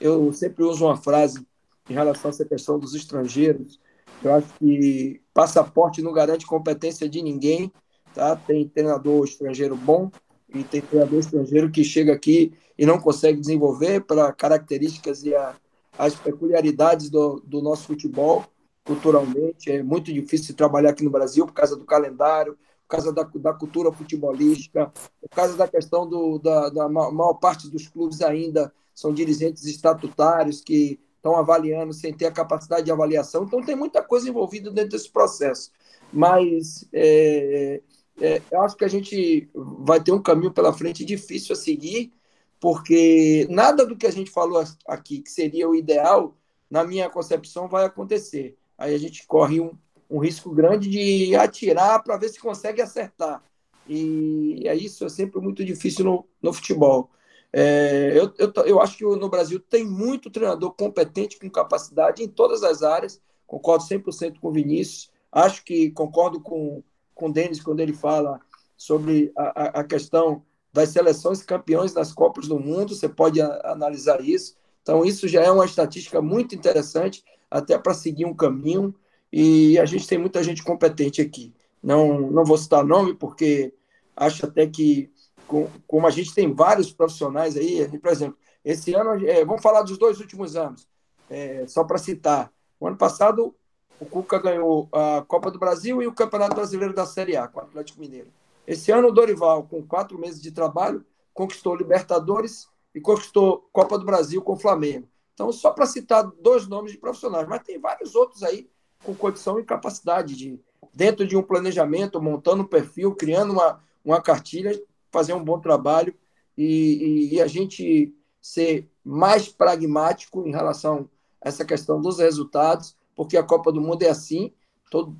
Eu 0.01 0.32
sempre 0.32 0.64
uso 0.64 0.85
uma 0.85 0.97
frase 0.97 1.47
em 1.89 1.94
relação 1.94 2.28
a 2.28 2.35
essa 2.35 2.44
questão 2.44 2.76
dos 2.76 2.93
estrangeiros. 2.93 3.78
Eu 4.20 4.35
acho 4.35 4.48
que 4.59 5.22
passaporte 5.32 6.02
não 6.02 6.12
garante 6.12 6.44
competência 6.44 7.09
de 7.09 7.22
ninguém. 7.22 7.72
Tá? 8.12 8.35
Tem 8.35 8.66
treinador 8.66 9.24
estrangeiro 9.24 9.76
bom 9.76 10.10
e 10.52 10.64
tem 10.64 10.81
treinador 10.81 11.20
estrangeiro 11.20 11.70
que 11.70 11.85
chega 11.85 12.12
aqui 12.12 12.52
e 12.76 12.85
não 12.85 12.98
consegue 12.98 13.39
desenvolver 13.40 14.01
para 14.01 14.32
características 14.32 15.22
e 15.22 15.36
a, 15.36 15.55
as 15.97 16.16
peculiaridades 16.16 17.09
do, 17.09 17.40
do 17.47 17.62
nosso 17.62 17.85
futebol 17.85 18.44
culturalmente. 18.85 19.70
É 19.70 19.85
muito 19.85 20.12
difícil 20.12 20.56
trabalhar 20.56 20.90
aqui 20.90 21.05
no 21.05 21.10
Brasil 21.10 21.47
por 21.47 21.55
causa 21.55 21.76
do 21.76 21.85
calendário, 21.85 22.59
por 22.86 22.97
causa 22.97 23.12
da, 23.12 23.23
da 23.23 23.52
cultura 23.52 23.90
futebolística, 23.90 24.93
por 25.20 25.28
causa 25.31 25.56
da 25.56 25.66
questão 25.66 26.06
do, 26.06 26.39
da, 26.39 26.69
da 26.69 26.89
maior 26.89 27.35
parte 27.35 27.69
dos 27.70 27.89
clubes 27.89 28.20
ainda 28.20 28.73
são 28.94 29.12
dirigentes 29.12 29.65
estatutários 29.65 30.61
que 30.61 31.01
estão 31.16 31.36
avaliando 31.36 31.93
sem 31.93 32.12
ter 32.12 32.27
a 32.27 32.32
capacidade 32.32 32.85
de 32.85 32.93
avaliação. 32.93 33.44
Então, 33.44 33.65
tem 33.65 33.74
muita 33.74 34.02
coisa 34.02 34.28
envolvida 34.28 34.70
dentro 34.70 34.90
desse 34.90 35.11
processo. 35.11 35.73
Mas 36.12 36.86
é, 36.93 37.81
é, 38.20 38.43
eu 38.51 38.61
acho 38.61 38.77
que 38.77 38.85
a 38.85 38.89
gente 38.89 39.48
vai 39.55 40.02
ter 40.02 40.12
um 40.12 40.23
caminho 40.23 40.52
pela 40.52 40.73
frente 40.73 41.05
difícil 41.05 41.55
a 41.55 41.56
seguir, 41.56 42.12
porque 42.61 43.47
nada 43.51 43.85
do 43.85 43.97
que 43.97 44.06
a 44.06 44.12
gente 44.12 44.31
falou 44.31 44.62
aqui, 44.86 45.20
que 45.20 45.31
seria 45.31 45.69
o 45.69 45.74
ideal, 45.74 46.36
na 46.70 46.85
minha 46.85 47.09
concepção, 47.09 47.69
vai 47.69 47.85
acontecer. 47.85 48.56
Aí 48.77 48.94
a 48.94 48.98
gente 48.98 49.27
corre 49.27 49.61
um, 49.61 49.73
um 50.14 50.20
risco 50.20 50.50
grande 50.50 50.88
de 50.88 51.34
atirar 51.34 52.00
para 52.04 52.16
ver 52.16 52.28
se 52.28 52.38
consegue 52.38 52.80
acertar. 52.80 53.42
E 53.88 54.62
é 54.64 54.74
isso, 54.74 55.04
é 55.04 55.08
sempre 55.08 55.40
muito 55.40 55.64
difícil 55.64 56.04
no, 56.04 56.24
no 56.40 56.52
futebol. 56.52 57.10
É, 57.52 58.12
eu, 58.14 58.32
eu, 58.38 58.52
eu 58.64 58.80
acho 58.80 58.96
que 58.96 59.04
no 59.04 59.28
Brasil 59.28 59.58
tem 59.58 59.84
muito 59.84 60.30
treinador 60.30 60.72
competente, 60.72 61.38
com 61.38 61.50
capacidade 61.50 62.22
em 62.22 62.28
todas 62.28 62.62
as 62.62 62.82
áreas. 62.84 63.20
Concordo 63.44 63.84
100% 63.84 64.38
com 64.38 64.48
o 64.48 64.52
Vinícius. 64.52 65.10
Acho 65.32 65.64
que 65.64 65.90
concordo 65.90 66.40
com, 66.40 66.80
com 67.12 67.28
o 67.28 67.32
Denis 67.32 67.60
quando 67.60 67.80
ele 67.80 67.92
fala 67.92 68.40
sobre 68.76 69.32
a, 69.36 69.80
a 69.80 69.84
questão 69.84 70.44
das 70.72 70.90
seleções 70.90 71.42
campeões 71.42 71.92
nas 71.92 72.12
Copas 72.12 72.46
do 72.46 72.58
Mundo. 72.58 72.94
Você 72.94 73.08
pode 73.08 73.40
a, 73.40 73.72
analisar 73.72 74.20
isso. 74.20 74.56
Então, 74.80 75.04
isso 75.04 75.26
já 75.26 75.42
é 75.42 75.50
uma 75.50 75.64
estatística 75.64 76.22
muito 76.22 76.54
interessante, 76.54 77.24
até 77.50 77.76
para 77.76 77.94
seguir 77.94 78.26
um 78.26 78.34
caminho 78.34 78.94
e 79.36 79.77
a 79.81 79.85
gente 79.85 80.06
tem 80.06 80.16
muita 80.16 80.44
gente 80.44 80.62
competente 80.62 81.20
aqui. 81.20 81.52
Não, 81.82 82.31
não 82.31 82.44
vou 82.44 82.56
citar 82.56 82.85
nome, 82.85 83.15
porque 83.15 83.74
acho 84.15 84.47
até 84.47 84.65
que, 84.65 85.11
com, 85.48 85.69
como 85.89 86.06
a 86.06 86.11
gente 86.11 86.32
tem 86.32 86.55
vários 86.55 86.93
profissionais 86.93 87.56
aí, 87.56 87.98
por 87.98 88.12
exemplo, 88.12 88.39
esse 88.65 88.94
ano, 88.94 89.27
é, 89.28 89.44
vamos 89.44 89.61
falar 89.61 89.82
dos 89.82 89.98
dois 89.98 90.20
últimos 90.20 90.55
anos, 90.55 90.86
é, 91.28 91.66
só 91.66 91.82
para 91.82 91.98
citar. 91.98 92.52
O 92.78 92.86
ano 92.86 92.97
passado, 92.97 93.52
o 93.98 94.06
Cuca 94.06 94.39
ganhou 94.39 94.89
a 94.93 95.24
Copa 95.27 95.51
do 95.51 95.59
Brasil 95.59 96.01
e 96.01 96.06
o 96.06 96.15
Campeonato 96.15 96.55
Brasileiro 96.55 96.94
da 96.94 97.05
Série 97.05 97.36
A 97.36 97.48
com 97.48 97.59
o 97.59 97.62
Atlético 97.65 98.01
Mineiro. 98.01 98.28
Esse 98.65 98.93
ano, 98.93 99.09
o 99.09 99.12
Dorival, 99.12 99.65
com 99.65 99.82
quatro 99.85 100.16
meses 100.16 100.40
de 100.40 100.52
trabalho, 100.52 101.05
conquistou 101.32 101.74
Libertadores 101.74 102.69
e 102.94 103.01
conquistou 103.01 103.69
Copa 103.73 103.98
do 103.98 104.05
Brasil 104.05 104.40
com 104.40 104.52
o 104.52 104.59
Flamengo. 104.59 105.09
Então, 105.35 105.51
só 105.51 105.73
para 105.73 105.86
citar 105.86 106.23
dois 106.40 106.69
nomes 106.69 106.93
de 106.93 106.98
profissionais, 106.98 107.48
mas 107.48 107.65
tem 107.65 107.81
vários 107.81 108.15
outros 108.15 108.44
aí 108.44 108.70
com 109.05 109.14
condição 109.14 109.60
e 109.60 109.64
capacidade 109.64 110.35
de, 110.35 110.59
dentro 110.93 111.26
de 111.26 111.36
um 111.36 111.43
planejamento, 111.43 112.20
montando 112.20 112.62
um 112.62 112.66
perfil, 112.66 113.14
criando 113.14 113.52
uma, 113.52 113.81
uma 114.05 114.20
cartilha, 114.20 114.81
fazer 115.12 115.35
um 115.35 115.44
bom 115.44 115.60
trabalho 115.60 116.14
e, 116.56 116.64
e, 116.64 117.35
e 117.35 117.40
a 117.40 117.47
gente 117.47 118.14
ser 118.40 118.90
mais 119.05 119.48
pragmático 119.48 120.47
em 120.47 120.51
relação 120.51 121.09
a 121.40 121.48
essa 121.48 121.64
questão 121.64 122.01
dos 122.01 122.18
resultados, 122.18 122.97
porque 123.14 123.36
a 123.36 123.43
Copa 123.43 123.70
do 123.70 123.81
Mundo 123.81 124.02
é 124.02 124.09
assim, 124.09 124.52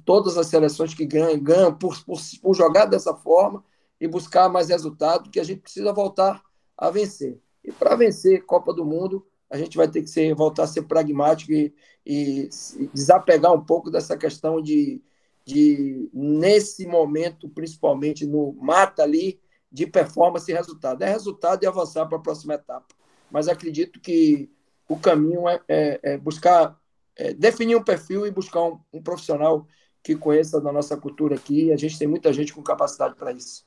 todas 0.05 0.37
as 0.37 0.47
seleções 0.47 0.95
que 0.95 1.05
ganham, 1.05 1.39
ganham 1.39 1.75
por, 1.75 2.03
por, 2.05 2.19
por 2.43 2.55
jogar 2.55 2.87
dessa 2.87 3.15
forma 3.15 3.65
e 4.01 4.07
buscar 4.07 4.49
mais 4.49 4.69
resultado, 4.69 5.31
que 5.31 5.41
a 5.41 5.45
gente 5.45 5.61
precisa 5.61 5.93
voltar 5.93 6.43
a 6.77 6.91
vencer. 6.91 7.41
E 7.65 7.73
para 7.73 7.97
vencer 7.97 8.45
Copa 8.45 8.73
do 8.73 8.85
Mundo, 8.85 9.25
a 9.55 9.57
gente 9.57 9.77
vai 9.77 9.87
ter 9.87 10.03
que 10.03 10.09
ser, 10.09 10.35
voltar 10.35 10.65
a 10.65 10.67
ser 10.67 10.83
pragmático 10.83 11.53
e, 11.53 11.73
e, 12.05 12.49
desapegar 12.93 13.53
um 13.53 13.65
pouco 13.65 13.89
dessa 13.89 14.17
questão 14.17 14.61
de, 14.61 15.01
de, 15.45 16.11
nesse 16.13 16.89
momento, 16.89 17.49
principalmente 17.49 18.27
no 18.27 18.53
mata 18.61 19.05
ali, 19.05 19.41
de 19.71 19.87
performance 19.87 20.51
e 20.51 20.55
resultado. 20.55 21.03
É 21.03 21.09
resultado 21.09 21.63
e 21.63 21.69
avançar 21.69 22.05
para 22.07 22.19
a 22.19 22.21
próxima 22.21 22.55
etapa. 22.55 22.93
Mas 23.31 23.47
acredito 23.47 24.01
que 24.01 24.51
o 24.89 24.97
caminho 24.97 25.49
é, 25.49 25.61
é, 25.69 26.01
é 26.03 26.19
buscar, 26.19 26.77
é, 27.15 27.33
definir 27.33 27.77
um 27.77 27.85
perfil 27.85 28.27
e 28.27 28.33
buscar 28.33 28.65
um, 28.65 28.81
um 28.93 29.01
profissional 29.01 29.69
que 30.03 30.17
conheça 30.17 30.61
da 30.61 30.73
nossa 30.73 30.97
cultura 30.97 31.37
aqui. 31.37 31.71
A 31.71 31.77
gente 31.77 31.97
tem 31.97 32.09
muita 32.09 32.33
gente 32.33 32.53
com 32.53 32.61
capacidade 32.61 33.15
para 33.15 33.31
isso. 33.31 33.65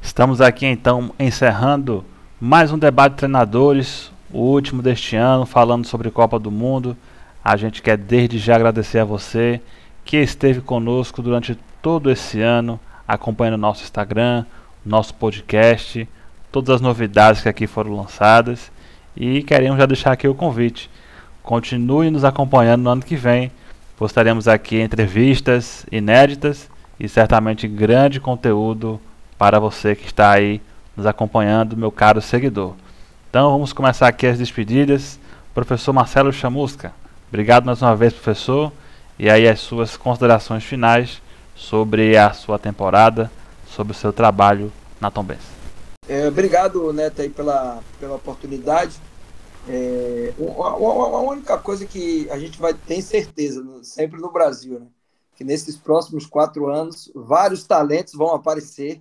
Estamos 0.00 0.40
aqui 0.40 0.64
então 0.64 1.14
encerrando 1.18 2.02
mais 2.42 2.72
um 2.72 2.78
debate 2.78 3.12
de 3.12 3.18
treinadores, 3.18 4.10
o 4.32 4.38
último 4.38 4.80
deste 4.80 5.14
ano, 5.14 5.44
falando 5.44 5.84
sobre 5.84 6.10
Copa 6.10 6.38
do 6.38 6.50
Mundo. 6.50 6.96
A 7.44 7.54
gente 7.54 7.82
quer 7.82 7.98
desde 7.98 8.38
já 8.38 8.56
agradecer 8.56 8.98
a 9.00 9.04
você 9.04 9.60
que 10.06 10.16
esteve 10.16 10.62
conosco 10.62 11.20
durante 11.20 11.58
todo 11.82 12.10
esse 12.10 12.40
ano, 12.40 12.80
acompanhando 13.06 13.58
nosso 13.58 13.82
Instagram, 13.82 14.46
nosso 14.84 15.12
podcast, 15.12 16.08
todas 16.50 16.76
as 16.76 16.80
novidades 16.80 17.42
que 17.42 17.48
aqui 17.48 17.66
foram 17.66 17.94
lançadas. 17.94 18.72
E 19.14 19.42
queremos 19.42 19.78
já 19.78 19.84
deixar 19.84 20.12
aqui 20.12 20.26
o 20.26 20.34
convite. 20.34 20.88
Continue 21.42 22.10
nos 22.10 22.24
acompanhando 22.24 22.84
no 22.84 22.90
ano 22.90 23.02
que 23.02 23.16
vem. 23.16 23.52
Postaremos 23.98 24.48
aqui 24.48 24.80
entrevistas 24.80 25.84
inéditas 25.92 26.70
e 26.98 27.06
certamente 27.06 27.68
grande 27.68 28.18
conteúdo 28.18 28.98
para 29.36 29.60
você 29.60 29.94
que 29.94 30.06
está 30.06 30.30
aí 30.30 30.62
nos 31.00 31.06
acompanhando, 31.06 31.76
meu 31.76 31.90
caro 31.90 32.20
seguidor. 32.20 32.74
Então 33.30 33.52
vamos 33.52 33.72
começar 33.72 34.06
aqui 34.06 34.26
as 34.26 34.38
despedidas. 34.38 35.18
Professor 35.54 35.92
Marcelo 35.94 36.30
Chamusca, 36.32 36.92
obrigado 37.28 37.64
mais 37.64 37.80
uma 37.80 37.96
vez, 37.96 38.12
professor. 38.12 38.70
E 39.18 39.28
aí 39.28 39.48
as 39.48 39.60
suas 39.60 39.96
considerações 39.96 40.62
finais 40.62 41.20
sobre 41.56 42.16
a 42.16 42.32
sua 42.32 42.58
temporada, 42.58 43.30
sobre 43.66 43.92
o 43.92 43.96
seu 43.96 44.12
trabalho 44.12 44.70
na 45.00 45.10
Tombense. 45.10 45.40
É, 46.06 46.28
obrigado, 46.28 46.92
Neto, 46.92 47.22
aí 47.22 47.30
pela, 47.30 47.80
pela 47.98 48.16
oportunidade. 48.16 49.00
É, 49.68 50.34
a, 50.38 51.20
única 51.20 51.56
coisa 51.56 51.86
que 51.86 52.28
a 52.30 52.38
gente 52.38 52.58
vai 52.60 52.74
ter 52.74 53.00
certeza, 53.00 53.64
sempre 53.82 54.20
no 54.20 54.30
Brasil, 54.30 54.80
né? 54.80 54.86
que 55.34 55.44
nesses 55.44 55.76
próximos 55.76 56.26
quatro 56.26 56.68
anos, 56.68 57.10
vários 57.14 57.64
talentos 57.64 58.12
vão 58.12 58.34
aparecer, 58.34 59.00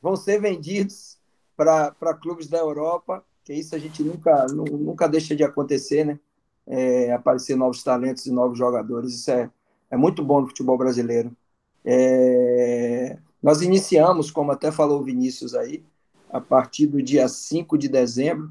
vão 0.00 0.14
ser 0.14 0.40
vendidos 0.40 1.15
para 1.56 2.14
clubes 2.20 2.46
da 2.48 2.58
Europa, 2.58 3.24
que 3.44 3.54
isso 3.54 3.74
a 3.74 3.78
gente 3.78 4.02
nunca, 4.02 4.46
nunca 4.46 5.08
deixa 5.08 5.34
de 5.34 5.42
acontecer, 5.42 6.04
né? 6.04 6.18
é, 6.66 7.12
aparecer 7.12 7.56
novos 7.56 7.82
talentos 7.82 8.26
e 8.26 8.32
novos 8.32 8.58
jogadores. 8.58 9.14
Isso 9.14 9.30
é, 9.30 9.50
é 9.90 9.96
muito 9.96 10.22
bom 10.24 10.40
no 10.40 10.48
futebol 10.48 10.76
brasileiro. 10.76 11.34
É, 11.84 13.16
nós 13.42 13.62
iniciamos, 13.62 14.30
como 14.30 14.50
até 14.50 14.72
falou 14.72 15.00
o 15.00 15.04
Vinícius 15.04 15.54
aí, 15.54 15.84
a 16.28 16.40
partir 16.40 16.86
do 16.86 17.00
dia 17.00 17.28
5 17.28 17.78
de 17.78 17.88
dezembro, 17.88 18.50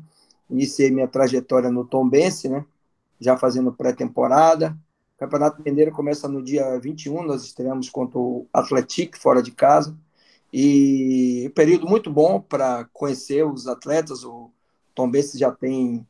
iniciei 0.49 0.89
minha 0.89 1.07
trajetória 1.07 1.69
no 1.69 1.83
Tombense, 1.83 2.47
né? 2.47 2.65
já 3.19 3.37
fazendo 3.37 3.73
pré-temporada. 3.73 4.77
O 5.15 5.19
Campeonato 5.19 5.61
Mineiro 5.61 5.91
começa 5.91 6.27
no 6.27 6.41
dia 6.41 6.77
21, 6.79 7.23
nós 7.23 7.43
estreamos 7.43 7.89
contra 7.89 8.17
o 8.17 8.47
Atlético, 8.53 9.17
fora 9.17 9.41
de 9.41 9.51
casa. 9.51 9.95
E 10.57 11.51
período 11.53 11.85
muito 11.85 12.09
bom 12.09 12.39
para 12.39 12.85
conhecer 12.93 13.45
os 13.45 13.67
atletas. 13.67 14.23
O 14.23 14.49
Tombense 14.95 15.37
já 15.37 15.51
tem 15.51 16.07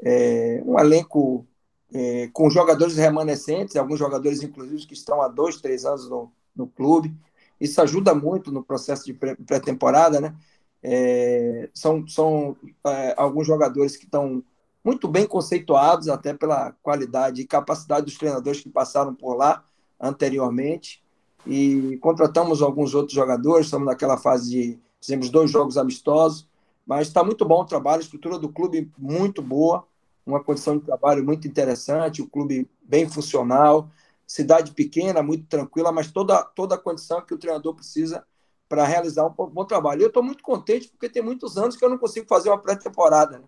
é, 0.00 0.62
um 0.64 0.78
elenco 0.78 1.44
é, 1.92 2.28
com 2.32 2.48
jogadores 2.48 2.96
remanescentes, 2.96 3.74
alguns 3.74 3.98
jogadores, 3.98 4.40
inclusive, 4.40 4.86
que 4.86 4.94
estão 4.94 5.20
há 5.20 5.26
dois, 5.26 5.60
três 5.60 5.84
anos 5.84 6.08
no, 6.08 6.30
no 6.54 6.68
clube. 6.68 7.12
Isso 7.60 7.82
ajuda 7.82 8.14
muito 8.14 8.52
no 8.52 8.62
processo 8.62 9.04
de 9.04 9.14
pré-temporada, 9.14 10.20
né? 10.20 10.32
É, 10.80 11.68
são 11.74 12.06
são 12.06 12.56
é, 12.86 13.14
alguns 13.16 13.48
jogadores 13.48 13.96
que 13.96 14.04
estão 14.04 14.44
muito 14.84 15.08
bem 15.08 15.26
conceituados, 15.26 16.08
até 16.08 16.32
pela 16.32 16.70
qualidade 16.84 17.42
e 17.42 17.46
capacidade 17.48 18.06
dos 18.06 18.16
treinadores 18.16 18.60
que 18.60 18.70
passaram 18.70 19.12
por 19.12 19.34
lá 19.34 19.64
anteriormente. 20.00 21.02
E 21.48 21.96
contratamos 22.02 22.60
alguns 22.60 22.94
outros 22.94 23.14
jogadores, 23.14 23.66
estamos 23.66 23.86
naquela 23.86 24.18
fase 24.18 24.50
de. 24.50 24.78
Fizemos 25.00 25.30
dois 25.30 25.50
jogos 25.50 25.78
amistosos, 25.78 26.46
mas 26.84 27.06
está 27.06 27.22
muito 27.22 27.44
bom 27.44 27.62
o 27.62 27.64
trabalho, 27.64 28.00
a 28.00 28.04
estrutura 28.04 28.36
do 28.36 28.48
clube 28.48 28.90
muito 28.98 29.40
boa, 29.40 29.86
uma 30.26 30.42
condição 30.42 30.76
de 30.76 30.84
trabalho 30.84 31.24
muito 31.24 31.46
interessante, 31.46 32.20
o 32.20 32.28
clube 32.28 32.68
bem 32.82 33.08
funcional, 33.08 33.88
cidade 34.26 34.72
pequena, 34.72 35.22
muito 35.22 35.46
tranquila, 35.46 35.92
mas 35.92 36.10
toda, 36.10 36.42
toda 36.42 36.74
a 36.74 36.78
condição 36.78 37.22
que 37.22 37.32
o 37.32 37.38
treinador 37.38 37.74
precisa 37.74 38.24
para 38.68 38.84
realizar 38.84 39.24
um 39.24 39.30
bom 39.30 39.64
trabalho. 39.64 40.02
Eu 40.02 40.08
estou 40.08 40.22
muito 40.22 40.42
contente 40.42 40.88
porque 40.88 41.08
tem 41.08 41.22
muitos 41.22 41.56
anos 41.56 41.76
que 41.76 41.84
eu 41.84 41.88
não 41.88 41.96
consigo 41.96 42.26
fazer 42.26 42.50
uma 42.50 42.58
pré-temporada. 42.58 43.38
Né? 43.38 43.44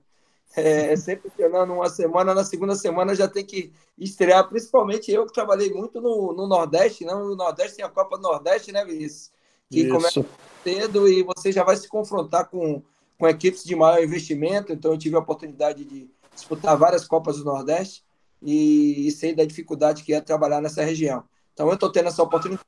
É, 0.56 0.92
é, 0.92 0.96
sempre 0.96 1.30
treinando 1.30 1.72
uma 1.72 1.88
semana, 1.88 2.34
na 2.34 2.44
segunda 2.44 2.74
semana 2.74 3.14
já 3.14 3.28
tem 3.28 3.44
que 3.44 3.72
estrear, 3.96 4.48
principalmente 4.48 5.10
eu 5.10 5.24
que 5.24 5.32
trabalhei 5.32 5.72
muito 5.72 6.00
no, 6.00 6.32
no 6.32 6.46
Nordeste, 6.48 7.04
não? 7.04 7.28
Né? 7.28 7.32
O 7.32 7.36
Nordeste 7.36 7.76
tem 7.76 7.84
a 7.84 7.88
Copa 7.88 8.16
do 8.16 8.22
Nordeste, 8.22 8.72
né, 8.72 8.84
Vinícius? 8.84 9.30
Que 9.70 9.82
Isso. 9.82 9.94
começa 9.94 10.24
cedo 10.64 11.08
e 11.08 11.22
você 11.22 11.52
já 11.52 11.62
vai 11.62 11.76
se 11.76 11.88
confrontar 11.88 12.48
com 12.48 12.82
com 13.20 13.28
equipes 13.28 13.62
de 13.62 13.76
maior 13.76 14.02
investimento, 14.02 14.72
então 14.72 14.92
eu 14.92 14.98
tive 14.98 15.14
a 15.14 15.18
oportunidade 15.18 15.84
de 15.84 16.10
disputar 16.34 16.74
várias 16.78 17.06
Copas 17.06 17.36
do 17.36 17.44
Nordeste 17.44 18.02
e, 18.42 19.06
e 19.06 19.10
sei 19.10 19.34
da 19.34 19.44
dificuldade 19.44 20.02
que 20.02 20.14
é 20.14 20.22
trabalhar 20.22 20.62
nessa 20.62 20.82
região. 20.82 21.22
Então 21.52 21.68
eu 21.68 21.74
estou 21.74 21.92
tendo 21.92 22.08
essa 22.08 22.22
oportunidade 22.22 22.66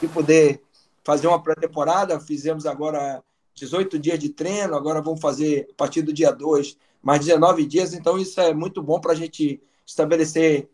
de 0.00 0.06
poder 0.06 0.62
fazer 1.02 1.26
uma 1.26 1.42
pré-temporada, 1.42 2.20
fizemos 2.20 2.66
agora 2.66 3.20
18 3.52 3.98
dias 3.98 4.18
de 4.20 4.28
treino, 4.28 4.76
agora 4.76 5.02
vamos 5.02 5.20
fazer, 5.20 5.66
a 5.72 5.74
partir 5.74 6.02
do 6.02 6.12
dia 6.12 6.30
2, 6.30 6.78
mais 7.02 7.24
19 7.24 7.66
dias, 7.66 7.94
então 7.94 8.18
isso 8.18 8.40
é 8.40 8.52
muito 8.52 8.82
bom 8.82 9.00
para 9.00 9.12
a 9.12 9.16
gente 9.16 9.60
estabelecer, 9.86 10.68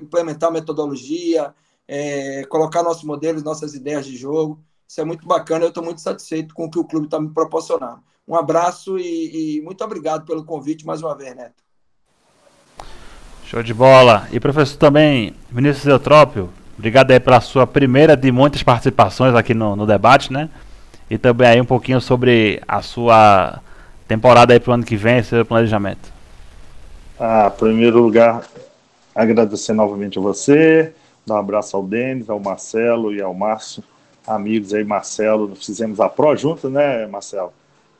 implementar 0.00 0.50
metodologia, 0.50 1.54
é, 1.86 2.44
colocar 2.46 2.82
nossos 2.82 3.04
modelos, 3.04 3.42
nossas 3.42 3.74
ideias 3.74 4.06
de 4.06 4.16
jogo. 4.16 4.62
Isso 4.88 5.00
é 5.00 5.04
muito 5.04 5.26
bacana, 5.26 5.64
eu 5.64 5.68
estou 5.68 5.84
muito 5.84 6.00
satisfeito 6.00 6.54
com 6.54 6.64
o 6.64 6.70
que 6.70 6.78
o 6.78 6.84
clube 6.84 7.06
está 7.06 7.20
me 7.20 7.28
proporcionando. 7.28 8.00
Um 8.26 8.36
abraço 8.36 8.98
e, 8.98 9.58
e, 9.58 9.62
muito 9.62 9.82
obrigado 9.82 10.24
pelo 10.24 10.44
convite 10.44 10.86
mais 10.86 11.02
uma 11.02 11.16
vez, 11.16 11.34
Neto. 11.34 11.62
Show 13.44 13.62
de 13.62 13.74
bola. 13.74 14.28
E 14.32 14.38
professor 14.38 14.76
também, 14.76 15.34
Vinícius 15.50 15.86
Eutrópio, 15.86 16.48
obrigado 16.78 17.10
aí 17.10 17.20
pela 17.20 17.40
sua 17.40 17.66
primeira 17.66 18.16
de 18.16 18.30
muitas 18.30 18.62
participações 18.62 19.34
aqui 19.34 19.52
no, 19.52 19.76
no 19.76 19.86
debate, 19.86 20.32
né? 20.32 20.48
E 21.10 21.18
também 21.18 21.48
aí 21.48 21.60
um 21.60 21.66
pouquinho 21.66 22.00
sobre 22.00 22.62
a 22.66 22.80
sua 22.80 23.60
temporada 24.12 24.52
aí 24.52 24.60
para 24.60 24.70
o 24.70 24.74
ano 24.74 24.84
que 24.84 24.96
vem, 24.96 25.22
seu 25.22 25.44
planejamento. 25.44 26.12
Ah, 27.18 27.50
em 27.54 27.58
primeiro 27.58 28.00
lugar, 28.00 28.46
agradecer 29.14 29.72
novamente 29.72 30.18
a 30.18 30.22
você, 30.22 30.92
dar 31.26 31.36
um 31.36 31.38
abraço 31.38 31.76
ao 31.76 31.82
Denis, 31.82 32.28
ao 32.28 32.38
Marcelo 32.38 33.14
e 33.14 33.22
ao 33.22 33.32
Márcio, 33.32 33.82
amigos 34.26 34.74
aí, 34.74 34.84
Marcelo, 34.84 35.54
fizemos 35.56 35.98
a 35.98 36.08
Pro 36.08 36.36
junto, 36.36 36.68
né, 36.68 37.06
Marcelo? 37.06 37.52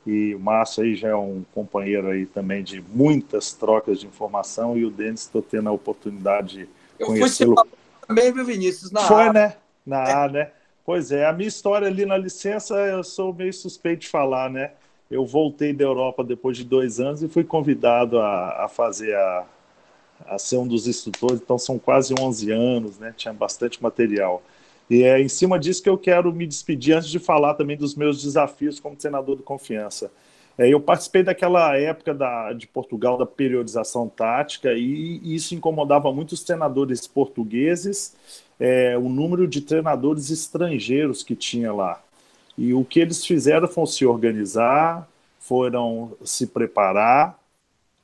E 0.06 0.34
o 0.34 0.40
Márcio 0.40 0.82
aí 0.82 0.94
já 0.94 1.08
é 1.08 1.14
um 1.14 1.44
companheiro 1.54 2.08
aí 2.08 2.26
também 2.26 2.62
de 2.62 2.84
muitas 2.92 3.52
trocas 3.52 4.00
de 4.00 4.06
informação 4.06 4.76
e 4.76 4.84
o 4.84 4.90
Denis 4.90 5.20
estou 5.20 5.40
tendo 5.40 5.68
a 5.68 5.72
oportunidade 5.72 6.68
de 6.98 7.04
conhecê-lo. 7.04 7.54
também, 8.06 8.32
viu, 8.32 8.44
Vinícius? 8.44 8.90
Na 8.90 9.00
Foi, 9.02 9.28
a... 9.28 9.32
né? 9.32 9.54
Na 9.86 10.04
é. 10.04 10.12
A, 10.12 10.28
né? 10.28 10.50
Pois 10.84 11.12
é, 11.12 11.24
a 11.24 11.32
minha 11.32 11.48
história 11.48 11.86
ali 11.86 12.04
na 12.04 12.16
licença 12.16 12.74
eu 12.74 13.04
sou 13.04 13.32
meio 13.32 13.52
suspeito 13.52 14.02
de 14.02 14.08
falar, 14.08 14.50
né? 14.50 14.72
Eu 15.12 15.26
voltei 15.26 15.74
da 15.74 15.84
Europa 15.84 16.24
depois 16.24 16.56
de 16.56 16.64
dois 16.64 16.98
anos 16.98 17.22
e 17.22 17.28
fui 17.28 17.44
convidado 17.44 18.18
a, 18.18 18.64
a 18.64 18.68
fazer 18.68 19.14
a, 19.14 19.44
a 20.26 20.38
ser 20.38 20.56
um 20.56 20.66
dos 20.66 20.88
instrutores, 20.88 21.38
então 21.38 21.58
são 21.58 21.78
quase 21.78 22.14
11 22.18 22.50
anos, 22.50 22.98
né? 22.98 23.12
Tinha 23.14 23.34
bastante 23.34 23.82
material. 23.82 24.42
E 24.88 25.02
é 25.02 25.20
em 25.20 25.28
cima 25.28 25.58
disso 25.58 25.82
que 25.82 25.88
eu 25.88 25.98
quero 25.98 26.32
me 26.32 26.46
despedir 26.46 26.96
antes 26.96 27.10
de 27.10 27.18
falar 27.18 27.54
também 27.54 27.76
dos 27.76 27.94
meus 27.94 28.22
desafios 28.22 28.80
como 28.80 28.96
treinador 28.96 29.36
do 29.36 29.42
confiança. 29.42 30.10
É, 30.56 30.68
eu 30.68 30.80
participei 30.80 31.22
daquela 31.22 31.76
época 31.76 32.14
da, 32.14 32.54
de 32.54 32.66
Portugal 32.66 33.18
da 33.18 33.26
periodização 33.26 34.08
tática 34.08 34.72
e, 34.72 35.20
e 35.22 35.34
isso 35.34 35.54
incomodava 35.54 36.10
muito 36.10 36.32
os 36.32 36.42
treinadores 36.42 37.06
portugueses, 37.06 38.16
é, 38.58 38.96
o 38.96 39.10
número 39.10 39.46
de 39.46 39.60
treinadores 39.60 40.30
estrangeiros 40.30 41.22
que 41.22 41.34
tinha 41.34 41.70
lá. 41.70 42.02
E 42.56 42.74
o 42.74 42.84
que 42.84 43.00
eles 43.00 43.24
fizeram 43.24 43.66
foi 43.66 43.86
se 43.86 44.04
organizar, 44.04 45.08
foram 45.38 46.12
se 46.24 46.46
preparar 46.46 47.38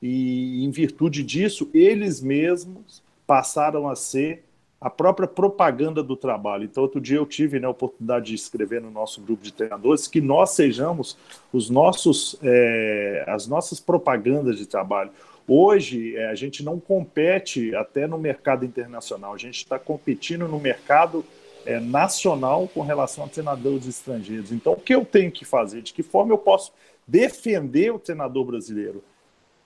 e, 0.02 0.64
em 0.64 0.70
virtude 0.70 1.22
disso, 1.22 1.68
eles 1.74 2.20
mesmos 2.20 3.02
passaram 3.26 3.88
a 3.88 3.96
ser 3.96 4.44
a 4.80 4.88
própria 4.88 5.26
propaganda 5.26 6.02
do 6.02 6.16
trabalho. 6.16 6.64
Então, 6.64 6.84
outro 6.84 7.00
dia 7.00 7.16
eu 7.16 7.26
tive 7.26 7.58
né, 7.58 7.66
a 7.66 7.70
oportunidade 7.70 8.26
de 8.26 8.34
escrever 8.34 8.80
no 8.80 8.90
nosso 8.90 9.20
grupo 9.20 9.42
de 9.42 9.52
treinadores 9.52 10.06
que 10.06 10.20
nós 10.20 10.50
sejamos 10.50 11.16
os 11.52 11.68
nossos, 11.68 12.36
é, 12.42 13.24
as 13.26 13.48
nossas 13.48 13.80
propagandas 13.80 14.56
de 14.56 14.66
trabalho. 14.66 15.10
Hoje, 15.48 16.14
é, 16.14 16.28
a 16.28 16.34
gente 16.34 16.62
não 16.62 16.78
compete 16.78 17.74
até 17.74 18.06
no 18.06 18.18
mercado 18.18 18.64
internacional, 18.64 19.34
a 19.34 19.38
gente 19.38 19.56
está 19.56 19.78
competindo 19.78 20.46
no 20.46 20.60
mercado 20.60 21.24
é, 21.68 21.78
nacional 21.78 22.66
com 22.72 22.80
relação 22.80 23.24
a 23.24 23.28
treinadores 23.28 23.86
estrangeiros. 23.86 24.50
Então, 24.50 24.72
o 24.72 24.80
que 24.80 24.94
eu 24.94 25.04
tenho 25.04 25.30
que 25.30 25.44
fazer? 25.44 25.82
De 25.82 25.92
que 25.92 26.02
forma 26.02 26.32
eu 26.32 26.38
posso 26.38 26.72
defender 27.06 27.92
o 27.92 27.98
treinador 27.98 28.46
brasileiro? 28.46 29.04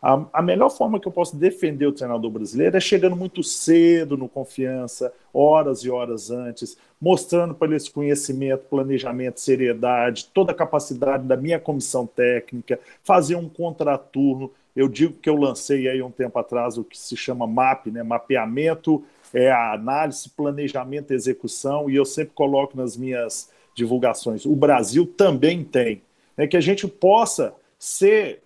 A, 0.03 0.25
a, 0.33 0.43
melhor 0.43 0.69
forma 0.69 0.99
que 0.99 1.07
eu 1.07 1.13
posso 1.13 1.37
defender 1.37 1.87
o 1.87 1.93
treinador 1.93 2.29
brasileiro 2.29 2.77
é 2.77 2.81
chegando 2.81 3.15
muito 3.15 3.41
cedo 3.45 4.17
no 4.17 4.29
confiança, 4.29 5.13
horas 5.33 5.85
e 5.85 5.91
horas 5.91 6.29
antes, 6.29 6.77
mostrando 7.01 7.55
para 7.55 7.69
ele 7.69 7.77
esse 7.77 7.89
conhecimento, 7.89 8.65
planejamento, 8.69 9.39
seriedade, 9.39 10.29
toda 10.35 10.51
a 10.51 10.57
capacidade 10.57 11.23
da 11.23 11.37
minha 11.37 11.61
comissão 11.61 12.05
técnica, 12.05 12.81
fazer 13.05 13.37
um 13.37 13.49
contraturno. 13.49 14.51
Eu 14.75 14.89
digo 14.89 15.13
que 15.13 15.31
eu 15.31 15.37
lancei 15.37 15.89
aí 15.89 16.03
um 16.03 16.11
tempo 16.11 16.37
atrás 16.37 16.77
o 16.77 16.83
que 16.83 16.99
se 16.99 17.17
chama 17.17 17.47
MAP, 17.47 17.93
né, 17.93 18.03
mapeamento 18.03 19.05
é 19.33 19.51
a 19.51 19.73
análise, 19.73 20.29
planejamento 20.29 21.13
execução, 21.13 21.89
e 21.89 21.97
eu 21.97 22.05
sempre 22.05 22.35
coloco 22.35 22.77
nas 22.77 22.97
minhas 22.97 23.51
divulgações. 23.75 24.45
O 24.45 24.55
Brasil 24.55 25.07
também 25.07 25.65
tem. 25.65 26.03
É 26.37 26.47
que 26.47 26.57
a 26.57 26.61
gente 26.61 26.87
possa 26.87 27.55
ser 27.79 28.43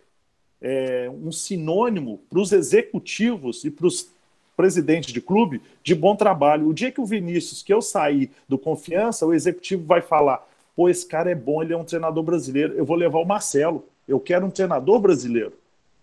é, 0.60 1.10
um 1.10 1.30
sinônimo 1.30 2.20
para 2.30 2.40
os 2.40 2.52
executivos 2.52 3.64
e 3.64 3.70
para 3.70 3.86
os 3.86 4.10
presidentes 4.56 5.12
de 5.12 5.20
clube 5.20 5.60
de 5.82 5.94
bom 5.94 6.16
trabalho. 6.16 6.68
O 6.68 6.74
dia 6.74 6.90
que 6.90 7.00
o 7.00 7.06
Vinícius, 7.06 7.62
que 7.62 7.72
eu 7.72 7.82
sair 7.82 8.30
do 8.48 8.58
confiança, 8.58 9.26
o 9.26 9.34
executivo 9.34 9.84
vai 9.84 10.00
falar: 10.00 10.46
pô, 10.74 10.88
esse 10.88 11.06
cara 11.06 11.30
é 11.30 11.34
bom, 11.34 11.62
ele 11.62 11.72
é 11.72 11.76
um 11.76 11.84
treinador 11.84 12.22
brasileiro, 12.22 12.74
eu 12.74 12.84
vou 12.84 12.96
levar 12.96 13.18
o 13.18 13.26
Marcelo. 13.26 13.84
Eu 14.08 14.20
quero 14.20 14.46
um 14.46 14.50
treinador 14.50 15.00
brasileiro. 15.00 15.52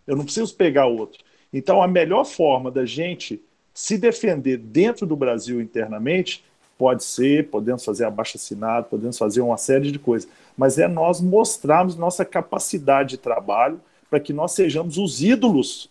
Eu 0.06 0.16
não 0.18 0.26
preciso 0.26 0.54
pegar 0.56 0.86
outro. 0.86 1.24
Então, 1.54 1.82
a 1.82 1.88
melhor 1.88 2.26
forma 2.26 2.70
da 2.70 2.86
gente 2.86 3.42
se 3.74 3.98
defender 3.98 4.58
dentro 4.58 5.06
do 5.06 5.16
Brasil 5.16 5.60
internamente 5.60 6.44
pode 6.78 7.04
ser, 7.04 7.50
podemos 7.50 7.84
fazer 7.84 8.06
abaixo 8.06 8.38
assinado, 8.38 8.88
podemos 8.90 9.18
fazer 9.18 9.42
uma 9.42 9.58
série 9.58 9.92
de 9.92 10.00
coisas, 10.00 10.30
mas 10.58 10.78
é 10.78 10.88
nós 10.88 11.22
mostrarmos 11.22 11.96
nossa 11.96 12.26
capacidade 12.26 13.12
de 13.12 13.18
trabalho 13.18 13.80
para 14.10 14.20
que 14.20 14.34
nós 14.34 14.52
sejamos 14.52 14.98
os 14.98 15.24
ídolos 15.24 15.90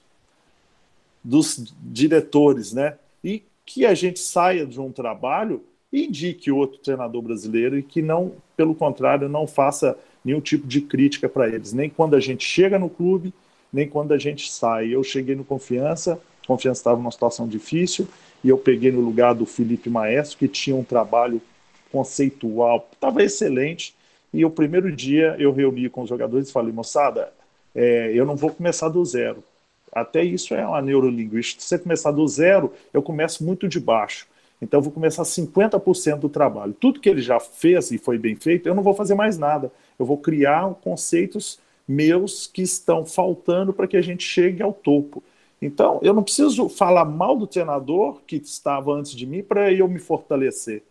dos 1.24 1.72
diretores, 1.82 2.72
né? 2.72 2.96
E 3.22 3.42
que 3.64 3.86
a 3.86 3.94
gente 3.94 4.20
saia 4.20 4.66
de 4.66 4.80
um 4.80 4.92
trabalho 4.92 5.62
e 5.92 6.06
indique 6.06 6.50
outro 6.50 6.78
treinador 6.78 7.22
brasileiro 7.22 7.78
e 7.78 7.82
que 7.82 8.02
não, 8.02 8.32
pelo 8.56 8.74
contrário, 8.74 9.28
não 9.28 9.46
faça 9.46 9.96
nenhum 10.24 10.40
tipo 10.40 10.66
de 10.66 10.80
crítica 10.80 11.28
para 11.28 11.48
eles, 11.48 11.72
nem 11.72 11.90
quando 11.90 12.14
a 12.14 12.20
gente 12.20 12.44
chega 12.44 12.78
no 12.78 12.88
clube, 12.88 13.32
nem 13.72 13.88
quando 13.88 14.12
a 14.12 14.18
gente 14.18 14.50
sai. 14.50 14.88
Eu 14.94 15.02
cheguei 15.02 15.34
no 15.34 15.44
Confiança, 15.44 16.20
Confiança 16.46 16.80
estava 16.80 16.96
numa 16.96 17.10
situação 17.10 17.46
difícil 17.46 18.06
e 18.42 18.48
eu 18.48 18.58
peguei 18.58 18.90
no 18.90 19.00
lugar 19.00 19.34
do 19.34 19.46
Felipe 19.46 19.88
Maestro, 19.88 20.38
que 20.38 20.48
tinha 20.48 20.74
um 20.74 20.84
trabalho 20.84 21.40
conceitual, 21.90 22.88
estava 22.92 23.22
excelente. 23.22 23.94
E 24.32 24.44
o 24.44 24.50
primeiro 24.50 24.90
dia 24.90 25.36
eu 25.38 25.52
reuni 25.52 25.88
com 25.88 26.02
os 26.02 26.08
jogadores 26.08 26.48
e 26.48 26.52
falei, 26.52 26.72
moçada, 26.72 27.32
é, 27.74 28.10
eu 28.14 28.24
não 28.24 28.34
vou 28.34 28.50
começar 28.50 28.88
do 28.88 29.04
zero. 29.04 29.44
Até 29.92 30.24
isso 30.24 30.54
é 30.54 30.66
uma 30.66 30.80
neurolinguística. 30.80 31.60
Se 31.60 31.68
você 31.68 31.78
começar 31.78 32.10
do 32.10 32.26
zero, 32.26 32.72
eu 32.94 33.02
começo 33.02 33.44
muito 33.44 33.68
de 33.68 33.78
baixo. 33.78 34.26
Então 34.60 34.78
eu 34.78 34.84
vou 34.84 34.92
começar 34.92 35.22
50% 35.24 36.20
do 36.20 36.28
trabalho. 36.28 36.72
Tudo 36.72 37.00
que 37.00 37.08
ele 37.08 37.20
já 37.20 37.38
fez 37.38 37.90
e 37.90 37.98
foi 37.98 38.16
bem 38.16 38.36
feito, 38.36 38.68
eu 38.68 38.74
não 38.74 38.82
vou 38.82 38.94
fazer 38.94 39.14
mais 39.14 39.36
nada. 39.36 39.70
Eu 39.98 40.06
vou 40.06 40.16
criar 40.16 40.74
conceitos 40.76 41.58
meus 41.86 42.46
que 42.46 42.62
estão 42.62 43.04
faltando 43.04 43.72
para 43.72 43.86
que 43.86 43.96
a 43.96 44.00
gente 44.00 44.24
chegue 44.24 44.62
ao 44.62 44.72
topo. 44.72 45.22
Então, 45.62 46.00
eu 46.02 46.12
não 46.12 46.24
preciso 46.24 46.68
falar 46.68 47.04
mal 47.04 47.36
do 47.36 47.46
treinador 47.46 48.20
que 48.26 48.34
estava 48.34 48.92
antes 48.92 49.12
de 49.12 49.24
mim 49.24 49.44
para 49.44 49.72
eu 49.72 49.86
me 49.86 50.00
fortalecer. 50.00 50.82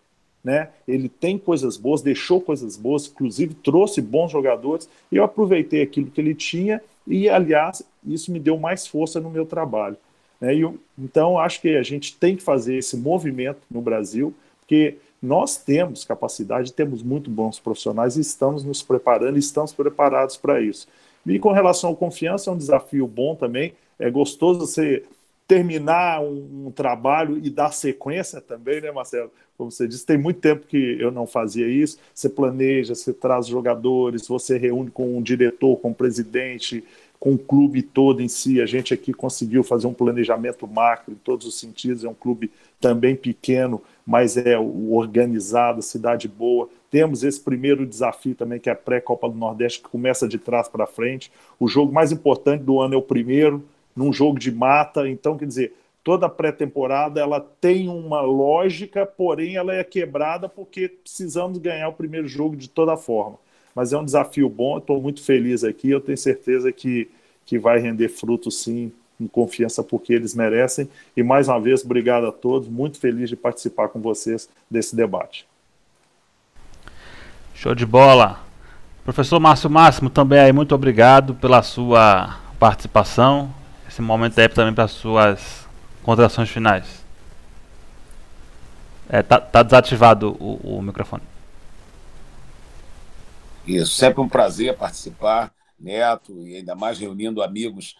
Né? 0.41 0.69
Ele 0.88 1.10
tem 1.10 1.38
coisas 1.38 1.76
boas, 1.76 2.02
deixou 2.02 2.39
coisas 2.39 2.77
boas, 2.77 3.07
inclusive 3.07 3.53
trouxe 3.53 4.02
bons 4.02 4.31
jogadores, 4.31 4.89
e 5.11 5.18
eu 5.18 5.26
aproveitei 5.26 5.81
aquilo 5.81 6.10
que 6.10 6.22
ele 6.22 6.34
tinha, 6.34 6.81
e 7.06 7.27
aliás, 7.27 7.84
isso 8.07 8.31
me 8.31 8.39
deu 8.39 8.57
mais 8.57 8.88
força 8.88 9.19
no 9.19 9.30
meu 9.30 9.45
trabalho. 9.45 9.98
Né? 10.39 10.56
Eu, 10.56 10.80
então, 10.98 11.38
acho 11.38 11.60
que 11.60 11.76
a 11.76 11.84
gente 11.84 12.15
tem 12.15 12.38
que 12.38 12.41
fazer 12.41 12.76
esse 12.76 12.95
movimento 12.95 13.60
no 13.69 13.81
Brasil, 13.81 14.34
porque 14.61 14.95
nós 15.22 15.57
temos 15.57 16.06
capacidade, 16.06 16.73
temos 16.73 17.03
muito 17.03 17.30
bons 17.30 17.60
profissionais 17.60 18.15
e 18.15 18.22
estamos 18.22 18.64
nos 18.64 18.81
preparando, 18.81 19.38
estamos 19.38 19.73
preparados 19.73 20.38
para 20.38 20.61
isso. 20.61 20.88
E 21.26 21.38
com 21.38 21.52
relação 21.52 21.91
à 21.91 21.95
confiança, 21.95 22.49
é 22.49 22.53
um 22.53 22.57
desafio 22.57 23.06
bom 23.06 23.35
também. 23.35 23.73
É 24.01 24.09
gostoso 24.09 24.61
você 24.61 25.03
terminar 25.47 26.21
um, 26.21 26.67
um, 26.67 26.71
trabalho 26.71 27.37
e 27.37 27.49
dar 27.49 27.71
sequência 27.71 28.41
também, 28.41 28.81
né, 28.81 28.91
Marcelo? 28.91 29.29
Como 29.57 29.69
você 29.69 29.87
disse, 29.87 30.05
tem 30.05 30.17
muito 30.17 30.39
tempo 30.39 30.65
que 30.65 30.97
eu 30.99 31.11
não 31.11 31.27
fazia 31.27 31.67
isso. 31.67 31.99
Você 32.15 32.29
planeja, 32.29 32.95
você 32.95 33.13
traz 33.13 33.47
jogadores, 33.47 34.27
você 34.27 34.57
reúne 34.57 34.89
com 34.89 35.17
um 35.17 35.21
diretor, 35.21 35.75
com 35.77 35.89
o 35.89 35.91
um 35.91 35.93
presidente, 35.93 36.83
com 37.19 37.33
o 37.33 37.37
clube 37.37 37.83
todo 37.83 38.21
em 38.21 38.27
si. 38.27 38.59
A 38.59 38.65
gente 38.65 38.93
aqui 38.93 39.13
conseguiu 39.13 39.63
fazer 39.63 39.85
um 39.85 39.93
planejamento 39.93 40.65
macro 40.65 41.13
em 41.13 41.17
todos 41.17 41.45
os 41.45 41.59
sentidos. 41.59 42.03
É 42.03 42.09
um 42.09 42.13
clube 42.15 42.49
também 42.79 43.15
pequeno, 43.15 43.79
mas 44.05 44.37
é 44.37 44.57
organizado, 44.57 45.81
cidade 45.83 46.27
boa. 46.27 46.67
Temos 46.89 47.23
esse 47.23 47.39
primeiro 47.39 47.85
desafio 47.85 48.33
também, 48.33 48.59
que 48.59 48.69
é 48.69 48.73
a 48.73 48.75
pré-Copa 48.75 49.29
do 49.29 49.37
Nordeste, 49.37 49.81
que 49.81 49.89
começa 49.89 50.27
de 50.27 50.39
trás 50.39 50.67
para 50.67 50.87
frente. 50.87 51.31
O 51.59 51.67
jogo 51.67 51.93
mais 51.93 52.11
importante 52.11 52.63
do 52.63 52.81
ano 52.81 52.95
é 52.95 52.97
o 52.97 53.01
primeiro, 53.01 53.63
num 53.95 54.11
jogo 54.11 54.39
de 54.39 54.51
mata. 54.51 55.07
Então, 55.09 55.38
quer 55.38 55.45
dizer, 55.45 55.73
toda 56.03 56.30
pré-temporada 56.30 57.19
ela 57.19 57.39
tem 57.39 57.89
uma 57.89 58.22
lógica, 58.22 59.05
porém 59.05 59.55
ela 59.55 59.73
é 59.73 59.84
quebrada 59.84 60.47
porque 60.49 60.88
precisamos 60.88 61.57
ganhar 61.57 61.89
o 61.89 61.93
primeiro 61.93 62.27
jogo 62.27 62.55
de 62.55 62.69
toda 62.69 62.97
forma 62.97 63.38
mas 63.76 63.93
é 63.93 63.97
um 63.97 64.05
desafio 64.05 64.49
bom. 64.49 64.77
Estou 64.77 65.01
muito 65.01 65.23
feliz 65.23 65.63
aqui. 65.63 65.89
Eu 65.89 66.01
tenho 66.01 66.18
certeza 66.18 66.72
que, 66.72 67.09
que 67.45 67.57
vai 67.57 67.80
render 67.80 68.09
fruto, 68.09 68.51
sim, 68.51 68.91
com 69.18 69.27
confiança, 69.27 69.84
porque 69.84 70.13
eles 70.13 70.35
merecem. 70.35 70.89
E 71.15 71.23
mais 71.23 71.47
uma 71.47 71.59
vez, 71.59 71.84
obrigado 71.84 72.26
a 72.26 72.31
todos. 72.31 72.68
Muito 72.68 72.99
feliz 72.99 73.30
de 73.30 73.35
participar 73.35 73.89
com 73.89 73.99
vocês 73.99 74.49
desse 74.69 74.95
debate. 74.95 75.45
Show 77.53 77.76
de 77.76 77.85
bola. 77.85 78.39
Professor 79.03 79.39
Márcio 79.39 79.69
Máximo, 79.69 80.09
também 80.09 80.39
aí, 80.39 80.53
muito 80.53 80.76
obrigado 80.76 81.34
pela 81.35 81.63
sua 81.63 82.39
participação. 82.59 83.51
Esse 84.01 84.07
momento 84.07 84.39
é 84.39 84.47
também 84.47 84.73
para 84.73 84.85
as 84.85 84.91
suas 84.93 85.67
considerações 86.01 86.49
finais. 86.49 87.05
É, 89.07 89.21
tá, 89.21 89.39
tá 89.39 89.61
desativado 89.61 90.35
o, 90.39 90.77
o 90.77 90.81
microfone. 90.81 91.21
Isso, 93.67 93.93
sempre 93.93 94.19
um 94.19 94.27
prazer 94.27 94.75
participar, 94.75 95.53
Neto, 95.79 96.47
e 96.47 96.55
ainda 96.55 96.73
mais 96.73 96.97
reunindo 96.97 97.43
amigos 97.43 97.95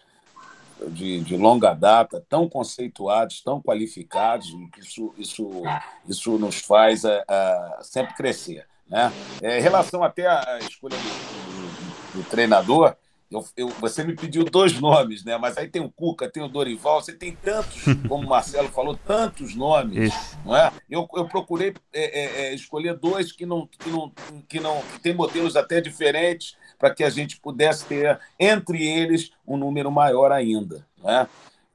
de, 0.88 1.20
de 1.20 1.36
longa 1.36 1.72
data, 1.72 2.20
tão 2.28 2.48
conceituados, 2.48 3.40
tão 3.40 3.62
qualificados, 3.62 4.48
isso, 4.78 5.14
isso, 5.16 5.62
isso 6.08 6.36
nos 6.36 6.56
faz 6.56 7.04
a, 7.04 7.22
a 7.28 7.78
sempre 7.84 8.14
crescer. 8.14 8.66
Né? 8.88 9.12
É, 9.40 9.60
em 9.60 9.62
relação 9.62 10.02
até 10.02 10.26
à 10.26 10.58
escolha 10.58 10.96
do, 10.96 11.02
do, 11.04 12.22
do 12.22 12.28
treinador, 12.28 12.96
eu, 13.32 13.44
eu, 13.56 13.68
você 13.68 14.04
me 14.04 14.14
pediu 14.14 14.44
dois 14.44 14.78
nomes, 14.78 15.24
né? 15.24 15.38
Mas 15.38 15.56
aí 15.56 15.68
tem 15.68 15.82
o 15.82 15.90
Cuca, 15.90 16.30
tem 16.30 16.42
o 16.42 16.48
Dorival, 16.48 17.02
você 17.02 17.12
tem 17.12 17.34
tantos, 17.34 17.82
como 18.08 18.26
o 18.26 18.30
Marcelo 18.30 18.68
falou, 18.68 18.96
tantos 18.96 19.54
nomes, 19.54 20.12
Isso. 20.12 20.38
não 20.44 20.56
é? 20.56 20.70
Eu, 20.88 21.08
eu 21.14 21.26
procurei 21.26 21.74
é, 21.92 22.02
é, 22.02 22.42
é, 22.46 22.54
escolher 22.54 22.96
dois 22.96 23.32
que 23.32 23.46
não, 23.46 23.66
que 23.66 23.90
não, 23.90 24.12
que 24.48 24.60
não 24.60 24.82
que 24.82 25.00
tem 25.00 25.14
modelos 25.14 25.56
até 25.56 25.80
diferentes 25.80 26.56
para 26.78 26.94
que 26.94 27.02
a 27.02 27.10
gente 27.10 27.40
pudesse 27.40 27.86
ter 27.86 28.20
entre 28.38 28.86
eles 28.86 29.30
um 29.46 29.56
número 29.56 29.90
maior 29.90 30.30
ainda, 30.30 30.86
não 31.02 31.10
é? 31.10 31.26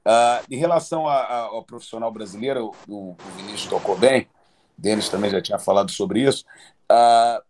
Ah, 0.04 0.42
em 0.50 0.56
relação 0.56 1.06
a, 1.06 1.16
a, 1.16 1.40
ao 1.40 1.62
profissional 1.62 2.10
brasileiro, 2.10 2.72
o, 2.88 3.10
o 3.10 3.16
Vinícius 3.36 3.66
tocou 3.66 3.96
bem, 3.96 4.26
Denis 4.76 5.08
também 5.08 5.30
já 5.30 5.42
tinha 5.42 5.58
falado 5.58 5.90
sobre 5.90 6.22
isso. 6.22 6.44
Ah, 6.88 7.42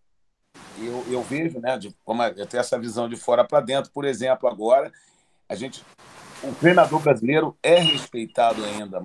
eu, 0.86 1.04
eu 1.10 1.22
vejo, 1.22 1.60
né, 1.60 1.78
de, 1.78 1.94
como 2.04 2.22
eu 2.22 2.46
tenho 2.46 2.60
essa 2.60 2.78
visão 2.78 3.08
de 3.08 3.16
fora 3.16 3.44
para 3.44 3.60
dentro, 3.60 3.90
por 3.90 4.04
exemplo, 4.04 4.48
agora, 4.48 4.92
a 5.48 5.54
gente, 5.54 5.82
o 6.42 6.52
treinador 6.54 7.00
brasileiro 7.00 7.56
é 7.62 7.78
respeitado 7.78 8.64
ainda, 8.64 9.02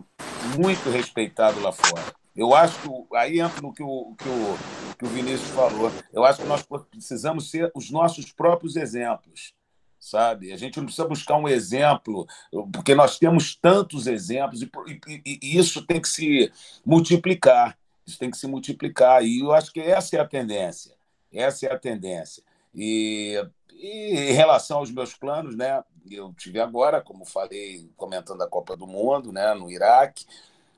muito 0.57 0.89
respeitado 0.89 1.59
lá 1.59 1.71
fora. 1.71 2.03
Eu 2.35 2.55
acho 2.55 2.79
que 2.81 3.15
aí 3.15 3.39
entra 3.39 3.61
no 3.61 3.71
que 3.71 3.83
o, 3.83 4.15
que 4.17 4.27
o, 4.27 4.57
que 4.97 5.05
o 5.05 5.07
Vinícius 5.09 5.49
falou. 5.51 5.91
Eu 6.11 6.25
acho 6.25 6.41
que 6.41 6.47
nós 6.47 6.65
precisamos 6.89 7.49
ser 7.51 7.71
os 7.75 7.91
nossos 7.91 8.31
próprios 8.31 8.75
exemplos, 8.75 9.53
sabe? 9.99 10.51
A 10.51 10.57
gente 10.57 10.77
não 10.77 10.85
precisa 10.85 11.07
buscar 11.07 11.37
um 11.37 11.47
exemplo, 11.47 12.25
porque 12.73 12.95
nós 12.95 13.19
temos 13.19 13.55
tantos 13.55 14.07
exemplos 14.07 14.63
e, 14.63 14.69
e, 15.07 15.39
e 15.43 15.57
isso 15.57 15.85
tem 15.85 16.01
que 16.01 16.09
se 16.09 16.51
multiplicar. 16.83 17.77
Isso 18.05 18.17
tem 18.17 18.31
que 18.31 18.37
se 18.37 18.47
multiplicar. 18.47 19.23
E 19.23 19.41
eu 19.41 19.53
acho 19.53 19.71
que 19.71 19.79
essa 19.79 20.17
é 20.17 20.19
a 20.19 20.27
tendência. 20.27 20.91
Essa 21.34 21.68
é 21.68 21.73
a 21.73 21.80
tendência. 21.80 22.43
E, 22.73 23.35
e, 23.72 24.31
em 24.31 24.34
relação 24.34 24.77
aos 24.77 24.91
meus 24.91 25.14
planos, 25.14 25.55
né, 25.55 25.84
eu 26.10 26.34
tive 26.34 26.60
agora, 26.60 27.01
como 27.01 27.26
falei, 27.26 27.89
comentando 27.97 28.41
a 28.41 28.47
Copa 28.47 28.76
do 28.76 28.88
Mundo, 28.88 29.31
né, 29.31 29.53
no 29.53 29.72
Iraque. 29.72 30.26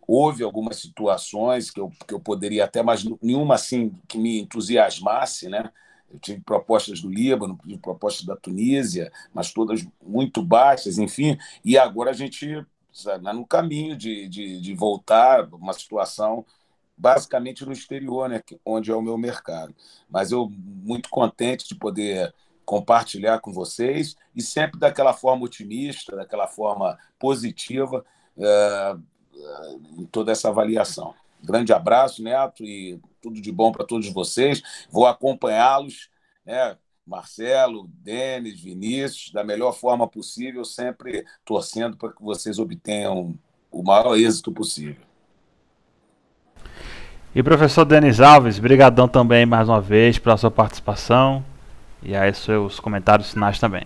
Houve 0.08 0.44
algumas 0.44 0.78
situações 0.78 1.72
que 1.72 1.80
eu, 1.80 1.92
que 2.08 2.14
eu 2.14 2.20
poderia 2.20 2.66
até, 2.66 2.84
mas 2.84 3.04
nenhuma 3.22 3.56
assim 3.56 3.92
que 4.08 4.18
me 4.18 4.42
entusiasmasse, 4.42 5.50
né? 5.50 5.72
Eu 6.12 6.20
tive 6.20 6.42
propostas 6.42 7.02
do 7.02 7.10
Líbano, 7.10 7.60
tive 7.64 7.80
propostas 7.80 8.24
da 8.24 8.36
Tunísia, 8.36 9.12
mas 9.34 9.52
todas 9.52 9.86
muito 10.02 10.44
baixas, 10.44 11.00
enfim. 11.00 11.38
E 11.64 11.76
agora 11.76 12.12
a 12.12 12.14
gente 12.14 12.64
está 12.94 13.18
no 13.18 13.46
caminho 13.46 13.98
de, 13.98 14.28
de, 14.28 14.62
de 14.62 14.74
voltar 14.76 15.52
uma 15.54 15.74
situação 15.74 16.46
basicamente 16.98 17.66
no 17.66 17.72
exterior, 17.72 18.30
né, 18.30 18.42
onde 18.66 18.92
é 18.92 18.96
o 18.96 19.02
meu 19.02 19.18
mercado. 19.18 19.76
Mas 20.10 20.32
eu 20.32 20.50
muito 20.50 21.10
contente 21.10 21.68
de 21.68 21.76
poder 21.76 22.34
compartilhar 22.66 23.40
com 23.40 23.52
vocês 23.52 24.16
e 24.36 24.42
sempre 24.42 24.80
daquela 24.80 25.14
forma 25.14 25.46
otimista, 25.46 26.16
daquela 26.16 26.48
forma 26.48 26.98
positiva. 27.20 28.04
É, 28.38 28.96
em 29.98 30.06
toda 30.06 30.32
essa 30.32 30.50
avaliação. 30.50 31.14
Grande 31.44 31.74
abraço, 31.74 32.24
Neto, 32.24 32.64
e 32.64 33.00
tudo 33.22 33.42
de 33.42 33.52
bom 33.52 33.72
para 33.72 33.86
todos 33.86 34.10
vocês. 34.10 34.62
Vou 34.90 35.06
acompanhá-los, 35.06 36.10
né? 36.46 36.78
Marcelo, 37.06 37.88
Denis, 37.88 38.60
Vinícius, 38.60 39.32
da 39.32 39.44
melhor 39.44 39.74
forma 39.74 40.08
possível, 40.08 40.66
sempre 40.66 41.24
torcendo 41.44 41.96
para 41.96 42.12
que 42.12 42.24
vocês 42.24 42.58
obtenham 42.58 43.38
o 43.72 43.84
maior 43.84 44.18
êxito 44.18 44.52
possível. 44.52 45.04
E 47.36 47.44
professor 47.44 47.84
Denis 47.84 48.22
Alves, 48.22 48.60
brigadão 48.60 49.10
também 49.10 49.46
mais 49.46 49.68
uma 49.68 49.82
vez 49.82 50.18
pela 50.18 50.38
sua 50.38 50.50
participação 50.50 51.44
e 52.02 52.16
aí 52.16 52.34
seus 52.34 52.80
comentários 52.80 53.34
finais 53.34 53.60
também. 53.60 53.84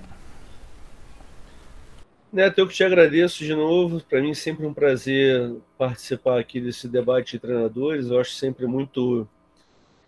Neto, 2.32 2.60
eu 2.60 2.68
que 2.68 2.76
te 2.76 2.84
agradeço 2.84 3.44
de 3.44 3.56
novo. 3.56 4.04
Para 4.08 4.22
mim, 4.22 4.36
sempre 4.36 4.68
um 4.68 4.74
prazer 4.74 5.52
participar 5.80 6.40
aqui 6.40 6.62
desse 6.62 6.88
debate 6.88 7.32
de 7.32 7.40
treinadores. 7.40 8.12
Eu 8.12 8.20
acho 8.20 8.34
sempre 8.34 8.68
muito 8.68 9.28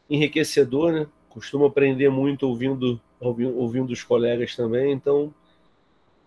enriquecedor, 0.07 0.91
né? 0.91 1.07
Costumo 1.27 1.65
aprender 1.65 2.09
muito 2.09 2.47
ouvindo, 2.47 3.01
ouvindo, 3.19 3.57
ouvindo 3.57 3.91
os 3.91 4.03
colegas 4.03 4.55
também. 4.55 4.91
Então, 4.91 5.33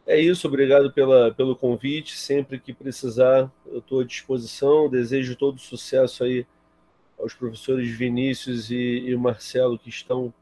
é 0.05 0.19
isso. 0.19 0.49
Obrigado 0.49 0.93
pela, 0.93 1.33
pelo 1.33 1.55
convite. 1.55 2.17
Sempre 2.17 2.59
que 2.59 2.73
precisar, 2.73 3.49
eu 3.71 3.79
estou 3.79 4.01
à 4.01 4.05
disposição. 4.05 4.91
Desejo 4.91 5.37
todo 5.37 5.61
sucesso 5.61 6.25
aí 6.25 6.45
aos 7.19 7.35
professores 7.35 7.91
Vinícius 7.91 8.71
e, 8.71 9.05
e 9.07 9.17
Marcelo 9.17 9.79
que 9.79 9.89
estão, 9.89 10.33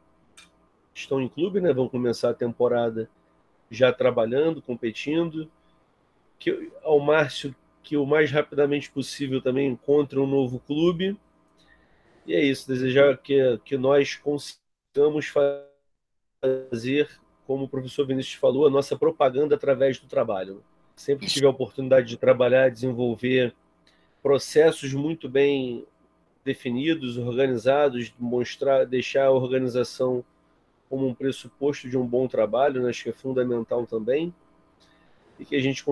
estão 0.94 1.20
em 1.20 1.28
clube, 1.28 1.60
né? 1.60 1.72
Vão 1.72 1.88
começar 1.88 2.30
a 2.30 2.34
temporada 2.34 3.08
já 3.70 3.92
trabalhando, 3.92 4.60
competindo. 4.60 5.50
Que, 6.38 6.70
ao 6.82 6.98
Márcio, 6.98 7.54
que 7.82 7.96
o 7.96 8.06
mais 8.06 8.30
rapidamente 8.30 8.90
possível 8.90 9.40
também 9.40 9.68
encontre 9.68 10.18
um 10.18 10.26
novo 10.26 10.60
clube. 10.60 11.16
E 12.26 12.34
é 12.34 12.40
isso, 12.44 12.68
desejar 12.68 13.18
que, 13.18 13.58
que 13.64 13.76
nós 13.76 14.14
consigamos 14.14 15.26
fazer, 16.40 17.08
como 17.46 17.64
o 17.64 17.68
professor 17.68 18.06
Vinícius 18.06 18.34
falou, 18.34 18.66
a 18.66 18.70
nossa 18.70 18.96
propaganda 18.96 19.54
através 19.56 19.98
do 19.98 20.06
trabalho. 20.06 20.62
Sempre 20.94 21.26
tive 21.26 21.46
a 21.46 21.50
oportunidade 21.50 22.06
de 22.06 22.16
trabalhar, 22.16 22.70
desenvolver 22.70 23.54
processos 24.22 24.92
muito 24.94 25.28
bem 25.28 25.84
definidos, 26.44 27.16
organizados, 27.16 28.12
mostrar, 28.18 28.84
deixar 28.84 29.26
a 29.26 29.30
organização 29.30 30.24
como 30.88 31.06
um 31.06 31.14
pressuposto 31.14 31.88
de 31.88 31.96
um 31.96 32.06
bom 32.06 32.28
trabalho, 32.28 32.82
né? 32.82 32.90
acho 32.90 33.04
que 33.04 33.10
é 33.10 33.12
fundamental 33.12 33.86
também, 33.86 34.34
e 35.38 35.44
que 35.44 35.56
a 35.56 35.60
gente 35.60 35.82